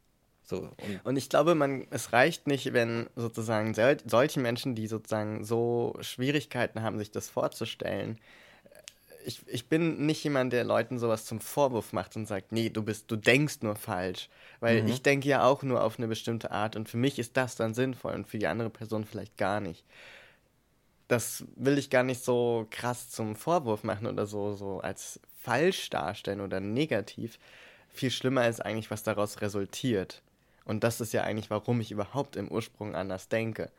So 0.43 0.69
und 0.77 1.05
Und 1.05 1.17
ich 1.17 1.29
glaube, 1.29 1.55
man, 1.55 1.87
es 1.89 2.13
reicht 2.13 2.47
nicht, 2.47 2.71
wenn 2.73 3.07
sozusagen 3.15 3.73
sol 3.73 3.97
solche 4.05 4.39
Menschen, 4.39 4.75
die 4.75 4.87
sozusagen 4.87 5.43
so 5.43 5.95
Schwierigkeiten 6.01 6.81
haben, 6.83 6.97
sich 6.99 7.11
das 7.11 7.29
vorzustellen. 7.29 8.19
Ich, 9.25 9.41
ich 9.47 9.67
bin 9.67 10.05
nicht 10.05 10.23
jemand, 10.23 10.53
der 10.53 10.63
Leuten 10.63 10.99
sowas 10.99 11.25
zum 11.25 11.39
Vorwurf 11.39 11.93
macht 11.93 12.15
und 12.15 12.27
sagt, 12.27 12.51
nee, 12.51 12.69
du 12.69 12.83
bist, 12.83 13.09
du 13.09 13.15
denkst 13.15 13.57
nur 13.61 13.75
falsch. 13.75 14.29
Weil 14.59 14.87
ich 14.87 15.01
denke 15.01 15.27
ja 15.27 15.43
auch 15.43 15.63
nur 15.63 15.83
auf 15.83 15.97
eine 15.97 16.07
bestimmte 16.07 16.51
Art 16.51 16.75
und 16.75 16.87
für 16.89 16.97
mich 16.97 17.19
ist 17.19 17.35
das 17.35 17.55
dann 17.55 17.73
sinnvoll 17.73 18.13
und 18.13 18.27
für 18.27 18.39
die 18.39 18.47
andere 18.47 18.69
Person 18.69 19.05
vielleicht 19.05 19.37
gar 19.37 19.59
nicht. 19.59 19.83
Das 21.07 21.45
will 21.55 21.77
ich 21.77 21.89
gar 21.89 22.03
nicht 22.03 22.23
so 22.23 22.67
krass 22.69 23.09
zum 23.09 23.35
Vorwurf 23.35 23.83
machen 23.83 24.07
oder 24.07 24.25
so, 24.25 24.53
so 24.53 24.79
als 24.79 25.19
falsch 25.41 25.89
darstellen 25.89 26.41
oder 26.41 26.59
negativ. 26.59 27.37
Viel 27.89 28.11
schlimmer 28.11 28.47
ist 28.47 28.59
eigentlich, 28.59 28.91
was 28.91 29.03
daraus 29.03 29.41
resultiert. 29.41 30.21
Und 30.65 30.83
das 30.83 30.99
ist 30.99 31.13
ja 31.13 31.23
eigentlich, 31.23 31.49
warum 31.49 31.79
ich 31.79 31.91
überhaupt 31.91 32.35
im 32.35 32.49
Ursprung 32.49 32.95
anders 32.95 33.29
denke. 33.29 33.71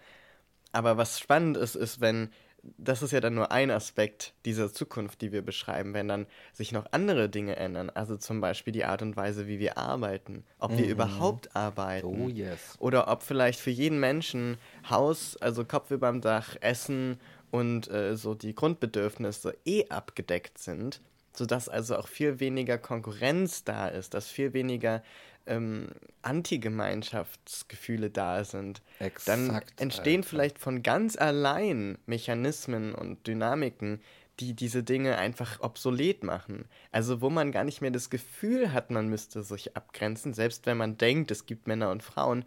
Aber 0.73 0.97
was 0.97 1.19
spannend 1.19 1.57
ist, 1.57 1.75
ist, 1.75 2.01
wenn, 2.01 2.31
das 2.79 3.03
ist 3.03 3.13
ja 3.13 3.21
dann 3.21 3.35
nur 3.35 3.53
ein 3.53 3.71
Aspekt 3.71 4.35
dieser 4.45 4.73
Zukunft, 4.73 5.21
die 5.21 5.33
wir 5.33 5.43
beschreiben, 5.43 5.95
wenn 5.95 6.09
dann 6.09 6.27
sich 6.53 6.73
noch 6.73 6.87
andere 6.91 7.29
Dinge 7.29 7.57
ändern. 7.57 7.91
Also 7.91 8.17
zum 8.17 8.41
Beispiel 8.41 8.73
die 8.73 8.85
Art 8.85 9.03
und 9.03 9.17
Weise, 9.17 9.47
wie 9.47 9.59
wir 9.59 9.79
arbeiten. 9.79 10.45
Ob 10.59 10.77
wir 10.77 10.87
überhaupt 10.87 11.55
arbeiten. 11.55 12.07
oh 12.07 12.29
yes. 12.29 12.77
Oder 12.79 13.09
ob 13.09 13.23
vielleicht 13.23 13.61
für 13.61 13.71
jeden 13.71 14.01
Menschen 14.01 14.59
Haus, 14.89 15.37
also 15.37 15.65
Kopf 15.65 15.91
über 15.91 16.11
dem 16.11 16.21
Dach, 16.21 16.57
Essen 16.61 17.21
und 17.51 17.91
äh, 17.91 18.17
so 18.17 18.35
die 18.35 18.55
Grundbedürfnisse 18.55 19.57
eh 19.65 19.89
abgedeckt 19.89 20.59
sind, 20.59 21.01
sodass 21.33 21.69
also 21.69 21.97
auch 21.97 22.09
viel 22.09 22.41
weniger 22.41 22.79
Konkurrenz 22.79 23.65
da 23.65 23.89
ist, 23.89 24.15
dass 24.15 24.29
viel 24.29 24.53
weniger 24.53 25.03
ähm, 25.47 25.89
Antigemeinschaftsgefühle 26.23 28.11
da 28.11 28.45
sind. 28.45 28.83
Dann 29.27 29.47
Exakt, 29.47 29.81
entstehen 29.81 30.21
Alter. 30.21 30.29
vielleicht 30.29 30.59
von 30.59 30.83
ganz 30.83 31.17
allein 31.17 31.99
Mechanismen 32.07 32.95
und 32.95 33.27
Dynamiken, 33.27 34.01
die 34.41 34.55
diese 34.55 34.83
Dinge 34.83 35.17
einfach 35.19 35.61
obsolet 35.61 36.23
machen. 36.23 36.67
Also 36.93 37.21
wo 37.21 37.31
man 37.31 37.53
gar 37.53 37.65
nicht 37.65 37.81
mehr 37.81 37.91
das 37.91 38.11
Gefühl 38.11 38.73
hat, 38.73 38.91
man 38.91 39.09
müsste 39.09 39.43
sich 39.43 39.77
abgrenzen, 39.77 40.35
selbst 40.35 40.67
wenn 40.67 40.77
man 40.77 40.99
denkt, 40.99 41.31
es 41.31 41.47
gibt 41.47 41.67
Männer 41.67 41.91
und 41.91 42.03
Frauen, 42.03 42.45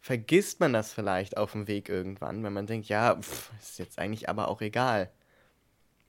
vergisst 0.00 0.60
man 0.60 0.72
das 0.72 0.92
vielleicht 0.92 1.36
auf 1.36 1.52
dem 1.52 1.66
Weg 1.66 1.88
irgendwann, 1.88 2.42
wenn 2.42 2.54
man 2.54 2.66
denkt, 2.66 2.88
ja, 2.88 3.16
pff, 3.20 3.50
ist 3.60 3.78
jetzt 3.78 3.98
eigentlich 3.98 4.28
aber 4.28 4.48
auch 4.48 4.62
egal. 4.62 5.10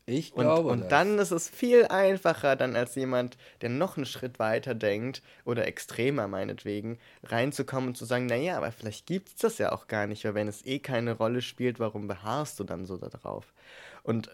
Ich 0.05 0.33
Und, 0.33 0.43
glaube 0.43 0.69
und 0.69 0.81
das. 0.81 0.89
dann 0.89 1.19
ist 1.19 1.31
es 1.31 1.47
viel 1.47 1.85
einfacher, 1.85 2.55
dann 2.55 2.75
als 2.75 2.95
jemand, 2.95 3.37
der 3.61 3.69
noch 3.69 3.97
einen 3.97 4.05
Schritt 4.05 4.39
weiter 4.39 4.73
denkt 4.73 5.21
oder 5.45 5.67
extremer 5.67 6.27
meinetwegen, 6.27 6.97
reinzukommen 7.23 7.89
und 7.89 7.95
zu 7.95 8.05
sagen, 8.05 8.25
naja, 8.25 8.57
aber 8.57 8.71
vielleicht 8.71 9.05
gibt 9.05 9.29
es 9.29 9.35
das 9.35 9.57
ja 9.59 9.71
auch 9.71 9.87
gar 9.87 10.07
nicht, 10.07 10.25
weil 10.25 10.33
wenn 10.33 10.47
es 10.47 10.65
eh 10.65 10.79
keine 10.79 11.13
Rolle 11.13 11.41
spielt, 11.41 11.79
warum 11.79 12.07
beharrst 12.07 12.59
du 12.59 12.63
dann 12.63 12.85
so 12.85 12.97
darauf? 12.97 13.53
Und 14.03 14.27
äh, 14.27 14.31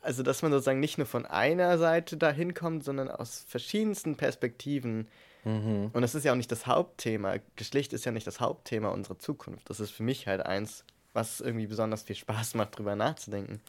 also, 0.00 0.22
dass 0.22 0.42
man 0.42 0.50
sozusagen 0.50 0.80
nicht 0.80 0.98
nur 0.98 1.06
von 1.06 1.26
einer 1.26 1.78
Seite 1.78 2.16
da 2.16 2.30
hinkommt, 2.30 2.82
sondern 2.84 3.08
aus 3.08 3.44
verschiedensten 3.48 4.16
Perspektiven. 4.16 5.06
Mhm. 5.44 5.90
Und 5.92 6.02
das 6.02 6.14
ist 6.14 6.24
ja 6.24 6.32
auch 6.32 6.36
nicht 6.36 6.50
das 6.50 6.66
Hauptthema. 6.66 7.36
Geschlecht 7.56 7.92
ist 7.92 8.04
ja 8.04 8.12
nicht 8.12 8.26
das 8.26 8.40
Hauptthema 8.40 8.88
unserer 8.88 9.18
Zukunft. 9.18 9.68
Das 9.70 9.78
ist 9.80 9.90
für 9.92 10.02
mich 10.02 10.26
halt 10.26 10.44
eins, 10.44 10.84
was 11.12 11.40
irgendwie 11.40 11.66
besonders 11.68 12.02
viel 12.02 12.16
Spaß 12.16 12.54
macht, 12.54 12.78
drüber 12.78 12.96
nachzudenken. 12.96 13.60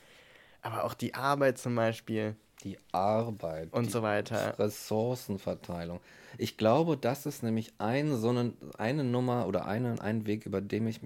Aber 0.64 0.86
auch 0.86 0.94
die 0.96 1.14
Arbeit 1.14 1.58
zum 1.60 1.76
Beispiel 1.76 2.36
Die 2.64 2.80
Arbeit. 2.92 3.72
und 3.74 3.88
die 3.88 3.92
so 3.92 4.02
weiter. 4.02 4.58
Ressourcenverteilung. 4.58 6.00
Ich 6.38 6.58
glaube, 6.58 6.98
das 6.98 7.26
ist 7.26 7.44
nämlich 7.44 7.74
ein, 7.78 8.16
so 8.18 8.30
eine, 8.30 8.54
eine 8.78 9.04
Nummer 9.04 9.46
oder 9.48 9.66
eine, 9.66 10.02
ein 10.02 10.26
Weg, 10.26 10.46
über 10.48 10.62
den, 10.62 10.88
ich, 10.88 11.00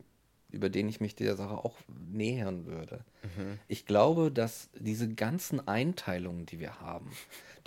über 0.50 0.70
den 0.70 0.88
ich 0.88 1.02
mich 1.02 1.16
dieser 1.16 1.36
Sache 1.36 1.58
auch 1.58 1.76
nähern 2.12 2.66
würde. 2.66 3.04
Ich 3.68 3.86
glaube, 3.86 4.32
dass 4.32 4.70
diese 4.80 5.10
ganzen 5.10 5.68
Einteilungen, 5.68 6.46
die 6.46 6.60
wir 6.60 6.80
haben, 6.80 7.12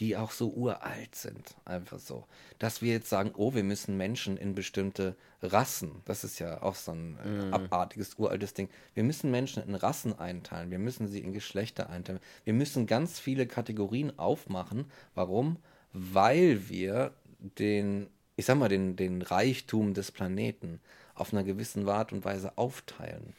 die 0.00 0.16
auch 0.16 0.30
so 0.30 0.50
uralt 0.50 1.14
sind, 1.14 1.54
einfach 1.66 1.98
so, 1.98 2.26
dass 2.58 2.80
wir 2.80 2.92
jetzt 2.92 3.10
sagen, 3.10 3.32
oh, 3.36 3.54
wir 3.54 3.62
müssen 3.62 3.96
Menschen 3.96 4.38
in 4.38 4.54
bestimmte 4.54 5.14
Rassen, 5.42 6.02
das 6.06 6.24
ist 6.24 6.38
ja 6.38 6.62
auch 6.62 6.74
so 6.74 6.92
ein 6.92 7.18
äh, 7.24 7.54
abartiges, 7.54 8.14
uraltes 8.14 8.54
Ding, 8.54 8.68
wir 8.94 9.04
müssen 9.04 9.30
Menschen 9.30 9.62
in 9.62 9.74
Rassen 9.74 10.18
einteilen, 10.18 10.70
wir 10.70 10.78
müssen 10.78 11.08
sie 11.08 11.20
in 11.20 11.32
Geschlechter 11.32 11.90
einteilen, 11.90 12.20
wir 12.44 12.54
müssen 12.54 12.86
ganz 12.86 13.18
viele 13.18 13.46
Kategorien 13.46 14.18
aufmachen. 14.18 14.86
Warum? 15.14 15.58
Weil 15.92 16.68
wir 16.68 17.12
den, 17.58 18.08
ich 18.36 18.46
sag 18.46 18.56
mal, 18.58 18.68
den, 18.68 18.96
den 18.96 19.22
Reichtum 19.22 19.94
des 19.94 20.10
Planeten 20.10 20.80
auf 21.14 21.32
einer 21.32 21.44
gewissen 21.44 21.88
Art 21.88 22.12
und 22.12 22.24
Weise 22.24 22.56
aufteilen. 22.56 23.34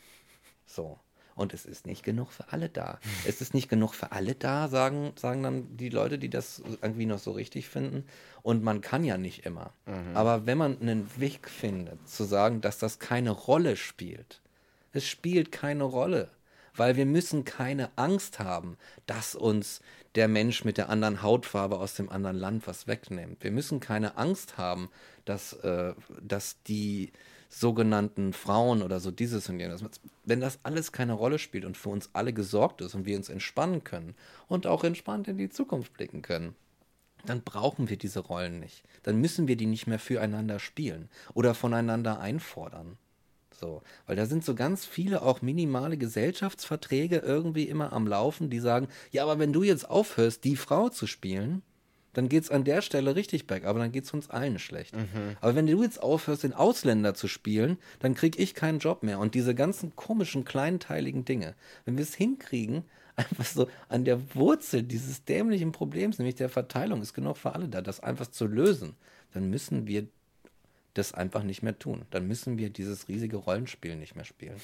So. 0.65 0.99
Und 1.35 1.53
es 1.53 1.65
ist 1.65 1.88
nicht 1.88 2.03
genug 2.03 2.31
für 2.31 2.52
alle 2.52 2.69
da. 2.69 2.99
Es 3.26 3.41
ist 3.41 3.53
nicht 3.53 3.69
genug 3.69 3.93
für 3.95 4.11
alle 4.11 4.35
da, 4.35 4.68
sagen, 4.68 5.14
sagen 5.15 5.41
dann 5.43 5.77
die 5.77 5.89
Leute, 5.89 6.19
die 6.19 6.30
das 6.30 6.61
irgendwie 6.81 7.06
noch 7.06 7.19
so 7.19 7.31
richtig 7.31 7.69
finden. 7.69 8.06
Und 8.43 8.64
man 8.64 8.81
kann 8.81 9.03
ja 9.03 9.18
nicht 9.18 9.45
immer. 9.45 9.73
Aber 10.14 10.45
wenn 10.45 10.57
man 10.57 10.80
einen 10.81 11.10
Weg 11.18 11.49
findet, 11.49 12.07
zu 12.07 12.26
sagen, 12.26 12.61
dass 12.61 12.77
das 12.77 12.99
keine 12.99 13.31
Rolle 13.31 13.77
spielt, 13.77 14.41
es 14.93 15.07
spielt 15.07 15.52
keine 15.52 15.85
Rolle. 15.85 16.30
Weil 16.76 16.95
wir 16.95 17.06
müssen 17.06 17.43
keine 17.43 17.89
Angst 17.98 18.39
haben, 18.39 18.77
dass 19.06 19.35
uns 19.35 19.81
der 20.15 20.27
Mensch 20.27 20.64
mit 20.64 20.77
der 20.77 20.89
anderen 20.89 21.22
Hautfarbe 21.22 21.77
aus 21.80 21.95
dem 21.95 22.10
anderen 22.10 22.38
Land 22.38 22.68
was 22.68 22.88
wegnimmt. 22.88 23.43
Wir 23.43 23.52
müssen 23.52 23.80
keine 23.80 24.18
Angst 24.18 24.57
haben, 24.57 24.89
dass, 25.26 25.53
äh, 25.53 25.93
dass 26.22 26.61
die 26.64 27.11
sogenannten 27.51 28.31
Frauen 28.31 28.81
oder 28.81 28.99
so 28.99 29.11
dieses 29.11 29.49
und 29.49 29.59
jenes. 29.59 29.83
Wenn 30.23 30.39
das 30.39 30.59
alles 30.63 30.91
keine 30.91 31.13
Rolle 31.13 31.37
spielt 31.37 31.65
und 31.65 31.77
für 31.77 31.89
uns 31.89 32.09
alle 32.13 32.33
gesorgt 32.33 32.81
ist 32.81 32.95
und 32.95 33.05
wir 33.05 33.17
uns 33.17 33.29
entspannen 33.29 33.83
können 33.83 34.15
und 34.47 34.65
auch 34.65 34.83
entspannt 34.83 35.27
in 35.27 35.37
die 35.37 35.49
Zukunft 35.49 35.93
blicken 35.93 36.21
können, 36.21 36.55
dann 37.25 37.41
brauchen 37.41 37.89
wir 37.89 37.97
diese 37.97 38.21
Rollen 38.21 38.59
nicht. 38.59 38.83
Dann 39.03 39.19
müssen 39.19 39.47
wir 39.47 39.57
die 39.57 39.65
nicht 39.65 39.85
mehr 39.85 39.99
füreinander 39.99 40.59
spielen 40.59 41.09
oder 41.33 41.53
voneinander 41.53 42.19
einfordern. 42.19 42.97
So, 43.51 43.83
weil 44.07 44.15
da 44.15 44.25
sind 44.25 44.43
so 44.43 44.55
ganz 44.55 44.85
viele 44.85 45.21
auch 45.21 45.41
minimale 45.41 45.97
Gesellschaftsverträge 45.97 47.17
irgendwie 47.17 47.65
immer 47.65 47.93
am 47.93 48.07
Laufen, 48.07 48.49
die 48.49 48.59
sagen, 48.59 48.87
ja, 49.11 49.23
aber 49.23 49.39
wenn 49.39 49.53
du 49.53 49.61
jetzt 49.61 49.87
aufhörst, 49.87 50.45
die 50.45 50.55
Frau 50.55 50.89
zu 50.89 51.05
spielen, 51.05 51.61
dann 52.13 52.29
geht 52.29 52.43
es 52.43 52.51
an 52.51 52.63
der 52.63 52.81
Stelle 52.81 53.15
richtig 53.15 53.47
berg, 53.47 53.65
aber 53.65 53.79
dann 53.79 53.91
geht 53.91 54.03
es 54.03 54.13
uns 54.13 54.29
allen 54.29 54.59
schlecht. 54.59 54.93
Aber 55.39 55.55
wenn 55.55 55.67
du 55.67 55.81
jetzt 55.81 56.01
aufhörst, 56.01 56.43
den 56.43 56.53
Ausländer 56.53 57.13
zu 57.13 57.27
spielen, 57.27 57.77
dann 57.99 58.15
krieg 58.15 58.38
ich 58.39 58.53
keinen 58.53 58.79
Job 58.79 59.03
mehr. 59.03 59.19
Und 59.19 59.35
diese 59.35 59.55
ganzen 59.55 59.95
komischen, 59.95 60.45
kleinteiligen 60.45 61.25
Dinge, 61.25 61.55
wenn 61.85 61.97
wir 61.97 62.03
es 62.03 62.15
hinkriegen, 62.15 62.83
einfach 63.15 63.45
so 63.45 63.67
an 63.89 64.05
der 64.05 64.35
Wurzel 64.35 64.83
dieses 64.83 65.25
dämlichen 65.25 65.71
Problems, 65.71 66.17
nämlich 66.17 66.35
der 66.35 66.49
Verteilung, 66.49 67.01
ist 67.01 67.13
genug 67.13 67.38
für 67.38 67.53
alle 67.53 67.67
da, 67.67 67.81
das 67.81 67.99
einfach 67.99 68.27
zu 68.27 68.47
lösen, 68.47 68.95
dann 69.33 69.49
müssen 69.49 69.85
wir 69.85 70.07
das 70.93 71.13
einfach 71.13 71.43
nicht 71.43 71.61
mehr 71.61 71.77
tun. 71.77 72.05
Dann 72.09 72.27
müssen 72.27 72.57
wir 72.57 72.69
dieses 72.69 73.07
riesige 73.07 73.38
Rollenspiel 73.38 73.95
nicht 73.95 74.15
mehr 74.15 74.25
spielen. 74.25 74.59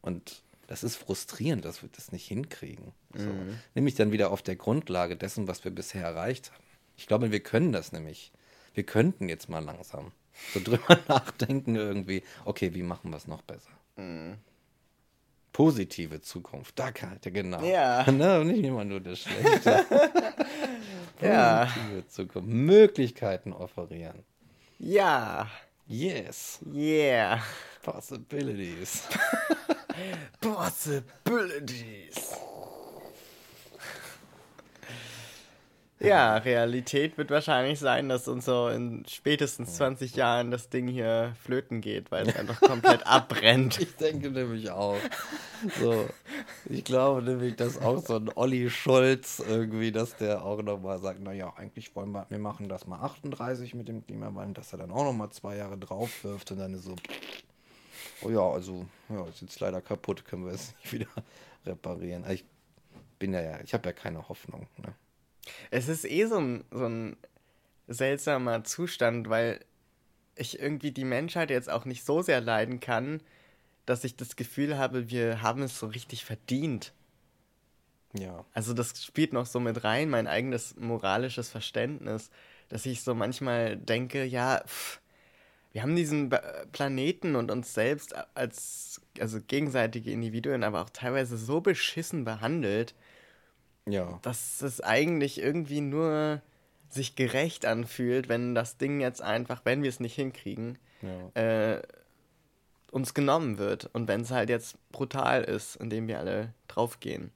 Und 0.00 0.42
das 0.68 0.84
ist 0.84 0.96
frustrierend, 0.96 1.64
dass 1.64 1.82
wir 1.82 1.88
das 1.88 2.12
nicht 2.12 2.28
hinkriegen. 2.28 2.92
So. 3.14 3.30
Nämlich 3.74 3.94
dann 3.94 4.12
wieder 4.12 4.30
auf 4.30 4.42
der 4.42 4.54
Grundlage 4.54 5.16
dessen, 5.16 5.48
was 5.48 5.64
wir 5.64 5.72
bisher 5.72 6.04
erreicht 6.04 6.52
haben. 6.52 6.62
Ich 6.96 7.06
glaube, 7.06 7.32
wir 7.32 7.40
können 7.40 7.72
das 7.72 7.90
nämlich. 7.90 8.32
Wir 8.74 8.84
könnten 8.84 9.28
jetzt 9.28 9.48
mal 9.48 9.64
langsam 9.64 10.12
so 10.52 10.60
drüber 10.64 10.98
nachdenken 11.08 11.74
irgendwie. 11.74 12.22
Okay, 12.44 12.74
wie 12.74 12.82
machen 12.82 13.10
wir 13.10 13.16
es 13.16 13.26
noch 13.26 13.42
besser? 13.42 13.70
Positive 15.52 16.20
Zukunft, 16.20 16.78
da 16.78 16.92
kann 16.92 17.18
ja 17.24 17.30
genau. 17.30 17.64
Ja. 17.64 18.08
Ne, 18.12 18.44
nicht 18.44 18.62
immer 18.62 18.84
nur 18.84 19.00
das 19.00 19.20
Schlechte. 19.20 19.84
Ja. 21.20 21.64
Positive 21.64 22.06
Zukunft, 22.06 22.48
Möglichkeiten 22.48 23.52
offerieren. 23.52 24.22
Ja, 24.78 25.50
Yes, 25.88 26.58
yeah. 26.70 27.40
possibilities. 27.82 29.08
Possibilities. 30.40 32.34
Ja, 36.00 36.36
Realität 36.36 37.16
wird 37.18 37.30
wahrscheinlich 37.30 37.80
sein, 37.80 38.08
dass 38.08 38.28
uns 38.28 38.44
so 38.44 38.68
in 38.68 39.04
spätestens 39.08 39.76
20 39.76 40.14
Jahren 40.14 40.50
das 40.50 40.68
Ding 40.68 40.86
hier 40.86 41.34
flöten 41.42 41.80
geht, 41.80 42.12
weil 42.12 42.28
es 42.28 42.36
einfach 42.36 42.60
komplett 42.60 43.06
abbrennt. 43.06 43.80
Ich 43.80 43.96
denke 43.96 44.30
nämlich 44.30 44.70
auch. 44.70 44.98
So, 45.80 46.06
ich 46.68 46.84
glaube 46.84 47.22
nämlich, 47.22 47.56
dass 47.56 47.80
auch 47.80 48.04
so 48.04 48.16
ein 48.16 48.30
Olli 48.34 48.70
Schulz 48.70 49.42
irgendwie, 49.46 49.92
dass 49.92 50.16
der 50.16 50.44
auch 50.44 50.62
nochmal 50.62 50.98
sagt, 50.98 51.20
naja, 51.20 51.52
eigentlich 51.56 51.94
wollen 51.94 52.12
wir, 52.12 52.26
wir 52.28 52.38
machen 52.38 52.68
das 52.68 52.86
mal 52.86 53.00
38 53.00 53.74
mit 53.74 53.88
dem 53.88 54.04
Klimawandel, 54.04 54.54
dass 54.54 54.72
er 54.72 54.78
dann 54.78 54.90
auch 54.90 55.04
nochmal 55.04 55.30
zwei 55.30 55.56
Jahre 55.56 55.78
drauf 55.78 56.24
wirft 56.24 56.50
und 56.50 56.58
dann 56.58 56.74
ist 56.74 56.84
so, 56.84 56.96
oh 58.22 58.30
ja, 58.30 58.40
also, 58.40 58.86
ja, 59.08 59.24
ist 59.26 59.42
jetzt 59.42 59.60
leider 59.60 59.80
kaputt, 59.80 60.24
können 60.24 60.46
wir 60.46 60.52
es 60.52 60.74
nicht 60.78 60.92
wieder 60.92 61.08
reparieren. 61.66 62.24
Also 62.24 62.34
Ich 62.34 62.44
bin 63.18 63.32
ja 63.32 63.60
ich 63.60 63.74
habe 63.74 63.88
ja 63.88 63.92
keine 63.92 64.28
Hoffnung. 64.28 64.66
Ne? 64.78 64.94
Es 65.70 65.88
ist 65.88 66.04
eh 66.04 66.26
so 66.26 66.38
ein, 66.38 66.64
so 66.70 66.86
ein 66.86 67.16
seltsamer 67.86 68.64
Zustand, 68.64 69.28
weil 69.28 69.60
ich 70.36 70.60
irgendwie 70.60 70.92
die 70.92 71.04
Menschheit 71.04 71.50
jetzt 71.50 71.70
auch 71.70 71.84
nicht 71.84 72.04
so 72.04 72.22
sehr 72.22 72.40
leiden 72.40 72.80
kann, 72.80 73.20
dass 73.88 74.04
ich 74.04 74.16
das 74.16 74.36
Gefühl 74.36 74.76
habe, 74.76 75.08
wir 75.10 75.40
haben 75.40 75.62
es 75.62 75.78
so 75.78 75.86
richtig 75.86 76.24
verdient. 76.24 76.92
Ja. 78.12 78.44
Also 78.52 78.74
das 78.74 79.02
spielt 79.04 79.32
noch 79.32 79.46
so 79.46 79.60
mit 79.60 79.82
rein, 79.84 80.10
mein 80.10 80.26
eigenes 80.26 80.76
moralisches 80.76 81.48
Verständnis, 81.48 82.30
dass 82.68 82.84
ich 82.84 83.02
so 83.02 83.14
manchmal 83.14 83.76
denke, 83.76 84.24
ja, 84.24 84.62
pff, 84.66 85.00
wir 85.72 85.82
haben 85.82 85.96
diesen 85.96 86.30
Planeten 86.72 87.36
und 87.36 87.50
uns 87.50 87.72
selbst 87.72 88.14
als 88.34 89.00
also 89.20 89.38
gegenseitige 89.46 90.10
Individuen, 90.10 90.64
aber 90.64 90.82
auch 90.82 90.90
teilweise 90.90 91.36
so 91.38 91.60
beschissen 91.60 92.24
behandelt, 92.24 92.94
Ja. 93.86 94.18
dass 94.22 94.60
es 94.62 94.80
eigentlich 94.80 95.40
irgendwie 95.40 95.80
nur 95.80 96.42
sich 96.90 97.16
gerecht 97.16 97.64
anfühlt, 97.66 98.28
wenn 98.28 98.54
das 98.54 98.76
Ding 98.78 99.00
jetzt 99.00 99.22
einfach, 99.22 99.62
wenn 99.64 99.82
wir 99.82 99.88
es 99.90 100.00
nicht 100.00 100.14
hinkriegen, 100.14 100.78
Ja. 101.02 101.40
äh, 101.42 101.82
uns 102.90 103.14
genommen 103.14 103.58
wird. 103.58 103.90
Und 103.92 104.08
wenn 104.08 104.22
es 104.22 104.30
halt 104.30 104.48
jetzt 104.48 104.76
brutal 104.92 105.44
ist, 105.44 105.76
indem 105.76 106.08
wir 106.08 106.18
alle 106.18 106.52
draufgehen. 106.68 107.30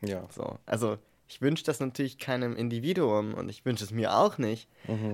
Ja. 0.00 0.26
So. 0.30 0.58
Also 0.66 0.98
ich 1.28 1.40
wünsche 1.40 1.64
das 1.64 1.80
natürlich 1.80 2.18
keinem 2.18 2.56
Individuum 2.56 3.34
und 3.34 3.48
ich 3.48 3.64
wünsche 3.64 3.84
es 3.84 3.90
mir 3.90 4.16
auch 4.16 4.38
nicht. 4.38 4.68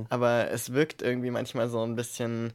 Aber 0.08 0.50
es 0.50 0.72
wirkt 0.72 1.02
irgendwie 1.02 1.30
manchmal 1.30 1.68
so 1.68 1.82
ein 1.82 1.96
bisschen, 1.96 2.52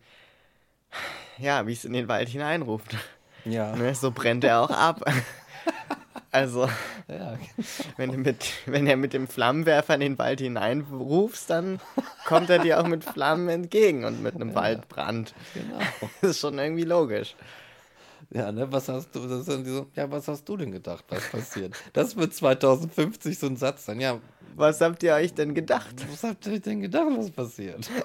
ja, 1.38 1.66
wie 1.68 1.74
es 1.74 1.86
in 1.86 1.94
den 1.94 2.08
Wald 2.08 2.30
hineinruft. 2.30 2.96
Ja. 3.46 3.76
Ne? 3.76 3.96
So 3.96 4.12
brennt 4.12 4.44
er 4.44 4.62
auch 4.62 4.72
ab. 4.72 5.04
Also, 6.36 6.68
ja. 7.08 7.40
wenn 7.96 8.12
du 8.12 8.18
mit, 8.18 8.46
wenn 8.66 8.88
er 8.88 8.98
mit 8.98 9.14
dem 9.14 9.26
Flammenwerfer 9.26 9.94
in 9.94 10.02
den 10.02 10.18
Wald 10.18 10.42
hineinrufst, 10.42 11.50
dann 11.50 11.80
kommt 12.26 12.50
er 12.50 12.60
dir 12.60 12.82
auch 12.82 12.88
mit 12.88 13.06
Flammen 13.06 13.48
entgegen 13.48 14.04
und 14.04 14.22
mit 14.22 14.36
einem 14.36 14.54
Waldbrand. 14.54 15.34
Genau. 15.54 15.80
Das 16.20 16.32
ist 16.32 16.40
schon 16.42 16.60
irgendwie 16.60 16.84
logisch. 16.84 17.38
Ja, 18.32 18.52
ne, 18.52 18.70
was 18.70 18.90
hast 18.90 19.16
du, 19.16 19.26
das 19.28 19.46
sind 19.46 19.66
so, 19.66 19.88
ja, 19.96 20.12
was 20.12 20.28
hast 20.28 20.44
du 20.50 20.58
denn 20.58 20.74
gedacht, 20.74 21.06
was 21.08 21.24
passiert? 21.30 21.74
Das 21.94 22.18
wird 22.18 22.34
2050 22.34 23.40
so 23.40 23.48
ein 23.48 23.56
Satz 23.56 23.86
sein. 23.86 24.02
Ja, 24.02 24.20
Was 24.58 24.82
habt 24.82 25.04
ihr 25.04 25.14
euch 25.14 25.34
denn 25.34 25.56
gedacht? 25.56 25.96
was 26.12 26.24
habt 26.24 26.48
ihr 26.48 26.60
denn 26.60 26.82
gedacht, 26.82 27.08
was 27.16 27.32
passiert? 27.32 27.90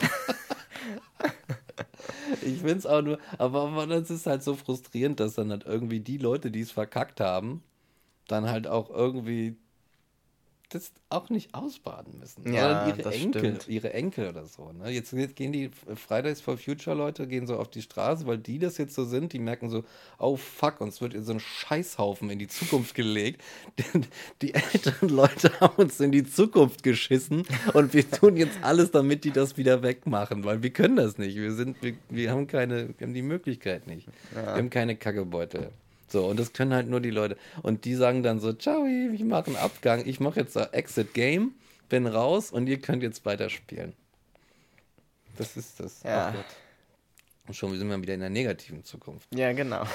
Ich 2.43 2.59
finde 2.59 2.77
es 2.77 2.86
auch 2.86 3.02
nur, 3.02 3.19
aber, 3.39 3.62
aber 3.62 3.86
das 3.86 4.11
ist 4.11 4.27
halt 4.27 4.43
so 4.43 4.55
frustrierend, 4.55 5.20
dass 5.20 5.35
dann 5.35 5.51
halt 5.51 5.65
irgendwie 5.66 6.01
die 6.01 6.16
Leute, 6.16 6.51
die 6.51 6.61
es 6.61 6.70
verkackt 6.70 7.20
haben, 7.20 7.62
dann 8.31 8.48
halt 8.48 8.66
auch 8.66 8.90
irgendwie 8.90 9.57
das 10.70 10.93
auch 11.09 11.31
nicht 11.31 11.55
ausbaden 11.55 12.19
müssen. 12.19 12.52
Ja, 12.52 12.85
Sondern 12.85 12.98
ihre 12.98 13.12
Enkel, 13.12 13.40
stimmt. 13.40 13.69
ihre 13.69 13.93
Enkel 13.93 14.28
oder 14.28 14.47
so. 14.47 14.70
Ne? 14.73 14.90
Jetzt, 14.90 15.15
gehen 15.35 15.52
die 15.52 15.70
Fridays 15.97 16.40
for 16.40 16.57
Future 16.57 16.97
Leute 16.97 17.27
gehen 17.27 17.47
so 17.47 17.57
auf 17.57 17.69
die 17.69 17.82
Straße, 17.82 18.27
weil 18.27 18.39
die 18.39 18.59
das 18.59 18.78
jetzt 18.78 18.94
so 18.94 19.05
sind, 19.05 19.32
die 19.32 19.40
merken 19.40 19.69
so, 19.69 19.85
oh 20.19 20.36
fuck, 20.36 20.81
uns 20.81 21.01
wird 21.01 21.15
in 21.15 21.24
so 21.24 21.32
ein 21.32 21.40
Scheißhaufen 21.40 22.31
in 22.31 22.39
die 22.39 22.47
Zukunft 22.47 22.94
gelegt. 22.94 23.43
Die, 23.81 24.01
die 24.43 24.55
älteren 24.55 25.09
Leute 25.09 25.52
haben 25.61 25.74
uns 25.77 26.01
in 26.01 26.12
die 26.12 26.24
Zukunft 26.24 26.82
geschissen 26.82 27.44
und 27.73 27.94
wir 27.94 28.09
tun 28.09 28.36
jetzt 28.36 28.59
alles, 28.62 28.90
damit 28.90 29.24
die 29.24 29.31
das 29.31 29.57
wieder 29.57 29.82
wegmachen, 29.82 30.44
weil 30.44 30.62
wir 30.62 30.70
können 30.70 30.97
das 30.97 31.19
nicht. 31.19 31.36
Wir 31.36 31.52
sind, 31.52 31.82
wir, 31.82 31.94
wir 32.09 32.31
haben 32.31 32.47
keine, 32.47 32.89
wir 32.98 33.07
haben 33.07 33.15
die 33.15 33.23
Möglichkeit 33.23 33.86
nicht. 33.86 34.07
Wir 34.32 34.47
haben 34.47 34.70
keine 34.70 34.97
Kackebeutel. 34.97 35.70
So, 36.11 36.27
und 36.27 36.39
das 36.39 36.53
können 36.53 36.74
halt 36.74 36.89
nur 36.89 37.01
die 37.01 37.11
Leute. 37.11 37.37
Und 37.62 37.85
die 37.85 37.95
sagen 37.95 38.23
dann 38.23 38.41
so, 38.41 38.53
ciao, 38.53 38.85
ich 38.85 39.23
mache 39.23 39.47
einen 39.47 39.57
Abgang, 39.57 40.07
ich 40.07 40.19
mache 40.20 40.41
jetzt 40.41 40.57
Exit 40.57 41.15
Game, 41.15 41.55
bin 41.89 42.07
raus 42.07 42.51
und 42.51 42.66
ihr 42.66 42.81
könnt 42.81 43.03
jetzt 43.03 43.24
weiterspielen. 43.24 43.93
Das 45.37 45.57
ist 45.57 45.81
das. 45.81 46.03
Ja. 46.03 46.35
Und 47.47 47.55
schon 47.55 47.77
sind 47.77 47.89
wir 47.89 48.03
wieder 48.03 48.15
in 48.15 48.20
der 48.20 48.31
negativen 48.31 48.85
Zukunft. 48.85 49.28
Ja, 49.35 49.53
genau. 49.53 49.85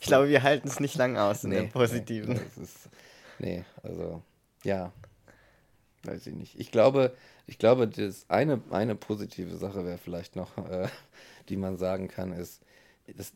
Ich 0.00 0.06
glaube, 0.06 0.28
wir 0.28 0.42
halten 0.42 0.68
es 0.68 0.80
nicht 0.80 0.96
lang 0.96 1.16
aus 1.16 1.44
in 1.44 1.50
der 1.50 1.64
positiven. 1.64 2.34
Nee, 2.34 2.40
das 2.40 2.58
ist, 2.58 2.88
nee, 3.38 3.64
also, 3.82 4.22
ja. 4.64 4.92
Weiß 6.04 6.26
ich 6.26 6.34
nicht. 6.34 6.58
Ich 6.58 6.70
glaube, 6.70 7.14
ich 7.46 7.58
glaube, 7.58 7.86
das 7.86 8.24
eine, 8.28 8.62
eine 8.70 8.94
positive 8.94 9.56
Sache 9.56 9.84
wäre 9.84 9.98
vielleicht 9.98 10.34
noch, 10.36 10.56
äh, 10.70 10.88
die 11.48 11.56
man 11.56 11.76
sagen 11.76 12.08
kann, 12.08 12.32
ist, 12.32 12.62
dass 13.14 13.32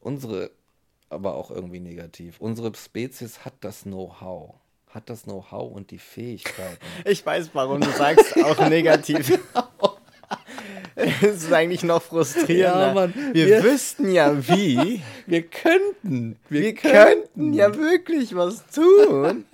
unsere, 0.00 0.50
aber 1.12 1.34
auch 1.34 1.50
irgendwie 1.50 1.80
negativ, 1.80 2.40
unsere 2.40 2.72
Spezies 2.74 3.44
hat 3.44 3.54
das 3.60 3.82
Know-how. 3.82 4.54
Hat 4.90 5.08
das 5.08 5.22
Know-how 5.24 5.72
und 5.74 5.90
die 5.90 5.98
Fähigkeiten. 5.98 6.76
Ich 7.06 7.24
weiß, 7.24 7.50
warum 7.54 7.80
du 7.80 7.90
sagst, 7.90 8.36
auch 8.44 8.68
negativ. 8.68 9.38
Es 10.94 11.22
ist 11.44 11.52
eigentlich 11.52 11.82
noch 11.82 12.02
frustrierender. 12.02 12.86
Ja, 12.88 12.94
Mann, 12.94 13.14
wir, 13.32 13.46
wir- 13.46 13.62
wüssten 13.64 14.10
ja 14.12 14.36
wie. 14.48 15.00
Wir 15.26 15.42
könnten, 15.42 16.36
wir, 16.48 16.60
Wir 16.62 16.74
könnten 16.74 17.54
ja 17.54 17.74
wirklich 17.74 18.34
was 18.34 18.64
tun. 18.66 19.44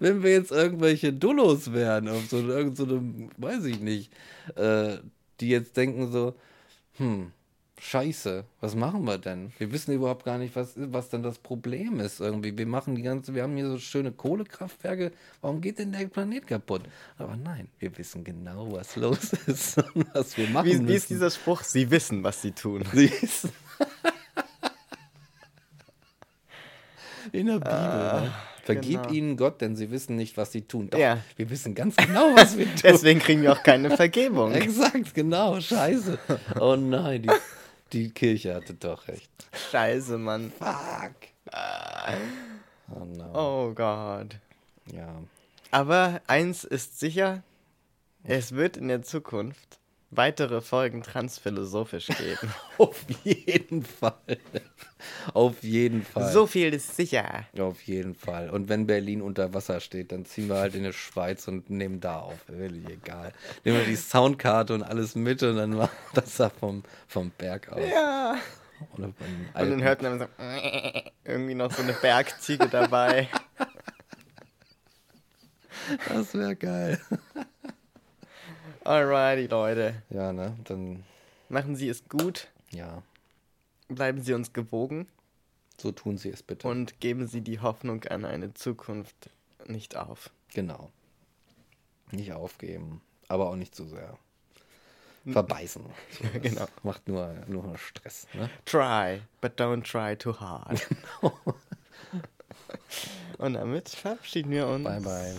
wenn 0.00 0.22
wir 0.22 0.32
jetzt 0.32 0.50
irgendwelche 0.50 1.12
Dullos 1.12 1.72
wären, 1.72 2.08
auf 2.08 2.24
so, 2.28 2.38
irgend 2.38 2.76
so 2.76 2.84
einem, 2.84 3.30
weiß 3.36 3.64
ich 3.64 3.80
nicht, 3.80 4.12
äh, 4.56 4.96
die 5.40 5.48
jetzt 5.50 5.76
denken 5.76 6.10
so, 6.10 6.34
hm, 6.96 7.30
scheiße, 7.84 8.44
was 8.60 8.74
machen 8.76 9.04
wir 9.04 9.18
denn? 9.18 9.52
Wir 9.58 9.72
wissen 9.72 9.92
überhaupt 9.92 10.24
gar 10.24 10.38
nicht, 10.38 10.54
was, 10.54 10.74
was 10.76 11.08
denn 11.10 11.22
das 11.24 11.38
Problem 11.38 11.98
ist 11.98 12.20
irgendwie. 12.20 12.56
Wir 12.56 12.66
machen 12.66 12.94
die 12.94 13.02
ganze, 13.02 13.34
wir 13.34 13.42
haben 13.42 13.56
hier 13.56 13.68
so 13.68 13.78
schöne 13.78 14.12
Kohlekraftwerke, 14.12 15.10
warum 15.40 15.60
geht 15.60 15.78
denn 15.80 15.90
der 15.92 16.06
Planet 16.06 16.46
kaputt? 16.46 16.82
Aber 17.18 17.36
nein, 17.36 17.68
wir 17.80 17.96
wissen 17.98 18.22
genau, 18.22 18.72
was 18.72 18.94
los 18.96 19.32
ist 19.46 19.78
und 19.94 20.06
was 20.14 20.36
wir 20.36 20.48
machen 20.48 20.66
Wie, 20.66 20.70
wie 20.72 20.74
ist 20.76 20.86
müssen. 20.86 21.14
dieser 21.14 21.30
Spruch? 21.30 21.62
Sie 21.62 21.90
wissen, 21.90 22.22
was 22.22 22.40
sie 22.40 22.52
tun. 22.52 22.84
Siehst 22.92 23.44
du? 23.44 23.48
In 27.32 27.46
der 27.46 27.54
Bibel. 27.58 27.72
ne? 27.72 28.32
Vergib 28.64 29.02
genau. 29.02 29.14
ihnen 29.14 29.36
Gott, 29.36 29.60
denn 29.60 29.74
sie 29.74 29.90
wissen 29.90 30.14
nicht, 30.14 30.36
was 30.36 30.52
sie 30.52 30.62
tun. 30.62 30.88
Doch, 30.88 30.98
Ja. 30.98 31.18
wir 31.36 31.50
wissen 31.50 31.74
ganz 31.74 31.96
genau, 31.96 32.30
was 32.36 32.56
wir 32.56 32.66
tun. 32.66 32.74
Deswegen 32.84 33.18
kriegen 33.18 33.42
wir 33.42 33.52
auch 33.52 33.62
keine 33.64 33.90
Vergebung. 33.96 34.52
Exakt, 34.52 35.14
genau, 35.14 35.60
scheiße. 35.60 36.16
Oh 36.60 36.76
nein, 36.76 37.22
die, 37.22 37.30
die 37.92 38.10
Kirche 38.10 38.54
hatte 38.54 38.74
doch 38.74 39.08
recht. 39.08 39.30
Scheiße, 39.70 40.18
Mann. 40.18 40.52
Fuck. 40.58 41.14
Oh 42.90 43.04
no. 43.04 43.32
Oh 43.34 43.72
Gott. 43.74 44.36
Ja. 44.92 45.22
Aber 45.70 46.20
eins 46.26 46.64
ist 46.64 46.98
sicher, 47.00 47.42
es 48.24 48.52
wird 48.52 48.76
in 48.76 48.88
der 48.88 49.02
Zukunft 49.02 49.78
weitere 50.12 50.60
Folgen 50.60 51.02
transphilosophisch 51.02 52.06
geben. 52.06 52.54
Auf 52.78 53.04
jeden 53.24 53.82
Fall. 53.82 54.38
Auf 55.32 55.62
jeden 55.62 56.04
Fall. 56.04 56.30
so 56.30 56.46
viel 56.46 56.72
ist 56.74 56.94
sicher. 56.94 57.46
Auf 57.58 57.82
jeden 57.82 58.14
Fall. 58.14 58.50
Und 58.50 58.68
wenn 58.68 58.86
Berlin 58.86 59.22
unter 59.22 59.52
Wasser 59.54 59.80
steht, 59.80 60.12
dann 60.12 60.24
ziehen 60.24 60.48
wir 60.48 60.56
halt 60.56 60.74
in 60.74 60.84
die 60.84 60.92
Schweiz 60.92 61.48
und 61.48 61.70
nehmen 61.70 62.00
da 62.00 62.20
auf. 62.20 62.38
Völlig 62.46 62.88
egal. 62.88 63.32
Nehmen 63.64 63.78
wir 63.78 63.86
die 63.86 63.96
Soundkarte 63.96 64.74
und 64.74 64.82
alles 64.82 65.14
mit 65.14 65.42
und 65.42 65.56
dann 65.56 65.70
machen 65.70 65.96
wir 66.12 66.22
das 66.22 66.36
da 66.36 66.50
vom, 66.50 66.84
vom 67.08 67.30
Berg 67.30 67.72
aus. 67.72 67.80
Ja. 67.90 68.36
Und 68.96 69.14
Alpen. 69.54 69.70
dann 69.70 69.82
hört 69.82 70.02
man 70.02 70.18
so 70.18 70.26
irgendwie 71.24 71.54
noch 71.54 71.72
so 71.72 71.82
eine 71.82 71.92
Bergziege 71.94 72.68
dabei. 72.68 73.28
Das 76.08 76.34
wäre 76.34 76.56
geil. 76.56 77.00
Alrighty, 78.84 79.46
Leute. 79.46 80.02
Ja, 80.10 80.32
ne? 80.32 80.56
Dann, 80.64 81.04
Machen 81.48 81.76
Sie 81.76 81.88
es 81.88 82.08
gut. 82.08 82.48
ja. 82.70 83.02
Bleiben 83.88 84.22
Sie 84.22 84.32
uns 84.32 84.54
gewogen. 84.54 85.06
So 85.78 85.92
tun 85.92 86.16
Sie 86.16 86.30
es 86.30 86.42
bitte. 86.42 86.66
Und 86.66 86.98
geben 87.00 87.26
Sie 87.26 87.42
die 87.42 87.60
Hoffnung 87.60 88.04
an 88.04 88.24
eine 88.24 88.54
Zukunft 88.54 89.28
nicht 89.66 89.96
auf. 89.96 90.30
Genau. 90.54 90.90
Nicht 92.10 92.32
aufgeben, 92.32 93.02
aber 93.28 93.50
auch 93.50 93.56
nicht 93.56 93.74
zu 93.74 93.86
sehr. 93.86 94.16
Verbeißen. 95.26 95.82
Sowas. 96.10 96.30
genau. 96.42 96.66
Macht 96.82 97.06
nur, 97.06 97.34
nur 97.48 97.76
Stress. 97.76 98.26
Ne? 98.32 98.48
Try, 98.64 99.20
but 99.42 99.60
don't 99.60 99.82
try 99.82 100.16
too 100.16 100.40
hard. 100.40 100.88
Und 103.38 103.52
damit 103.54 103.90
verabschieden 103.90 104.50
wir 104.52 104.66
uns. 104.68 104.84
Bye, 104.84 105.00
bye. 105.00 105.36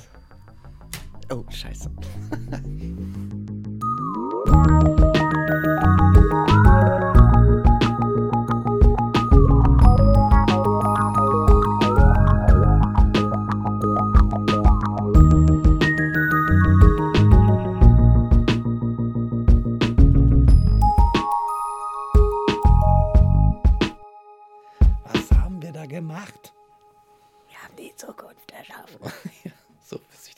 Oh, 1.32 1.44
scheiße. 1.50 1.90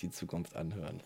die 0.06 0.11
Zukunft 0.11 0.56
anhören. 0.56 1.02